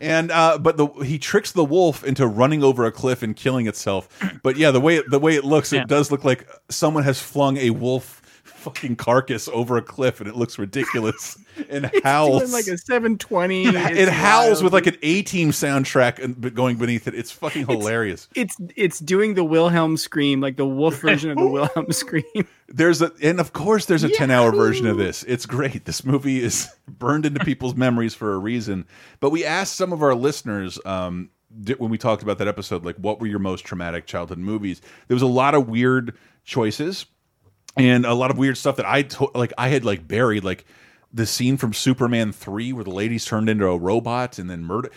and 0.00 0.30
uh, 0.30 0.58
but 0.58 0.76
the 0.76 0.88
he 1.04 1.18
tricks 1.18 1.52
the 1.52 1.64
wolf 1.64 2.02
into 2.04 2.26
running 2.26 2.62
over 2.64 2.84
a 2.86 2.92
cliff 2.92 3.22
and 3.22 3.36
killing 3.36 3.66
itself. 3.66 4.08
But 4.42 4.56
yeah, 4.56 4.70
the 4.70 4.80
way 4.80 4.96
it, 4.96 5.10
the 5.10 5.18
way 5.18 5.36
it 5.36 5.44
looks, 5.44 5.72
Yeah. 5.72 5.82
it 5.82 5.88
does 5.88 6.10
look 6.10 6.24
like 6.24 6.48
someone 6.70 7.04
has 7.04 7.20
flung 7.20 7.56
a 7.58 7.70
wolf 7.70 8.19
fucking 8.60 8.96
carcass 8.96 9.48
over 9.48 9.76
a 9.76 9.82
cliff, 9.82 10.20
and 10.20 10.28
it 10.28 10.36
looks 10.36 10.58
ridiculous 10.58 11.38
and 11.70 11.86
It's 11.92 12.02
howls. 12.04 12.52
like 12.52 12.66
a 12.66 12.76
720. 12.78 13.64
it 13.66 13.74
It's 13.74 14.10
howls 14.10 14.62
wild. 14.62 14.64
with 14.64 14.72
like 14.72 14.86
an 14.86 14.96
A 15.02 15.22
Team 15.22 15.50
soundtrack 15.50 16.22
and 16.22 16.54
going 16.54 16.76
beneath 16.76 17.08
it. 17.08 17.14
It's 17.14 17.30
fucking 17.32 17.66
hilarious. 17.66 18.28
it's 18.34 18.56
it's 18.76 18.98
doing 19.00 19.34
the 19.34 19.44
Wilhelm 19.44 19.96
scream, 19.96 20.40
like 20.40 20.56
the 20.56 20.66
wolf 20.66 21.00
version 21.00 21.30
of 21.30 21.36
the 21.38 21.46
Wilhelm 21.48 21.90
scream. 21.92 22.24
There's 22.68 23.02
a, 23.02 23.10
and 23.22 23.40
of 23.40 23.52
course, 23.52 23.86
there's 23.86 24.04
a 24.04 24.08
10 24.08 24.30
hour 24.30 24.52
version 24.52 24.86
of 24.86 24.96
this. 24.96 25.22
It's 25.24 25.46
great. 25.46 25.84
This 25.86 26.04
movie 26.04 26.40
is 26.42 26.68
burned 26.88 27.26
into 27.26 27.44
people's 27.44 27.74
memories 27.74 28.14
for 28.14 28.32
a 28.34 28.38
reason. 28.38 28.86
But 29.18 29.30
we 29.30 29.44
asked 29.44 29.74
some 29.74 29.92
of 29.92 30.02
our 30.02 30.14
listeners 30.14 30.78
um, 30.84 31.30
when 31.78 31.90
we 31.90 31.98
talked 31.98 32.22
about 32.22 32.38
that 32.38 32.46
episode, 32.46 32.84
like, 32.84 32.94
what 32.96 33.20
were 33.20 33.26
your 33.26 33.40
most 33.40 33.64
traumatic 33.64 34.06
childhood 34.06 34.38
movies? 34.38 34.80
There 35.08 35.14
was 35.16 35.22
a 35.22 35.26
lot 35.26 35.54
of 35.56 35.68
weird 35.68 36.16
choices 36.44 37.06
and 37.76 38.04
a 38.04 38.14
lot 38.14 38.30
of 38.30 38.38
weird 38.38 38.56
stuff 38.56 38.76
that 38.76 38.86
I 38.86 39.06
like. 39.34 39.52
I 39.56 39.68
had 39.68 39.84
like 39.84 40.06
buried, 40.06 40.44
like 40.44 40.64
the 41.12 41.26
scene 41.26 41.56
from 41.56 41.72
Superman 41.72 42.32
3 42.32 42.72
where 42.72 42.84
the 42.84 42.90
lady's 42.90 43.24
turned 43.24 43.48
into 43.48 43.66
a 43.66 43.76
robot 43.76 44.38
and 44.38 44.48
then 44.48 44.64
murder. 44.64 44.90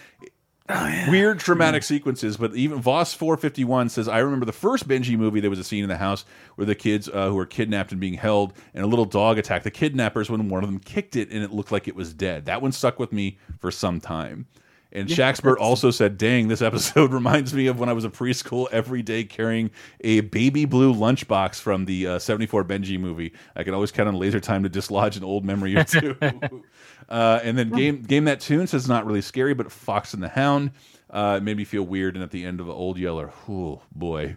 Weird 1.10 1.40
dramatic 1.40 1.84
sequences, 1.84 2.38
but 2.38 2.56
even 2.56 2.80
Voss 2.80 3.14
four 3.14 3.36
fifty 3.36 3.66
one 3.66 3.90
says, 3.90 4.08
"I 4.08 4.20
remember 4.20 4.46
the 4.46 4.54
first 4.54 4.88
Benji 4.88 5.18
movie. 5.18 5.42
There 5.42 5.50
was 5.50 5.60
a 5.60 5.64
scene 5.64 5.84
in 5.84 5.90
the 5.90 5.98
house 5.98 6.24
where 6.56 6.66
the 6.66 6.74
kids 6.74 7.10
uh, 7.10 7.28
who 7.28 7.36
were 7.36 7.46
kidnapped 7.46 7.92
and 7.92 8.00
being 8.00 8.14
held, 8.14 8.54
and 8.74 8.82
a 8.82 8.88
little 8.88 9.04
dog 9.04 9.38
attacked 9.38 9.66
the 9.66 9.72
kidnappers 9.72 10.30
when 10.30 10.48
one 10.48 10.64
of 10.64 10.70
them 10.70 10.80
kicked 10.80 11.18
it, 11.18 11.30
and 11.32 11.44
it 11.44 11.52
looked 11.52 11.74
like 11.74 11.90
it 11.90 11.96
was 11.98 12.14
dead. 12.14 12.46
That 12.46 12.62
one 12.62 12.72
stuck 12.72 12.98
with 12.98 13.12
me 13.12 13.38
for 13.60 13.72
some 13.72 14.00
time." 14.00 14.48
And 14.96 15.10
Yeah, 15.10 15.16
Shaxpert 15.18 15.58
also 15.58 15.92
said, 15.92 16.18
"Dang, 16.18 16.48
this 16.48 16.62
episode 16.62 17.12
reminds 17.14 17.54
me 17.54 17.68
of 17.68 17.80
when 17.80 17.90
I 17.90 17.94
was 17.94 18.06
a 18.06 18.10
preschool 18.10 18.68
every 18.72 19.02
day 19.02 19.24
carrying 19.24 19.72
a 20.02 20.22
baby 20.22 20.66
blue 20.66 20.94
lunchbox 20.94 21.60
from 21.60 21.86
the 21.86 22.08
uh, 22.08 22.20
'74 22.20 22.64
Benji 22.64 23.00
movie. 23.00 23.34
I 23.56 23.64
could 23.64 23.74
always 23.74 23.92
count 23.92 24.08
on 24.08 24.16
laser 24.16 24.40
time 24.40 24.64
to 24.64 24.70
dislodge 24.70 25.18
an 25.18 25.24
old 25.24 25.44
memory 25.44 25.76
or 25.76 25.84
two." 25.84 26.16
Uh, 27.10 27.38
and 27.44 27.58
then 27.58 27.70
game 27.70 28.02
game 28.02 28.24
that 28.24 28.40
tune 28.40 28.66
says 28.66 28.88
not 28.88 29.06
really 29.06 29.22
scary, 29.22 29.54
but 29.54 29.70
Fox 29.70 30.14
and 30.14 30.24
the 30.24 30.30
Hound 30.30 30.72
uh, 31.14 31.36
it 31.38 31.44
made 31.44 31.56
me 31.56 31.64
feel 31.64 31.84
weird. 31.84 32.16
And 32.16 32.24
at 32.24 32.32
the 32.32 32.44
end 32.44 32.60
of 32.60 32.70
Old 32.70 32.98
Yeller, 32.98 33.32
oh 33.48 33.82
boy, 33.92 34.36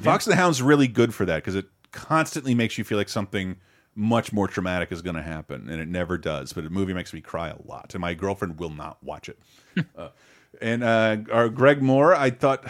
Fox 0.00 0.26
and 0.26 0.32
the 0.32 0.36
Hound's 0.36 0.62
really 0.62 0.88
good 0.88 1.14
for 1.14 1.26
that 1.26 1.36
because 1.36 1.54
it 1.54 1.66
constantly 1.92 2.54
makes 2.54 2.78
you 2.78 2.84
feel 2.84 2.98
like 2.98 3.08
something 3.08 3.56
much 3.94 4.32
more 4.32 4.48
traumatic 4.48 4.92
is 4.92 5.02
going 5.02 5.16
to 5.16 5.22
happen, 5.22 5.68
and 5.68 5.80
it 5.80 5.88
never 5.88 6.18
does. 6.18 6.52
But 6.52 6.64
a 6.64 6.70
movie 6.70 6.94
makes 6.94 7.12
me 7.12 7.20
cry 7.20 7.48
a 7.48 7.56
lot, 7.64 7.94
and 7.94 8.00
my 8.00 8.14
girlfriend 8.14 8.58
will 8.58 8.70
not 8.70 9.02
watch 9.02 9.28
it. 9.28 9.38
uh, 9.96 10.08
and 10.60 10.84
uh, 10.84 11.18
our 11.32 11.48
Greg 11.48 11.82
Moore, 11.82 12.14
I 12.14 12.30
thought 12.30 12.64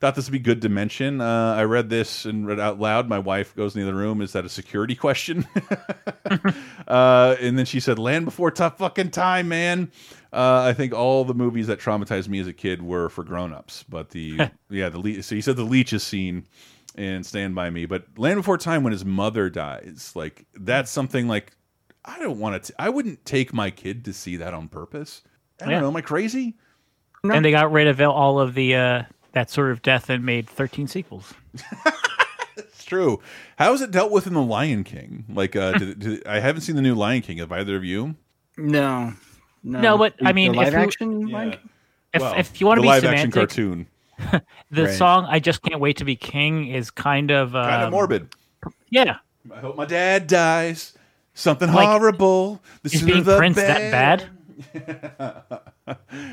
thought 0.00 0.14
this 0.14 0.26
would 0.26 0.32
be 0.32 0.38
good 0.38 0.62
to 0.62 0.68
mention. 0.68 1.20
Uh, 1.20 1.54
I 1.56 1.64
read 1.64 1.90
this 1.90 2.24
and 2.24 2.46
read 2.46 2.60
out 2.60 2.78
loud. 2.78 3.08
My 3.08 3.18
wife 3.18 3.54
goes 3.56 3.74
in 3.74 3.82
the 3.82 3.88
other 3.88 3.96
room. 3.96 4.20
Is 4.20 4.32
that 4.32 4.44
a 4.44 4.48
security 4.48 4.94
question? 4.94 5.46
uh, 6.88 7.36
and 7.40 7.58
then 7.58 7.66
she 7.66 7.80
said, 7.80 7.98
"Land 7.98 8.24
Before 8.24 8.50
Tough 8.50 8.78
Fucking 8.78 9.10
Time, 9.10 9.48
man." 9.48 9.90
Uh, 10.32 10.62
I 10.66 10.72
think 10.72 10.92
all 10.92 11.24
the 11.24 11.34
movies 11.34 11.66
that 11.68 11.80
traumatized 11.80 12.28
me 12.28 12.38
as 12.38 12.46
a 12.46 12.52
kid 12.52 12.82
were 12.82 13.08
for 13.08 13.24
grown-ups, 13.24 13.84
but 13.88 14.10
the 14.10 14.50
yeah 14.70 14.88
the 14.88 15.22
so 15.22 15.34
he 15.34 15.40
said 15.40 15.56
the 15.56 15.64
leeches 15.64 16.02
scene 16.02 16.44
and 16.98 17.24
Stand 17.24 17.54
by 17.54 17.70
Me, 17.70 17.86
but 17.86 18.04
Land 18.18 18.36
Before 18.38 18.58
Time 18.58 18.82
when 18.82 18.92
his 18.92 19.04
mother 19.04 19.48
dies, 19.48 20.12
like 20.14 20.44
that's 20.54 20.90
something 20.90 21.28
like 21.28 21.52
I 22.04 22.18
don't 22.18 22.38
want 22.38 22.62
to. 22.64 22.74
I 22.78 22.88
wouldn't 22.90 23.24
take 23.24 23.52
my 23.54 23.70
kid 23.70 24.04
to 24.06 24.12
see 24.12 24.36
that 24.36 24.52
on 24.54 24.68
purpose. 24.68 25.22
I 25.60 25.64
don't 25.64 25.72
Yeah. 25.72 25.80
know. 25.80 25.88
Am 25.88 25.96
I 25.96 26.00
crazy? 26.00 26.56
And 27.24 27.44
they 27.44 27.50
got 27.50 27.70
rid 27.72 27.86
of 27.88 28.00
all 28.00 28.40
of 28.40 28.54
the 28.54 28.74
uh, 28.74 29.02
that 29.32 29.50
sort 29.50 29.70
of 29.72 29.82
death 29.82 30.08
and 30.10 30.24
made 30.24 30.48
13 30.48 30.86
sequels. 30.88 31.34
It's 32.56 32.84
true. 32.84 33.20
How 33.56 33.72
is 33.72 33.80
it 33.82 33.90
dealt 33.90 34.10
with 34.10 34.26
in 34.26 34.34
The 34.34 34.42
Lion 34.42 34.82
King? 34.84 35.24
Like, 35.28 35.54
uh, 35.54 35.72
did, 35.78 35.98
did, 35.98 36.26
I 36.26 36.40
haven't 36.40 36.62
seen 36.62 36.74
the 36.76 36.82
new 36.82 36.94
Lion 36.94 37.22
King. 37.22 37.38
Have 37.38 37.52
either 37.52 37.76
of 37.76 37.84
you? 37.84 38.16
No, 38.56 39.12
no. 39.62 39.80
No, 39.80 39.98
but 39.98 40.14
I 40.22 40.28
The 40.30 40.34
mean, 40.34 40.52
live 40.54 40.68
if 40.68 40.72
you- 40.74 40.78
action. 40.80 41.26
Like, 41.28 41.60
If, 42.14 42.22
Well, 42.22 42.34
if 42.36 42.60
you 42.60 42.66
want 42.66 42.78
to 42.78 42.82
be 42.82 42.88
live 42.88 43.02
semantic, 43.02 43.18
action 43.20 43.30
cartoon, 43.32 43.86
the 44.70 44.84
Right. 44.84 44.94
song 44.94 45.26
"I 45.28 45.38
Just 45.38 45.62
Can't 45.62 45.80
Wait 45.80 45.96
to 45.98 46.04
Be 46.04 46.16
King" 46.16 46.66
is 46.68 46.90
kind 46.90 47.30
of 47.30 47.54
um, 47.54 47.64
kind 47.68 47.82
of 47.84 47.90
morbid. 47.92 48.34
Yeah, 48.90 49.18
I 49.54 49.58
hope 49.60 49.76
my 49.76 49.84
dad 49.86 50.26
dies. 50.26 50.94
Something 51.34 51.72
Like, 51.72 51.86
horrible. 51.88 52.60
The 52.82 52.86
is 52.92 53.00
sooner 53.00 53.12
being 53.12 53.24
the 53.24 53.36
Prince 53.36 53.56
that 53.56 53.92
bad? 53.92 54.28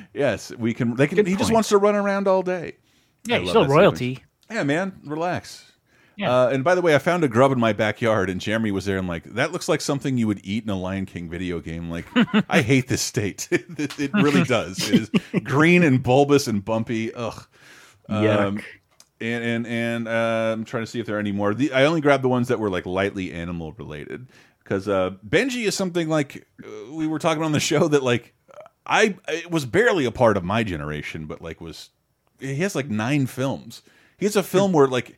yes, 0.14 0.52
we 0.58 0.74
can. 0.74 0.96
They 0.96 1.08
can. 1.08 1.18
Good 1.18 1.28
he 1.28 1.36
just 1.36 1.52
wants 1.52 1.70
to 1.70 1.78
run 1.78 1.96
around 1.96 2.28
all 2.28 2.42
day. 2.42 2.74
Yeah, 3.26 3.38
I 3.38 3.40
he's 3.40 3.50
still 3.50 3.62
that 3.62 3.68
sequence. 3.70 3.80
royalty. 3.80 4.24
Yeah, 4.52 4.64
man, 4.64 5.00
relax. 5.06 5.72
Yeah. 6.18 6.34
Uh, 6.34 6.48
and 6.50 6.64
by 6.64 6.76
the 6.76 6.82
way, 6.82 6.96
I 6.96 7.00
found 7.00 7.24
a 7.24 7.28
grub 7.28 7.52
in 7.52 7.60
my 7.60 7.74
backyard, 7.74 8.30
and 8.30 8.40
Jeremy 8.40 8.72
was 8.72 8.86
there. 8.86 8.98
and 8.98 9.08
like, 9.08 9.26
that 9.34 9.52
looks 9.52 9.68
like 9.68 9.82
something 9.82 10.18
you 10.18 10.28
would 10.28 10.40
eat 10.44 10.64
in 10.64 10.70
a 10.70 10.80
Lion 10.80 11.06
King 11.06 11.30
video 11.30 11.60
game. 11.60 11.90
Like, 11.90 12.06
I 12.50 12.62
hate 12.62 12.88
this 12.88 13.02
state. 13.02 13.48
it, 13.52 14.00
it 14.00 14.14
really 14.14 14.44
does. 14.44 14.90
It 14.90 15.02
is 15.02 15.42
green 15.44 15.84
and 15.84 16.02
bulbous 16.02 16.48
and 16.48 16.64
bumpy. 16.64 17.14
Ugh. 17.14 17.46
Yuck. 18.10 18.64
and 19.22 19.44
and 19.44 19.68
and 19.68 20.08
uh, 20.08 20.52
I'm 20.54 20.66
trying 20.66 20.84
to 20.84 20.88
see 20.88 21.00
if 21.00 21.06
there 21.06 21.16
are 21.16 21.20
any 21.20 21.32
more. 21.32 21.54
The, 21.54 21.72
I 21.74 21.86
only 21.86 22.02
grabbed 22.02 22.24
the 22.24 22.30
ones 22.30 22.48
that 22.50 22.60
were 22.60 22.70
like 22.70 22.86
lightly 22.86 23.32
animal 23.34 23.74
related 23.74 24.28
because 24.64 24.88
uh, 24.88 25.12
Benji 25.28 25.66
is 25.66 25.76
something 25.76 26.10
like 26.10 26.48
uh, 26.64 26.94
we 26.94 27.08
were 27.08 27.20
talking 27.20 27.44
on 27.44 27.52
the 27.52 27.60
show 27.60 27.88
that 27.88 28.04
like 28.04 28.34
I 28.86 29.16
it 29.28 29.50
was 29.52 29.66
barely 29.66 30.06
a 30.06 30.12
part 30.12 30.38
of 30.38 30.44
my 30.44 30.64
generation, 30.64 31.26
but 31.26 31.42
like 31.42 31.60
was 31.62 31.90
he 32.40 32.56
has 32.58 32.76
like 32.76 32.90
nine 32.90 33.26
films. 33.28 33.82
He 34.18 34.26
has 34.26 34.36
a 34.36 34.44
film 34.44 34.72
where 34.74 34.88
like 34.88 35.18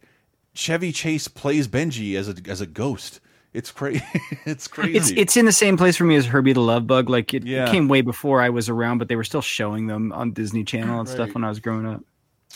Chevy 0.53 0.91
Chase 0.91 1.27
plays 1.27 1.67
Benji 1.67 2.15
as 2.15 2.29
a 2.29 2.35
as 2.47 2.61
a 2.61 2.65
ghost. 2.67 3.19
It's 3.53 3.71
crazy. 3.71 4.03
it's 4.45 4.67
crazy. 4.67 4.97
it's 4.97 5.09
it's 5.11 5.37
in 5.37 5.45
the 5.45 5.51
same 5.51 5.77
place 5.77 5.97
for 5.97 6.03
me 6.03 6.15
as 6.15 6.25
Herbie 6.27 6.53
the 6.53 6.61
Love 6.61 6.85
Bug. 6.85 7.09
Like 7.09 7.33
it, 7.33 7.43
it 7.43 7.47
Yeah. 7.49 7.71
came 7.71 7.87
way 7.87 8.01
before 8.01 8.41
I 8.41 8.49
was 8.49 8.69
around, 8.69 8.99
but 8.99 9.07
they 9.07 9.15
were 9.15 9.23
still 9.23 9.41
showing 9.41 9.87
them 9.87 10.11
on 10.13 10.31
Disney 10.33 10.63
Channel 10.63 10.99
and 10.99 11.07
Right. 11.09 11.13
stuff 11.15 11.33
when 11.33 11.43
I 11.43 11.49
was 11.49 11.59
growing 11.59 11.87
up. 11.87 12.03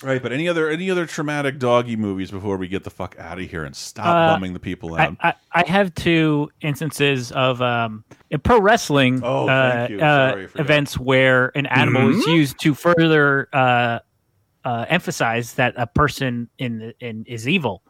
Right. 0.04 0.22
But 0.22 0.32
any 0.32 0.48
other 0.48 0.70
any 0.70 0.90
other 0.90 1.06
traumatic 1.06 1.60
doggy 1.60 1.96
movies 1.96 2.32
before 2.32 2.58
we 2.58 2.68
get 2.68 2.84
the 2.84 2.90
fuck 2.90 3.16
out 3.20 3.40
of 3.40 3.50
here 3.50 3.64
and 3.64 3.76
stop 3.76 4.06
Uh, 4.08 4.34
bumming 4.34 4.54
the 4.54 4.60
people 4.60 4.96
out? 4.96 5.16
I, 5.22 5.34
I 5.52 5.64
have 5.68 5.94
two 5.96 6.50
instances 6.62 7.32
of 7.32 7.62
um, 7.62 8.04
in 8.30 8.40
pro 8.40 8.60
wrestling 8.62 9.22
Oh, 9.24 9.48
uh, 9.48 9.88
uh, 10.02 10.48
events 10.60 10.98
where 10.98 11.52
an 11.56 11.66
animal 11.68 12.10
is 12.10 12.26
Mhm. 12.26 12.36
used 12.36 12.60
to 12.62 12.74
further 12.74 13.48
uh, 13.54 14.00
uh, 14.64 14.86
emphasize 14.90 15.56
that 15.56 15.74
a 15.78 15.88
person 15.88 16.50
in, 16.58 16.94
in 17.00 17.26
is 17.28 17.48
evil. 17.48 17.82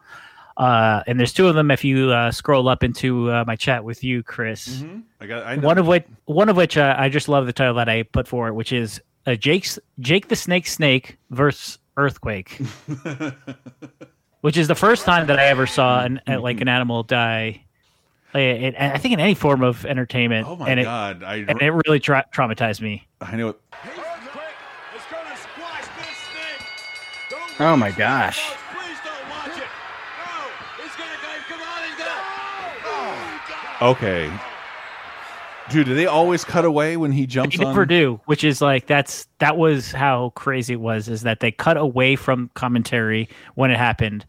Uh, 0.56 1.02
and 1.06 1.18
there's 1.18 1.32
two 1.32 1.48
of 1.48 1.54
them. 1.54 1.70
If 1.70 1.82
you 1.82 2.10
uh, 2.10 2.30
scroll 2.30 2.68
up 2.68 2.82
into 2.84 3.30
uh, 3.30 3.44
my 3.46 3.56
chat 3.56 3.84
with 3.84 4.04
you, 4.04 4.22
Chris, 4.22 4.84
I 5.20 5.26
got 5.26 5.46
I 5.46 5.56
know. 5.56 5.66
one 5.66 5.78
of 5.78 5.86
which 5.86 6.04
one 6.26 6.48
of 6.50 6.56
which 6.56 6.76
uh, 6.76 6.94
I 6.98 7.08
just 7.08 7.26
love 7.28 7.46
the 7.46 7.54
title 7.54 7.74
that 7.74 7.88
I 7.88 8.02
put 8.02 8.28
for 8.28 8.48
it, 8.48 8.54
which 8.54 8.70
is 8.70 9.00
uh, 9.26 9.34
Jake's 9.34 9.78
Jake 10.00 10.28
the 10.28 10.36
Snake 10.36 10.66
Snake 10.66 11.16
versus 11.30 11.78
Earthquake, 11.96 12.60
which 14.40 14.56
is 14.56 14.68
the 14.68 14.74
first 14.74 15.04
time 15.04 15.26
that 15.26 15.38
I 15.38 15.46
ever 15.46 15.66
saw 15.66 16.04
an, 16.04 16.20
like 16.26 16.60
an 16.60 16.68
animal 16.68 17.02
die. 17.02 17.64
It, 18.34 18.74
I 18.78 18.96
think 18.96 19.12
in 19.12 19.20
any 19.20 19.34
form 19.34 19.62
of 19.62 19.84
entertainment, 19.84 20.46
Oh 20.48 20.56
my 20.56 20.68
and 20.70 20.80
it 20.80 20.84
god! 20.84 21.22
I 21.22 21.36
and 21.46 21.60
it 21.60 21.70
really 21.70 22.00
tra- 22.00 22.24
traumatized 22.34 22.80
me. 22.80 23.06
I 23.20 23.36
know. 23.36 23.50
it- 23.50 23.60
Oh 27.60 27.76
my 27.76 27.90
gosh! 27.90 28.40
Oh. 32.84 33.90
Okay. 33.90 34.30
Dude, 35.70 35.86
do 35.86 35.94
they 35.94 36.06
always 36.06 36.44
cut 36.44 36.64
away 36.64 36.96
when 36.96 37.12
he 37.12 37.26
jumps 37.26 37.56
They 37.56 37.64
on? 37.64 37.88
do, 37.88 38.20
which 38.26 38.44
is 38.44 38.60
like 38.60 38.86
that's 38.86 39.26
that 39.38 39.56
was 39.56 39.92
how 39.92 40.30
crazy 40.30 40.74
it 40.74 40.80
was. 40.80 41.08
Is 41.08 41.22
that 41.22 41.40
they 41.40 41.52
cut 41.52 41.76
away 41.76 42.16
from 42.16 42.50
commentary 42.54 43.28
when 43.54 43.70
it 43.70 43.78
happened, 43.78 44.26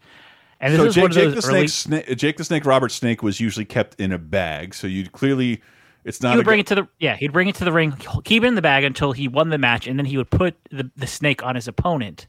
and 0.60 0.72
this 0.72 0.80
so 0.80 0.88
Jake, 0.90 1.02
one 1.02 1.10
of 1.10 1.16
Jake 1.16 1.34
the 1.34 1.42
Snake. 1.42 1.68
Sna- 1.68 2.16
Jake 2.16 2.36
the 2.36 2.44
Snake, 2.44 2.64
Robert 2.64 2.90
Snake 2.90 3.22
was 3.22 3.40
usually 3.40 3.64
kept 3.64 4.00
in 4.00 4.12
a 4.12 4.18
bag. 4.18 4.74
So 4.74 4.86
you 4.86 5.08
clearly, 5.10 5.60
it's 6.04 6.22
not. 6.22 6.30
he 6.32 6.36
would 6.36 6.44
bring 6.46 6.60
it 6.60 6.66
to 6.68 6.74
the 6.76 6.88
yeah 6.98 7.16
he'd 7.16 7.32
bring 7.32 7.48
it 7.48 7.56
to 7.56 7.64
the 7.64 7.72
ring 7.72 7.92
keep 8.24 8.44
it 8.44 8.46
in 8.46 8.54
the 8.54 8.62
bag 8.62 8.84
until 8.84 9.12
he 9.12 9.26
won 9.28 9.48
the 9.48 9.58
match 9.58 9.86
and 9.86 9.98
then 9.98 10.06
he 10.06 10.16
would 10.16 10.30
put 10.30 10.54
the, 10.70 10.90
the 10.96 11.06
snake 11.06 11.42
on 11.42 11.54
his 11.54 11.66
opponent 11.66 12.26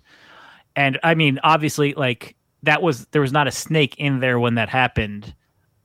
and 0.77 0.97
i 1.03 1.13
mean 1.13 1.39
obviously 1.43 1.93
like 1.93 2.35
that 2.63 2.81
was 2.81 3.05
there 3.07 3.21
was 3.21 3.33
not 3.33 3.47
a 3.47 3.51
snake 3.51 3.93
in 3.97 4.21
there 4.21 4.39
when 4.39 4.55
that 4.55 4.69
happened 4.69 5.35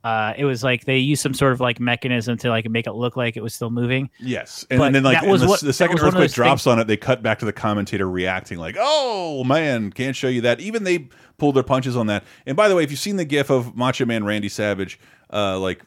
uh 0.05 0.32
it 0.38 0.44
was 0.44 0.62
like 0.64 0.84
they 0.86 0.96
used 0.98 1.20
some 1.22 1.34
sort 1.34 1.53
of 1.53 1.61
like 1.61 1.78
mechanism 1.78 2.36
to 2.38 2.48
like 2.48 2.68
make 2.70 2.86
it 2.86 2.92
look 2.92 3.16
like 3.16 3.36
it 3.36 3.42
was 3.42 3.55
still 3.55 3.70
moving 3.70 4.09
Yes, 4.18 4.64
and, 4.70 4.78
But 4.78 4.92
then 4.92 5.03
like 5.03 5.22
and 5.22 5.40
the, 5.40 5.46
what- 5.46 5.61
the 5.61 5.72
second 5.72 5.94
was 5.94 6.03
one 6.03 6.09
of 6.09 6.14
earthquake 6.14 6.32
drops 6.32 6.64
things- 6.64 6.72
on 6.72 6.78
it, 6.78 6.86
they 6.86 6.96
cut 6.96 7.22
back 7.22 7.38
to 7.40 7.44
the 7.44 7.53
commentator 7.53 8.09
reacting 8.09 8.59
like, 8.59 8.76
"Oh 8.78 9.44
man, 9.44 9.90
can't 9.92 10.16
show 10.16 10.28
you 10.28 10.40
that." 10.42 10.61
Even 10.61 10.84
they 10.84 11.09
pulled 11.38 11.57
their 11.57 11.62
punches 11.62 11.96
on 11.96 12.07
that. 12.09 12.24
And 12.46 12.57
by 12.57 12.68
the 12.68 12.74
way, 12.76 12.82
if 12.84 12.90
you've 12.90 13.01
seen 13.01 13.16
the 13.16 13.24
GIF 13.24 13.51
of 13.51 13.74
Macho 13.76 14.05
Man 14.07 14.24
Randy 14.24 14.48
Savage, 14.48 14.98
uh, 15.32 15.59
like 15.59 15.82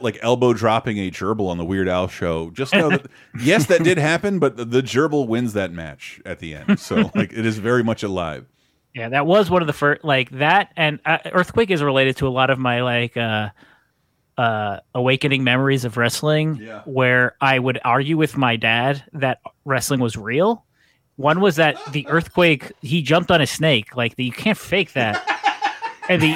like 0.00 0.18
elbow 0.22 0.52
dropping 0.52 0.98
a 0.98 1.10
gerbil 1.10 1.48
on 1.48 1.58
the 1.58 1.64
Weird 1.64 1.88
Al 1.88 2.06
show, 2.08 2.50
just 2.50 2.72
know 2.72 2.88
that 2.90 3.06
yes, 3.40 3.66
that 3.66 3.82
did 3.82 3.98
happen, 3.98 4.38
but 4.38 4.56
the, 4.56 4.64
the 4.64 4.82
gerbil 4.82 5.26
wins 5.26 5.54
that 5.54 5.72
match 5.72 6.20
at 6.24 6.38
the 6.38 6.54
end. 6.54 6.78
So 6.78 7.10
like 7.14 7.32
it 7.32 7.44
is 7.44 7.58
very 7.58 7.82
much 7.82 8.02
alive. 8.02 8.46
Yeah 8.94 9.08
that 9.08 9.26
was 9.26 9.50
one 9.50 9.62
of 9.62 9.66
the 9.66 9.72
first 9.72 10.04
like 10.04 10.30
that 10.30 10.72
and 10.76 11.00
uh, 11.06 11.18
earthquake 11.32 11.70
is 11.70 11.82
related 11.82 12.16
to 12.16 12.26
a 12.26 12.30
lot 12.30 12.50
of 12.50 12.58
my 12.58 12.82
like 12.82 13.16
uh 13.16 13.48
uh 14.38 14.78
awakening 14.94 15.44
memories 15.44 15.84
of 15.84 15.96
wrestling 15.96 16.56
Yeah. 16.60 16.82
where 16.84 17.36
i 17.40 17.58
would 17.58 17.78
argue 17.84 18.16
with 18.16 18.36
my 18.36 18.56
dad 18.56 19.02
that 19.12 19.40
wrestling 19.64 20.00
was 20.00 20.16
real. 20.16 20.64
One 21.16 21.40
was 21.40 21.56
that 21.56 21.76
the 21.92 22.06
earthquake 22.08 22.72
he 22.80 23.02
jumped 23.02 23.30
on 23.30 23.40
a 23.42 23.46
snake 23.46 23.94
like 23.96 24.16
the, 24.16 24.24
you 24.24 24.32
can't 24.32 24.56
fake 24.58 24.94
that. 24.94 25.22
And 26.08 26.20
the 26.22 26.34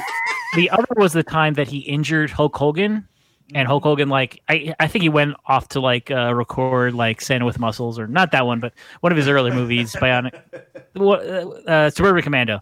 the 0.55 0.69
other 0.71 0.87
was 0.97 1.13
the 1.15 1.23
time 1.23 1.55
that 1.55 1.69
he 1.69 1.79
injured 1.79 2.31
hulk 2.31 2.55
hogan 2.57 3.09
and 3.55 3.69
Hulk 3.69 3.85
Hogan, 3.85 4.09
like 4.09 4.43
I, 4.49 4.75
I 4.81 4.89
think 4.89 5.03
he 5.03 5.09
went 5.09 5.37
off 5.47 5.69
to 5.69 5.81
like 5.81 6.11
uh, 6.11 6.35
record 6.35 6.95
like 6.95 7.21
Santa 7.21 7.45
with 7.45 7.59
Muscles 7.59 7.99
or 7.99 8.07
not 8.07 8.33
that 8.33 8.47
one, 8.47 8.61
but 8.61 8.73
one 9.01 9.13
of 9.13 9.17
his 9.17 9.29
early 9.29 9.51
movies, 9.51 9.95
Bionic, 9.95 10.35
uh, 10.97 11.71
uh, 11.71 11.91
Suburban 11.91 12.23
Commando, 12.23 12.61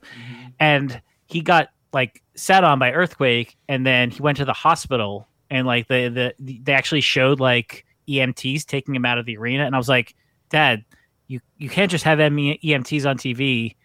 and 0.61 1.01
he 1.27 1.41
got 1.41 1.71
like 1.93 2.23
sat 2.35 2.65
on 2.65 2.79
by 2.79 2.93
earthquake, 2.93 3.57
and 3.69 3.87
then 3.87 4.11
he 4.11 4.21
went 4.21 4.37
to 4.39 4.45
the 4.45 4.53
hospital, 4.53 5.27
and 5.51 5.67
like 5.67 5.89
the 5.89 6.35
the 6.39 6.59
they 6.63 6.73
actually 6.73 7.01
showed 7.01 7.41
like 7.41 7.87
EMTs 8.09 8.67
taking 8.67 8.95
him 8.95 9.07
out 9.07 9.19
of 9.19 9.25
the 9.27 9.37
arena, 9.37 9.65
and 9.65 9.75
I 9.75 9.79
was 9.79 9.89
like, 9.89 10.15
Dad, 10.51 10.85
you 11.29 11.41
you 11.57 11.71
can't 11.71 11.91
just 11.91 12.05
have 12.05 12.19
EMTs 12.19 13.09
on 13.09 13.17
TV. 13.17 13.77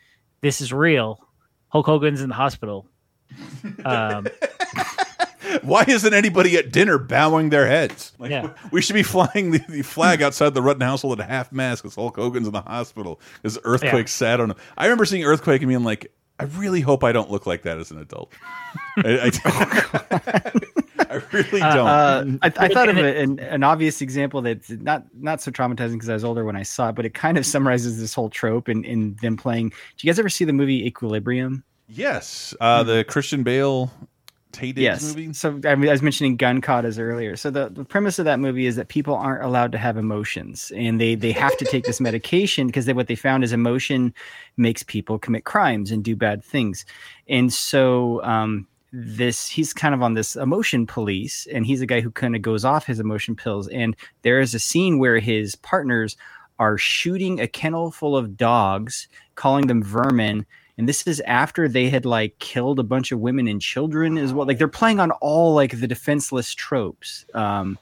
This 0.41 0.59
is 0.59 0.73
real. 0.73 1.25
Hulk 1.69 1.85
Hogan's 1.85 2.21
in 2.21 2.29
the 2.29 2.35
hospital. 2.35 2.87
Um, 3.85 4.25
Why 5.61 5.85
isn't 5.87 6.13
anybody 6.13 6.57
at 6.57 6.71
dinner 6.71 6.97
bowing 6.97 7.49
their 7.49 7.67
heads? 7.67 8.13
Like, 8.17 8.31
Yeah. 8.31 8.53
We 8.71 8.81
should 8.81 8.93
be 8.93 9.03
flying 9.03 9.51
the, 9.51 9.59
the 9.69 9.81
flag 9.81 10.21
outside 10.21 10.53
the 10.53 10.61
Rudden 10.61 10.81
household 10.81 11.19
at 11.19 11.29
half 11.29 11.51
mast 11.51 11.81
because 11.83 11.95
Hulk 11.95 12.15
Hogan's 12.17 12.47
in 12.47 12.53
the 12.53 12.61
hospital 12.61 13.19
because 13.41 13.57
Earthquake 13.63 13.93
Yeah. 13.93 14.05
sat 14.05 14.39
on 14.41 14.51
him. 14.51 14.57
I 14.77 14.85
remember 14.85 15.05
seeing 15.05 15.23
Earthquake 15.23 15.61
and 15.61 15.69
being 15.69 15.83
like, 15.83 16.11
I 16.39 16.45
really 16.45 16.79
hope 16.81 17.03
I 17.03 17.11
don't 17.11 17.29
look 17.29 17.45
like 17.45 17.63
that 17.63 17.77
as 17.79 17.91
an 17.91 17.99
adult. 17.99 18.31
I, 18.97 19.29
I, 19.43 20.51
I 21.09 21.21
really 21.33 21.59
don't. 21.59 21.87
Uh, 21.87 22.25
I, 22.41 22.47
I 22.55 22.67
thought 22.69 22.87
of 22.87 22.97
a, 22.97 23.19
an, 23.21 23.39
an 23.39 23.63
obvious 23.63 24.01
example 24.01 24.41
that's 24.41 24.69
not 24.69 25.03
not 25.19 25.41
so 25.41 25.51
traumatizing 25.51 25.93
because 25.93 26.07
I 26.09 26.13
was 26.13 26.23
older 26.23 26.45
when 26.45 26.55
I 26.55 26.63
saw 26.63 26.89
it, 26.89 26.95
but 26.95 27.05
it 27.05 27.13
kind 27.13 27.37
of 27.37 27.45
summarizes 27.45 27.99
this 27.99 28.13
whole 28.13 28.29
trope 28.29 28.69
in, 28.69 28.83
in 28.85 29.15
them 29.21 29.35
playing. 29.35 29.69
Do 29.69 29.75
you 30.07 30.09
guys 30.11 30.19
ever 30.19 30.29
see 30.29 30.45
the 30.45 30.53
movie 30.53 30.85
Equilibrium? 30.85 31.63
yes, 31.91 32.53
uh, 32.61 32.83
the 32.83 33.03
Christian 33.03 33.41
Bale 33.43 33.91
Tay 34.51 34.73
yes. 34.75 35.03
movie? 35.03 35.33
So 35.33 35.59
I, 35.65 35.75
mean, 35.75 35.89
I 35.89 35.91
was 35.91 36.01
mentioning 36.01 36.35
gun 36.35 36.59
katas 36.61 36.99
earlier. 36.99 37.35
So 37.35 37.51
the, 37.51 37.69
the 37.69 37.85
premise 37.85 38.17
of 38.17 38.25
that 38.25 38.39
movie 38.39 38.65
is 38.65 38.75
that 38.77 38.87
people 38.87 39.13
aren't 39.13 39.43
allowed 39.43 39.71
to 39.73 39.77
have 39.77 39.95
emotions, 39.95 40.71
and 40.75 40.99
they 40.99 41.15
they 41.15 41.31
have 41.31 41.55
to 41.57 41.65
take 41.65 41.83
this 41.83 42.01
medication 42.09 42.67
because 42.67 42.85
they, 42.85 42.93
what 42.93 43.07
they 43.07 43.15
found 43.15 43.43
is 43.43 43.53
emotion 43.53 44.13
makes 44.57 44.81
people 44.81 45.19
commit 45.19 45.43
crimes 45.43 45.91
and 45.91 46.03
do 46.03 46.15
bad 46.15 46.43
things, 46.43 46.85
and 47.27 47.53
so 47.53 48.23
um, 48.23 48.67
this 48.91 49.47
he's 49.47 49.71
kind 49.71 49.93
of 49.93 50.01
on 50.01 50.15
this 50.15 50.35
emotion 50.35 50.87
police, 50.87 51.47
and 51.53 51.65
he's 51.65 51.81
a 51.81 51.85
guy 51.85 52.01
who 52.01 52.09
kind 52.09 52.35
of 52.35 52.41
goes 52.41 52.65
off 52.65 52.85
his 52.85 52.99
emotion 52.99 53.35
pills, 53.35 53.67
and 53.67 53.95
there 54.23 54.39
is 54.39 54.55
a 54.55 54.59
scene 54.59 54.97
where 54.97 55.19
his 55.19 55.55
partners 55.55 56.17
are 56.57 56.77
shooting 56.77 57.39
a 57.39 57.47
kennel 57.47 57.91
full 57.91 58.17
of 58.17 58.35
dogs, 58.35 59.07
calling 59.35 59.67
them 59.67 59.83
vermin. 59.83 60.45
And 60.79 60.87
this 60.87 61.05
is 61.05 61.19
after 61.27 61.67
they 61.67 61.89
had 61.89 62.05
like 62.05 62.39
killed 62.39 62.79
a 62.79 62.83
bunch 62.83 63.11
of 63.11 63.19
women 63.19 63.49
and 63.49 63.61
children 63.61 64.17
as 64.17 64.31
well. 64.33 64.47
Like 64.47 64.57
they're 64.57 64.69
playing 64.69 65.01
on 65.01 65.11
all 65.11 65.53
like 65.53 65.77
the 65.77 65.87
defenseless 65.87 66.53
tropes. 66.53 67.25
Um, 67.33 67.77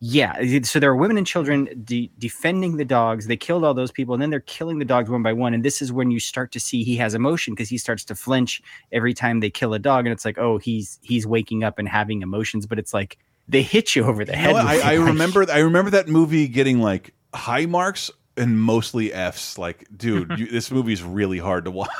yeah. 0.00 0.62
So 0.62 0.80
there 0.80 0.90
are 0.90 0.96
women 0.96 1.18
and 1.18 1.26
children 1.26 1.68
de- 1.84 2.10
defending 2.18 2.78
the 2.78 2.86
dogs. 2.86 3.26
They 3.26 3.36
killed 3.36 3.64
all 3.64 3.74
those 3.74 3.92
people, 3.92 4.14
and 4.14 4.22
then 4.22 4.30
they're 4.30 4.40
killing 4.40 4.78
the 4.78 4.86
dogs 4.86 5.10
one 5.10 5.22
by 5.22 5.34
one. 5.34 5.52
And 5.52 5.62
this 5.62 5.82
is 5.82 5.92
when 5.92 6.10
you 6.10 6.18
start 6.18 6.52
to 6.52 6.58
see 6.58 6.82
he 6.82 6.96
has 6.96 7.12
emotion 7.12 7.52
because 7.52 7.68
he 7.68 7.76
starts 7.76 8.02
to 8.06 8.14
flinch 8.14 8.62
every 8.92 9.12
time 9.12 9.40
they 9.40 9.50
kill 9.50 9.74
a 9.74 9.78
dog. 9.78 10.06
And 10.06 10.12
it's 10.12 10.24
like, 10.24 10.38
oh, 10.38 10.56
he's 10.56 10.98
he's 11.02 11.26
waking 11.26 11.64
up 11.64 11.78
and 11.78 11.86
having 11.86 12.22
emotions, 12.22 12.64
but 12.64 12.78
it's 12.78 12.94
like 12.94 13.18
they 13.46 13.60
hit 13.60 13.94
you 13.94 14.04
over 14.04 14.24
the 14.24 14.32
You 14.32 14.38
head. 14.38 14.56
I, 14.56 14.92
I 14.92 14.94
remember 14.94 15.44
I 15.52 15.58
remember 15.58 15.90
that 15.90 16.08
movie 16.08 16.48
getting 16.48 16.80
like 16.80 17.12
high 17.34 17.66
marks 17.66 18.10
and 18.38 18.58
mostly 18.58 19.12
Fs. 19.12 19.58
Like, 19.58 19.86
dude, 19.94 20.32
you, 20.38 20.46
this 20.46 20.70
movie's 20.70 21.02
really 21.02 21.38
hard 21.38 21.66
to 21.66 21.70
watch. 21.70 21.90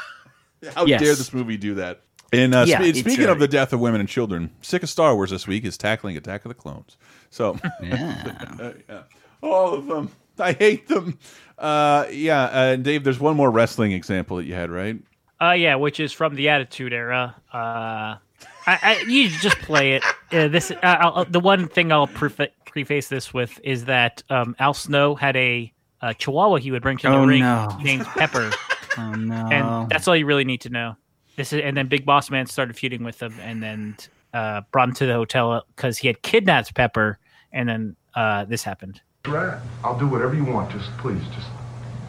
How 0.74 0.84
Yes. 0.86 1.00
dare 1.00 1.14
this 1.14 1.32
movie 1.32 1.56
do 1.56 1.74
that? 1.74 2.02
And 2.32 2.54
uh, 2.54 2.64
Yeah, 2.66 2.78
spe- 2.78 2.84
it's, 2.86 3.00
speaking 3.00 3.26
uh, 3.28 3.32
of 3.32 3.38
the 3.38 3.48
death 3.48 3.72
of 3.72 3.80
women 3.80 4.00
and 4.00 4.08
children, 4.08 4.50
sick 4.62 4.82
of 4.82 4.88
Star 4.88 5.14
Wars 5.14 5.30
this 5.30 5.46
week 5.46 5.64
is 5.64 5.76
tackling 5.76 6.16
Attack 6.16 6.44
of 6.44 6.48
the 6.48 6.54
Clones. 6.54 6.96
So, 7.30 7.58
yeah. 7.82 8.72
yeah. 8.88 9.02
all 9.42 9.74
of 9.74 9.86
them. 9.86 10.10
I 10.38 10.52
hate 10.52 10.88
them. 10.88 11.18
Uh, 11.58 12.06
yeah, 12.10 12.42
uh, 12.44 12.76
Dave. 12.76 13.04
There's 13.04 13.20
one 13.20 13.36
more 13.36 13.50
wrestling 13.50 13.92
example 13.92 14.38
that 14.38 14.44
you 14.44 14.54
had, 14.54 14.70
right? 14.70 14.96
Uh, 15.40 15.52
yeah, 15.52 15.74
which 15.74 16.00
is 16.00 16.10
from 16.12 16.34
the 16.36 16.48
Attitude 16.48 16.92
Era. 16.94 17.34
Uh, 17.52 18.16
I, 18.16 18.18
I 18.66 19.04
you 19.06 19.28
just 19.28 19.58
play 19.58 19.92
it. 19.94 20.04
Uh, 20.32 20.48
this 20.48 20.70
uh, 20.70 20.76
I'll, 20.82 21.24
the 21.26 21.38
one 21.38 21.68
thing 21.68 21.92
I'll 21.92 22.06
prefa- 22.08 22.48
preface 22.64 23.08
this 23.08 23.34
with 23.34 23.60
is 23.62 23.84
that 23.84 24.22
um, 24.30 24.56
Al 24.58 24.72
Snow 24.72 25.14
had 25.14 25.36
a, 25.36 25.70
uh 26.00 26.14
Chihuahua 26.14 26.56
he 26.56 26.70
would 26.70 26.82
bring 26.82 26.96
to 26.98 27.08
the 27.08 27.14
Oh, 27.14 27.26
ring 27.26 27.40
no. 27.40 27.76
named 27.82 28.06
Pepper, 28.06 28.50
Oh 28.98 29.12
no. 29.12 29.48
and 29.50 29.88
that's 29.88 30.06
all 30.08 30.16
you 30.16 30.26
really 30.26 30.44
need 30.44 30.60
to 30.62 30.70
know. 30.70 30.96
This 31.36 31.52
is, 31.52 31.60
and 31.62 31.76
then 31.76 31.88
Big 31.88 32.04
Boss 32.04 32.30
Man 32.30 32.46
started 32.46 32.76
feuding 32.76 33.04
with 33.04 33.22
him, 33.22 33.34
and 33.40 33.62
then 33.62 33.96
uh, 34.34 34.62
brought 34.70 34.88
him 34.90 34.94
to 34.96 35.06
the 35.06 35.14
hotel 35.14 35.64
because 35.74 35.98
he 35.98 36.06
had 36.06 36.20
kidnapped 36.22 36.74
Pepper, 36.74 37.18
and 37.52 37.68
then 37.68 37.96
uh, 38.14 38.44
this 38.44 38.62
happened. 38.62 39.00
Right. 39.26 39.58
I'll 39.84 39.98
do 39.98 40.06
whatever 40.08 40.34
you 40.34 40.44
want. 40.44 40.70
Just 40.72 40.90
please, 40.98 41.22
just 41.34 41.46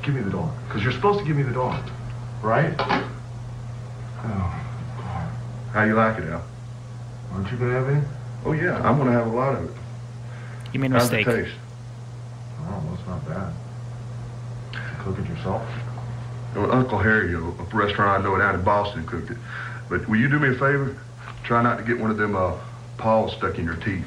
give 0.04 0.16
me 0.16 0.22
the 0.22 0.32
dog. 0.32 0.52
Because 0.68 0.84
you're 0.84 0.92
supposed 0.92 1.20
to 1.20 1.26
give 1.26 1.38
me 1.38 1.44
the 1.44 1.54
dog. 1.54 1.82
Right? 2.42 2.74
Oh, 4.26 4.64
God. 4.98 5.32
How 5.72 5.84
you 5.86 5.94
like 5.96 6.18
it, 6.20 6.30
Al? 6.30 6.44
Aren't 7.34 7.52
you 7.52 7.58
gonna 7.58 7.74
have 7.74 7.90
any? 7.90 8.02
Oh 8.46 8.52
yeah, 8.52 8.76
I'm 8.88 8.98
gonna 8.98 9.12
have 9.12 9.28
a 9.28 9.32
lot 9.32 9.56
of 9.56 9.64
it. 9.70 9.76
You 10.74 10.80
made 10.80 10.92
a 10.92 10.96
How's 10.96 11.10
mistake. 11.12 11.28
it 11.28 11.44
taste? 11.46 11.56
Oh, 12.60 12.84
well, 12.86 12.98
it's 12.98 13.08
not 13.08 13.28
bad. 13.28 13.54
You 14.74 14.80
cook 15.04 15.20
it 15.20 15.30
yourself? 15.30 15.62
Well, 16.56 16.72
Uncle 16.72 17.00
Harry, 17.00 17.34
a, 17.34 17.40
a 17.40 17.64
restaurant 17.74 18.22
I 18.22 18.24
know 18.24 18.38
down 18.38 18.56
in 18.56 18.64
Boston, 18.64 19.06
cooked 19.06 19.32
it. 19.32 19.38
But 19.90 20.08
will 20.08 20.18
you 20.18 20.30
do 20.30 20.40
me 20.40 20.50
a 20.50 20.54
favor? 20.54 20.96
Try 21.44 21.62
not 21.62 21.78
to 21.78 21.84
get 21.84 22.00
one 22.00 22.12
of 22.12 22.18
them 22.18 22.36
uh, 22.36 22.58
paws 22.98 23.34
stuck 23.34 23.58
in 23.58 23.66
your 23.66 23.76
teeth. 23.78 24.06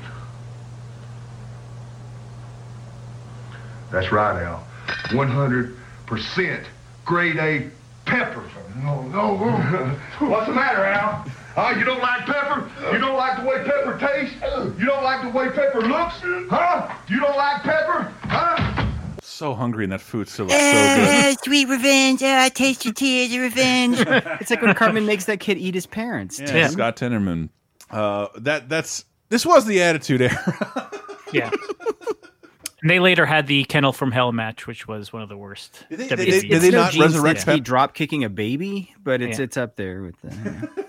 That's 3.91 4.11
right, 4.13 4.43
Al. 4.43 4.67
100% 5.11 6.65
grade 7.05 7.37
A 7.37 7.71
pepper. 8.05 8.45
No, 8.83 9.03
no. 9.03 9.37
What's 10.19 10.47
the 10.47 10.55
matter, 10.55 10.85
Al? 10.85 11.25
Oh, 11.57 11.71
you 11.71 11.85
don't 11.85 12.01
like 12.03 12.27
pepper? 12.27 12.71
You 12.93 12.99
don't 12.99 13.17
like 13.17 13.41
the 13.41 13.49
way 13.49 13.65
pepper 13.65 13.99
tastes? 13.99 14.37
You 14.79 14.87
don't 14.87 15.03
like 15.03 15.23
the 15.23 15.31
way 15.37 15.49
pepper 15.49 15.81
looks? 15.81 16.17
Huh? 16.51 16.95
You 17.09 17.19
don't 17.19 17.37
like 17.37 17.63
pepper? 17.63 18.13
Huh? 18.25 18.66
So 19.37 19.55
hungry, 19.55 19.85
and 19.85 19.93
that 19.93 20.01
food 20.01 20.31
still 20.31 20.47
looks 20.47 20.57
so 20.59 20.73
good. 20.97 21.35
Uh, 21.35 21.35
sweet 21.45 21.69
revenge. 21.69 22.23
Uh, 22.23 22.39
I 22.41 22.49
taste 22.49 22.87
your 22.87 22.95
tears 22.95 23.35
of 23.35 23.41
revenge. 23.41 23.99
it's 24.41 24.49
like 24.49 24.63
when 24.63 24.75
Cartman 24.75 25.05
makes 25.05 25.27
that 25.27 25.41
kid 25.41 25.59
eat 25.59 25.75
his 25.75 25.85
parents. 25.85 26.41
Yeah, 26.41 26.69
Scott 26.69 26.97
Tenorman. 26.97 27.51
Uh, 27.91 28.29
that 28.37 28.71
that's 28.71 29.05
this 29.29 29.45
was 29.45 29.67
the 29.67 29.83
Attitude 29.83 30.23
Era. 30.23 30.91
Yeah. 31.33 31.51
And 32.83 32.89
they 32.91 33.01
later 33.01 33.27
had 33.27 33.47
the 33.49 33.65
Kennel 33.65 33.93
from 33.93 34.13
Hell 34.13 34.31
match, 34.31 34.67
which 34.69 34.87
was 34.87 35.13
one 35.13 35.23
of 35.23 35.29
the 35.29 35.37
worst. 35.37 35.85
Did 35.91 35.99
they- 35.99 36.09
WCW. 36.09 36.17
did 36.17 36.33
they- 36.45 36.49
did 36.49 36.63
they 36.63 36.71
no 36.71 36.83
not 36.83 36.93
Gene 36.93 37.03
resurrect 37.03 37.41
Snitsky 37.45 37.63
drop 37.65 37.95
kicking 37.95 38.23
a 38.23 38.29
baby, 38.31 38.95
but 39.03 39.21
it's 39.21 39.39
Yeah. 39.39 39.45
it's 39.45 39.57
up 39.57 39.75
there 39.77 40.03
with 40.03 40.15
the. 40.23 40.86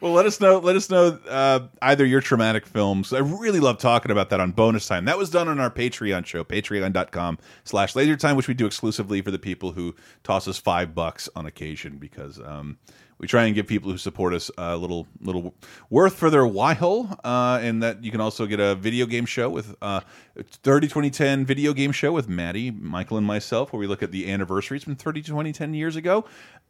Well, 0.00 0.12
let 0.12 0.26
us 0.26 0.40
know. 0.40 0.58
Let 0.58 0.76
us 0.76 0.90
know 0.90 1.18
uh, 1.28 1.60
either 1.82 2.04
your 2.04 2.20
traumatic 2.20 2.66
films. 2.66 3.12
I 3.12 3.18
really 3.18 3.60
love 3.60 3.78
talking 3.78 4.10
about 4.10 4.30
that 4.30 4.40
on 4.40 4.52
bonus 4.52 4.86
time. 4.86 5.04
That 5.04 5.18
was 5.18 5.30
done 5.30 5.48
on 5.48 5.60
our 5.60 5.70
Patreon 5.70 6.26
show, 6.26 6.44
patreon.com 6.44 7.38
slash 7.64 7.94
laser 7.94 8.16
time, 8.16 8.36
which 8.36 8.48
we 8.48 8.54
do 8.54 8.66
exclusively 8.66 9.20
for 9.22 9.30
the 9.30 9.38
people 9.38 9.72
who 9.72 9.94
toss 10.22 10.48
us 10.48 10.58
five 10.58 10.94
bucks 10.94 11.28
on 11.36 11.46
occasion 11.46 11.98
because 11.98 12.40
um, 12.40 12.78
we 13.22 13.28
try 13.28 13.44
and 13.44 13.54
give 13.54 13.68
people 13.68 13.90
who 13.90 13.96
support 13.96 14.34
us 14.34 14.50
a 14.58 14.76
little 14.76 15.06
little 15.20 15.54
worth 15.88 16.14
for 16.16 16.28
their 16.28 16.44
while. 16.44 17.16
Uh, 17.24 17.60
and 17.62 17.82
that 17.82 18.02
you 18.02 18.10
can 18.10 18.20
also 18.20 18.46
get 18.46 18.58
a 18.58 18.74
video 18.74 19.06
game 19.06 19.24
show 19.24 19.48
with 19.48 19.76
uh, 19.80 20.00
30 20.36 20.88
2010 20.88 21.46
video 21.46 21.72
game 21.72 21.92
show 21.92 22.12
with 22.12 22.28
Maddie, 22.28 22.72
Michael, 22.72 23.16
and 23.16 23.26
myself, 23.26 23.72
where 23.72 23.78
we 23.78 23.86
look 23.86 24.02
at 24.02 24.10
the 24.10 24.30
anniversaries 24.30 24.82
from 24.82 24.96
30 24.96 25.22
2010 25.22 25.72
years 25.72 25.94
ago. 25.94 26.24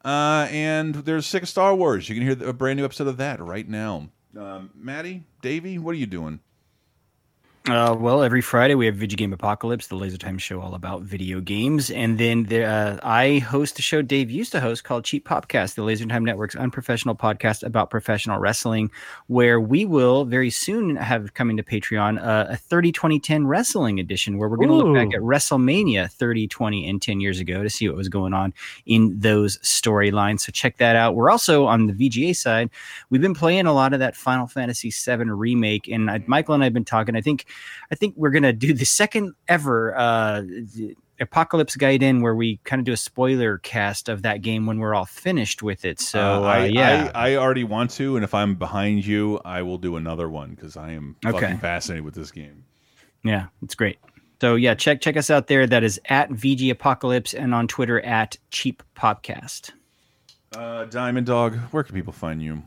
Uh, 0.05 0.47
and 0.51 0.93
there's 0.93 1.25
of 1.25 1.47
Star 1.47 1.73
Wars. 1.73 2.07
You 2.07 2.15
can 2.15 2.23
hear 2.23 2.47
a 2.47 2.53
brand 2.53 2.77
new 2.77 2.85
episode 2.85 3.07
of 3.07 3.17
that 3.17 3.39
right 3.41 3.67
now. 3.67 4.09
Um, 4.37 4.69
Maddie, 4.75 5.23
Davey, 5.41 5.79
what 5.79 5.91
are 5.91 5.97
you 5.97 6.05
doing? 6.05 6.39
Uh, 7.69 7.95
well, 7.97 8.23
every 8.23 8.41
Friday 8.41 8.75
we 8.75 8.85
have 8.85 8.95
Video 8.95 9.15
Game 9.15 9.31
Apocalypse, 9.31 9.87
the 9.87 9.95
Laser 9.95 10.17
Time 10.17 10.37
show 10.37 10.59
all 10.59 10.75
about 10.75 11.03
video 11.03 11.39
games, 11.39 11.89
and 11.91 12.17
then 12.17 12.43
there, 12.43 12.69
uh, 12.69 12.99
I 13.03 13.39
host 13.39 13.79
a 13.79 13.81
show 13.81 14.01
Dave 14.01 14.29
used 14.29 14.51
to 14.51 14.59
host 14.59 14.83
called 14.83 15.05
Cheap 15.05 15.25
Popcast, 15.25 15.75
the 15.75 15.83
Laser 15.83 16.05
Time 16.05 16.25
Network's 16.25 16.57
unprofessional 16.57 17.15
podcast 17.15 17.63
about 17.63 17.89
professional 17.89 18.37
wrestling, 18.37 18.91
where 19.27 19.61
we 19.61 19.85
will 19.85 20.25
very 20.25 20.49
soon 20.49 20.97
have 20.97 21.35
coming 21.35 21.55
to 21.55 21.63
Patreon 21.63 22.21
uh, 22.21 22.47
a 22.49 22.57
30 22.57 22.91
20 22.91 23.17
10 23.21 23.47
wrestling 23.47 23.97
edition, 23.97 24.37
where 24.37 24.49
we're 24.49 24.57
going 24.57 24.67
to 24.67 24.75
look 24.75 24.93
back 24.93 25.15
at 25.15 25.21
WrestleMania 25.21 26.11
30, 26.11 26.49
20, 26.49 26.89
and 26.89 27.01
10 27.01 27.21
years 27.21 27.39
ago 27.39 27.63
to 27.63 27.69
see 27.69 27.87
what 27.87 27.95
was 27.95 28.09
going 28.09 28.33
on 28.33 28.53
in 28.87 29.17
those 29.17 29.57
storylines. 29.59 30.41
So 30.41 30.51
check 30.51 30.79
that 30.79 30.97
out. 30.97 31.15
We're 31.15 31.31
also 31.31 31.65
on 31.67 31.87
the 31.87 31.93
VGA 31.93 32.35
side. 32.35 32.69
We've 33.09 33.21
been 33.21 33.33
playing 33.33 33.67
a 33.67 33.73
lot 33.73 33.93
of 33.93 34.01
that 34.01 34.17
Final 34.17 34.47
Fantasy 34.47 34.91
VII 34.91 35.29
remake, 35.29 35.87
and 35.87 36.11
I, 36.11 36.21
Michael 36.27 36.55
and 36.55 36.61
I 36.61 36.65
have 36.65 36.73
been 36.73 36.83
talking. 36.83 37.15
I 37.15 37.21
think, 37.21 37.45
I 37.91 37.95
think 37.95 38.15
we're 38.17 38.31
gonna 38.31 38.53
do 38.53 38.73
the 38.73 38.85
second 38.85 39.33
ever 39.47 39.95
uh, 39.97 40.41
the 40.41 40.95
Apocalypse 41.19 41.75
Guide 41.75 42.01
in 42.01 42.21
where 42.21 42.35
we 42.35 42.57
kind 42.63 42.79
of 42.79 42.85
do 42.85 42.91
a 42.91 42.97
spoiler 42.97 43.59
cast 43.59 44.09
of 44.09 44.23
that 44.23 44.41
game 44.41 44.65
when 44.65 44.79
we're 44.79 44.95
all 44.95 45.05
finished 45.05 45.61
with 45.61 45.85
it. 45.85 45.99
So 45.99 46.19
Uh, 46.19 46.39
uh, 46.39 46.43
I, 46.43 46.65
yeah, 46.65 47.11
I, 47.13 47.31
I 47.33 47.35
already 47.35 47.63
want 47.63 47.91
to, 47.91 48.15
and 48.15 48.23
if 48.23 48.33
I'm 48.33 48.55
behind 48.55 49.05
you, 49.05 49.39
I 49.45 49.61
will 49.61 49.77
do 49.77 49.95
another 49.95 50.27
one 50.27 50.51
because 50.51 50.75
I 50.75 50.91
am 50.91 51.15
Okay. 51.25 51.39
fucking 51.39 51.59
fascinated 51.59 52.03
with 52.03 52.15
this 52.15 52.31
game. 52.31 52.65
yeah, 53.23 53.47
it's 53.61 53.75
great. 53.75 53.99
So 54.41 54.55
yeah, 54.55 54.73
check 54.73 54.99
check 54.99 55.15
us 55.15 55.29
out 55.29 55.47
there. 55.47 55.65
That 55.67 55.83
is 55.83 56.01
at 56.09 56.29
VG 56.29 56.69
Apocalypse 56.71 57.33
and 57.33 57.53
on 57.55 57.67
Twitter 57.67 58.01
at 58.01 58.37
Cheap 58.51 58.83
Popcast. 58.97 59.71
Uh, 60.53 60.83
Diamond 60.85 61.25
Dog, 61.27 61.55
where 61.71 61.83
can 61.83 61.95
people 61.95 62.11
find 62.11 62.41
you? 62.41 62.61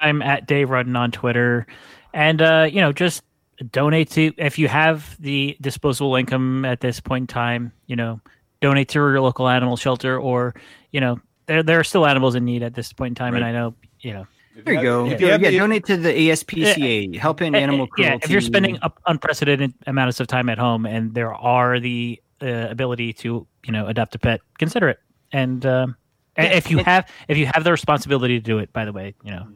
I'm 0.00 0.22
at 0.22 0.46
Dave 0.46 0.70
Rudden 0.70 0.94
on 0.96 1.10
Twitter, 1.10 1.66
and 2.14 2.40
uh, 2.40 2.68
you 2.70 2.80
know, 2.80 2.92
just 2.92 3.22
donate 3.70 4.10
to 4.12 4.32
if 4.38 4.58
you 4.58 4.68
have 4.68 5.16
the 5.20 5.56
disposable 5.60 6.16
income 6.16 6.64
at 6.64 6.80
this 6.80 7.00
point 7.00 7.22
in 7.24 7.26
time. 7.26 7.72
You 7.86 7.96
know, 7.96 8.20
donate 8.60 8.88
to 8.90 8.98
your 8.98 9.20
local 9.20 9.48
animal 9.48 9.76
shelter, 9.76 10.18
or 10.18 10.54
you 10.92 11.00
know, 11.00 11.20
there 11.46 11.62
there 11.62 11.78
are 11.80 11.84
still 11.84 12.06
animals 12.06 12.34
in 12.34 12.44
need 12.44 12.62
at 12.62 12.74
this 12.74 12.92
point 12.92 13.12
in 13.12 13.14
time, 13.14 13.34
and 13.34 13.44
I 13.44 13.52
know 13.52 13.74
you 14.00 14.12
know. 14.12 14.26
There 14.64 14.72
you 14.74 14.80
go. 14.82 15.04
If 15.10 15.20
Yeah, 15.20 15.26
you 15.26 15.32
have- 15.32 15.42
yeah, 15.42 15.48
if- 15.48 15.58
donate 15.58 15.84
to 15.84 15.96
the 15.98 16.30
ASPCA, 16.30 17.18
help 17.18 17.42
in 17.42 17.54
Eh, 17.54 17.58
animal 17.60 17.86
cruelty. 17.86 18.10
Yeah, 18.10 18.18
if 18.24 18.30
you're 18.30 18.40
spending 18.40 18.78
up 18.80 18.98
unprecedented 19.06 19.74
amounts 19.86 20.18
of 20.18 20.28
time 20.28 20.48
at 20.48 20.56
home, 20.58 20.86
and 20.86 21.12
there 21.14 21.34
are 21.34 21.78
the 21.78 22.20
uh, 22.40 22.46
ability 22.70 23.12
to 23.14 23.46
you 23.66 23.72
know 23.72 23.86
adopt 23.86 24.14
a 24.14 24.18
pet, 24.18 24.40
consider 24.58 24.88
it. 24.88 24.98
And 25.32 25.64
um, 25.66 25.96
Yeah, 26.38 26.44
if 26.56 26.70
you 26.70 26.78
it- 26.78 26.86
have 26.86 27.06
if 27.28 27.36
you 27.36 27.46
have 27.52 27.64
the 27.64 27.70
responsibility 27.72 28.38
to 28.38 28.42
do 28.42 28.58
it, 28.58 28.72
by 28.72 28.84
the 28.86 28.92
way, 28.92 29.14
you 29.24 29.30
know. 29.30 29.46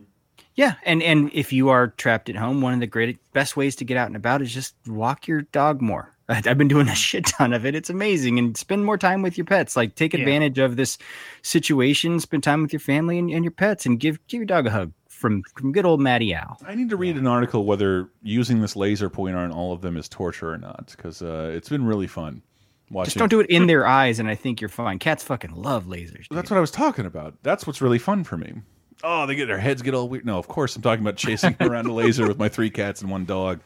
Yeah, 0.60 0.74
and 0.84 1.02
and 1.02 1.30
if 1.32 1.52
you 1.54 1.70
are 1.70 1.88
trapped 1.88 2.28
at 2.28 2.36
home, 2.36 2.60
one 2.60 2.74
of 2.74 2.80
the 2.80 2.86
great 2.86 3.18
best 3.32 3.56
ways 3.56 3.74
to 3.76 3.84
get 3.86 3.96
out 3.96 4.08
and 4.08 4.16
about 4.16 4.42
is 4.42 4.52
just 4.52 4.74
walk 4.86 5.26
your 5.26 5.42
dog 5.42 5.80
more. 5.80 6.12
I- 6.28 6.42
I've 6.44 6.58
been 6.58 6.68
doing 6.68 6.86
a 6.88 6.94
shit 6.94 7.24
ton 7.24 7.54
of 7.54 7.64
it. 7.64 7.74
It's 7.74 7.88
amazing, 7.88 8.38
and 8.38 8.54
spend 8.56 8.84
more 8.84 8.98
time 8.98 9.22
with 9.22 9.38
your 9.38 9.46
pets. 9.46 9.74
Like 9.74 9.94
take 9.94 10.12
Yeah. 10.12 10.20
advantage 10.20 10.58
of 10.58 10.76
this 10.76 10.98
situation. 11.42 12.20
Spend 12.20 12.42
time 12.42 12.60
with 12.62 12.72
your 12.74 12.80
family 12.80 13.18
and, 13.18 13.30
and 13.30 13.42
your 13.42 13.52
pets, 13.52 13.86
and 13.86 13.98
give 13.98 14.18
give 14.28 14.38
your 14.38 14.46
dog 14.46 14.66
a 14.66 14.70
hug. 14.70 14.92
from 15.08 15.42
from 15.56 15.72
good 15.72 15.86
old 15.86 16.00
Matty 16.00 16.34
Al. 16.34 16.58
I 16.66 16.74
need 16.74 16.90
to 16.90 16.96
read 16.96 17.16
an 17.16 17.26
article 17.26 17.64
whether 17.64 18.10
using 18.22 18.60
this 18.60 18.76
laser 18.76 19.08
pointer 19.10 19.38
on 19.38 19.52
all 19.52 19.72
of 19.72 19.80
them 19.80 19.96
is 19.96 20.08
torture 20.08 20.50
or 20.52 20.58
not, 20.58 20.92
because 20.96 21.22
uh, 21.22 21.52
it's 21.54 21.68
been 21.68 21.84
really 21.86 22.06
fun. 22.06 22.42
Watching. 22.90 23.06
Just 23.06 23.18
don't 23.18 23.28
do 23.30 23.40
it 23.40 23.48
in 23.48 23.66
their 23.66 23.86
eyes, 23.86 24.18
and 24.18 24.28
I 24.28 24.34
think 24.34 24.60
you're 24.60 24.68
fine. 24.68 24.98
Cats 24.98 25.22
fucking 25.22 25.52
love 25.54 25.84
lasers. 25.86 26.26
That's 26.30 26.50
what 26.50 26.56
I 26.56 26.60
was 26.60 26.70
talking 26.72 27.06
about. 27.06 27.34
That's 27.42 27.66
what's 27.66 27.80
really 27.80 27.98
fun 28.00 28.24
for 28.24 28.36
me. 28.36 28.52
Oh, 29.02 29.26
they 29.26 29.34
get 29.34 29.46
their 29.46 29.58
heads 29.58 29.82
get 29.82 29.94
all 29.94 30.08
weird. 30.08 30.26
No, 30.26 30.38
of 30.38 30.48
course 30.48 30.76
I'm 30.76 30.82
talking 30.82 31.02
about 31.04 31.16
chasing 31.16 31.56
around 31.60 31.86
a 31.86 31.92
laser 31.92 32.26
with 32.28 32.38
my 32.38 32.48
three 32.48 32.70
cats 32.70 33.00
and 33.02 33.10
one 33.10 33.24
dog. 33.24 33.60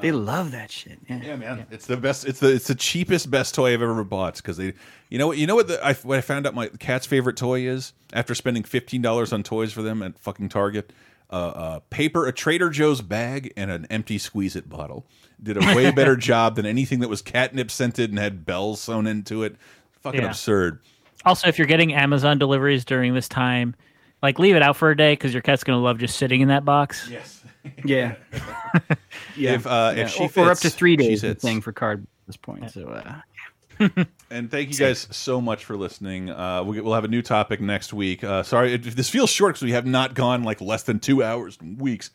they 0.00 0.12
love 0.12 0.52
that 0.52 0.70
shit. 0.70 0.98
Yeah, 1.08 1.20
yeah 1.22 1.36
man. 1.36 1.66
It's 1.70 1.86
the 1.86 1.96
best. 1.96 2.26
It's 2.26 2.40
the 2.40 2.52
it's 2.52 2.68
the 2.68 2.74
cheapest 2.74 3.30
best 3.30 3.54
toy 3.54 3.72
I've 3.72 3.82
ever 3.82 4.04
bought 4.04 4.36
because 4.36 4.56
they, 4.56 4.74
you 5.08 5.18
know 5.18 5.26
what, 5.28 5.38
you 5.38 5.46
know 5.46 5.54
what 5.56 5.68
the 5.68 5.84
I 5.84 5.94
what 5.94 6.18
I 6.18 6.20
found 6.20 6.46
out 6.46 6.54
my 6.54 6.68
cat's 6.68 7.06
favorite 7.06 7.36
toy 7.36 7.62
is 7.62 7.92
after 8.12 8.34
spending 8.34 8.62
fifteen 8.64 9.02
dollars 9.02 9.32
on 9.32 9.42
toys 9.42 9.72
for 9.72 9.82
them 9.82 10.02
at 10.02 10.18
fucking 10.18 10.48
Target. 10.50 10.92
Uh, 11.30 11.34
uh, 11.34 11.80
paper, 11.90 12.26
a 12.26 12.32
Trader 12.32 12.70
Joe's 12.70 13.02
bag, 13.02 13.52
and 13.54 13.70
an 13.70 13.86
empty 13.90 14.16
squeeze 14.16 14.56
it 14.56 14.66
bottle 14.66 15.04
did 15.42 15.56
a 15.62 15.76
way 15.76 15.90
better 15.90 16.16
job 16.30 16.56
than 16.56 16.64
anything 16.64 17.00
that 17.00 17.08
was 17.08 17.20
catnip 17.20 17.70
scented 17.70 18.08
and 18.10 18.18
had 18.18 18.46
bells 18.46 18.80
sewn 18.80 19.06
into 19.06 19.42
it. 19.42 19.56
Fucking 20.02 20.22
Yeah. 20.22 20.28
absurd. 20.28 20.80
Also, 21.26 21.46
if 21.46 21.58
you're 21.58 21.66
getting 21.66 21.92
Amazon 21.92 22.38
deliveries 22.38 22.84
during 22.84 23.12
this 23.14 23.28
time, 23.28 23.74
like 24.22 24.38
leave 24.38 24.56
it 24.56 24.62
out 24.62 24.76
for 24.76 24.90
a 24.90 24.96
day 24.96 25.12
because 25.12 25.32
your 25.32 25.42
cat's 25.42 25.64
gonna 25.64 25.80
love 25.80 25.98
just 25.98 26.16
sitting 26.18 26.40
in 26.40 26.48
that 26.48 26.64
box. 26.64 27.08
Yes. 27.10 27.34
Yeah. 27.84 28.14
yeah. 29.36 29.52
If, 29.54 29.66
uh, 29.66 29.92
Yeah, 29.94 30.04
if 30.04 30.10
she 30.10 30.24
or, 30.36 30.46
or 30.46 30.50
up 30.52 30.58
to 30.60 30.70
three 30.70 30.96
days 30.96 31.20
sits. 31.20 31.42
thing 31.44 31.60
for 31.60 31.70
card 31.72 32.02
at 32.02 32.26
this 32.26 32.36
point. 32.36 32.70
So 32.70 32.86
uh, 32.88 34.04
And 34.30 34.50
thank 34.50 34.70
you 34.70 34.76
guys 34.76 35.06
so 35.10 35.40
much 35.40 35.64
for 35.66 35.76
listening. 35.76 36.30
Uh, 36.30 36.62
we- 36.64 36.80
we'll 36.80 36.94
have 36.94 37.04
a 37.04 37.08
new 37.08 37.20
topic 37.20 37.60
next 37.60 37.92
week. 37.92 38.24
Uh, 38.24 38.42
sorry, 38.42 38.72
it, 38.74 38.82
this 38.96 39.10
feels 39.10 39.28
short 39.28 39.54
because 39.54 39.64
we 39.64 39.72
have 39.72 39.84
not 39.86 40.14
gone 40.14 40.44
like 40.44 40.60
less 40.62 40.82
than 40.84 40.98
two 40.98 41.22
hours 41.22 41.58
in 41.60 41.76
weeks, 41.76 42.10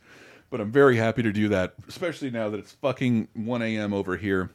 but 0.50 0.60
I'm 0.60 0.72
very 0.72 0.98
happy 0.98 1.22
to 1.22 1.32
do 1.32 1.50
that, 1.50 1.76
especially 1.88 2.32
now 2.32 2.50
that 2.50 2.60
it's 2.60 2.72
fucking 2.74 3.28
1 3.36 3.62
a.m. 3.62 3.94
over 3.94 4.18
here, 4.18 4.50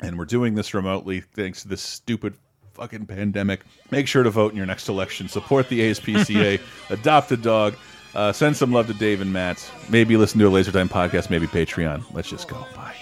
and 0.00 0.16
we're 0.18 0.24
doing 0.24 0.54
this 0.54 0.72
remotely 0.72 1.20
thanks 1.20 1.62
to 1.62 1.68
this 1.68 1.82
stupid 1.82 2.34
fucking 2.74 3.06
pandemic. 3.06 3.60
Make 3.90 4.08
sure 4.08 4.22
to 4.22 4.30
vote 4.30 4.52
in 4.52 4.56
your 4.56 4.66
next 4.66 4.88
election. 4.88 5.28
Support 5.28 5.68
the 5.68 5.80
ASPCA. 5.80 6.60
adopt 6.90 7.32
a 7.32 7.36
dog. 7.36 7.74
Uh, 8.14 8.32
send 8.32 8.56
some 8.56 8.72
love 8.72 8.86
to 8.88 8.94
Dave 8.94 9.20
and 9.20 9.32
Matt. 9.32 9.70
Maybe 9.88 10.16
listen 10.16 10.38
to 10.40 10.46
a 10.46 10.50
Laser 10.50 10.72
Time 10.72 10.88
podcast. 10.88 11.30
Maybe 11.30 11.46
Patreon. 11.46 12.04
Let's 12.12 12.28
just 12.28 12.48
go. 12.48 12.66
Bye. 12.74 12.92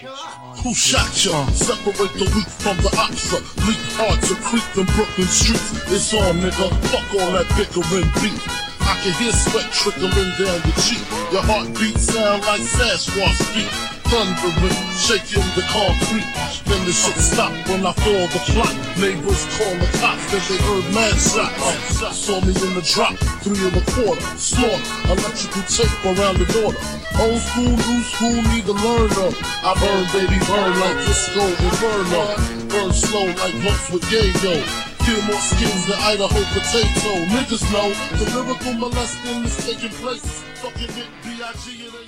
Who 0.63 0.75
shot 0.75 1.25
ya? 1.25 1.47
Separate 1.47 2.13
the 2.15 2.31
weak 2.35 2.47
from 2.47 2.77
the 2.79 2.91
opsa. 2.95 3.41
Leap 3.67 3.81
hard 3.97 4.21
to 4.23 4.35
creep 4.45 4.65
them 4.75 4.87
Brooklyn 4.95 5.27
streets. 5.27 5.73
It's 5.91 6.15
on, 6.15 6.37
nigga. 6.37 6.69
Fuck 6.93 7.21
all 7.21 7.33
that 7.33 7.49
bickering 7.57 8.11
beef. 8.21 8.45
I 8.81 8.95
can 9.03 9.13
hear 9.23 9.33
sweat 9.33 9.71
trickling 9.73 10.13
down 10.13 10.61
your 10.63 10.77
cheek. 10.85 11.05
Your 11.33 11.43
heartbeat 11.43 11.99
sound 11.99 12.43
like 12.43 12.61
Sasquatch 12.61 13.41
feet. 13.55 13.99
Thundering, 14.11 14.74
shaking 14.99 15.47
the 15.55 15.62
concrete. 15.70 16.27
Then 16.66 16.82
the 16.82 16.91
shit 16.91 17.15
stop 17.15 17.55
when 17.70 17.87
I 17.87 17.95
fall 17.95 18.27
the 18.27 18.43
plot. 18.51 18.74
Neighbors 18.99 19.47
call 19.55 19.70
the 19.78 19.87
cops, 20.03 20.27
then 20.35 20.43
they 20.51 20.59
heard 20.66 20.82
mad 20.91 21.15
shots. 21.15 22.19
Saw 22.19 22.43
me 22.43 22.51
in 22.51 22.74
the 22.74 22.82
drop, 22.82 23.15
three 23.47 23.62
and 23.62 23.78
a 23.78 23.85
quarter. 23.95 24.19
Slaughter, 24.35 24.82
electrical 25.15 25.62
tape 25.62 25.95
around 26.03 26.43
the 26.43 26.49
border. 26.51 26.82
Old 27.23 27.39
school, 27.39 27.70
new 27.70 28.03
school, 28.03 28.35
need 28.51 28.66
to 28.66 28.74
learn 28.82 29.15
them. 29.15 29.31
I 29.62 29.78
burn, 29.78 30.03
baby, 30.11 30.43
burn 30.43 30.74
like 30.82 30.99
disco 31.07 31.47
inferno. 31.47 32.35
Burn 32.66 32.91
slow 32.91 33.31
like 33.31 33.55
months 33.62 33.95
with 33.95 34.03
yayo. 34.11 34.59
Kill 35.07 35.23
more 35.23 35.39
skins 35.39 35.87
than 35.87 36.03
Idaho 36.03 36.43
potato. 36.51 37.15
Niggas 37.31 37.62
know 37.70 37.95
the 38.19 38.27
lyrical 38.35 38.74
molesting 38.74 39.47
is 39.47 39.55
taking 39.62 39.95
place. 40.03 40.43
Fucking 40.59 40.91
hit 40.99 41.07
B.I.G. 41.23 41.87
and. 41.87 41.99